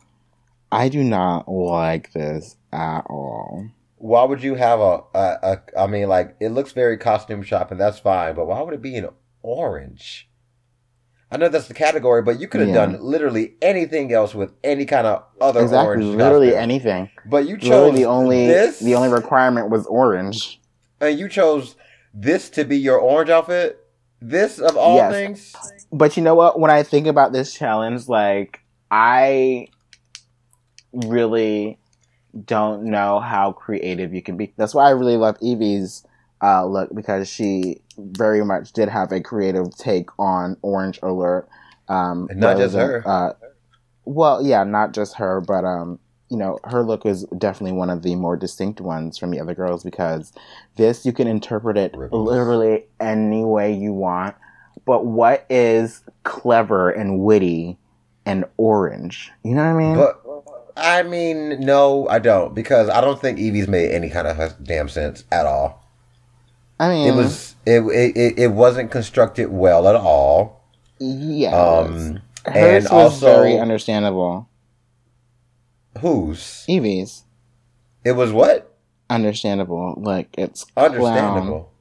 I 0.72 0.88
do 0.88 1.04
not 1.04 1.50
like 1.50 2.14
this 2.14 2.56
at 2.72 3.02
all. 3.10 3.68
Why 3.98 4.24
would 4.24 4.42
you 4.42 4.56
have 4.56 4.80
a, 4.80 5.02
a, 5.14 5.38
a? 5.44 5.62
I 5.82 5.88
mean, 5.88 6.08
like 6.08 6.36
it 6.40 6.50
looks 6.50 6.72
very 6.72 6.98
costume 6.98 7.44
shopping. 7.44 7.78
That's 7.78 8.00
fine, 8.00 8.36
but 8.36 8.48
why 8.48 8.62
would 8.62 8.74
it 8.74 8.82
be 8.82 8.96
in 8.96 9.04
orange? 9.44 10.30
I 11.32 11.38
know 11.38 11.50
that's 11.50 11.68
the 11.68 11.74
category, 11.74 12.22
but 12.22 12.40
you 12.40 12.48
could 12.48 12.62
have 12.62 12.70
Yeah. 12.70 12.76
done 12.86 12.98
literally 13.02 13.56
anything 13.62 14.14
else 14.14 14.36
with 14.36 14.52
any 14.64 14.86
kind 14.86 15.08
of 15.08 15.24
other 15.42 15.62
exactly, 15.62 15.88
orange. 15.88 16.06
literally 16.06 16.48
costume. 16.50 16.64
anything. 16.64 17.10
But 17.26 17.48
you 17.48 17.58
chose 17.58 17.70
Literally 17.70 18.00
the 18.00 18.06
only 18.06 18.48
this. 18.48 18.80
the 18.80 18.96
only 18.96 19.10
requirement 19.10 19.70
was 19.70 19.86
orange. 19.88 20.60
and 21.02 21.18
you 21.20 21.28
chose 21.28 21.76
this 22.14 22.50
to 22.52 22.64
be 22.64 22.78
your 22.78 22.98
orange 23.00 23.30
outfit. 23.30 23.80
This 24.22 24.60
of 24.60 24.78
all 24.78 24.96
Yes. 24.96 25.12
things. 25.12 25.54
But 25.92 26.16
you 26.16 26.24
know 26.24 26.36
what? 26.36 26.60
When 26.60 26.72
I 26.72 26.84
think 26.84 27.08
about 27.08 27.34
this 27.34 27.54
challenge, 27.54 28.08
like 28.08 28.60
I 28.92 29.68
really 30.94 31.80
don't 32.46 32.84
know 32.86 33.20
how 33.20 33.52
creative 33.52 34.14
you 34.14 34.22
can 34.22 34.38
be. 34.38 34.54
That's 34.58 34.74
why 34.74 34.86
I 34.86 34.92
really 34.92 35.18
love 35.18 35.38
Yvie's 35.42 36.04
uh, 36.44 36.66
look 36.66 36.94
because 36.94 37.30
she 37.30 37.82
very 37.98 38.44
much 38.44 38.74
did 38.74 38.90
have 38.90 39.12
a 39.12 39.22
creative 39.22 39.76
take 39.78 40.10
on 40.20 40.58
Orange 40.62 41.00
Alert. 41.02 41.48
Um, 41.88 42.28
And 42.30 42.40
not 42.40 42.58
just 42.58 42.76
her. 42.76 43.02
Uh, 43.06 43.34
well, 44.06 44.46
yeah, 44.46 44.64
not 44.64 44.94
just 44.94 45.16
her, 45.16 45.40
but 45.40 45.64
um, 45.64 46.00
you 46.30 46.38
know, 46.38 46.60
her 46.66 46.84
look 46.84 47.06
was 47.06 47.24
definitely 47.38 47.78
one 47.78 47.90
of 47.90 48.04
the 48.04 48.16
more 48.16 48.36
distinct 48.36 48.82
ones 48.82 49.18
from 49.18 49.32
the 49.32 49.40
other 49.40 49.56
girls 49.56 49.84
because 49.84 50.34
this 50.76 51.06
you 51.06 51.14
can 51.14 51.28
interpret 51.28 51.78
it 51.78 51.96
Ribbons. 51.96 52.28
literally 52.28 52.86
any 53.00 53.46
way 53.46 53.74
you 53.74 53.94
want. 53.94 54.36
But 54.86 55.06
what 55.06 55.46
is 55.50 56.04
clever 56.24 56.90
and 56.90 57.20
witty 57.20 57.78
and 58.26 58.44
orange? 58.58 59.32
You 59.44 59.56
know 59.56 59.64
what 59.64 59.82
I 59.82 59.86
mean? 59.86 59.96
But 59.96 60.22
I 60.76 61.04
mean, 61.04 61.62
no, 61.62 62.08
I 62.10 62.20
don't 62.20 62.54
because 62.54 62.90
I 62.90 63.00
don't 63.00 63.22
think 63.22 63.40
Yvie's 63.40 63.68
made 63.68 63.92
any 63.92 64.10
kind 64.10 64.28
of 64.28 64.64
damn 64.64 64.90
sense 64.90 65.24
at 65.32 65.46
all. 65.46 65.83
I 66.84 66.90
mean, 66.90 67.08
It 67.08 67.16
was 67.16 67.56
it, 67.66 67.80
it 67.82 68.18
it- 68.18 68.40
it 68.40 68.48
wasn't 68.52 68.92
constructed 68.92 69.50
well 69.52 69.88
at 69.88 69.96
all. 69.96 70.62
yeah. 71.00 71.56
Um, 71.56 72.22
hers 72.46 72.84
and 72.86 72.94
was 72.94 73.14
also 73.14 73.26
very 73.26 73.58
understandable. 73.58 74.50
whose 76.00 76.66
Yvie's 76.68 77.24
it 78.04 78.14
was 78.14 78.32
what 78.34 78.76
understandable. 79.10 79.96
Like 79.98 80.28
it's 80.38 80.66
clown, 80.66 80.86
understandable. 80.92 81.72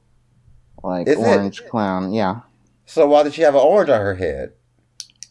like 0.83 1.07
Is 1.07 1.17
it? 1.17 1.27
orange 1.27 1.65
clown. 1.65 2.13
Yeah, 2.13 2.41
So 2.85 3.07
why 3.07 3.23
did 3.23 3.33
she 3.33 3.41
have 3.41 3.55
an 3.55 3.61
orange 3.61 3.89
on 3.89 3.99
her 3.99 4.15
head? 4.15 4.53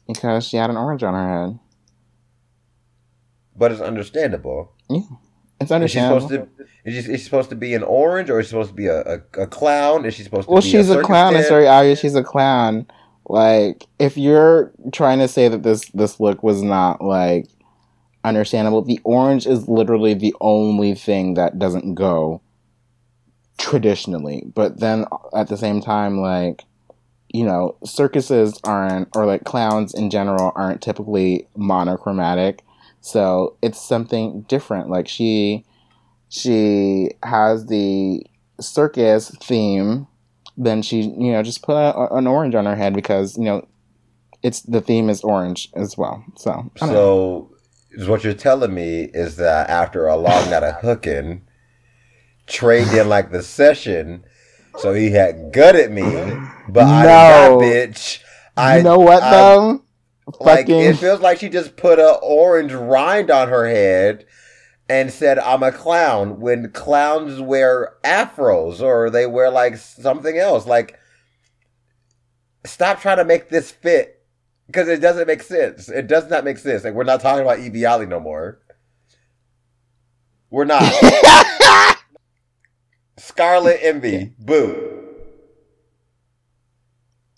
because 0.07 0.47
she 0.47 0.57
had 0.59 0.69
an 0.69 0.77
orange 0.77 1.03
on 1.03 1.15
her 1.15 1.29
head. 1.47 1.59
But 3.57 3.73
it's 3.73 3.81
understandable. 3.81 4.73
It's 5.63 5.71
Is 5.71 5.91
she 5.91 5.99
understandable. 6.01 6.29
supposed 6.29 6.51
to? 6.57 6.65
Is 6.85 7.05
she, 7.05 7.13
is 7.13 7.21
she 7.21 7.25
supposed 7.25 7.51
to 7.51 7.57
be 7.57 7.75
an 7.75 7.83
orange, 7.83 8.31
or 8.31 8.41
is 8.41 8.47
she 8.47 8.51
supposed 8.51 8.71
to 8.71 8.75
be 8.75 8.87
a, 8.87 9.01
a, 9.03 9.43
a 9.43 9.47
clown? 9.47 10.05
Is 10.05 10.15
she 10.15 10.23
supposed 10.23 10.49
to? 10.49 10.53
well, 10.53 10.63
she's 10.63 10.89
a, 10.89 10.95
circus 10.95 11.07
clown. 11.07 11.35
It's 11.35 11.49
tent? 11.49 11.55
very 11.55 11.69
obvious 11.69 12.01
she's 12.01 12.15
a 12.15 12.25
clown. 12.25 12.87
Like, 13.27 13.87
if 13.99 14.17
you're 14.17 14.73
trying 14.93 15.21
to 15.21 15.29
say 15.29 15.49
that 15.49 15.63
this 15.63 15.89
this 15.91 16.19
look 16.21 16.43
was 16.43 16.63
not 16.63 17.03
like 17.03 17.47
understandable, 18.25 18.83
the 18.83 19.01
orange 19.05 19.47
is 19.47 19.69
literally 19.69 20.15
the 20.15 20.35
only 20.41 20.95
thing 20.95 21.35
that 21.35 21.59
doesn't 21.59 21.95
go 21.95 22.41
traditionally. 23.59 24.45
But 24.55 24.81
then 24.81 25.07
at 25.35 25.49
the 25.49 25.57
same 25.57 25.81
time, 25.81 26.19
like, 26.19 26.65
you 27.29 27.45
know, 27.45 27.77
circuses 27.85 28.61
aren't, 28.65 29.09
or 29.15 29.25
like 29.25 29.45
clowns 29.45 29.95
in 29.95 30.11
general 30.11 30.53
aren't 30.55 30.83
typically 30.83 31.47
monochromatic. 31.57 32.63
So 33.03 33.57
it's 33.61 33.81
something 33.81 34.43
different. 34.49 34.89
Like 34.89 35.07
she, 35.09 35.65
she 36.29 37.11
has 37.23 37.67
the 37.67 38.25
circus 38.61 39.31
theme. 39.43 40.07
Then 40.57 40.83
she, 40.83 41.03
you 41.03 41.33
know, 41.33 41.43
just 41.43 41.63
put 41.63 41.77
a, 41.77 42.15
an 42.15 42.27
orange 42.27 42.55
on 42.55 42.65
her 42.67 42.77
head 42.77 42.95
because 42.95 43.37
you 43.37 43.45
know, 43.45 43.67
it's 44.43 44.61
the 44.63 44.81
theme 44.81 45.11
is 45.11 45.23
orange 45.23 45.69
as 45.75 45.97
well. 45.99 46.25
So 46.37 46.71
I 46.81 46.87
know. 46.87 46.93
So, 46.93 47.49
is 47.93 48.09
what 48.09 48.25
you're 48.25 48.33
telling 48.35 48.73
me 48.75 49.03
is 49.13 49.37
that 49.37 49.69
after 49.69 50.07
a 50.07 50.17
long 50.17 50.49
night 50.51 50.63
of 50.63 50.77
hooking, 50.77 51.43
Trey 52.47 52.85
didn't 52.85 53.09
like 53.09 53.31
the 53.33 53.43
session, 53.43 54.25
so 54.79 54.95
he 54.95 55.11
had 55.11 55.53
gutted 55.53 55.91
me, 55.91 56.03
but 56.69 56.85
I 56.87 57.03
No. 57.05 57.61
did 57.61 57.91
not, 57.91 57.95
bitch. 57.95 58.19
I 58.57 58.77
you 58.79 58.83
know 58.83 58.99
what 58.99 59.23
I- 59.23 59.31
though? 59.31 59.82
Like 60.41 60.67
Fucking 60.67 60.81
it 60.81 60.97
feels 60.99 61.21
like 61.21 61.39
she 61.39 61.49
just 61.49 61.77
put 61.77 61.99
a 61.99 62.15
orange 62.23 62.73
rind 62.73 63.31
on 63.31 63.49
her 63.49 63.67
head 63.67 64.25
and 64.89 65.11
said, 65.11 65.39
"I'm 65.39 65.63
a 65.63 65.73
clown." 65.73 66.41
When 66.41 66.71
clowns 66.71 67.41
wear 67.41 67.95
afros 68.05 68.81
or 68.81 69.11
they 69.11 69.27
wear 69.27 69.51
like 69.51 69.77
something 69.77 70.39
else, 70.39 70.67
like 70.67 70.99
stop 72.65 73.01
trying 73.01 73.17
to 73.17 73.25
make 73.25 73.49
this 73.49 73.71
fit 73.71 74.25
because 74.67 74.89
it 74.89 75.01
doesn't 75.01 75.27
make 75.27 75.43
sense. 75.43 75.89
It 75.89 76.07
does 76.07 76.31
not 76.31 76.45
make 76.45 76.59
sense. 76.59 76.85
Like 76.85 76.95
we're 76.95 77.05
not 77.05 77.21
talking 77.21 77.43
about 77.43 77.59
Yvie 77.59 77.89
Oddly 77.89 78.07
no 78.07 78.21
more. 78.21 78.61
We're 80.51 80.65
not. 80.65 80.83
Scarlet 83.19 83.79
Envy, 83.83 84.35
boot. 84.39 84.77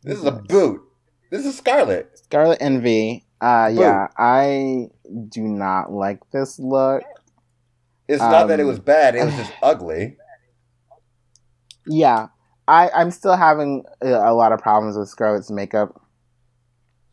This 0.02 0.18
is 0.18 0.24
a 0.24 0.32
boot. 0.32 0.82
This 1.30 1.46
is 1.46 1.56
Scarlet. 1.56 2.13
Scarlet 2.24 2.58
Envy. 2.60 3.24
Uh, 3.40 3.70
yeah, 3.72 4.08
I 4.16 4.88
do 5.28 5.42
not 5.42 5.92
like 5.92 6.20
this 6.30 6.58
look. 6.58 7.02
It's 8.08 8.20
not 8.22 8.48
that 8.48 8.58
it 8.60 8.62
Um, 8.62 8.68
was 8.68 8.78
bad; 8.78 9.14
it 9.14 9.24
was 9.24 9.34
just 9.36 9.52
ugly. 9.62 10.16
Yeah, 11.86 12.28
I 12.66 12.90
I'm 12.94 13.10
still 13.10 13.36
having 13.36 13.84
a, 14.00 14.32
lot 14.32 14.52
of 14.52 14.60
problems 14.60 14.96
with 14.96 15.08
Scarlet's 15.08 15.50
makeup. 15.50 16.00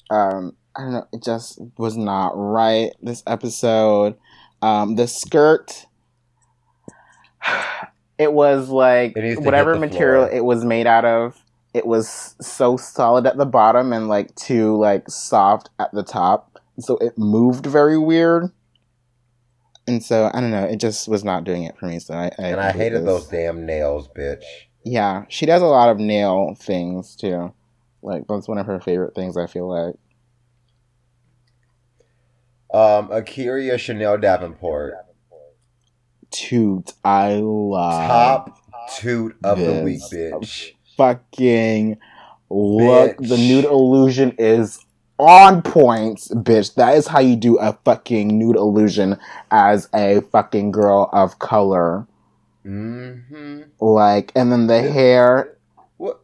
Um, 0.09 0.55
I 0.75 0.81
don't 0.81 0.91
know, 0.93 1.07
it 1.11 1.23
just 1.23 1.59
was 1.77 1.97
not 1.97 2.31
right 2.35 2.91
this 3.01 3.23
episode. 3.27 4.15
Um, 4.61 4.95
the 4.95 5.07
skirt, 5.07 5.85
it 8.17 8.31
was 8.31 8.69
like 8.69 9.17
It 9.17 9.21
needs 9.23 9.35
to 9.35 9.41
hit 9.41 9.45
whatever 9.45 9.75
material 9.77 10.25
floor. 10.27 10.37
it 10.37 10.45
was 10.45 10.63
made 10.63 10.87
out 10.87 11.03
of. 11.05 11.40
It 11.73 11.85
was 11.87 12.35
so 12.41 12.75
solid 12.77 13.25
at 13.25 13.37
the 13.37 13.45
bottom 13.45 13.93
and 13.93 14.07
like 14.09 14.35
too 14.35 14.77
like 14.77 15.09
soft 15.09 15.69
at 15.79 15.91
the 15.93 16.03
top, 16.03 16.59
so 16.79 16.97
it 16.97 17.17
moved 17.17 17.65
very 17.65 17.97
weird. 17.97 18.51
And 19.87 20.03
so 20.03 20.29
I 20.33 20.41
don't 20.41 20.51
know, 20.51 20.65
it 20.65 20.79
just 20.79 21.07
was 21.07 21.23
not 21.23 21.43
doing 21.43 21.63
it 21.63 21.77
for 21.77 21.85
me. 21.87 21.99
So 21.99 22.13
I, 22.13 22.25
I 22.37 22.47
And 22.47 22.59
I 22.59 22.71
hated 22.71 22.99
this. 23.01 23.05
those 23.05 23.27
damn 23.27 23.65
nails, 23.65 24.07
bitch. 24.09 24.43
Yeah, 24.83 25.25
she 25.29 25.45
does 25.45 25.61
a 25.61 25.65
lot 25.65 25.89
of 25.89 25.97
nail 25.97 26.55
things 26.59 27.15
too. 27.15 27.53
Like 28.01 28.23
that's 28.27 28.47
one 28.47 28.57
of 28.57 28.65
her 28.65 28.79
favorite 28.79 29.15
things. 29.15 29.37
I 29.37 29.47
feel 29.47 29.67
like. 29.69 29.95
Um, 32.73 33.09
A'keria 33.09 33.77
Chanel 33.77 34.17
Davenport, 34.17 34.93
Toot, 36.31 36.93
I 37.03 37.35
love 37.43 38.45
top 38.45 38.97
toot 38.97 39.35
of 39.43 39.59
the 39.59 39.81
week, 39.83 39.99
this. 40.09 40.31
bitch. 40.31 40.71
Fucking 41.01 41.97
look. 42.49 43.17
Bitch. 43.17 43.29
The 43.29 43.37
nude 43.37 43.65
illusion 43.65 44.35
is 44.37 44.85
on 45.17 45.61
point, 45.61 46.19
bitch. 46.31 46.75
That 46.75 46.95
is 46.95 47.07
how 47.07 47.19
you 47.19 47.35
do 47.35 47.57
a 47.57 47.73
fucking 47.85 48.37
nude 48.37 48.55
illusion 48.55 49.17
as 49.49 49.89
a 49.93 50.21
fucking 50.31 50.71
girl 50.71 51.09
of 51.11 51.39
color. 51.39 52.05
Mm-hmm. 52.65 53.61
Like, 53.79 54.31
and 54.35 54.51
then 54.51 54.67
the 54.67 54.81
hair. 54.81 55.57
What, 55.97 56.21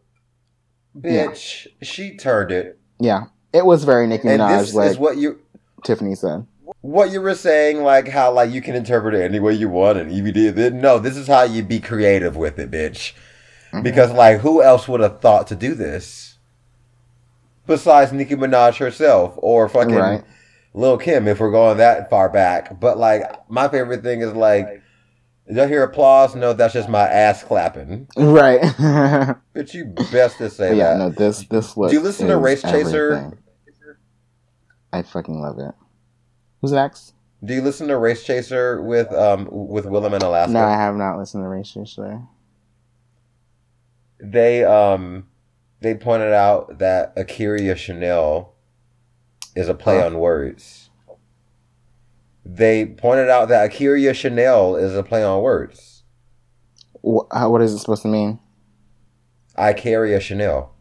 bitch? 0.97 1.67
She 1.81 2.15
turned 2.17 2.51
it, 2.51 2.79
Yeah, 2.99 3.25
it 3.53 3.65
was 3.65 3.83
very 3.83 4.05
Nicki 4.07 4.27
and 4.27 4.41
Minaj, 4.41 4.59
this 4.59 4.73
like 4.73 4.91
is 4.91 4.97
what 4.99 5.17
you 5.17 5.39
Tiffany 5.83 6.15
said. 6.15 6.45
what 6.81 7.11
you 7.11 7.21
were 7.21 7.35
saying, 7.35 7.81
like 7.81 8.07
how 8.07 8.31
like 8.31 8.51
you 8.51 8.61
can 8.61 8.75
interpret 8.75 9.15
it 9.15 9.23
any 9.23 9.39
way 9.39 9.53
you 9.53 9.69
want, 9.69 9.97
and 9.97 10.11
Yvie 10.11 10.33
did 10.33 10.59
it. 10.59 10.73
No, 10.73 10.99
this 10.99 11.17
is 11.17 11.27
how 11.27 11.43
you 11.43 11.63
be 11.63 11.79
creative 11.79 12.35
with 12.35 12.59
it, 12.59 12.69
bitch. 12.71 13.13
Mhm. 13.73 13.83
Because 13.83 14.11
like, 14.11 14.39
who 14.39 14.61
else 14.61 14.87
would 14.87 15.01
have 15.01 15.19
thought 15.21 15.47
to 15.47 15.55
do 15.55 15.73
this 15.75 16.37
besides 17.65 18.11
Nicki 18.13 18.35
Minaj 18.35 18.77
herself 18.77 19.33
or 19.37 19.67
fucking 19.67 19.95
Right. 19.95 20.23
Lil 20.73 20.97
Kim? 20.97 21.27
If 21.27 21.39
we're 21.39 21.51
going 21.51 21.77
that 21.77 22.09
far 22.09 22.29
back, 22.29 22.79
but 22.79 22.97
like, 22.97 23.23
my 23.49 23.67
favorite 23.67 24.03
thing 24.03 24.21
is 24.21 24.33
like, 24.33 24.81
did 25.47 25.55
y'all 25.57 25.67
hear 25.67 25.83
applause? 25.83 26.35
No, 26.35 26.51
that's 26.53 26.73
just 26.73 26.89
my 26.89 27.07
ass 27.07 27.43
clapping. 27.43 28.07
Right. 28.17 28.61
But 29.53 29.73
you 29.73 29.85
best 30.11 30.37
to 30.37 30.49
say 30.51 30.75
yeah, 30.77 30.89
that. 30.93 30.97
no, 30.99 31.09
this 31.09 31.43
this 31.47 31.75
look. 31.75 31.89
Do 31.89 31.95
you 31.95 32.01
listen 32.01 32.27
to 32.27 32.37
Race 32.37 32.61
Chaser? 32.61 33.13
everything. 33.13 33.39
I 34.93 35.01
fucking 35.01 35.41
love 35.41 35.57
it. 35.57 35.73
Who's 36.61 36.71
next? 36.73 37.13
Do 37.43 37.53
you 37.55 37.61
listen 37.61 37.87
to 37.87 37.97
Race 37.97 38.23
Chaser 38.23 38.81
with 38.83 39.11
um 39.13 39.47
with 39.51 39.85
Willam 39.85 40.13
in 40.15 40.21
Alaska? 40.21 40.53
No, 40.53 40.59
I 40.63 40.75
have 40.75 40.95
not 40.95 41.17
listened 41.17 41.43
to 41.43 41.47
Race 41.47 41.71
Chaser. 41.71 42.21
They 44.19 44.63
um 44.63 45.27
they 45.81 45.93
pointed 45.95 46.33
out 46.33 46.79
that 46.79 47.15
A'keria 47.15 47.75
Chanel 47.77 48.53
is 49.55 49.69
a 49.69 49.73
play 49.75 49.99
Huh? 49.99 50.07
on 50.07 50.19
words. 50.19 50.89
They 52.45 52.85
pointed 52.85 53.29
out 53.29 53.49
that 53.49 53.69
A'keria 53.71 54.13
Chanel 54.15 54.75
is 54.75 54.95
a 54.95 55.03
play 55.03 55.23
on 55.23 55.41
words. 55.41 56.03
How- 57.31 57.49
what 57.51 57.61
is 57.61 57.73
it 57.73 57.79
supposed 57.79 58.01
to 58.03 58.07
mean? 58.07 58.39
I 59.55 59.73
carry 59.73 60.13
a 60.13 60.19
Chanel. 60.19 60.73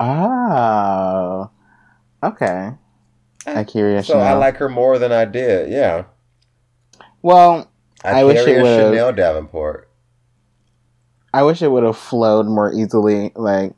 Oh, 0.00 1.50
okay. 2.22 2.72
I 3.46 3.64
curious. 3.64 4.06
So 4.06 4.18
I 4.18 4.32
like 4.32 4.56
her 4.56 4.68
more 4.68 4.98
than 4.98 5.12
I 5.12 5.24
did. 5.24 5.70
Yeah. 5.70 6.04
Well, 7.22 7.70
I, 8.04 8.20
I 8.20 8.24
wish 8.24 8.36
carry 8.38 8.52
it 8.52 8.58
a 8.58 8.62
would've- 8.62 8.80
Chanel 8.94 9.12
Davenport. 9.12 9.88
I 11.34 11.42
wish 11.42 11.62
it 11.62 11.70
would 11.70 11.84
have 11.84 11.96
flowed 11.96 12.46
more 12.46 12.72
easily. 12.72 13.32
Like, 13.34 13.72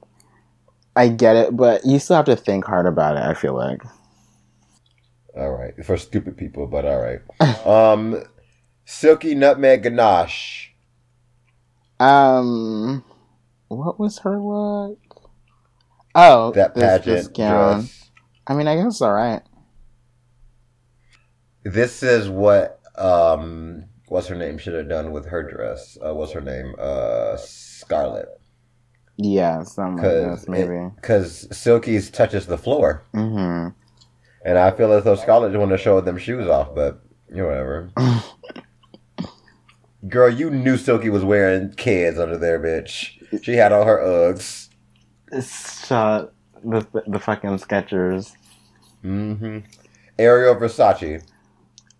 I 0.96 1.08
get 1.08 1.36
it, 1.36 1.56
but 1.56 1.84
you 1.84 1.98
still 1.98 2.16
have 2.16 2.24
to 2.26 2.36
think 2.36 2.64
hard 2.64 2.86
about 2.86 3.16
it. 3.16 3.22
I 3.22 3.34
feel 3.34 3.54
like. 3.54 3.82
All 5.36 5.50
right. 5.50 5.74
For 5.84 5.96
stupid 5.96 6.36
people, 6.36 6.66
but 6.66 6.84
all 6.84 7.00
right. 7.00 7.20
um 7.66 8.22
Silky 8.84 9.34
Nutmeg 9.34 9.82
Ganache. 9.82 10.72
Um, 11.98 13.04
what 13.68 13.98
was 13.98 14.18
her 14.20 14.38
look? 14.38 14.98
Oh, 16.14 16.52
That 16.52 16.74
pageant 16.74 17.34
dress. 17.34 18.10
I 18.46 18.54
mean, 18.54 18.68
I 18.68 18.76
guess 18.76 18.86
it's 18.86 19.00
all 19.00 19.12
right. 19.12 19.42
This 21.64 22.02
is 22.02 22.28
what 22.28 22.80
um 22.96 23.86
what's 24.08 24.26
her 24.28 24.34
name 24.34 24.58
should 24.58 24.74
have 24.74 24.88
done 24.88 25.12
with 25.12 25.26
her 25.26 25.42
dress. 25.42 25.96
Uh, 26.04 26.14
what's 26.14 26.32
her 26.32 26.40
name? 26.40 26.74
Uh 26.78 27.36
Scarlet. 27.36 28.28
Yeah, 29.16 29.62
something 29.62 30.02
like 30.02 30.38
this, 30.38 30.48
maybe. 30.48 30.90
because 30.96 31.46
Silky's 31.56 32.10
touches 32.10 32.46
the 32.46 32.58
floor, 32.58 33.02
hmm 33.12 33.68
and 34.46 34.58
I 34.58 34.72
feel 34.72 34.92
as 34.92 35.04
though 35.04 35.14
Scarlet 35.14 35.56
want 35.56 35.70
to 35.70 35.78
show 35.78 36.00
them 36.00 36.18
shoes 36.18 36.48
off, 36.48 36.74
but 36.74 37.00
you 37.30 37.36
know, 37.36 37.46
whatever. 37.46 37.90
Girl, 40.08 40.28
you 40.28 40.50
knew 40.50 40.76
Silky 40.76 41.08
was 41.08 41.24
wearing 41.24 41.72
kids 41.72 42.18
under 42.18 42.36
there, 42.36 42.60
bitch. 42.60 43.42
She 43.42 43.54
had 43.54 43.72
all 43.72 43.86
her 43.86 43.98
Uggs. 43.98 44.68
Shut 45.32 46.34
the 46.62 46.86
the 47.06 47.18
fucking 47.18 47.58
Skechers. 47.58 48.32
Mm-hmm. 49.02 49.60
Ariel 50.18 50.56
Versace. 50.56 51.22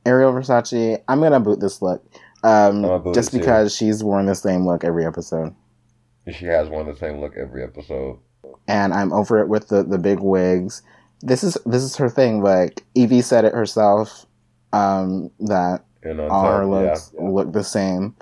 Ariel 0.07 0.33
Versace. 0.33 1.03
I'm 1.09 1.21
gonna 1.21 1.41
boot 1.41 1.61
this 1.61 1.81
look. 1.83 2.05
Um, 2.43 2.83
boot 2.83 3.15
just 3.15 3.31
it 3.31 3.33
too. 3.33 3.39
because 3.39 3.75
she's 3.75 4.05
worn 4.05 4.27
the 4.27 4.35
same 4.35 4.67
look 4.67 4.85
every 4.85 5.07
episode, 5.07 5.55
She 6.31 6.45
has 6.47 6.69
worn 6.69 6.87
the 6.87 6.97
same 6.97 7.21
look 7.21 7.37
every 7.37 7.63
episode. 7.65 8.19
and 8.69 8.93
I'm 8.93 9.13
over 9.13 9.39
it 9.41 9.49
with 9.49 9.69
the 9.69 9.83
the 9.83 9.99
big 9.99 10.21
wigs. 10.21 10.83
This 11.23 11.43
is 11.43 11.57
this 11.65 11.83
is 11.83 11.97
her 11.97 12.09
thing. 12.11 12.43
Like 12.43 12.85
Yvie 12.95 13.25
said 13.25 13.45
it 13.45 13.55
herself. 13.55 14.27
Um, 14.73 15.31
that 15.41 15.85
all 16.05 16.29
top, 16.29 16.59
her 16.59 16.67
looks 16.67 17.13
look 17.19 17.53
the 17.53 17.65
same. 17.65 18.15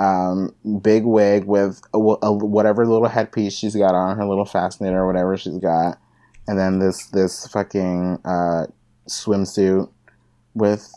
Um, 0.00 0.54
big 0.80 1.04
wig 1.04 1.44
with 1.44 1.80
a, 1.92 1.98
a, 1.98 2.32
whatever 2.32 2.86
little 2.86 3.08
headpiece 3.08 3.52
she's 3.52 3.74
got 3.74 3.94
on, 3.96 4.16
her 4.16 4.24
little 4.24 4.44
fascinator 4.44 5.00
or 5.00 5.06
whatever 5.08 5.36
she's 5.36 5.58
got, 5.58 5.98
and 6.46 6.58
then 6.58 6.78
this 6.78 7.06
this 7.08 7.46
fucking 7.48 8.18
uh, 8.24 8.66
swimsuit 9.08 9.88
with 10.54 10.90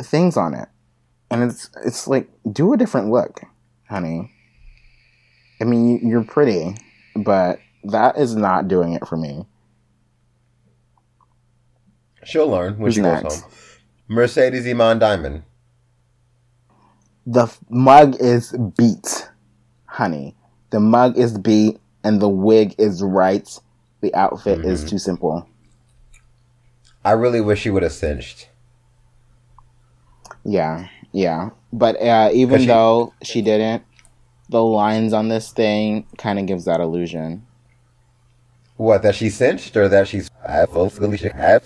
things 0.00 0.36
on 0.36 0.54
it, 0.54 0.68
and 1.30 1.42
it's 1.42 1.70
it's 1.84 2.06
like 2.08 2.28
do 2.50 2.72
a 2.72 2.76
different 2.76 3.10
look, 3.10 3.42
honey. 3.88 4.30
I 5.60 5.64
mean, 5.64 5.88
you- 5.88 6.08
you're 6.08 6.24
pretty, 6.24 6.76
but 7.16 7.58
that 7.84 8.18
is 8.18 8.34
not 8.34 8.66
doing 8.68 8.92
it 8.94 9.06
for 9.06 9.16
me. 9.16 9.46
She'll 12.24 12.48
learn 12.48 12.74
when 12.78 12.86
Who's 12.86 12.94
she 12.94 13.00
next? 13.02 13.22
goes 13.22 13.40
home. 13.42 13.50
Mercedes 14.08 14.66
Iman 14.66 14.98
Diamond. 14.98 15.42
The 17.26 17.54
mug 17.70 18.16
is 18.20 18.52
beat, 18.76 19.28
honey. 19.86 20.36
The 20.70 20.80
mug 20.80 21.16
is 21.16 21.38
beat, 21.38 21.78
and 22.02 22.20
the 22.20 22.28
wig 22.28 22.74
is 22.78 23.02
right. 23.02 23.48
The 24.00 24.14
outfit 24.14 24.64
is 24.64 24.84
Mhm. 24.84 24.88
too 24.90 24.98
simple. 24.98 25.48
I 27.04 27.12
really 27.12 27.40
wish 27.40 27.60
she 27.60 27.70
would 27.70 27.82
have 27.82 27.92
cinched. 27.92 28.48
Yeah, 30.44 30.88
yeah. 31.12 31.50
But 31.72 32.00
uh, 32.00 32.30
even 32.32 32.56
'Cause 32.56 32.60
she- 32.62 32.66
though 32.66 33.14
she 33.22 33.42
didn't, 33.42 33.82
the 34.50 34.62
lines 34.62 35.12
on 35.12 35.28
this 35.28 35.50
thing 35.52 36.06
kind 36.18 36.38
of 36.38 36.46
gives 36.46 36.64
that 36.66 36.80
illusion. 36.80 37.46
What, 38.76 39.02
that 39.02 39.14
she 39.14 39.30
cinched 39.30 39.76
or 39.76 39.88
that 39.88 40.08
she's 40.08 40.28
fully 40.68 41.16
she 41.16 41.28
has? 41.28 41.62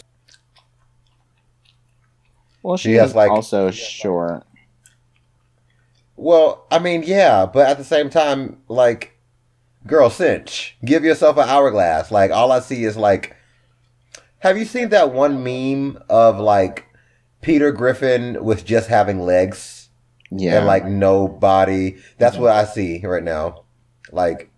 Well, 2.63 2.77
She 2.77 2.91
she 2.91 2.95
has, 2.95 3.11
is 3.11 3.17
like- 3.17 3.31
also 3.31 3.71
short. 3.71 4.45
Well, 6.17 6.67
I 6.71 6.81
mean, 6.81 7.05
yeah, 7.07 7.47
but 7.47 7.69
at 7.69 7.79
the 7.79 7.85
same 7.85 8.11
time, 8.11 8.59
like, 8.67 9.17
girl, 9.87 10.11
cinch. 10.11 10.77
Give 10.85 11.05
yourself 11.05 11.37
an 11.37 11.49
hourglass. 11.49 12.11
Like, 12.11 12.33
all 12.33 12.51
I 12.51 12.59
see 12.59 12.83
is 12.85 12.97
like, 12.97 13.37
have 14.41 14.59
you 14.59 14.65
seen 14.65 14.89
that 14.89 15.13
one 15.13 15.45
meme 15.45 16.03
of 16.09 16.41
like 16.41 16.87
Peter 17.41 17.71
Griffin 17.73 18.43
with 18.45 18.65
just 18.65 18.89
having 18.89 19.21
legs 19.21 19.89
Yeah, 20.31 20.59
and 20.59 20.67
like 20.67 20.85
no 20.85 21.29
body? 21.29 21.97
That's 22.19 22.37
what 22.37 22.51
I 22.53 22.65
see 22.65 23.01
right 23.05 23.23
now. 23.23 23.65
Like, 24.13 24.51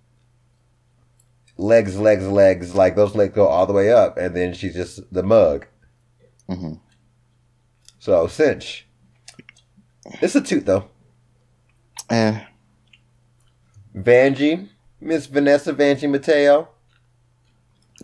legs, 1.57 1.99
legs, 1.99 2.27
legs. 2.27 2.75
Like 2.75 2.97
those 2.97 3.15
legs 3.15 3.35
go 3.35 3.47
all 3.47 3.67
the 3.67 3.73
way 3.73 3.93
up, 3.93 4.17
and 4.17 4.35
then 4.37 4.55
she's 4.55 4.75
just 4.75 5.01
the 5.13 5.23
mug. 5.23 5.67
hmm 6.49 6.75
So 7.99 8.27
cinch. 8.27 8.87
It's 10.23 10.35
a 10.35 10.41
toot 10.41 10.67
though. 10.67 10.87
eh, 12.09 12.45
Vanjie, 13.95 14.69
Miss 15.01 15.27
Vanessa 15.27 15.73
Vanjie 15.73 16.11
Mateo. 16.11 16.69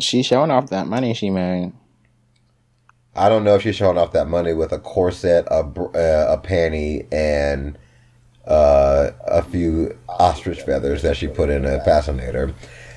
she's 0.01 0.27
showing 0.27 0.51
off 0.51 0.69
that 0.70 0.86
money 0.86 1.15
she 1.15 1.31
made. 1.31 1.73
I 3.16 3.28
don't 3.28 3.44
know 3.44 3.55
if 3.55 3.62
she's 3.62 3.76
showing 3.76 3.97
off 3.97 4.12
that 4.12 4.28
money 4.28 4.52
with 4.52 4.72
a 4.72 4.78
corset, 4.78 5.47
a 5.51 5.60
uh, 5.60 6.38
a 6.38 6.47
panty, 6.47 7.06
and 7.12 7.78
uh, 8.47 9.10
a 9.26 9.43
few 9.43 9.97
ostrich 10.09 10.60
feathers 10.62 11.02
that 11.02 11.16
she 11.16 11.26
put 11.26 11.48
in 11.48 11.64
a 11.64 11.82
fascinator. 11.84 12.55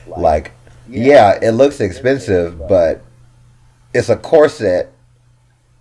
Like, 0.07 0.51
yeah, 0.89 1.39
it 1.41 1.51
looks 1.51 1.79
expensive, 1.79 2.59
but 2.67 3.01
it's 3.93 4.09
a 4.09 4.17
corset, 4.17 4.91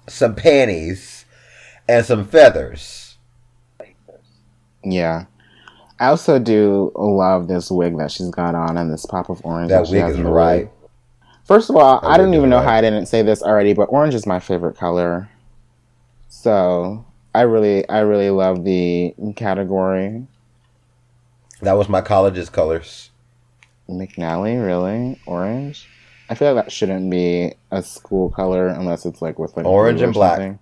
some 0.07 0.35
panties, 0.35 1.25
and 1.89 2.07
some 2.07 2.27
feathers. 2.27 3.17
Yeah. 4.85 5.25
I 6.01 6.07
also 6.07 6.39
do 6.39 6.93
love 6.95 7.49
this 7.49 7.71
wig 7.71 7.99
that 7.99 8.13
she's 8.13 8.31
got 8.31 8.55
on 8.55 8.77
and 8.77 8.93
this 8.93 9.05
pop 9.05 9.31
of 9.31 9.45
orange. 9.45 9.71
That 9.71 9.87
she 9.87 9.95
wig 9.95 10.03
has 10.03 10.15
is 10.17 10.21
right. 10.21 10.71
First 11.49 11.71
of 11.71 11.77
all, 11.77 12.07
I 12.07 12.17
don't 12.19 12.35
even 12.35 12.51
know 12.51 12.61
how 12.61 12.75
I 12.75 12.81
didn't 12.83 13.07
say 13.07 13.23
this 13.23 13.43
already, 13.43 13.73
but 13.73 13.85
orange 13.85 14.15
is 14.15 14.27
my 14.27 14.39
favorite 14.39 14.77
color. 14.77 15.29
So 16.29 17.07
I 17.35 17.41
really, 17.43 17.89
I 17.89 18.01
really 18.01 18.29
love 18.31 18.65
the 18.65 19.15
category. 19.35 20.27
That 21.63 21.73
was 21.73 21.89
my 21.89 22.03
college's 22.03 22.51
colors. 22.51 23.11
McNally, 23.89 24.63
really 24.63 25.19
orange. 25.25 25.89
I 26.29 26.35
feel 26.35 26.53
like 26.53 26.67
that 26.67 26.71
shouldn't 26.71 27.11
be 27.11 27.55
a 27.71 27.83
school 27.83 28.29
color 28.29 28.67
unless 28.69 29.07
it's 29.07 29.23
like 29.23 29.39
with 29.39 29.57
like 29.57 29.65
Orange 29.65 30.03
and 30.03 30.13
black. 30.13 30.37
something. 30.37 30.59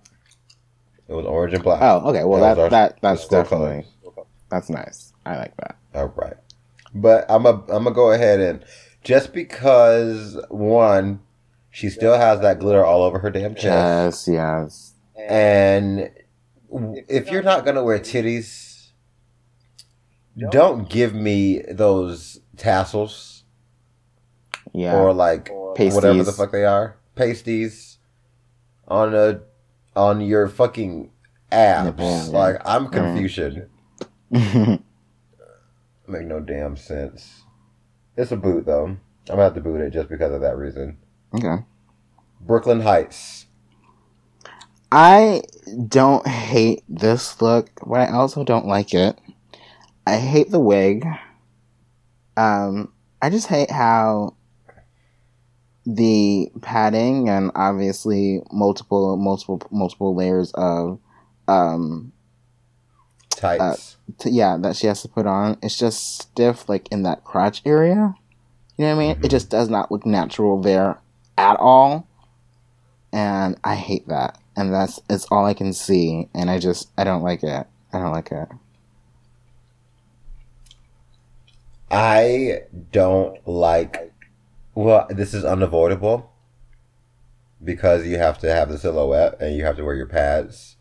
It 1.09 1.13
was 1.13 1.25
orange 1.25 1.53
and 1.53 1.63
black. 1.63 1.81
Oh, 1.81 2.09
okay. 2.09 2.23
Well, 2.23 2.39
That 2.39 2.55
that 2.55 2.61
our- 2.63 2.69
that 2.69 2.97
that's 3.01 3.23
school 3.25 3.43
definitely 3.43 3.85
colors. 4.03 4.27
that's 4.49 4.69
nice. 4.69 5.11
I 5.25 5.37
like 5.37 5.55
that. 5.57 5.75
All 5.93 6.13
right. 6.15 6.35
But 6.95 7.25
I'm 7.27 7.45
a 7.45 7.49
I'm 7.67 7.83
gonna 7.83 7.91
go 7.91 8.11
ahead 8.11 8.39
and 8.39 8.63
just 9.07 9.31
because 9.33 10.37
one, 10.49 11.21
she 11.69 11.89
still 11.89 12.17
has 12.17 12.41
that 12.41 12.59
glitter 12.59 12.83
all 12.83 13.03
over 13.03 13.19
her 13.19 13.29
damn 13.29 13.55
chest, 13.55 14.27
Yes, 14.27 14.27
yes. 14.27 14.93
and 15.17 16.11
if 17.07 17.31
you're 17.31 17.41
not 17.41 17.63
gonna 17.63 17.83
wear 17.85 17.99
titties, 17.99 18.89
don't 20.51 20.89
give 20.89 21.13
me 21.15 21.61
those 21.69 22.41
tassels 22.57 23.45
Yeah. 24.73 24.97
or 24.97 25.13
like 25.13 25.49
Pasties. 25.75 25.95
whatever 25.95 26.23
the 26.23 26.33
fuck 26.33 26.51
they 26.51 26.65
are, 26.65 26.97
pasties 27.15 27.99
on 28.89 29.15
a 29.15 29.39
on 29.95 30.19
your 30.19 30.49
fucking 30.49 31.11
abs. 31.49 31.85
Nipples, 31.85 32.29
yeah. 32.33 32.37
Like 32.37 32.57
I'm 32.65 32.89
Confucian. 32.89 33.69
Make 36.09 36.25
no 36.25 36.41
damn 36.41 36.75
sense. 36.75 37.43
It's 38.17 38.31
a 38.31 38.37
boot 38.37 38.65
though. 38.65 38.85
I'm 38.85 38.99
gonna 39.27 39.43
have 39.43 39.53
to 39.53 39.61
boot 39.61 39.79
it 39.79 39.91
just 39.91 40.09
because 40.09 40.33
of 40.33 40.41
that 40.41 40.57
reason. 40.57 40.97
okay. 41.35 41.63
Brooke 42.41 42.65
Lynn 42.65 42.81
Hytes. 42.81 43.45
I 44.91 45.41
don't 45.87 46.25
hate 46.27 46.83
this 46.87 47.41
look, 47.41 47.69
but 47.85 47.99
I 47.99 48.11
also 48.11 48.43
don't 48.43 48.65
like 48.65 48.93
it. 48.93 49.19
I 50.05 50.17
hate 50.17 50.49
the 50.49 50.59
wig. 50.59 51.05
Um, 52.37 52.93
I 53.21 53.29
just 53.29 53.47
hate 53.47 53.69
how 53.69 54.35
the 55.85 56.49
padding 56.61 57.27
and 57.27 57.51
obviously 57.55 58.41
multiple, 58.51 59.17
multiple, 59.17 59.61
multiple 59.71 60.15
layers 60.15 60.51
of, 60.53 60.99
um, 61.47 62.13
Tights. 63.29 63.96
T- 64.19 64.31
yeah, 64.31 64.57
that 64.57 64.75
she 64.75 64.87
has 64.87 65.01
to 65.01 65.07
put 65.07 65.25
on. 65.25 65.57
It's 65.61 65.77
just 65.77 66.19
stiff, 66.21 66.67
like 66.69 66.87
in 66.91 67.03
that 67.03 67.23
crotch 67.23 67.61
area. 67.65 68.15
You 68.77 68.85
know 68.85 68.95
what 68.95 69.01
I 69.01 69.07
mean? 69.07 69.11
It 69.11 69.17
mm-hmm. 69.19 69.27
just 69.27 69.49
does 69.49 69.69
not 69.69 69.91
look 69.91 70.05
natural 70.05 70.61
there 70.61 70.99
at 71.37 71.57
all, 71.59 72.07
and 73.11 73.57
I 73.63 73.75
hate 73.75 74.07
that. 74.07 74.39
And 74.55 74.73
that's 74.73 74.99
it's 75.09 75.27
all 75.31 75.45
I 75.45 75.53
can 75.53 75.73
see, 75.73 76.29
and 76.33 76.49
I 76.49 76.59
just 76.59 76.89
I 76.97 77.03
don't 77.03 77.23
like 77.23 77.43
it. 77.43 77.67
I 77.93 77.99
don't 77.99 78.11
like 78.11 78.31
it. 78.31 78.49
I 81.89 82.61
don't 82.91 83.45
like. 83.47 84.13
Well, 84.75 85.07
this 85.09 85.33
is 85.33 85.43
unavoidable 85.43 86.31
because 87.63 88.05
you 88.05 88.17
have 88.17 88.37
to 88.39 88.53
have 88.53 88.69
the 88.69 88.77
silhouette 88.77 89.39
and 89.39 89.55
you 89.55 89.63
have 89.63 89.77
to 89.77 89.83
wear 89.83 89.95
your 89.95 90.07
pads. 90.07 90.76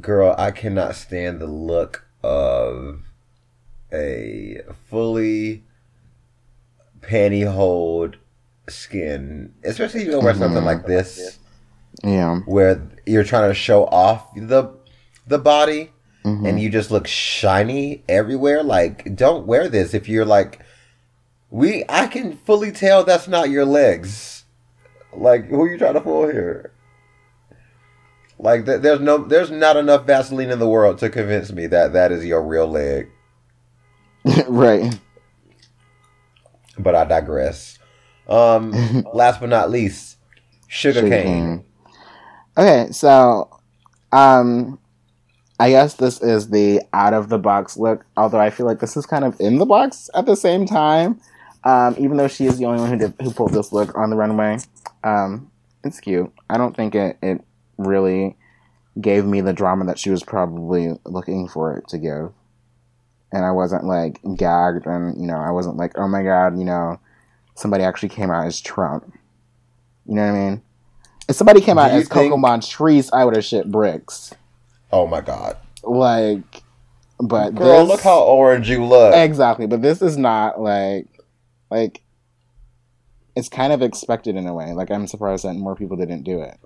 Girl, 0.00 0.34
I 0.36 0.50
cannot 0.50 0.96
stand 0.96 1.40
the 1.40 1.46
look 1.46 2.04
of 2.22 3.02
a 3.92 4.60
fully 4.90 5.64
pantyhose 7.00 8.14
skin, 8.68 9.54
especially 9.62 10.02
if 10.02 10.08
you 10.08 10.20
wear 10.20 10.34
something 10.34 10.62
Mhm. 10.62 10.66
like 10.66 10.86
this 10.86 11.38
Yeah. 12.02 12.40
where 12.46 12.80
you're 13.06 13.24
trying 13.24 13.50
to 13.50 13.54
show 13.54 13.84
off 13.86 14.34
the 14.34 14.70
the 15.26 15.38
body 15.38 15.90
Mhm. 16.24 16.46
and 16.48 16.60
you 16.60 16.68
just 16.68 16.90
look 16.90 17.06
shiny 17.06 18.04
everywhere. 18.08 18.62
Like, 18.62 19.14
don't 19.16 19.46
wear 19.46 19.68
this 19.68 19.94
if 19.94 20.06
you're 20.08 20.24
like, 20.26 20.58
we. 21.50 21.84
I 21.88 22.08
can 22.08 22.36
fully 22.36 22.72
tell 22.72 23.04
that's 23.04 23.26
not 23.28 23.48
your 23.48 23.64
legs. 23.64 24.44
Like, 25.14 25.46
who 25.48 25.62
are 25.62 25.68
you 25.70 25.78
trying 25.78 25.94
to 25.94 26.00
fool 26.02 26.26
here? 26.28 26.72
Like, 28.38 28.66
th- 28.66 28.80
there's 28.82 29.00
no, 29.00 29.18
there's 29.18 29.50
not 29.50 29.76
enough 29.76 30.06
Vaseline 30.06 30.50
in 30.50 30.58
the 30.58 30.68
world 30.68 30.98
to 30.98 31.08
convince 31.08 31.52
me 31.52 31.66
that 31.68 31.92
that 31.92 32.12
is 32.12 32.24
your 32.24 32.42
real 32.42 32.66
leg. 32.66 33.08
right. 34.48 34.98
But 36.78 36.94
I 36.94 37.04
digress. 37.04 37.78
Um, 38.28 38.72
last 39.14 39.40
but 39.40 39.48
not 39.48 39.70
least, 39.70 40.18
Shuga, 40.68 41.02
Shuga 41.02 41.08
Cain. 41.08 41.24
cane. 41.24 41.64
Okay, 42.56 42.88
so 42.92 43.50
um 44.12 44.78
I 45.60 45.70
guess 45.70 45.94
this 45.94 46.20
is 46.20 46.50
the 46.50 46.82
out 46.92 47.14
of 47.14 47.28
the 47.28 47.38
box 47.38 47.76
look, 47.76 48.04
although 48.16 48.40
I 48.40 48.50
feel 48.50 48.66
like 48.66 48.80
this 48.80 48.96
is 48.96 49.06
kind 49.06 49.24
of 49.24 49.40
in 49.40 49.58
the 49.58 49.66
box 49.66 50.10
at 50.14 50.26
the 50.26 50.36
same 50.36 50.66
time. 50.66 51.20
Um, 51.62 51.94
even 51.98 52.16
though 52.16 52.28
she 52.28 52.44
is 52.44 52.58
the 52.58 52.66
only 52.66 52.80
one 52.80 52.90
who 52.90 52.98
did 52.98 53.14
who 53.22 53.30
pulled 53.30 53.52
this 53.52 53.72
look 53.72 53.96
on 53.96 54.10
the 54.10 54.16
runway. 54.16 54.58
Um, 55.02 55.50
it's 55.82 56.00
cute. 56.00 56.30
I 56.50 56.58
don't 56.58 56.76
think 56.76 56.94
it, 56.94 57.16
it 57.22 57.40
really 57.78 58.36
gave 59.00 59.24
me 59.24 59.40
the 59.40 59.52
drama 59.52 59.84
that 59.86 59.98
she 59.98 60.10
was 60.10 60.22
probably 60.22 60.92
looking 61.04 61.48
for 61.48 61.76
it 61.76 61.88
to 61.88 61.98
give. 61.98 62.32
And 63.32 63.44
I 63.44 63.50
wasn't 63.50 63.84
like 63.84 64.20
gagged 64.36 64.86
and 64.86 65.20
you 65.20 65.26
know, 65.26 65.36
I 65.38 65.50
wasn't 65.50 65.76
like, 65.76 65.92
oh 65.96 66.06
my 66.08 66.22
god, 66.22 66.56
you 66.58 66.64
know, 66.64 67.00
somebody 67.56 67.82
actually 67.84 68.10
came 68.10 68.30
out 68.30 68.46
as 68.46 68.60
Trump. 68.60 69.12
You 70.06 70.14
know 70.14 70.26
what 70.26 70.38
I 70.38 70.50
mean? 70.50 70.62
If 71.28 71.36
somebody 71.36 71.60
came 71.60 71.76
Do 71.76 71.80
out 71.82 71.90
as 71.90 72.06
Coco 72.08 72.30
think- 72.30 72.40
Montrese, 72.44 73.10
I 73.12 73.24
would 73.24 73.34
have 73.34 73.44
shit 73.44 73.70
bricks. 73.70 74.34
Oh 74.92 75.06
my 75.08 75.20
god, 75.20 75.56
Like, 75.82 76.62
but 77.18 77.54
girl, 77.56 77.80
this, 77.80 77.88
look 77.88 78.00
how 78.02 78.22
orange 78.22 78.68
you 78.70 78.84
look. 78.84 79.14
exactly. 79.16 79.66
But 79.66 79.82
this 79.82 80.00
is 80.02 80.16
not 80.16 80.60
like, 80.60 81.08
like, 81.70 82.02
it's 83.34 83.48
kind 83.48 83.72
of 83.72 83.82
expected 83.82 84.36
in 84.36 84.46
a 84.46 84.54
way. 84.54 84.72
Like, 84.74 84.92
I'm 84.92 85.08
surprised 85.08 85.44
that 85.44 85.54
more 85.54 85.74
people 85.74 85.96
didn't 85.96 86.22
do 86.22 86.40
it. 86.42 86.60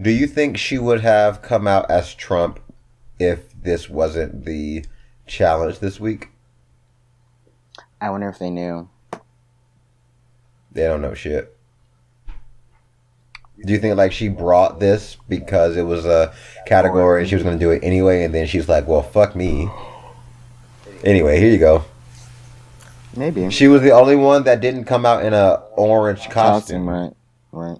Do 0.00 0.10
you 0.10 0.26
think 0.26 0.58
she 0.58 0.78
would 0.78 1.00
have 1.00 1.40
come 1.40 1.66
out 1.66 1.90
as 1.90 2.14
Trump 2.14 2.60
if 3.18 3.50
this 3.62 3.88
wasn't 3.88 4.44
the 4.44 4.84
challenge 5.26 5.78
this 5.78 5.98
week? 5.98 6.28
I 8.00 8.10
wonder 8.10 8.28
if 8.28 8.38
they 8.38 8.50
knew. 8.50 8.88
They 10.70 10.84
don't 10.84 11.00
know 11.00 11.14
shit. 11.14 11.56
Do 13.64 13.72
you 13.72 13.78
think 13.78 13.96
like 13.96 14.12
she 14.12 14.28
brought 14.28 14.80
this 14.80 15.16
because 15.28 15.78
it 15.78 15.82
was 15.82 16.04
a 16.04 16.34
category 16.66 17.22
and 17.22 17.28
she 17.28 17.34
was 17.34 17.42
going 17.42 17.58
to 17.58 17.64
do 17.64 17.70
it 17.70 17.82
anyway, 17.82 18.24
and 18.24 18.34
then 18.34 18.46
she's 18.46 18.68
like, 18.68 18.86
"Well, 18.86 19.02
fuck 19.02 19.34
me." 19.34 19.70
Anyway, 21.02 21.40
here 21.40 21.50
you 21.50 21.58
go. 21.58 21.84
Maybe 23.16 23.48
She 23.48 23.66
was 23.66 23.80
the 23.80 23.92
only 23.92 24.14
one 24.14 24.44
that 24.44 24.60
didn't 24.60 24.84
come 24.84 25.06
out 25.06 25.24
in 25.24 25.32
a 25.32 25.54
orange 25.76 26.28
costume, 26.28 26.86
right? 26.86 27.12
Right. 27.50 27.78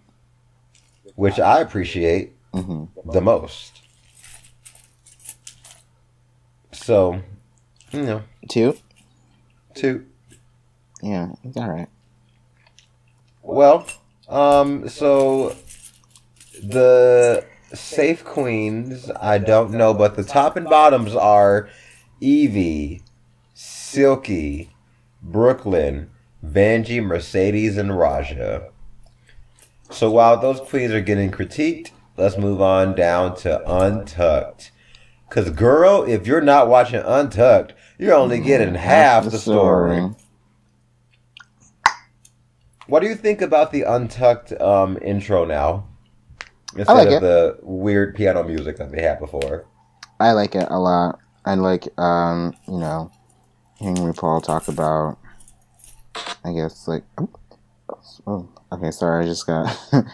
Which 1.17 1.41
I 1.41 1.61
appreciate 1.61 2.33
hmm 2.53 2.85
the 3.05 3.21
most. 3.21 3.83
So, 6.73 7.21
you 7.91 8.03
know, 8.03 8.23
Two. 8.49 8.77
two. 9.75 10.07
Yeah, 11.03 11.31
it's 11.43 11.57
all 11.57 11.69
right. 11.69 11.89
Well, 13.43 13.87
um, 14.29 14.89
so 14.89 15.57
the 16.63 17.45
safe 17.73 18.25
queens, 18.25 19.11
I 19.21 19.39
don't 19.39 19.73
know, 19.73 19.95
but 19.95 20.17
the 20.17 20.25
top 20.25 20.57
and 20.57 20.67
bottoms 20.67 21.15
are 21.15 21.69
Yvie, 22.21 23.03
Silky, 23.55 24.71
Brooke 25.23 25.65
Lynn, 25.67 26.11
Vanjie, 26.45 27.03
Mercedes, 27.03 27.77
and 27.77 27.91
Ra'Jah. 27.91 28.71
So 29.91 30.11
while 30.11 30.39
those 30.39 30.61
queens 30.61 30.93
are 30.93 31.01
getting 31.01 31.31
critiqued, 31.31 31.91
let's 32.17 32.37
move 32.37 32.61
on 32.61 32.95
down 32.95 33.37
to 33.39 33.63
Untucked. 33.71 34.73
Cause 35.29 35.51
girl, 35.51 36.05
if 36.05 36.27
you're 36.27 36.41
not 36.41 36.69
watching 36.69 37.03
Untucked, 37.05 37.75
you're 37.99 38.15
only 38.15 38.41
getting 38.41 38.75
half 38.75 39.25
the 39.25 39.39
story. 39.39 40.11
What 42.87 43.01
do 43.01 43.09
you 43.09 43.17
think 43.17 43.43
about 43.43 43.73
the 43.73 43.83
untucked 43.83 44.53
um, 44.61 44.97
intro 45.03 45.45
now? 45.45 45.89
Instead 46.77 46.95
like 46.95 47.09
of 47.09 47.15
it. 47.15 47.21
the 47.21 47.59
weird 47.63 48.15
piano 48.15 48.45
music 48.45 48.77
that 48.77 48.93
they 48.93 49.03
had 49.03 49.19
before. 49.19 49.67
I 50.21 50.33
like 50.33 50.55
it 50.55 50.69
a 50.71 50.79
lot. 50.79 51.19
I 51.45 51.55
like, 51.55 51.89
um, 51.99 52.55
you 52.69 52.79
know, 52.79 53.11
hearing 53.79 53.97
RuPaul 53.97 54.43
talk 54.43 54.69
about, 54.69 55.19
I 56.45 56.53
guess, 56.53 56.87
like, 56.87 57.05
oh, 58.27 58.49
okay, 58.73 58.91
sorry, 58.91 59.25
I 59.25 59.29
just 59.29 59.47
got, 59.47 59.77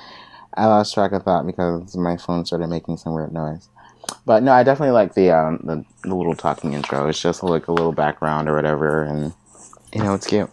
I 0.55 0.67
lost 0.67 0.95
track 0.95 1.13
of 1.13 1.23
thought 1.23 1.47
because 1.47 1.97
my 1.97 2.17
phone 2.17 2.45
started 2.45 2.69
making 2.69 2.97
some 2.99 3.15
weird 3.15 3.33
noise. 3.33 3.69
But 4.27 4.43
no, 4.43 4.53
I 4.53 4.63
definitely 4.63 4.93
like 4.93 5.15
the, 5.15 5.31
um, 5.31 5.61
the, 5.65 5.85
the 6.09 6.15
little 6.15 6.35
talking 6.35 6.73
intro. 6.75 7.09
It's 7.09 7.21
just 7.21 7.43
like 7.43 7.69
a 7.69 7.73
little 7.73 7.93
background 7.93 8.49
or 8.49 8.55
whatever, 8.55 9.05
and, 9.05 9.33
you 9.95 10.03
know, 10.03 10.15
it's 10.15 10.27
cute. 10.27 10.51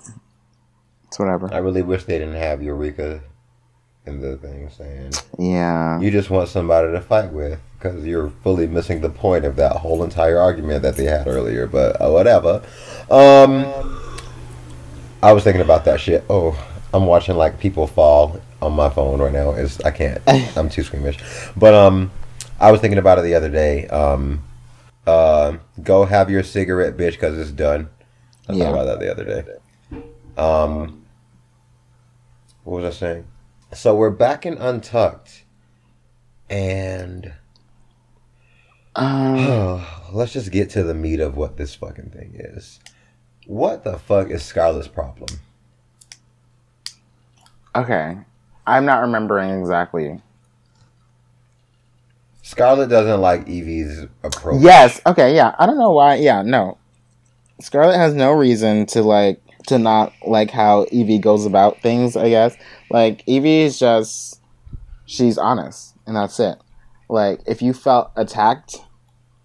It's 1.08 1.18
whatever. 1.20 1.52
I 1.54 1.58
really 1.58 1.82
wish 1.82 2.04
they 2.06 2.20
didn't 2.20 2.36
have 2.36 2.62
Eureka 2.62 3.22
in 4.06 4.22
the 4.22 4.38
thing 4.38 4.70
saying 4.70 5.12
Yeah. 5.38 6.00
you 6.00 6.10
just 6.10 6.30
want 6.30 6.50
somebody 6.50 6.92
to 6.92 7.02
fight 7.02 7.32
with 7.32 7.60
because 7.78 8.06
you're 8.06 8.30
fully 8.44 8.68
missing 8.68 9.02
the 9.02 9.10
point 9.10 9.46
of 9.46 9.56
that 9.56 9.78
whole 9.78 10.04
entire 10.04 10.40
argument 10.40 10.82
that 10.84 10.96
they 10.98 11.06
had 11.06 11.28
earlier. 11.28 11.66
But 11.68 12.00
uh, 12.02 12.10
whatever. 12.10 12.62
Um, 13.10 13.66
I 15.24 15.32
was 15.32 15.44
thinking 15.44 15.62
about 15.62 15.86
that 15.86 16.00
shit. 16.00 16.24
Oh, 16.30 16.52
I'm 16.94 17.06
watching 17.06 17.36
like 17.36 17.60
people 17.60 17.86
fall 17.88 18.40
on 18.62 18.74
my 18.74 18.90
phone 18.90 19.22
right 19.22 19.32
now. 19.34 19.52
Is 19.52 19.80
I 19.82 19.92
can't. 19.92 20.22
I'm 20.58 20.70
too 20.70 20.84
squeamish. 20.84 21.18
But 21.56 21.74
um, 21.74 22.12
I 22.60 22.72
was 22.72 22.82
thinking 22.82 22.98
about 22.98 23.20
it 23.20 23.22
the 23.24 23.36
other 23.36 23.50
day. 23.50 23.88
Um, 23.88 24.44
uh, 25.06 25.58
go 25.84 26.06
have 26.06 26.30
your 26.30 26.44
cigarette, 26.44 26.98
bitch, 26.98 27.12
because 27.14 27.38
it's 27.38 27.52
done. 27.52 27.90
I 28.48 28.54
Yeah. 28.54 28.66
thought 28.66 28.74
about 28.74 28.86
that 28.86 29.00
the 29.00 29.12
other 29.12 29.24
day. 29.24 30.42
Um, 30.42 31.06
what 32.64 32.82
was 32.82 32.96
I 32.96 32.98
saying? 32.98 33.26
So 33.74 33.96
we're 33.96 34.10
back 34.10 34.46
in 34.46 34.58
Untucked, 34.58 35.44
and 36.50 37.34
Um, 38.96 39.86
let's 40.12 40.34
just 40.34 40.52
get 40.52 40.70
to 40.72 40.84
the 40.84 40.94
meat 40.96 41.20
of 41.20 41.38
what 41.38 41.58
this 41.58 41.76
fucking 41.76 42.10
thing 42.10 42.32
is. 42.36 42.80
What 43.46 43.84
the 43.84 43.98
fuck 44.00 44.30
is 44.30 44.42
Scarlet's 44.44 44.88
problem? 44.88 45.40
Okay. 47.80 48.18
I'm 48.68 48.86
not 48.86 49.02
remembering 49.02 49.60
exactly. 49.60 50.22
Scarlet 52.42 52.90
doesn't 52.90 53.22
like 53.22 53.46
Yvie's 53.46 54.08
approach. 54.24 54.62
Yes. 54.62 55.02
Okay. 55.06 55.36
Yeah. 55.36 55.56
I 55.58 55.66
don't 55.66 55.78
know 55.78 55.92
why. 55.92 56.16
Yeah. 56.16 56.42
No. 56.42 56.78
Scarlet 57.62 57.98
has 57.98 58.14
no 58.14 58.32
reason 58.32 58.86
to 58.88 59.02
like 59.02 59.42
to 59.68 59.78
not 59.78 60.14
like 60.26 60.52
how 60.52 60.86
Yvie 60.86 61.22
goes 61.22 61.46
about 61.46 61.82
things. 61.82 62.16
I 62.18 62.30
guess 62.30 62.56
like 62.90 63.26
Yvie 63.28 63.62
is 63.62 63.80
just 63.80 64.42
she's 65.06 65.38
honest, 65.38 65.96
and 66.06 66.16
that's 66.16 66.40
it. 66.40 66.58
Like 67.10 67.42
if 67.46 67.62
you 67.62 67.74
felt 67.74 68.12
attacked, 68.16 68.78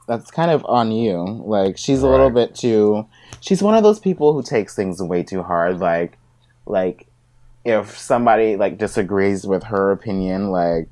that's 0.08 0.30
kind 0.30 0.50
of 0.50 0.64
on 0.66 0.92
you. 0.92 1.24
Like 1.44 1.76
she's 1.76 2.02
a 2.02 2.08
little 2.08 2.30
bit 2.30 2.54
too. 2.54 3.06
She's 3.40 3.62
one 3.62 3.74
of 3.74 3.82
those 3.82 4.00
people 4.00 4.32
who 4.32 4.42
takes 4.42 4.74
things 4.74 5.02
way 5.02 5.22
too 5.22 5.42
hard. 5.42 5.78
Like 5.78 6.18
like 6.66 7.03
if 7.64 7.96
somebody 7.98 8.56
like 8.56 8.78
disagrees 8.78 9.46
with 9.46 9.64
her 9.64 9.90
opinion, 9.92 10.50
like 10.50 10.88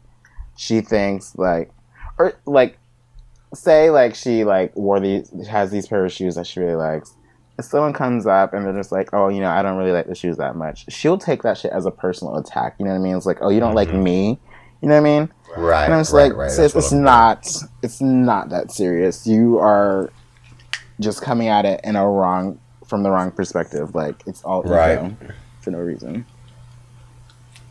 she 0.57 0.81
thinks 0.81 1.37
like 1.37 1.71
or 2.19 2.35
like 2.47 2.79
say 3.55 3.91
like 3.91 4.15
she 4.15 4.45
like 4.45 4.75
wore 4.77 5.01
these 5.01 5.31
has 5.49 5.71
these 5.71 5.87
pair 5.87 6.05
of 6.05 6.13
shoes 6.13 6.35
that 6.37 6.47
she 6.47 6.61
really 6.61 6.75
likes. 6.77 7.15
If 7.59 7.67
someone 7.67 7.93
comes 7.93 8.27
up 8.27 8.55
and 8.55 8.65
they're 8.65 8.73
just 8.73 8.91
like, 8.93 9.11
oh, 9.13 9.29
you 9.29 9.41
know, 9.41 9.51
I 9.51 9.61
don't 9.63 9.77
really 9.77 9.93
like 9.93 10.07
the 10.07 10.15
shoes 10.15 10.39
that 10.39 10.57
much, 10.57 10.91
she'll 10.91 11.19
take 11.19 11.43
that 11.43 11.59
shit 11.59 11.71
as 11.71 11.85
a 11.85 11.91
personal 11.91 12.37
attack. 12.39 12.77
You 12.79 12.87
know 12.87 12.93
what 12.93 12.97
I 12.99 13.03
mean? 13.03 13.17
It's 13.17 13.27
like, 13.27 13.39
oh, 13.43 13.51
you 13.51 13.61
don't 13.61 13.75
like 13.75 13.89
Mhm. 13.91 14.03
me. 14.03 14.41
You 14.81 14.89
know 14.89 14.95
what 15.01 15.09
I 15.09 15.19
mean? 15.21 15.33
Right. 15.57 15.85
and 15.85 15.93
I'm 15.95 16.01
just 16.01 16.15
right, 16.15 16.29
like, 16.31 16.37
right. 16.37 16.51
sis, 16.51 16.75
it's 16.75 16.93
I'm 16.93 17.03
not, 17.03 17.47
it's 17.83 18.01
not 18.01 18.49
that 18.49 18.73
serious. 18.73 19.27
You 19.27 19.59
are 19.59 20.11
just 20.99 21.21
coming 21.21 21.49
at 21.49 21.67
it 21.67 21.83
in 21.85 21.95
a 21.95 22.09
wrong, 22.09 22.59
from 22.87 23.03
the 23.03 23.11
wrong 23.11 23.31
perspective. 23.31 23.95
Like 23.95 24.23
it's 24.27 24.43
all 24.43 24.63
Right. 24.63 25.13
for 25.61 25.71
no 25.71 25.79
reason. 25.79 26.25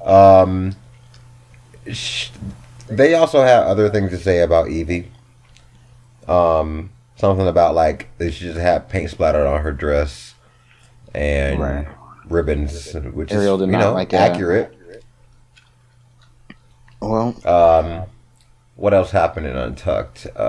Um, 0.05 0.75
sh- 1.91 2.29
they 2.87 3.13
also 3.13 3.41
have 3.43 3.65
other 3.67 3.89
things 3.89 4.09
to 4.11 4.17
say 4.17 4.39
about 4.41 4.67
Yvie. 4.67 5.07
Um, 6.27 6.89
something 7.15 7.47
about 7.47 7.75
like 7.75 8.09
they 8.17 8.31
should 8.31 8.47
just 8.47 8.59
have 8.59 8.89
paint 8.89 9.09
splattered 9.11 9.45
on 9.47 9.61
her 9.61 9.71
dress 9.71 10.33
and 11.13 11.59
Right. 11.59 11.87
ribbons, 12.27 12.93
which 12.93 13.31
Ariel 13.31 13.61
is 13.61 13.69
you 13.69 13.77
know 13.77 13.93
like 13.93 14.09
that. 14.09 14.31
accurate. 14.31 14.75
Well, 17.01 17.35
Um, 17.45 18.03
what 18.75 18.93
else 18.93 19.11
happened 19.11 19.47
in 19.47 19.55
Untucked? 19.55 20.27
Uh, 20.35 20.43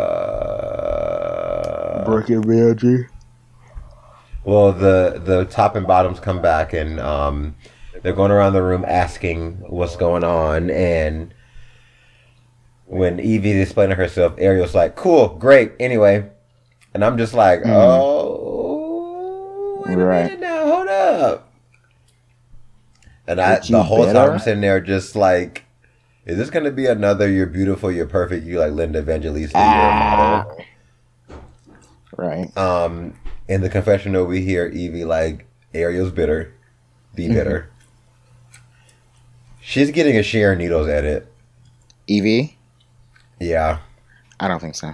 and 2.06 2.14
Reggie. 2.14 3.06
Well, 4.44 4.72
the 4.72 5.20
the 5.24 5.44
top 5.46 5.76
and 5.76 5.86
bottoms 5.86 6.20
come 6.20 6.42
back 6.42 6.72
and 6.72 6.98
um, 7.00 7.54
they're 8.02 8.12
going 8.12 8.30
around 8.30 8.52
the 8.52 8.62
room 8.62 8.84
asking 8.86 9.54
what's 9.68 9.96
going 9.96 10.24
on. 10.24 10.70
And 10.70 11.32
when 12.86 13.18
Yvie 13.18 13.44
is 13.46 13.68
explaining 13.68 13.96
herself, 13.96 14.34
Ariel's 14.38 14.74
like, 14.74 14.96
"Cool, 14.96 15.30
great." 15.38 15.72
Anyway, 15.80 16.28
and 16.94 17.04
I'm 17.04 17.16
just 17.16 17.34
like, 17.34 17.62
Mhm. 17.62 17.72
"Oh, 17.74 19.82
wait 19.86 19.94
a 19.94 20.04
Right. 20.04 20.24
minute 20.24 20.40
now, 20.40 20.66
hold 20.66 20.88
up." 20.88 21.48
And 23.26 23.40
I, 23.40 23.60
the 23.60 23.82
whole 23.82 24.04
time 24.04 24.32
I'm 24.32 24.38
sitting 24.40 24.60
there, 24.60 24.80
just 24.80 25.14
like, 25.16 25.64
is 26.26 26.36
this 26.36 26.50
going 26.50 26.64
to 26.64 26.72
be 26.72 26.86
another 26.86 27.28
"You're 27.28 27.46
beautiful, 27.46 27.90
you're 27.90 28.06
perfect," 28.06 28.44
you 28.44 28.58
like 28.58 28.72
Linda 28.72 28.98
Evangelista, 28.98 29.56
you're 29.56 29.66
a 29.66 29.92
Ah. 29.92 30.44
model? 30.48 30.64
Right. 32.16 32.56
Um, 32.58 33.14
in 33.48 33.62
the 33.62 33.70
confessional, 33.70 34.26
we 34.26 34.42
hear 34.42 34.68
Yvie 34.70 35.06
like, 35.06 35.46
Ariel's 35.72 36.10
bitter. 36.12 36.52
Be 37.14 37.24
Mm-hmm. 37.24 37.34
bitter. 37.34 37.68
She's 39.64 39.90
getting 39.92 40.16
a 40.16 40.22
Sharon 40.24 40.58
Needles 40.58 40.88
edit. 40.88 41.32
Yvie? 42.08 42.56
Yeah. 43.40 43.78
I 44.40 44.48
don't 44.48 44.58
think 44.60 44.74
so. 44.74 44.92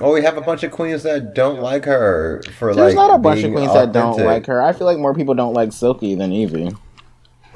Oh, 0.00 0.12
we 0.12 0.22
have 0.22 0.36
a 0.36 0.40
bunch 0.40 0.62
of 0.64 0.72
queens 0.72 1.04
that 1.04 1.34
don't 1.34 1.60
like 1.60 1.84
her 1.84 2.42
for 2.58 2.74
There's 2.74 2.94
like. 2.94 3.08
not 3.08 3.14
a 3.14 3.18
bunch 3.18 3.44
of 3.44 3.52
queens 3.52 3.72
that 3.72 3.92
don't 3.92 4.18
like 4.24 4.46
her. 4.46 4.60
I 4.60 4.72
feel 4.72 4.86
like 4.86 4.98
more 4.98 5.14
people 5.14 5.34
don't 5.34 5.54
like 5.54 5.72
Silky 5.72 6.14
than 6.14 6.30
Yvie. 6.32 6.76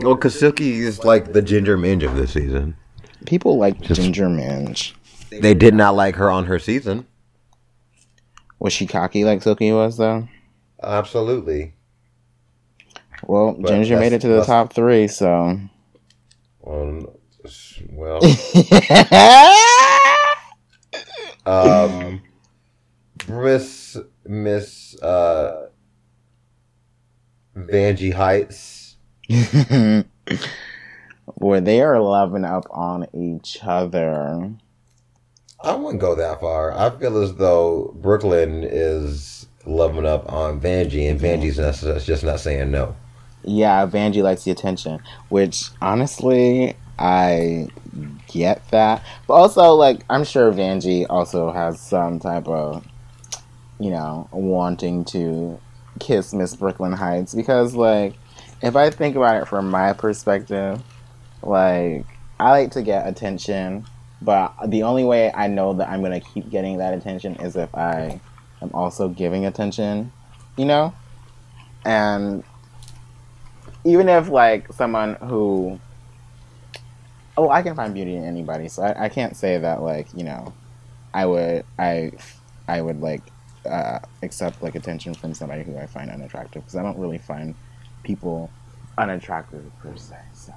Well, 0.00 0.14
because 0.14 0.38
Silky 0.38 0.78
is 0.80 1.04
like 1.04 1.32
the 1.32 1.42
Ginger 1.42 1.76
Minj 1.76 2.04
of 2.04 2.16
this 2.16 2.32
season. 2.32 2.76
People 3.26 3.58
like 3.58 3.80
Just- 3.80 4.00
Ginger 4.00 4.26
Minj. 4.26 4.92
They 5.30 5.54
did 5.54 5.74
not 5.74 5.96
like 5.96 6.14
her 6.16 6.30
on 6.30 6.44
her 6.46 6.60
season. 6.60 7.06
Was 8.60 8.72
she 8.72 8.86
cocky 8.86 9.24
like 9.24 9.42
Silky 9.42 9.72
was 9.72 9.96
though? 9.96 10.28
Absolutely. 10.82 11.74
Well, 13.26 13.56
But 13.58 13.68
Ginger 13.68 13.98
made 13.98 14.12
it 14.12 14.20
to 14.22 14.28
the 14.28 14.44
top 14.44 14.72
three, 14.72 15.08
so. 15.08 15.58
Um, 16.66 17.08
well, 17.90 18.20
um, 21.46 22.22
Miss 23.28 23.98
Miss 24.24 24.96
uh, 25.02 25.66
Vanjie 27.56 28.14
Hytes. 28.14 28.96
Boy, 31.38 31.60
they 31.60 31.80
are 31.80 32.00
loving 32.00 32.44
up 32.44 32.66
on 32.70 33.06
each 33.14 33.58
other. 33.62 34.54
I 35.60 35.74
wouldn't 35.74 36.00
go 36.00 36.14
that 36.14 36.40
far. 36.40 36.72
I 36.72 36.90
feel 36.90 37.22
as 37.22 37.34
though 37.36 37.94
Brooke 37.96 38.24
Lynn 38.24 38.62
is 38.64 39.46
loving 39.64 40.06
up 40.06 40.30
on 40.30 40.60
Vanjie, 40.60 41.10
and 41.10 41.18
Vanjie's 41.18 41.58
not, 41.58 42.02
just 42.02 42.24
not 42.24 42.40
saying 42.40 42.70
no. 42.70 42.94
Yeah, 43.44 43.86
Vanjie 43.86 44.22
likes 44.22 44.44
the 44.44 44.50
attention, 44.50 45.00
which 45.28 45.70
honestly, 45.82 46.76
I 46.98 47.68
get 48.28 48.66
that. 48.70 49.04
But 49.26 49.34
also, 49.34 49.74
like, 49.74 50.00
I'm 50.08 50.24
sure 50.24 50.52
Vanjie 50.52 51.06
also 51.08 51.52
has 51.52 51.80
some 51.80 52.18
type 52.18 52.48
of, 52.48 52.86
you 53.78 53.90
know, 53.90 54.28
wanting 54.32 55.04
to 55.06 55.60
kiss 56.00 56.32
Miss 56.32 56.56
Brooke 56.56 56.80
Lynn 56.80 56.92
Hytes 56.92 57.34
because, 57.34 57.74
like, 57.74 58.14
if 58.62 58.76
I 58.76 58.90
think 58.90 59.16
about 59.16 59.42
it 59.42 59.48
from 59.48 59.70
my 59.70 59.92
perspective, 59.92 60.82
like, 61.42 62.06
I 62.40 62.50
like 62.50 62.70
to 62.72 62.82
get 62.82 63.06
attention, 63.06 63.86
but 64.22 64.54
the 64.66 64.82
only 64.84 65.04
way 65.04 65.30
I 65.32 65.48
know 65.48 65.74
that 65.74 65.88
I'm 65.88 66.02
gonna 66.02 66.20
keep 66.20 66.50
getting 66.50 66.78
that 66.78 66.94
attention 66.94 67.36
is 67.36 67.56
if 67.56 67.74
I 67.74 68.20
am 68.62 68.70
also 68.72 69.08
giving 69.08 69.44
attention, 69.44 70.12
you 70.56 70.64
know? 70.64 70.94
And 71.84 72.42
even 73.84 74.08
if 74.08 74.28
like 74.28 74.72
someone 74.72 75.14
who 75.16 75.78
oh 77.36 77.50
i 77.50 77.62
can 77.62 77.74
find 77.74 77.94
beauty 77.94 78.16
in 78.16 78.24
anybody 78.24 78.68
so 78.68 78.82
i, 78.82 79.04
I 79.04 79.08
can't 79.08 79.36
say 79.36 79.58
that 79.58 79.82
like 79.82 80.08
you 80.14 80.24
know 80.24 80.52
i 81.12 81.26
would 81.26 81.64
i 81.78 82.12
i 82.68 82.80
would 82.80 83.00
like 83.00 83.22
uh, 83.66 83.98
accept 84.22 84.62
like 84.62 84.74
attention 84.74 85.14
from 85.14 85.32
somebody 85.32 85.62
who 85.62 85.76
i 85.78 85.86
find 85.86 86.10
unattractive 86.10 86.62
because 86.62 86.76
i 86.76 86.82
don't 86.82 86.98
really 86.98 87.18
find 87.18 87.54
people 88.02 88.50
unattractive 88.98 89.64
per 89.80 89.96
se 89.96 90.16
so. 90.34 90.52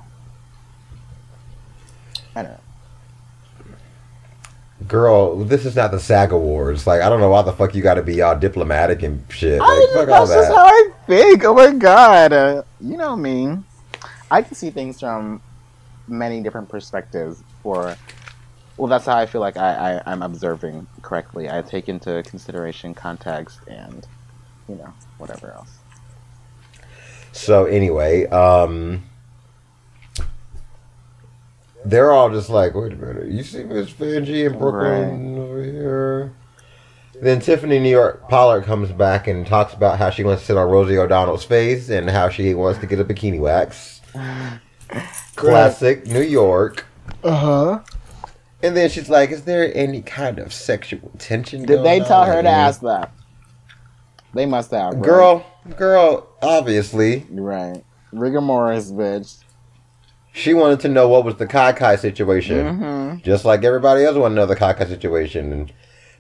I 2.36 2.44
don't 2.44 2.52
know 2.52 2.67
Girl, 4.86 5.44
this 5.44 5.66
is 5.66 5.76
not 5.76 5.90
the 5.90 6.00
SAG 6.00 6.32
Awards. 6.32 6.86
Like, 6.86 7.02
I 7.02 7.10
don't 7.10 7.20
know 7.20 7.30
why 7.30 7.42
the 7.42 7.52
fuck 7.52 7.74
you 7.74 7.82
got 7.82 7.96
to 7.96 8.04
be 8.04 8.22
all 8.22 8.38
diplomatic 8.38 9.02
and 9.02 9.24
shit. 9.30 9.60
Like, 9.60 9.70
I, 9.70 9.88
fuck 9.94 10.10
all 10.10 10.28
that's 10.28 10.40
just 10.40 10.50
that. 10.50 10.56
how 10.56 10.66
I 10.66 10.90
think. 11.08 11.44
Oh 11.46 11.56
my 11.56 11.74
god, 11.74 12.32
uh, 12.32 12.64
you 12.80 12.96
know 12.96 13.16
me. 13.16 13.58
I 14.30 14.42
can 14.44 14.54
see 14.54 14.70
things 14.70 15.00
from 15.00 15.42
many 16.08 16.42
different 16.42 16.70
perspectives. 16.70 17.42
For 17.64 17.98
well, 18.78 18.88
that's 18.88 19.06
how 19.06 19.18
I 19.18 19.26
feel 19.26 19.42
like 19.42 19.58
I, 19.58 19.98
I 19.98 20.12
I'm 20.12 20.22
observing 20.22 20.86
correctly. 21.02 21.50
I 21.50 21.64
take 21.64 21.90
into 21.90 22.22
consideration 22.24 22.94
context 22.94 23.60
and 23.68 24.06
you 24.70 24.76
know 24.76 24.94
whatever 25.18 25.52
else. 25.54 25.72
So 27.32 27.66
anyway, 27.66 28.28
um, 28.28 29.04
they're 31.90 32.12
all 32.12 32.30
just 32.30 32.50
like, 32.50 32.74
wait 32.76 32.94
a 32.94 32.96
minute, 32.96 33.28
you 33.32 33.44
see 33.44 33.64
Miss 33.64 33.90
Vanjie 33.92 34.46
in 34.52 34.58
Brooke 34.58 34.84
Lynn 34.84 35.38
over 35.38 35.64
here? 35.64 36.34
Then 37.22 37.40
Tiffany 37.40 37.80
New 37.80 37.90
York 37.90 38.30
Pollard 38.30 38.64
comes 38.66 38.92
back 38.92 39.28
and 39.28 39.46
talks 39.48 39.74
about 39.74 39.98
how 39.98 40.10
she 40.12 40.24
wants 40.24 40.44
to 40.44 40.48
sit 40.48 40.58
on 40.58 40.70
Rosie 40.70 40.98
O'Donnell's 40.98 41.44
face 41.44 41.90
and 41.90 42.10
how 42.10 42.30
she 42.30 42.54
wants 42.54 42.80
to 42.80 42.86
get 42.86 43.00
a 43.00 43.06
bikini 43.06 43.40
wax. 43.40 44.02
Classic 45.36 46.06
New 46.06 46.22
York. 46.22 46.86
Uh 47.24 47.36
huh. 47.36 47.80
And 48.62 48.76
then 48.76 48.90
she's 48.90 49.10
like, 49.10 49.32
"Is 49.32 49.44
there 49.44 49.72
any 49.76 50.02
kind 50.02 50.40
of 50.40 50.54
sexual 50.54 51.12
tension?" 51.18 51.66
Did 51.66 51.84
they 51.84 52.00
tell 52.00 52.22
on? 52.22 52.28
her 52.28 52.42
to 52.42 52.50
ask 52.50 52.82
that? 52.82 53.12
They 54.34 54.46
must 54.46 54.72
have. 54.72 54.94
right? 54.94 55.04
Girl, 55.04 55.46
girl, 55.78 56.28
obviously, 56.42 57.26
Right. 57.32 57.84
Rigor 58.12 58.42
Morris, 58.42 58.92
bitch. 58.92 59.44
She 60.38 60.54
wanted 60.54 60.80
to 60.82 60.88
know 60.90 61.08
what 61.10 61.26
was 61.26 61.36
the 61.36 61.48
Kai 61.48 61.74
Kai 61.74 61.96
situation. 61.96 62.58
Mm-hmm. 62.80 63.18
Just 63.24 63.44
like 63.44 63.64
everybody 63.64 64.04
else 64.04 64.16
wanted 64.16 64.36
to 64.36 64.42
know 64.42 64.46
the 64.46 64.56
Kai 64.56 64.74
Kai 64.74 64.86
situation. 64.86 65.52
And 65.52 65.74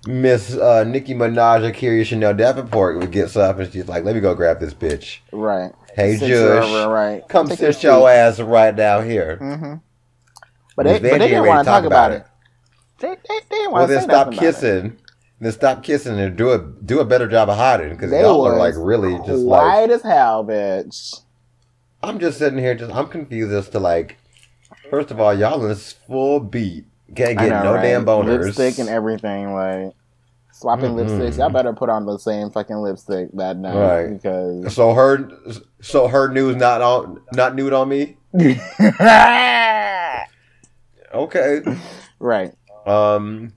Miss 0.07 0.56
uh, 0.57 0.84
Nicki 0.85 1.14
Minaj, 1.14 1.72
A'keria 1.72 2.03
Chanel 2.06 2.34
Davenport 2.34 3.11
gets 3.11 3.35
up 3.35 3.60
and 3.60 3.72
she's 3.72 3.88
like, 3.88 4.03
let 4.03 4.15
me 4.15 4.22
go 4.22 4.34
grab 4.34 4.60
this 4.60 4.73
bitch. 4.73 5.19
Right. 5.31 5.72
Hey, 5.95 6.15
Sit 6.18 6.30
her 6.30 6.89
right. 6.89 7.27
come 7.27 7.48
sit 7.48 7.81
your 7.84 8.10
ass 8.10 8.39
right 8.39 8.76
down 8.76 9.10
here. 9.10 9.38
Mm-hmm. 9.41 9.73
But 10.76 10.84
they, 10.84 10.94
but 10.99 11.02
they 11.19 11.27
didn't 11.27 11.45
want 11.48 11.60
to 11.61 11.65
talk 11.65 11.84
talked 11.84 11.85
about 11.88 12.11
it. 12.11 12.26
They, 12.99 13.10
they, 13.10 13.15
they 13.27 13.39
didn't 13.49 13.72
Well, 13.72 13.81
want 13.81 13.89
to 13.89 13.94
then 13.94 14.02
say 14.02 14.07
stop 14.07 14.27
about 14.27 14.34
it. 14.34 14.39
kissing. 14.39 14.98
then 15.39 15.52
stop 15.52 15.84
kissing 15.84 16.19
and 16.19 16.35
do 16.35 16.52
a 16.52 16.60
do 16.60 16.99
a 16.99 17.06
better 17.06 17.27
job 17.27 17.49
of 17.49 17.57
hiding 17.57 17.89
because 17.95 18.11
y'all 18.11 18.45
are 18.48 18.57
like 18.57 18.73
really 18.77 19.18
just 19.19 19.44
like. 19.44 19.61
white 19.61 19.89
as 19.91 20.02
hell, 20.03 20.44
bitch. 20.45 21.22
I'm 22.03 22.19
just 22.19 22.37
sitting 22.37 22.59
here, 22.59 22.75
just 22.75 22.93
I'm 22.93 23.07
confused 23.07 23.53
as 23.53 23.69
to 23.69 23.79
like. 23.79 24.17
First 24.89 25.11
of 25.11 25.19
all, 25.19 25.33
y'all 25.33 25.61
in 25.63 25.69
this 25.69 25.93
full 25.93 26.39
beat 26.39 26.85
can't 27.15 27.37
get 27.37 27.49
know, 27.49 27.63
no 27.63 27.73
right? 27.73 27.81
damn 27.83 28.05
boners. 28.05 28.45
Lipstick 28.45 28.79
and 28.79 28.89
everything, 28.89 29.53
like 29.53 29.93
swapping 30.53 30.91
Mm-mm. 30.91 31.07
lipsticks. 31.07 31.37
Y'all 31.37 31.49
better 31.49 31.73
put 31.73 31.89
on 31.89 32.05
the 32.05 32.17
same 32.17 32.49
fucking 32.51 32.77
lipstick 32.77 33.29
that 33.33 33.57
night 33.57 33.75
Right. 33.75 34.13
because 34.13 34.73
So 34.73 34.93
her, 34.93 35.29
so 35.81 36.07
her 36.07 36.29
news 36.29 36.55
not 36.55 36.81
on, 36.81 37.21
not 37.33 37.55
nude 37.55 37.73
on 37.73 37.89
me. 37.89 38.17
Okay. 41.13 41.61
right. 42.19 42.51
Um, 42.85 43.53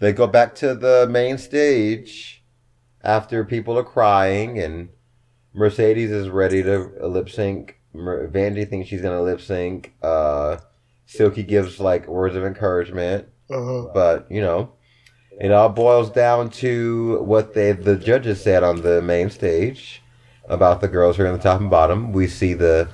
they 0.00 0.12
go 0.12 0.26
back 0.26 0.54
to 0.56 0.74
the 0.74 1.06
main 1.10 1.38
stage 1.38 2.42
after 3.02 3.44
people 3.44 3.78
are 3.78 3.84
crying, 3.84 4.58
and 4.58 4.88
Mercedes 5.54 6.10
is 6.10 6.28
ready 6.28 6.62
to 6.62 6.90
lip 7.06 7.28
sync. 7.30 7.78
Mer- 7.94 8.28
Vanjie 8.28 8.68
thinks 8.68 8.88
she's 8.88 9.02
gonna 9.02 9.22
lip 9.22 9.40
sync. 9.40 9.94
Uh, 10.02 10.58
Silky 11.06 11.42
gives 11.42 11.80
like 11.80 12.06
words 12.06 12.36
of 12.36 12.44
encouragement, 12.44 13.28
but 13.94 14.26
you 14.30 14.40
know, 14.40 14.72
it 15.40 15.50
all 15.50 15.68
boils 15.70 16.10
down 16.10 16.50
to 16.50 17.22
what 17.22 17.54
they 17.54 17.72
the 17.72 17.96
judges 17.96 18.42
said 18.42 18.62
on 18.62 18.82
the 18.82 19.00
main 19.00 19.30
stage 19.30 20.02
about 20.48 20.80
the 20.80 20.88
girls 20.88 21.16
who 21.16 21.22
are 21.24 21.26
in 21.26 21.32
the 21.32 21.38
top 21.42 21.60
and 21.60 21.70
bottom. 21.70 22.12
We 22.12 22.26
see 22.26 22.52
the 22.54 22.88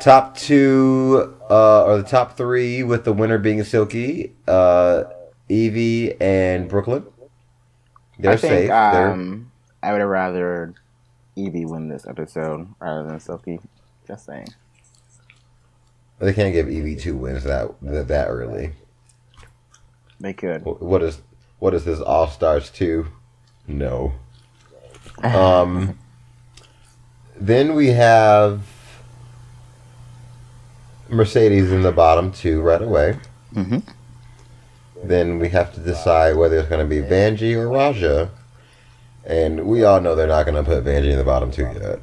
top 0.00 0.36
two 0.36 1.36
uh, 1.48 1.84
or 1.84 1.96
the 1.98 2.02
top 2.08 2.36
three 2.36 2.82
with 2.82 3.04
the 3.04 3.12
winner 3.12 3.38
being 3.38 3.62
Silky, 3.62 4.32
uh, 4.48 5.04
Yvie, 5.48 6.16
and 6.20 6.68
Brooke 6.68 6.88
Lynn. 6.88 7.06
They're 8.18 8.32
I 8.32 8.36
think 8.36 8.50
safe. 8.52 8.68
They're- 8.68 9.10
um, 9.10 9.52
I 9.82 9.92
would 9.92 10.00
have 10.00 10.08
rather 10.10 10.74
Yvie 11.36 11.66
win 11.68 11.88
this 11.88 12.06
episode 12.06 12.68
rather 12.80 13.04
than 13.08 13.20
Silky. 13.20 13.60
Just 14.06 14.26
saying. 14.26 14.48
they 16.18 16.32
can't 16.32 16.52
give 16.52 16.66
Yvie 16.66 17.00
two 17.00 17.16
wins 17.16 17.44
that 17.44 17.70
that, 17.82 18.08
that 18.08 18.28
early. 18.28 18.72
They 20.20 20.32
could. 20.32 20.62
What 20.64 21.02
is 21.02 21.20
what 21.58 21.74
is 21.74 21.84
this 21.84 22.00
All 22.00 22.28
Stars 22.28 22.70
two? 22.70 23.06
No. 23.66 24.12
Um. 25.22 25.98
then 27.38 27.74
we 27.74 27.88
have 27.88 28.62
Mercedes 31.08 31.70
in 31.70 31.82
the 31.82 31.92
bottom 31.92 32.32
two 32.32 32.60
right 32.62 32.80
away. 32.82 33.18
Mm-hmm. 33.54 33.78
Then 35.04 35.38
we 35.38 35.48
have 35.50 35.74
to 35.74 35.80
decide 35.80 36.36
whether 36.36 36.58
it's 36.58 36.68
going 36.68 36.88
to 36.88 36.88
be 36.88 37.06
Vanjie 37.06 37.54
or 37.56 37.66
Ra'Jah. 37.66 38.30
And 39.24 39.66
we 39.66 39.84
all 39.84 40.00
know 40.00 40.14
they're 40.14 40.26
not 40.26 40.44
going 40.46 40.56
to 40.56 40.68
put 40.68 40.84
Vanjie 40.84 41.12
in 41.12 41.18
the 41.18 41.24
bottom 41.24 41.50
two 41.50 41.62
yet. 41.62 42.00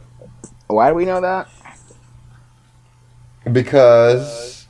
Why 0.68 0.90
do 0.90 0.96
we 0.96 1.06
know 1.06 1.22
that? 1.22 1.50
Because 3.52 4.68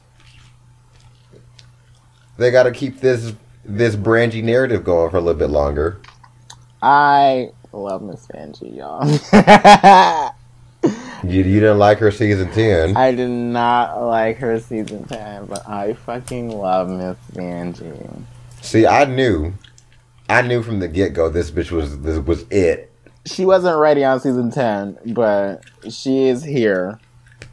they 2.38 2.52
got 2.52 2.64
to 2.64 2.72
keep 2.72 3.00
this 3.02 3.34
this 3.66 3.96
Brangie 3.96 4.44
narrative 4.44 4.84
going 4.84 5.12
for 5.12 5.18
a 5.18 5.22
little 5.22 5.38
bit 5.38 5.50
longer. 5.50 6.00
I 6.82 7.52
love 7.72 8.02
Miss 8.02 8.26
Vanjie, 8.28 8.78
y'all. 8.78 10.30
You, 11.24 11.44
you 11.44 11.60
didn't 11.60 11.80
like 11.80 11.98
her 12.00 12.12
season 12.12 12.50
10. 12.52 12.96
I 12.96 13.12
did 13.12 13.30
not 13.30 14.02
like 14.02 14.38
her 14.38 14.58
season 14.60 15.04
10, 15.04 15.48
but 15.48 15.68
I 15.68 15.94
fucking 15.94 16.50
love 16.50 16.90
Miss 16.90 17.18
Vanjie. 17.34 18.22
See, 18.62 18.88
I 18.88 19.04
knew. 19.04 19.54
I 20.30 20.44
knew 20.44 20.62
from 20.62 20.80
the 20.80 20.88
get 20.88 21.14
go 21.14 21.28
this 21.30 21.50
bitch 21.50 21.72
was 21.72 22.00
this 22.02 22.20
was 22.20 22.46
it. 22.52 22.92
She 23.26 23.46
wasn't 23.46 23.78
ready 23.78 24.04
on 24.04 24.20
season 24.20 24.52
10, 24.52 25.00
but 25.14 25.64
she 25.90 26.28
is 26.28 26.44
here 26.44 27.00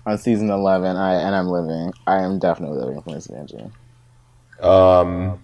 on 0.06 0.16
season 0.16 0.48
11, 0.48 0.96
I, 0.96 1.14
and 1.14 1.34
I'm 1.34 1.48
living. 1.48 1.92
I 2.06 2.22
am 2.22 2.38
definitely 2.38 2.78
living 2.78 3.02
for 3.02 3.10
Miss 3.10 3.26
Vanjie. 3.26 3.72
Um, 4.64 5.40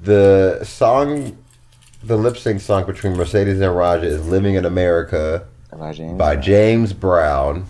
the 0.00 0.64
song, 0.64 1.38
the 2.02 2.16
lip 2.16 2.36
sync 2.36 2.60
song 2.60 2.84
between 2.84 3.14
Mercedes 3.14 3.60
and 3.60 3.72
Ra'Jah 3.72 4.04
is 4.04 4.26
"Living 4.26 4.54
in 4.54 4.64
America" 4.64 5.46
by 6.16 6.36
James 6.36 6.92
Brown, 6.92 7.66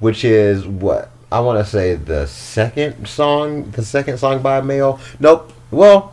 which 0.00 0.24
is 0.24 0.66
what 0.66 1.10
I 1.30 1.40
want 1.40 1.64
to 1.64 1.70
say 1.70 1.94
the 1.94 2.26
second 2.26 3.06
song, 3.06 3.70
the 3.70 3.84
second 3.84 4.18
song 4.18 4.42
by 4.42 4.58
a 4.58 4.62
male. 4.62 4.98
Nope. 5.20 5.52
Well, 5.70 6.11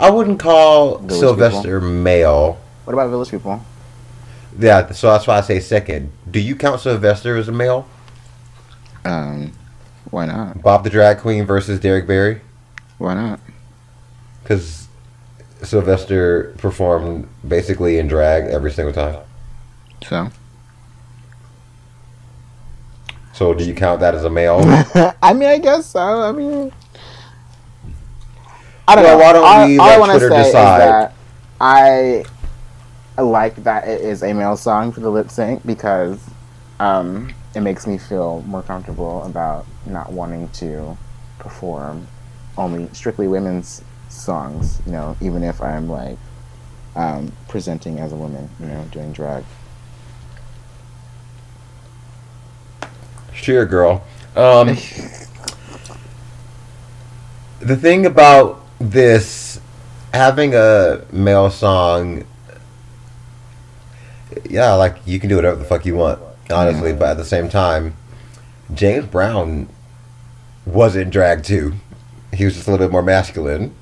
I 0.00 0.10
wouldn't 0.10 0.40
call 0.40 0.98
Village 0.98 1.20
Sylvester 1.20 1.80
male. 1.80 2.58
What 2.84 2.94
about 2.94 3.10
Village 3.10 3.30
People? 3.30 3.62
Yeah, 4.58 4.90
so 4.92 5.12
that's 5.12 5.26
why 5.26 5.38
I 5.38 5.40
say 5.42 5.60
second. 5.60 6.10
Do 6.30 6.40
you 6.40 6.56
count 6.56 6.80
Sylvester 6.80 7.36
as 7.36 7.48
a 7.48 7.52
male? 7.52 7.86
Um, 9.04 9.52
why 10.10 10.26
not? 10.26 10.62
Bob 10.62 10.84
the 10.84 10.90
Drag 10.90 11.18
Queen 11.18 11.44
versus 11.44 11.78
Derrick 11.78 12.06
Barry? 12.06 12.40
Why 12.98 13.14
not? 13.14 13.40
Because 14.42 14.88
Sylvester 15.62 16.54
performed 16.58 17.28
basically 17.46 17.98
in 17.98 18.08
drag 18.08 18.44
every 18.44 18.72
single 18.72 18.94
time. 18.94 19.22
So? 20.06 20.30
So 23.34 23.54
do 23.54 23.64
you 23.64 23.74
count 23.74 24.00
that 24.00 24.14
as 24.14 24.24
a 24.24 24.30
male? 24.30 24.60
I 25.22 25.32
mean, 25.34 25.48
I 25.48 25.58
guess 25.58 25.86
so. 25.86 26.00
I 26.00 26.32
mean, 26.32 26.72
I 28.90 28.96
don't 28.96 29.04
Well, 29.04 29.18
know. 29.18 29.24
why 29.24 29.32
don't 29.32 29.44
all, 29.44 29.66
we 29.68 29.78
all 29.78 29.86
let 29.86 29.96
I 29.96 29.98
want 30.00 30.12
to 30.12 30.18
say 30.18 30.28
decide? 30.28 30.48
is 30.48 30.78
that 30.78 31.14
I 31.60 32.24
like 33.22 33.54
that 33.62 33.86
it 33.86 34.00
is 34.00 34.22
a 34.24 34.32
male 34.32 34.56
song 34.56 34.90
for 34.90 34.98
the 34.98 35.10
lip 35.10 35.30
sync 35.30 35.64
because 35.64 36.18
um, 36.80 37.32
it 37.54 37.60
makes 37.60 37.86
me 37.86 37.98
feel 37.98 38.42
more 38.48 38.62
comfortable 38.62 39.22
about 39.22 39.64
not 39.86 40.10
wanting 40.12 40.48
to 40.48 40.98
perform 41.38 42.08
only 42.58 42.88
strictly 42.92 43.28
women's 43.28 43.84
songs. 44.08 44.80
You 44.86 44.92
know, 44.92 45.16
even 45.20 45.44
if 45.44 45.62
I'm 45.62 45.88
like 45.88 46.18
um, 46.96 47.32
presenting 47.46 48.00
as 48.00 48.12
a 48.12 48.16
woman, 48.16 48.50
you 48.58 48.66
know, 48.66 48.84
doing 48.90 49.12
drag. 49.12 49.44
Sure, 53.32 53.64
girl. 53.66 54.02
Um, 54.34 54.66
the 57.60 57.76
thing 57.76 58.04
about 58.06 58.59
this 58.80 59.60
having 60.12 60.54
a 60.54 61.02
male 61.12 61.50
song, 61.50 62.24
yeah, 64.48 64.72
like 64.74 64.96
you 65.06 65.20
can 65.20 65.28
do 65.28 65.36
whatever 65.36 65.56
the 65.56 65.64
fuck 65.64 65.86
you 65.86 65.94
want, 65.94 66.18
honestly. 66.50 66.92
But 66.92 67.10
at 67.10 67.16
the 67.16 67.24
same 67.24 67.48
time, 67.48 67.94
James 68.74 69.06
Brown 69.06 69.68
wasn't 70.66 71.10
drag 71.10 71.44
too. 71.44 71.74
He 72.32 72.44
was 72.44 72.54
just 72.54 72.66
a 72.66 72.70
little 72.70 72.86
bit 72.86 72.92
more 72.92 73.02
masculine. 73.02 73.74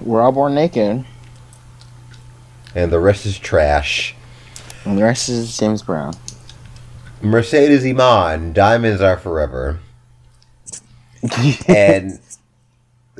We're 0.00 0.22
all 0.22 0.32
born 0.32 0.54
naked, 0.54 1.04
And 2.74 2.90
the 2.92 3.00
rest 3.00 3.26
is 3.26 3.38
trash. 3.38 4.14
and 4.84 4.96
the 4.96 5.02
rest 5.02 5.28
is 5.28 5.56
James 5.56 5.82
Brown. 5.82 6.14
Mercedes 7.22 7.84
Iman, 7.84 8.54
Diamonds 8.54 9.02
Are 9.02 9.18
Forever. 9.18 9.80
and 11.68 12.18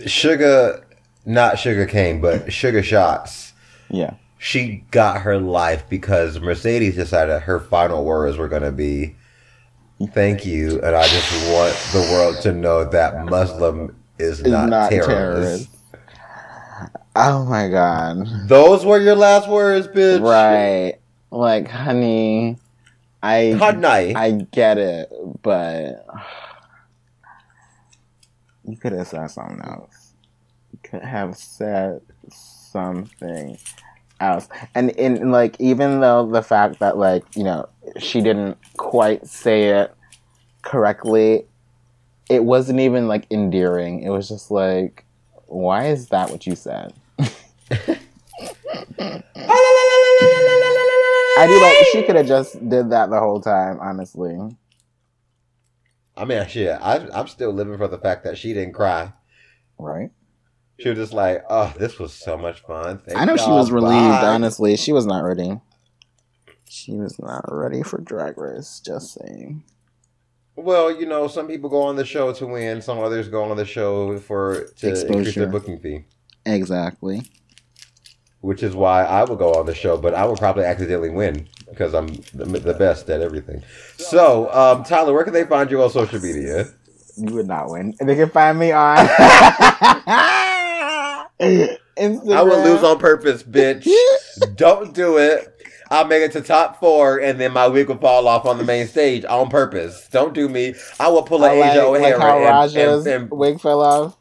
Sugar, 0.08 0.84
not 1.26 1.54
Shuga 1.56 1.88
Cain, 1.88 2.20
but 2.20 2.52
Sugar 2.52 2.82
Shots. 2.82 3.52
yeah. 3.88 4.14
She 4.42 4.84
got 4.90 5.20
her 5.20 5.38
life 5.38 5.84
because 5.90 6.40
Mercedes 6.40 6.94
decided 6.96 7.42
her 7.42 7.60
final 7.60 8.06
words 8.06 8.38
were 8.38 8.48
going 8.48 8.62
to 8.62 8.72
be, 8.72 9.14
Thank 10.14 10.46
you, 10.46 10.80
and 10.82 10.96
I 10.96 11.06
just 11.06 11.52
want 11.52 11.74
the 11.92 12.10
world 12.10 12.40
to 12.44 12.52
know 12.52 12.84
that 12.88 13.26
Muslim 13.26 13.94
is 14.18 14.40
Is 14.40 14.46
not, 14.50 14.70
not 14.70 14.88
terrorist. 14.88 15.68
terrorist. 15.68 15.68
Oh 17.16 17.44
my 17.44 17.68
god. 17.68 18.26
Those 18.48 18.86
were 18.86 18.98
your 18.98 19.14
last 19.16 19.46
words, 19.46 19.88
bitch. 19.88 20.22
Right. 20.22 20.98
Like, 21.30 21.68
honey, 21.68 22.56
I 23.22 23.50
Hot 23.58 23.76
night. 23.76 24.16
I 24.16 24.30
get 24.52 24.78
it, 24.78 25.12
but 25.42 26.06
you 28.64 28.76
could 28.76 28.92
have 28.92 29.08
said 29.08 29.26
something 29.28 29.60
else. 29.62 30.12
You 30.72 30.78
could 30.82 31.02
have 31.02 31.36
said 31.36 32.00
something 32.30 33.58
else. 34.20 34.48
And 34.74 34.90
in 34.90 35.30
like 35.30 35.56
even 35.58 36.00
though 36.00 36.26
the 36.26 36.42
fact 36.42 36.78
that 36.80 36.96
like, 36.96 37.24
you 37.34 37.44
know, 37.44 37.68
she 37.98 38.20
didn't 38.20 38.58
quite 38.76 39.26
say 39.26 39.68
it 39.68 39.94
correctly, 40.62 41.46
it 42.28 42.44
wasn't 42.44 42.80
even 42.80 43.08
like 43.08 43.26
endearing. 43.30 44.02
It 44.02 44.10
was 44.10 44.28
just 44.28 44.50
like, 44.50 45.04
why 45.46 45.86
is 45.86 46.08
that 46.08 46.30
what 46.30 46.46
you 46.46 46.54
said? 46.54 46.92
I 51.38 51.46
do 51.46 51.60
like 51.60 51.76
she 51.92 52.02
could 52.02 52.16
have 52.16 52.26
just 52.26 52.52
did 52.68 52.90
that 52.90 53.10
the 53.10 53.18
whole 53.18 53.40
time, 53.40 53.78
honestly. 53.80 54.38
I 56.20 56.26
mean, 56.26 56.46
shit, 56.48 56.76
I, 56.78 57.08
I'm 57.14 57.28
still 57.28 57.50
living 57.50 57.78
for 57.78 57.88
the 57.88 57.96
fact 57.96 58.24
that 58.24 58.36
she 58.36 58.52
didn't 58.52 58.74
cry. 58.74 59.14
Right? 59.78 60.10
She 60.78 60.90
was 60.90 60.98
just 60.98 61.14
like, 61.14 61.42
"Oh, 61.48 61.72
this 61.78 61.98
was 61.98 62.12
so 62.12 62.36
much 62.36 62.60
fun." 62.60 62.98
Thank 62.98 63.18
I 63.18 63.24
know 63.24 63.38
she 63.38 63.48
was 63.48 63.70
relieved. 63.70 64.20
Bye." 64.20 64.26
Honestly, 64.26 64.76
she 64.76 64.92
was 64.92 65.06
not 65.06 65.20
ready. 65.20 65.58
She 66.68 66.92
was 66.92 67.18
not 67.18 67.46
ready 67.48 67.82
for 67.82 68.02
Drag 68.02 68.36
Race. 68.36 68.82
Just 68.84 69.14
saying. 69.14 69.64
Well, 70.56 70.94
you 70.94 71.06
know, 71.06 71.26
some 71.26 71.48
people 71.48 71.70
go 71.70 71.80
on 71.80 71.96
the 71.96 72.04
show 72.04 72.34
to 72.34 72.46
win. 72.46 72.82
Some 72.82 72.98
others 72.98 73.28
go 73.28 73.44
on 73.44 73.56
the 73.56 73.64
show 73.64 74.18
for 74.18 74.66
to 74.76 75.06
increase 75.06 75.34
their 75.34 75.46
booking 75.46 75.78
fee. 75.78 76.04
Exactly. 76.44 77.22
Which 78.42 78.62
is 78.62 78.76
why 78.76 79.04
I 79.04 79.24
would 79.24 79.38
go 79.38 79.54
on 79.54 79.64
the 79.64 79.74
show, 79.74 79.96
but 79.96 80.14
I 80.14 80.26
would 80.26 80.38
probably 80.38 80.64
accidentally 80.64 81.10
win 81.10 81.48
because 81.70 81.94
I'm 81.94 82.08
the, 82.34 82.44
the 82.44 82.74
best 82.74 83.08
at 83.10 83.20
everything. 83.20 83.62
So, 83.96 84.52
um, 84.52 84.84
Tyler, 84.84 85.12
where 85.12 85.24
can 85.24 85.32
they 85.32 85.44
find 85.44 85.70
you 85.70 85.82
on 85.82 85.90
social 85.90 86.20
media? 86.20 86.66
You 87.16 87.34
would 87.34 87.46
not 87.46 87.70
win. 87.70 87.94
They 88.00 88.14
can 88.16 88.30
find 88.30 88.58
me 88.58 88.72
on 88.72 88.96
Instagram. 91.40 91.76
I 92.34 92.42
would 92.42 92.64
lose 92.64 92.82
on 92.82 92.98
purpose, 92.98 93.42
bitch. 93.42 93.88
Don't 94.56 94.94
do 94.94 95.18
it. 95.18 95.46
I'll 95.92 96.06
make 96.06 96.22
it 96.22 96.30
to 96.32 96.40
top 96.40 96.78
four, 96.78 97.18
and 97.20 97.40
then 97.40 97.52
my 97.52 97.66
wig 97.66 97.88
will 97.88 97.98
fall 97.98 98.28
off 98.28 98.46
on 98.46 98.58
the 98.58 98.64
main 98.64 98.86
stage 98.86 99.24
on 99.24 99.50
purpose. 99.50 100.08
Don't 100.12 100.32
do 100.32 100.48
me. 100.48 100.74
I 101.00 101.08
will 101.08 101.24
pull 101.24 101.42
an 101.44 101.58
like, 101.58 101.72
Asia 101.72 101.84
like 101.88 102.14
O'Hara 102.14 102.46
how 102.52 102.62
and, 102.64 102.76
and- 102.78 103.06
and- 103.06 103.30
wig 103.30 103.60
fell 103.60 103.82
off. 103.82 104.16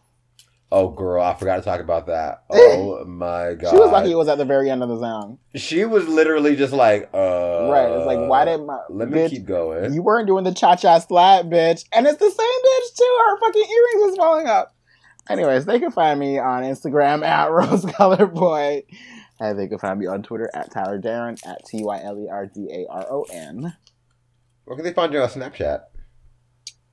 Oh, 0.71 0.89
girl, 0.89 1.23
I 1.23 1.33
forgot 1.33 1.55
to 1.57 1.61
talk 1.63 1.79
about 1.81 2.07
that. 2.07 2.43
Oh 2.51 3.03
my 3.05 3.55
god, 3.55 3.71
She 3.71 3.77
was 3.77 3.91
lucky 3.91 4.11
it 4.11 4.15
was 4.15 4.27
at 4.27 4.37
the 4.37 4.45
very 4.45 4.69
end 4.69 4.83
of 4.83 4.89
the 4.89 4.99
song. 4.99 5.39
She 5.55 5.85
was 5.85 6.07
literally 6.07 6.55
just 6.55 6.73
like, 6.73 7.09
uh, 7.13 7.69
right. 7.71 7.89
It's 7.89 8.05
like, 8.05 8.19
why 8.19 8.45
did 8.45 8.61
my 8.65 8.79
Let 8.89 9.09
me 9.09 9.17
bitch, 9.19 9.29
keep 9.29 9.45
going. 9.45 9.93
You 9.93 10.01
weren't 10.03 10.27
doing 10.27 10.43
the 10.43 10.53
cha 10.53 10.75
cha 10.75 10.99
slap, 10.99 11.45
bitch. 11.45 11.85
And 11.91 12.05
it's 12.05 12.17
the 12.19 12.29
same 12.29 12.35
bitch 12.35 12.97
too. 12.97 13.17
Her 13.27 13.39
fucking 13.39 13.61
earrings 13.63 14.09
was 14.09 14.15
falling 14.17 14.47
up. 14.47 14.75
Anyways, 15.29 15.65
they 15.65 15.79
can 15.79 15.91
find 15.91 16.19
me 16.19 16.37
on 16.39 16.63
Instagram 16.63 17.23
at 17.25 17.45
Rose 17.51 17.85
Color 17.85 18.27
Boy. 18.27 18.83
And 19.39 19.57
they 19.57 19.67
can 19.67 19.79
find 19.79 19.99
me 19.99 20.05
on 20.07 20.21
Twitter 20.23 20.49
at 20.53 20.71
Tyler 20.71 20.99
Daron 20.99 21.39
at 21.47 21.65
T 21.65 21.83
Y 21.83 22.01
L 22.03 22.19
E 22.19 22.27
R 22.29 22.45
D 22.47 22.67
A 22.71 22.91
R 22.91 23.05
O 23.09 23.25
N. 23.31 23.75
Where 24.65 24.75
can 24.75 24.83
they 24.83 24.93
find 24.93 25.13
you 25.13 25.21
on 25.21 25.29
Snapchat? 25.29 25.83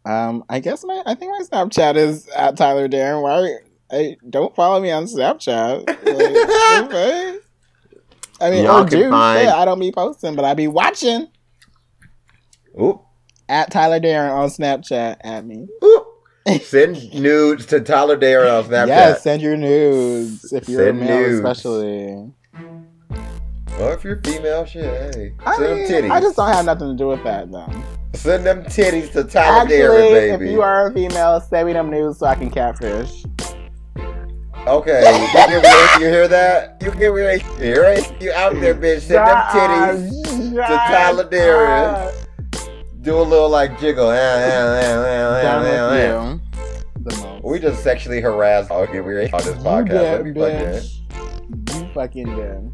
Um, 0.05 0.45
I 0.49 0.61
guess 0.61 0.85
my 0.85 1.03
I 1.05 1.15
think 1.15 1.33
my 1.33 1.45
Snapchat 1.45 1.97
is 1.97 2.29
at 2.29 2.57
Tyler 2.57 2.89
Daron. 2.89 3.23
Why 3.23 3.59
I 3.91 4.17
don't 4.29 4.55
follow 4.55 4.81
me 4.81 4.91
on 4.91 5.05
Snapchat? 5.05 5.87
Like, 6.07 6.85
okay. 6.91 7.39
I 8.41 8.51
mean, 8.51 8.65
Y'all 8.65 8.83
or 8.85 8.87
can 8.89 8.99
do. 9.01 9.11
find- 9.11 9.45
Yeah, 9.47 9.57
I 9.57 9.65
don't 9.65 9.81
be 9.81 9.91
posting, 9.93 10.35
but 10.35 10.45
I 10.45 10.55
be 10.55 10.69
watching 10.69 11.29
Oop, 12.81 13.03
at 13.49 13.71
Tyler 13.71 13.99
Daron 14.01 14.33
on 14.33 14.49
Snapchat 14.49 15.17
at 15.23 15.47
me. 15.47 15.67
oop. 15.83 16.07
Send 16.63 17.13
nudes 17.15 17.67
to 17.67 17.81
Tyler 17.81 18.17
Daron 18.19 18.59
on 18.59 18.65
Snapchat. 18.71 18.87
Yes, 18.89 19.23
send 19.23 19.43
your 19.43 19.57
nudes 19.57 20.53
if 20.53 20.69
you're 20.69 20.85
Send 20.87 21.03
a 21.03 21.05
male, 21.05 21.21
nudes. 21.23 21.37
especially. 21.39 22.33
Or 23.81 23.93
if 23.93 24.05
you're 24.05 24.21
female, 24.23 24.65
shit, 24.65 24.85
hey. 25.15 25.35
I 25.45 25.57
Send 25.57 25.75
mean, 25.75 25.89
them 25.93 26.05
titties. 26.05 26.11
I 26.13 26.21
just 26.21 26.37
don't 26.37 26.53
have 26.53 26.65
nothing 26.65 26.89
to 26.89 26.95
do 26.97 27.09
with 27.09 27.23
that, 27.25 27.51
though. 27.51 27.71
Send 28.15 28.47
them 28.47 28.65
titties 28.65 29.13
to 29.13 29.25
Tyler 29.25 29.63
Actually, 29.63 29.77
Daron, 29.79 30.13
baby. 30.13 30.45
if 30.47 30.51
you 30.53 30.63
are 30.63 30.87
a 30.89 30.93
female, 30.93 31.41
send 31.41 31.67
me 31.67 31.73
them 31.73 31.91
nudes 31.91 32.19
so 32.19 32.27
I 32.27 32.35
can 32.37 32.51
catfish. 32.51 33.25
Okay, 34.67 35.01
you 35.01 35.61
hear, 35.61 36.01
you 36.01 36.07
hear 36.13 36.29
that? 36.29 36.83
You 36.83 36.91
hear, 36.91 37.17
you 37.17 37.39
hear 37.57 37.85
it? 37.85 38.21
You 38.21 38.33
out 38.33 38.53
there, 38.55 38.75
bitch. 38.75 39.03
Send 39.03 39.25
them 39.25 39.37
titties. 39.53 40.51
to 40.55 40.67
Tyler 40.67 41.29
Daron. 41.29 42.13
Do 43.03 43.17
a 43.19 43.23
little 43.23 43.49
like 43.49 43.79
jiggle. 43.79 44.11
Down 44.11 45.63
with 45.63 46.41
you. 46.51 47.03
The 47.05 47.17
most. 47.23 47.45
We 47.45 47.61
just 47.61 47.85
sexually 47.85 48.21
harassed. 48.21 48.73
Okay, 48.73 49.01
we're 49.01 49.23
on 49.27 49.31
this 49.31 49.55
podcast. 49.63 50.27
You 50.27 50.35
Let 50.35 50.35
me 50.35 50.35
fucking. 50.35 50.67
bitch. 50.67 51.81
You 51.81 51.89
fucking 51.95 52.35
did. 52.35 52.73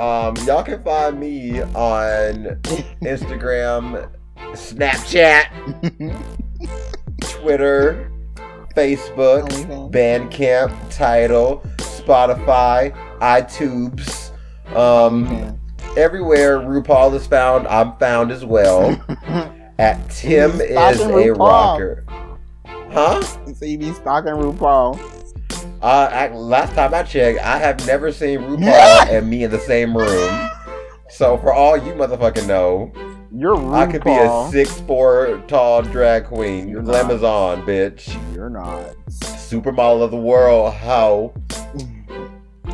Um, 0.00 0.34
y'all 0.44 0.64
can 0.64 0.82
find 0.82 1.20
me 1.20 1.62
on 1.62 2.60
Instagram, 3.02 4.10
Snapchat, 4.36 5.46
Twitter, 7.20 8.10
Facebook, 8.76 9.48
Bandcamp, 9.90 10.76
Tidal, 10.94 11.62
Spotify, 11.78 12.94
iTunes. 13.20 14.30
Um, 14.76 15.58
everywhere 15.96 16.58
RuPaul 16.60 17.14
is 17.14 17.26
found, 17.26 17.66
I'm 17.68 17.96
found 17.96 18.30
as 18.30 18.44
well. 18.44 18.90
At 19.78 20.08
Tim 20.10 20.60
is 20.60 20.70
stalking 20.72 21.10
a 21.10 21.32
RuPaul. 21.34 21.38
rocker. 21.38 22.04
Huh? 22.90 23.22
So 23.54 23.64
you 23.64 23.78
be 23.78 23.92
stalking 23.94 24.32
RuPaul. 24.32 25.00
Uh, 25.82 26.08
I, 26.12 26.28
last 26.28 26.74
time 26.74 26.92
I 26.92 27.02
checked, 27.02 27.38
I 27.40 27.58
have 27.58 27.86
never 27.86 28.12
seen 28.12 28.40
RuPaul 28.40 29.08
and 29.10 29.28
me 29.28 29.44
in 29.44 29.50
the 29.50 29.58
same 29.58 29.96
room. 29.96 30.50
So 31.08 31.38
for 31.38 31.52
all 31.52 31.76
you 31.76 31.92
motherfucking 31.94 32.46
know, 32.46 32.92
You're 33.38 33.56
RuPaul. 33.56 33.74
I 33.74 33.86
could 33.92 34.02
be 34.04 34.10
a 34.12 34.48
six 34.50 34.80
four 34.80 35.42
tall 35.46 35.82
drag 35.82 36.24
queen. 36.24 36.68
You're 36.68 36.80
not. 36.82 37.04
Glamazon, 37.04 37.64
bitch. 37.64 38.16
You're 38.34 38.48
not. 38.48 38.94
Supermodel 39.10 40.02
of 40.02 40.10
the 40.10 40.16
world, 40.16 40.72
how? 40.72 41.34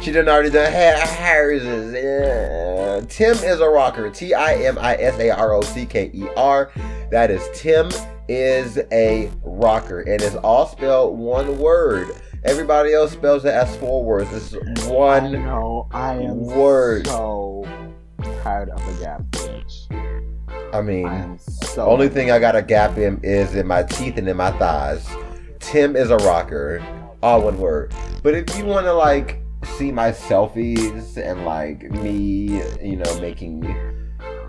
She 0.01 0.13
done 0.13 0.29
already 0.29 0.51
done 0.51 0.73
ha- 0.73 1.07
houses. 1.07 1.93
Yeah. 1.95 3.01
Tim 3.09 3.37
is 3.45 3.61
a 3.61 3.69
rocker. 3.69 4.09
T 4.11 4.35
I 4.35 4.55
M 4.55 4.79
I 4.79 4.95
S 4.97 5.19
A 5.19 5.31
R 5.31 5.53
O 5.55 5.63
C 5.63 5.85
K 5.85 6.11
E 6.15 6.29
R. 6.37 6.71
That 7.11 7.31
is 7.31 7.43
Tim 7.55 7.91
is 8.29 8.79
a 8.93 9.31
rocker. 9.43 10.01
And 10.01 10.23
it's 10.23 10.37
all 10.37 10.67
spelled 10.67 11.19
one 11.19 11.59
word. 11.59 12.09
Everybody 12.45 12.93
else 12.95 13.13
spells 13.13 13.45
it 13.45 13.53
as 13.55 13.77
four 13.77 14.05
words. 14.05 14.31
This 14.31 14.53
is 14.55 14.87
I 14.87 14.91
one. 14.93 15.33
know. 15.33 15.89
I 15.93 16.15
am 16.15 16.39
word. 16.45 17.07
so 17.07 17.65
tired 18.43 18.71
of 18.71 18.85
the 18.87 19.05
gap, 19.05 19.23
bitch. 19.31 20.12
I 20.73 20.81
mean, 20.81 21.07
I 21.07 21.37
so. 21.37 21.87
only 21.87 22.09
thing 22.09 22.31
I 22.31 22.39
got 22.39 22.57
a 22.57 22.63
gap 22.63 22.97
in 22.99 23.21
is 23.23 23.55
in 23.55 23.67
my 23.67 23.83
teeth 23.83 24.17
and 24.17 24.29
in 24.29 24.37
my 24.37 24.51
thighs. 24.53 25.07
Tim 25.61 25.97
is 25.97 26.11
a 26.11 26.17
rocker. 26.19 26.83
All 27.23 27.43
one 27.43 27.59
word. 27.59 27.95
But 28.23 28.35
if 28.35 28.57
you 28.59 28.65
want 28.65 28.87
to 28.87 28.93
like 28.93 29.43
see 29.77 29.93
my 29.93 30.11
selfies 30.11 31.17
and 31.17 31.45
like 31.45 31.83
me, 31.91 32.63
you 32.83 32.97
know, 32.97 33.21
making 33.21 33.63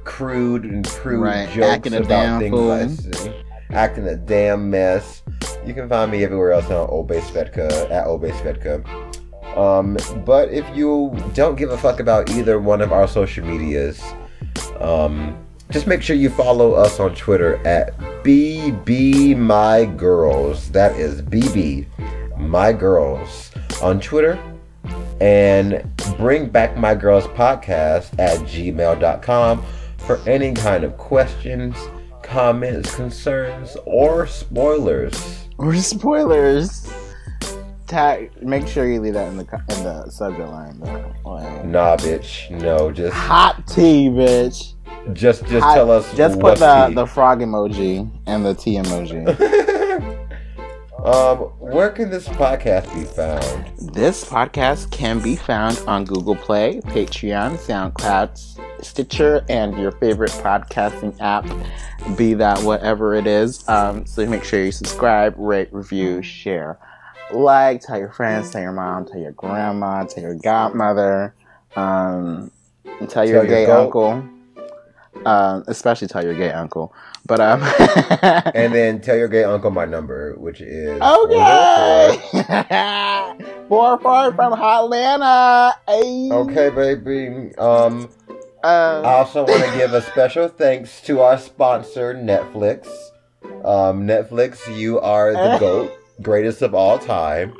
crude 0.04 0.66
and 0.66 0.88
crude 0.88 1.22
Right, 1.22 1.50
jokes 1.50 1.68
acting 1.68 1.94
about 1.94 2.40
things 2.40 2.52
fool. 2.52 2.72
I 2.72 2.88
see, 2.88 3.34
acting 3.72 4.08
a 4.08 4.16
damn 4.16 4.70
mess, 4.70 5.24
you 5.66 5.74
can 5.74 5.88
find 5.88 6.12
me 6.12 6.24
everywhere 6.24 6.54
else 6.54 6.66
on 6.66 6.90
Obey 6.90 7.20
Svetka 7.20 7.90
at 7.92 8.08
Obey 8.08 8.32
Svetka. 8.32 8.86
Um, 9.58 9.98
but 10.26 10.50
if 10.50 10.66
you 10.76 11.16
don't 11.34 11.56
give 11.56 11.70
a 11.70 11.78
fuck 11.78 12.00
about 12.00 12.30
either 12.32 12.60
one 12.60 12.82
of 12.82 12.92
our 12.92 13.08
social 13.08 13.46
medias, 13.46 14.02
um, 14.80 15.43
just 15.74 15.88
make 15.88 16.04
sure 16.04 16.16
you 16.16 16.30
follow 16.30 16.74
us 16.74 17.00
on 17.00 17.16
Twitter 17.16 17.56
at 17.68 17.98
BB 18.24 19.36
My 19.36 19.86
Girls. 19.86 20.70
That 20.70 20.96
is 20.96 21.22
BB 21.24 21.88
My 22.38 22.72
Girls 22.72 23.52
on 23.82 24.00
Twitter. 24.00 24.40
And 25.20 25.84
bring 26.18 26.48
back 26.50 26.78
my 26.78 26.94
girls 26.94 27.26
podcast 27.28 28.20
at 28.20 28.38
gmail.com 28.42 29.66
for 29.98 30.20
any 30.28 30.54
kind 30.54 30.84
of 30.84 30.98
questions, 30.98 31.76
comments, 32.22 32.94
concerns, 32.96 33.76
or 33.86 34.28
spoilers. 34.28 35.48
Or 35.58 35.76
spoilers. 35.76 36.94
Tag. 37.88 38.32
Make 38.42 38.68
sure 38.68 38.92
you 38.92 39.00
leave 39.00 39.14
that 39.14 39.28
in 39.30 39.38
the 39.38 39.44
in 39.70 39.84
the 39.84 40.10
subject 40.10 40.50
line 40.50 40.80
though. 40.80 41.14
Like, 41.26 41.66
Nah, 41.66 41.96
bitch. 41.98 42.50
No, 42.50 42.92
just 42.92 43.14
Hot 43.14 43.66
tea, 43.68 44.10
bitch. 44.10 44.74
Just 45.14 45.46
just 45.46 45.66
tell 45.74 45.92
us. 45.92 46.16
Just 46.16 46.40
put 46.40 46.60
the 46.60 46.88
tea. 46.88 46.94
the 46.96 47.06
frog 47.06 47.40
emoji 47.40 48.10
and 48.26 48.46
the 48.46 48.54
tea 48.54 48.76
emoji. 48.76 49.28
um, 51.06 51.38
where 51.60 51.90
can 51.90 52.10
this 52.10 52.28
podcast 52.30 52.94
be 52.94 53.04
found? 53.04 53.94
This 53.94 54.24
podcast 54.24 54.92
can 54.92 55.20
be 55.20 55.36
found 55.36 55.82
on 55.88 56.06
Google 56.06 56.36
Play, 56.36 56.80
Patreon, 56.86 57.58
SoundCloud, 57.58 58.84
Stitcher, 58.84 59.46
and 59.50 59.78
your 59.78 59.92
favorite 59.94 60.32
podcasting 60.32 61.16
app, 61.20 61.46
be 62.18 62.34
that 62.36 62.60
whatever 62.64 63.16
it 63.16 63.28
is. 63.28 63.68
Um, 63.68 64.06
so 64.06 64.26
make 64.26 64.44
sure 64.44 64.64
you 64.64 64.72
subscribe, 64.72 65.36
rate, 65.38 65.70
review, 65.72 66.22
share, 66.22 66.80
like, 67.32 67.82
tell 67.82 67.98
your 67.98 68.12
friends, 68.12 68.52
tell 68.52 68.62
your 68.62 68.74
mom, 68.74 69.06
tell 69.06 69.20
your 69.20 69.32
grandma, 69.32 70.04
tell 70.04 70.24
your 70.24 70.36
godmother, 70.36 71.34
um, 71.76 72.52
and 73.00 73.10
tell 73.10 73.28
your 73.28 73.42
Tell 73.42 73.46
your 73.46 73.46
gay 73.46 73.66
goat. 73.66 73.86
uncle. 73.86 74.24
Um, 75.26 75.64
especially 75.68 76.08
tell 76.08 76.24
your 76.24 76.34
gay 76.34 76.52
uncle. 76.52 76.94
But 77.26 77.40
um 77.40 77.62
And 78.56 78.74
then 78.74 79.00
tell 79.00 79.16
your 79.16 79.28
gay 79.30 79.44
uncle 79.46 79.72
my 79.72 79.86
number, 79.86 80.34
which 80.36 80.60
is 80.60 81.02
Okay. 81.02 82.20
four 83.70 84.00
four 84.00 84.34
from 84.36 84.54
Atlanta. 84.54 85.76
Ay. 85.88 86.30
Okay, 86.32 86.70
baby. 86.70 87.56
Um, 87.58 88.10
I 88.64 88.68
Uh, 88.68 89.02
also 89.06 89.46
want 89.46 89.64
to 89.64 89.78
give 89.78 89.94
a 89.94 90.02
special 90.02 90.48
thanks 90.48 91.02
to 91.02 91.22
our 91.22 91.38
sponsor, 91.38 92.14
Netflix. 92.16 92.88
Um, 93.64 94.08
Netflix, 94.08 94.60
you 94.78 95.00
are 95.00 95.34
the 95.34 95.54
Eh. 95.56 95.60
GOAT, 95.60 95.92
greatest 96.22 96.62
of 96.62 96.74
all 96.74 96.98
time. 96.98 97.54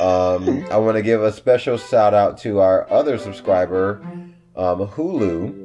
Um, 0.00 0.64
I 0.70 0.76
want 0.78 0.96
to 0.96 1.02
give 1.02 1.22
a 1.22 1.32
special 1.32 1.76
shout 1.78 2.14
out 2.14 2.38
to 2.38 2.60
our 2.60 2.90
other 2.90 3.18
subscriber, 3.18 4.00
um, 4.56 4.86
Hulu. 4.88 5.57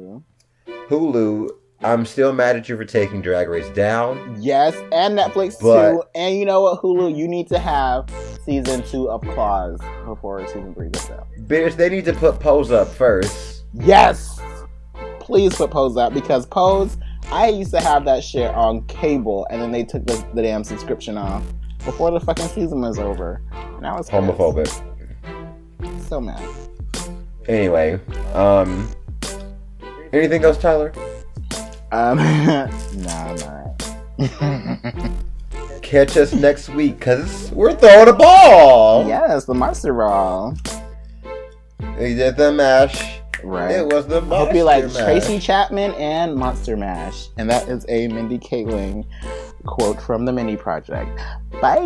Hulu, 0.66 1.48
I'm 1.82 2.06
still 2.06 2.32
mad 2.32 2.56
at 2.56 2.68
you 2.68 2.76
for 2.76 2.84
taking 2.84 3.20
Drag 3.20 3.48
Race 3.48 3.68
down. 3.70 4.36
Yes, 4.40 4.74
and 4.92 5.18
Netflix 5.18 5.60
But- 5.60 5.92
too. 5.92 6.02
And 6.14 6.36
you 6.36 6.44
know 6.46 6.60
what, 6.62 6.80
Hulu, 6.82 7.14
you 7.14 7.28
need 7.28 7.48
to 7.48 7.58
have 7.58 8.08
season 8.44 8.82
two 8.82 9.10
of 9.10 9.20
Claws 9.22 9.80
before 10.06 10.46
season 10.46 10.74
three 10.74 10.88
gets 10.90 11.10
out. 11.10 11.26
Bitch, 11.46 11.76
they 11.76 11.88
need 11.88 12.04
to 12.06 12.12
put 12.14 12.40
Pose 12.40 12.70
up 12.70 12.88
first. 12.88 13.64
Yes, 13.74 14.40
please 15.20 15.54
put 15.54 15.70
Pose 15.70 15.96
up 15.96 16.14
because 16.14 16.46
Pose. 16.46 16.96
I 17.32 17.48
used 17.48 17.70
to 17.72 17.80
have 17.80 18.04
that 18.04 18.22
shit 18.22 18.50
on 18.54 18.82
cable, 18.86 19.46
and 19.50 19.60
then 19.60 19.72
they 19.72 19.82
took 19.82 20.06
the, 20.06 20.24
the 20.34 20.42
damn 20.42 20.62
subscription 20.62 21.16
off 21.16 21.42
before 21.84 22.10
the 22.10 22.20
fucking 22.20 22.48
season 22.48 22.82
was 22.82 22.98
over. 22.98 23.40
And 23.76 23.86
I 23.86 23.96
was 23.96 24.10
pissed. 24.10 24.22
Homophobic. 24.22 24.68
So 26.08 26.20
mad. 26.20 26.42
Anyway, 27.48 27.98
um, 28.34 28.88
anything 30.18 30.44
else, 30.44 30.58
Tyler? 30.58 30.92
Um, 31.92 32.16
nah, 32.18 33.34
I'm 33.34 33.38
alright. 33.42 35.12
Catch 35.82 36.16
us 36.16 36.32
next 36.32 36.68
week 36.70 36.98
because 36.98 37.50
we're 37.52 37.74
throwing 37.74 38.08
a 38.08 38.12
ball. 38.12 39.06
yes, 39.06 39.44
the 39.44 39.54
Monster 39.54 39.92
ball. 39.94 40.56
We 41.98 42.14
did 42.14 42.36
the 42.36 42.52
mash. 42.52 43.20
Right. 43.44 43.72
It 43.72 43.86
was 43.86 44.06
the 44.06 44.16
I 44.16 44.20
monster 44.20 44.46
hope 44.46 44.54
you 44.54 44.64
like 44.64 44.84
mash. 44.84 44.96
Tracy 44.96 45.38
Chapman 45.38 45.92
and 45.94 46.34
Monster 46.34 46.76
Mash. 46.76 47.28
And 47.36 47.48
that 47.50 47.68
is 47.68 47.84
a 47.88 48.08
Mindy 48.08 48.38
Kaling 48.38 49.04
quote 49.66 50.00
from 50.00 50.24
the 50.24 50.32
Mindy 50.32 50.56
Project. 50.56 51.10
Bye. 51.60 51.82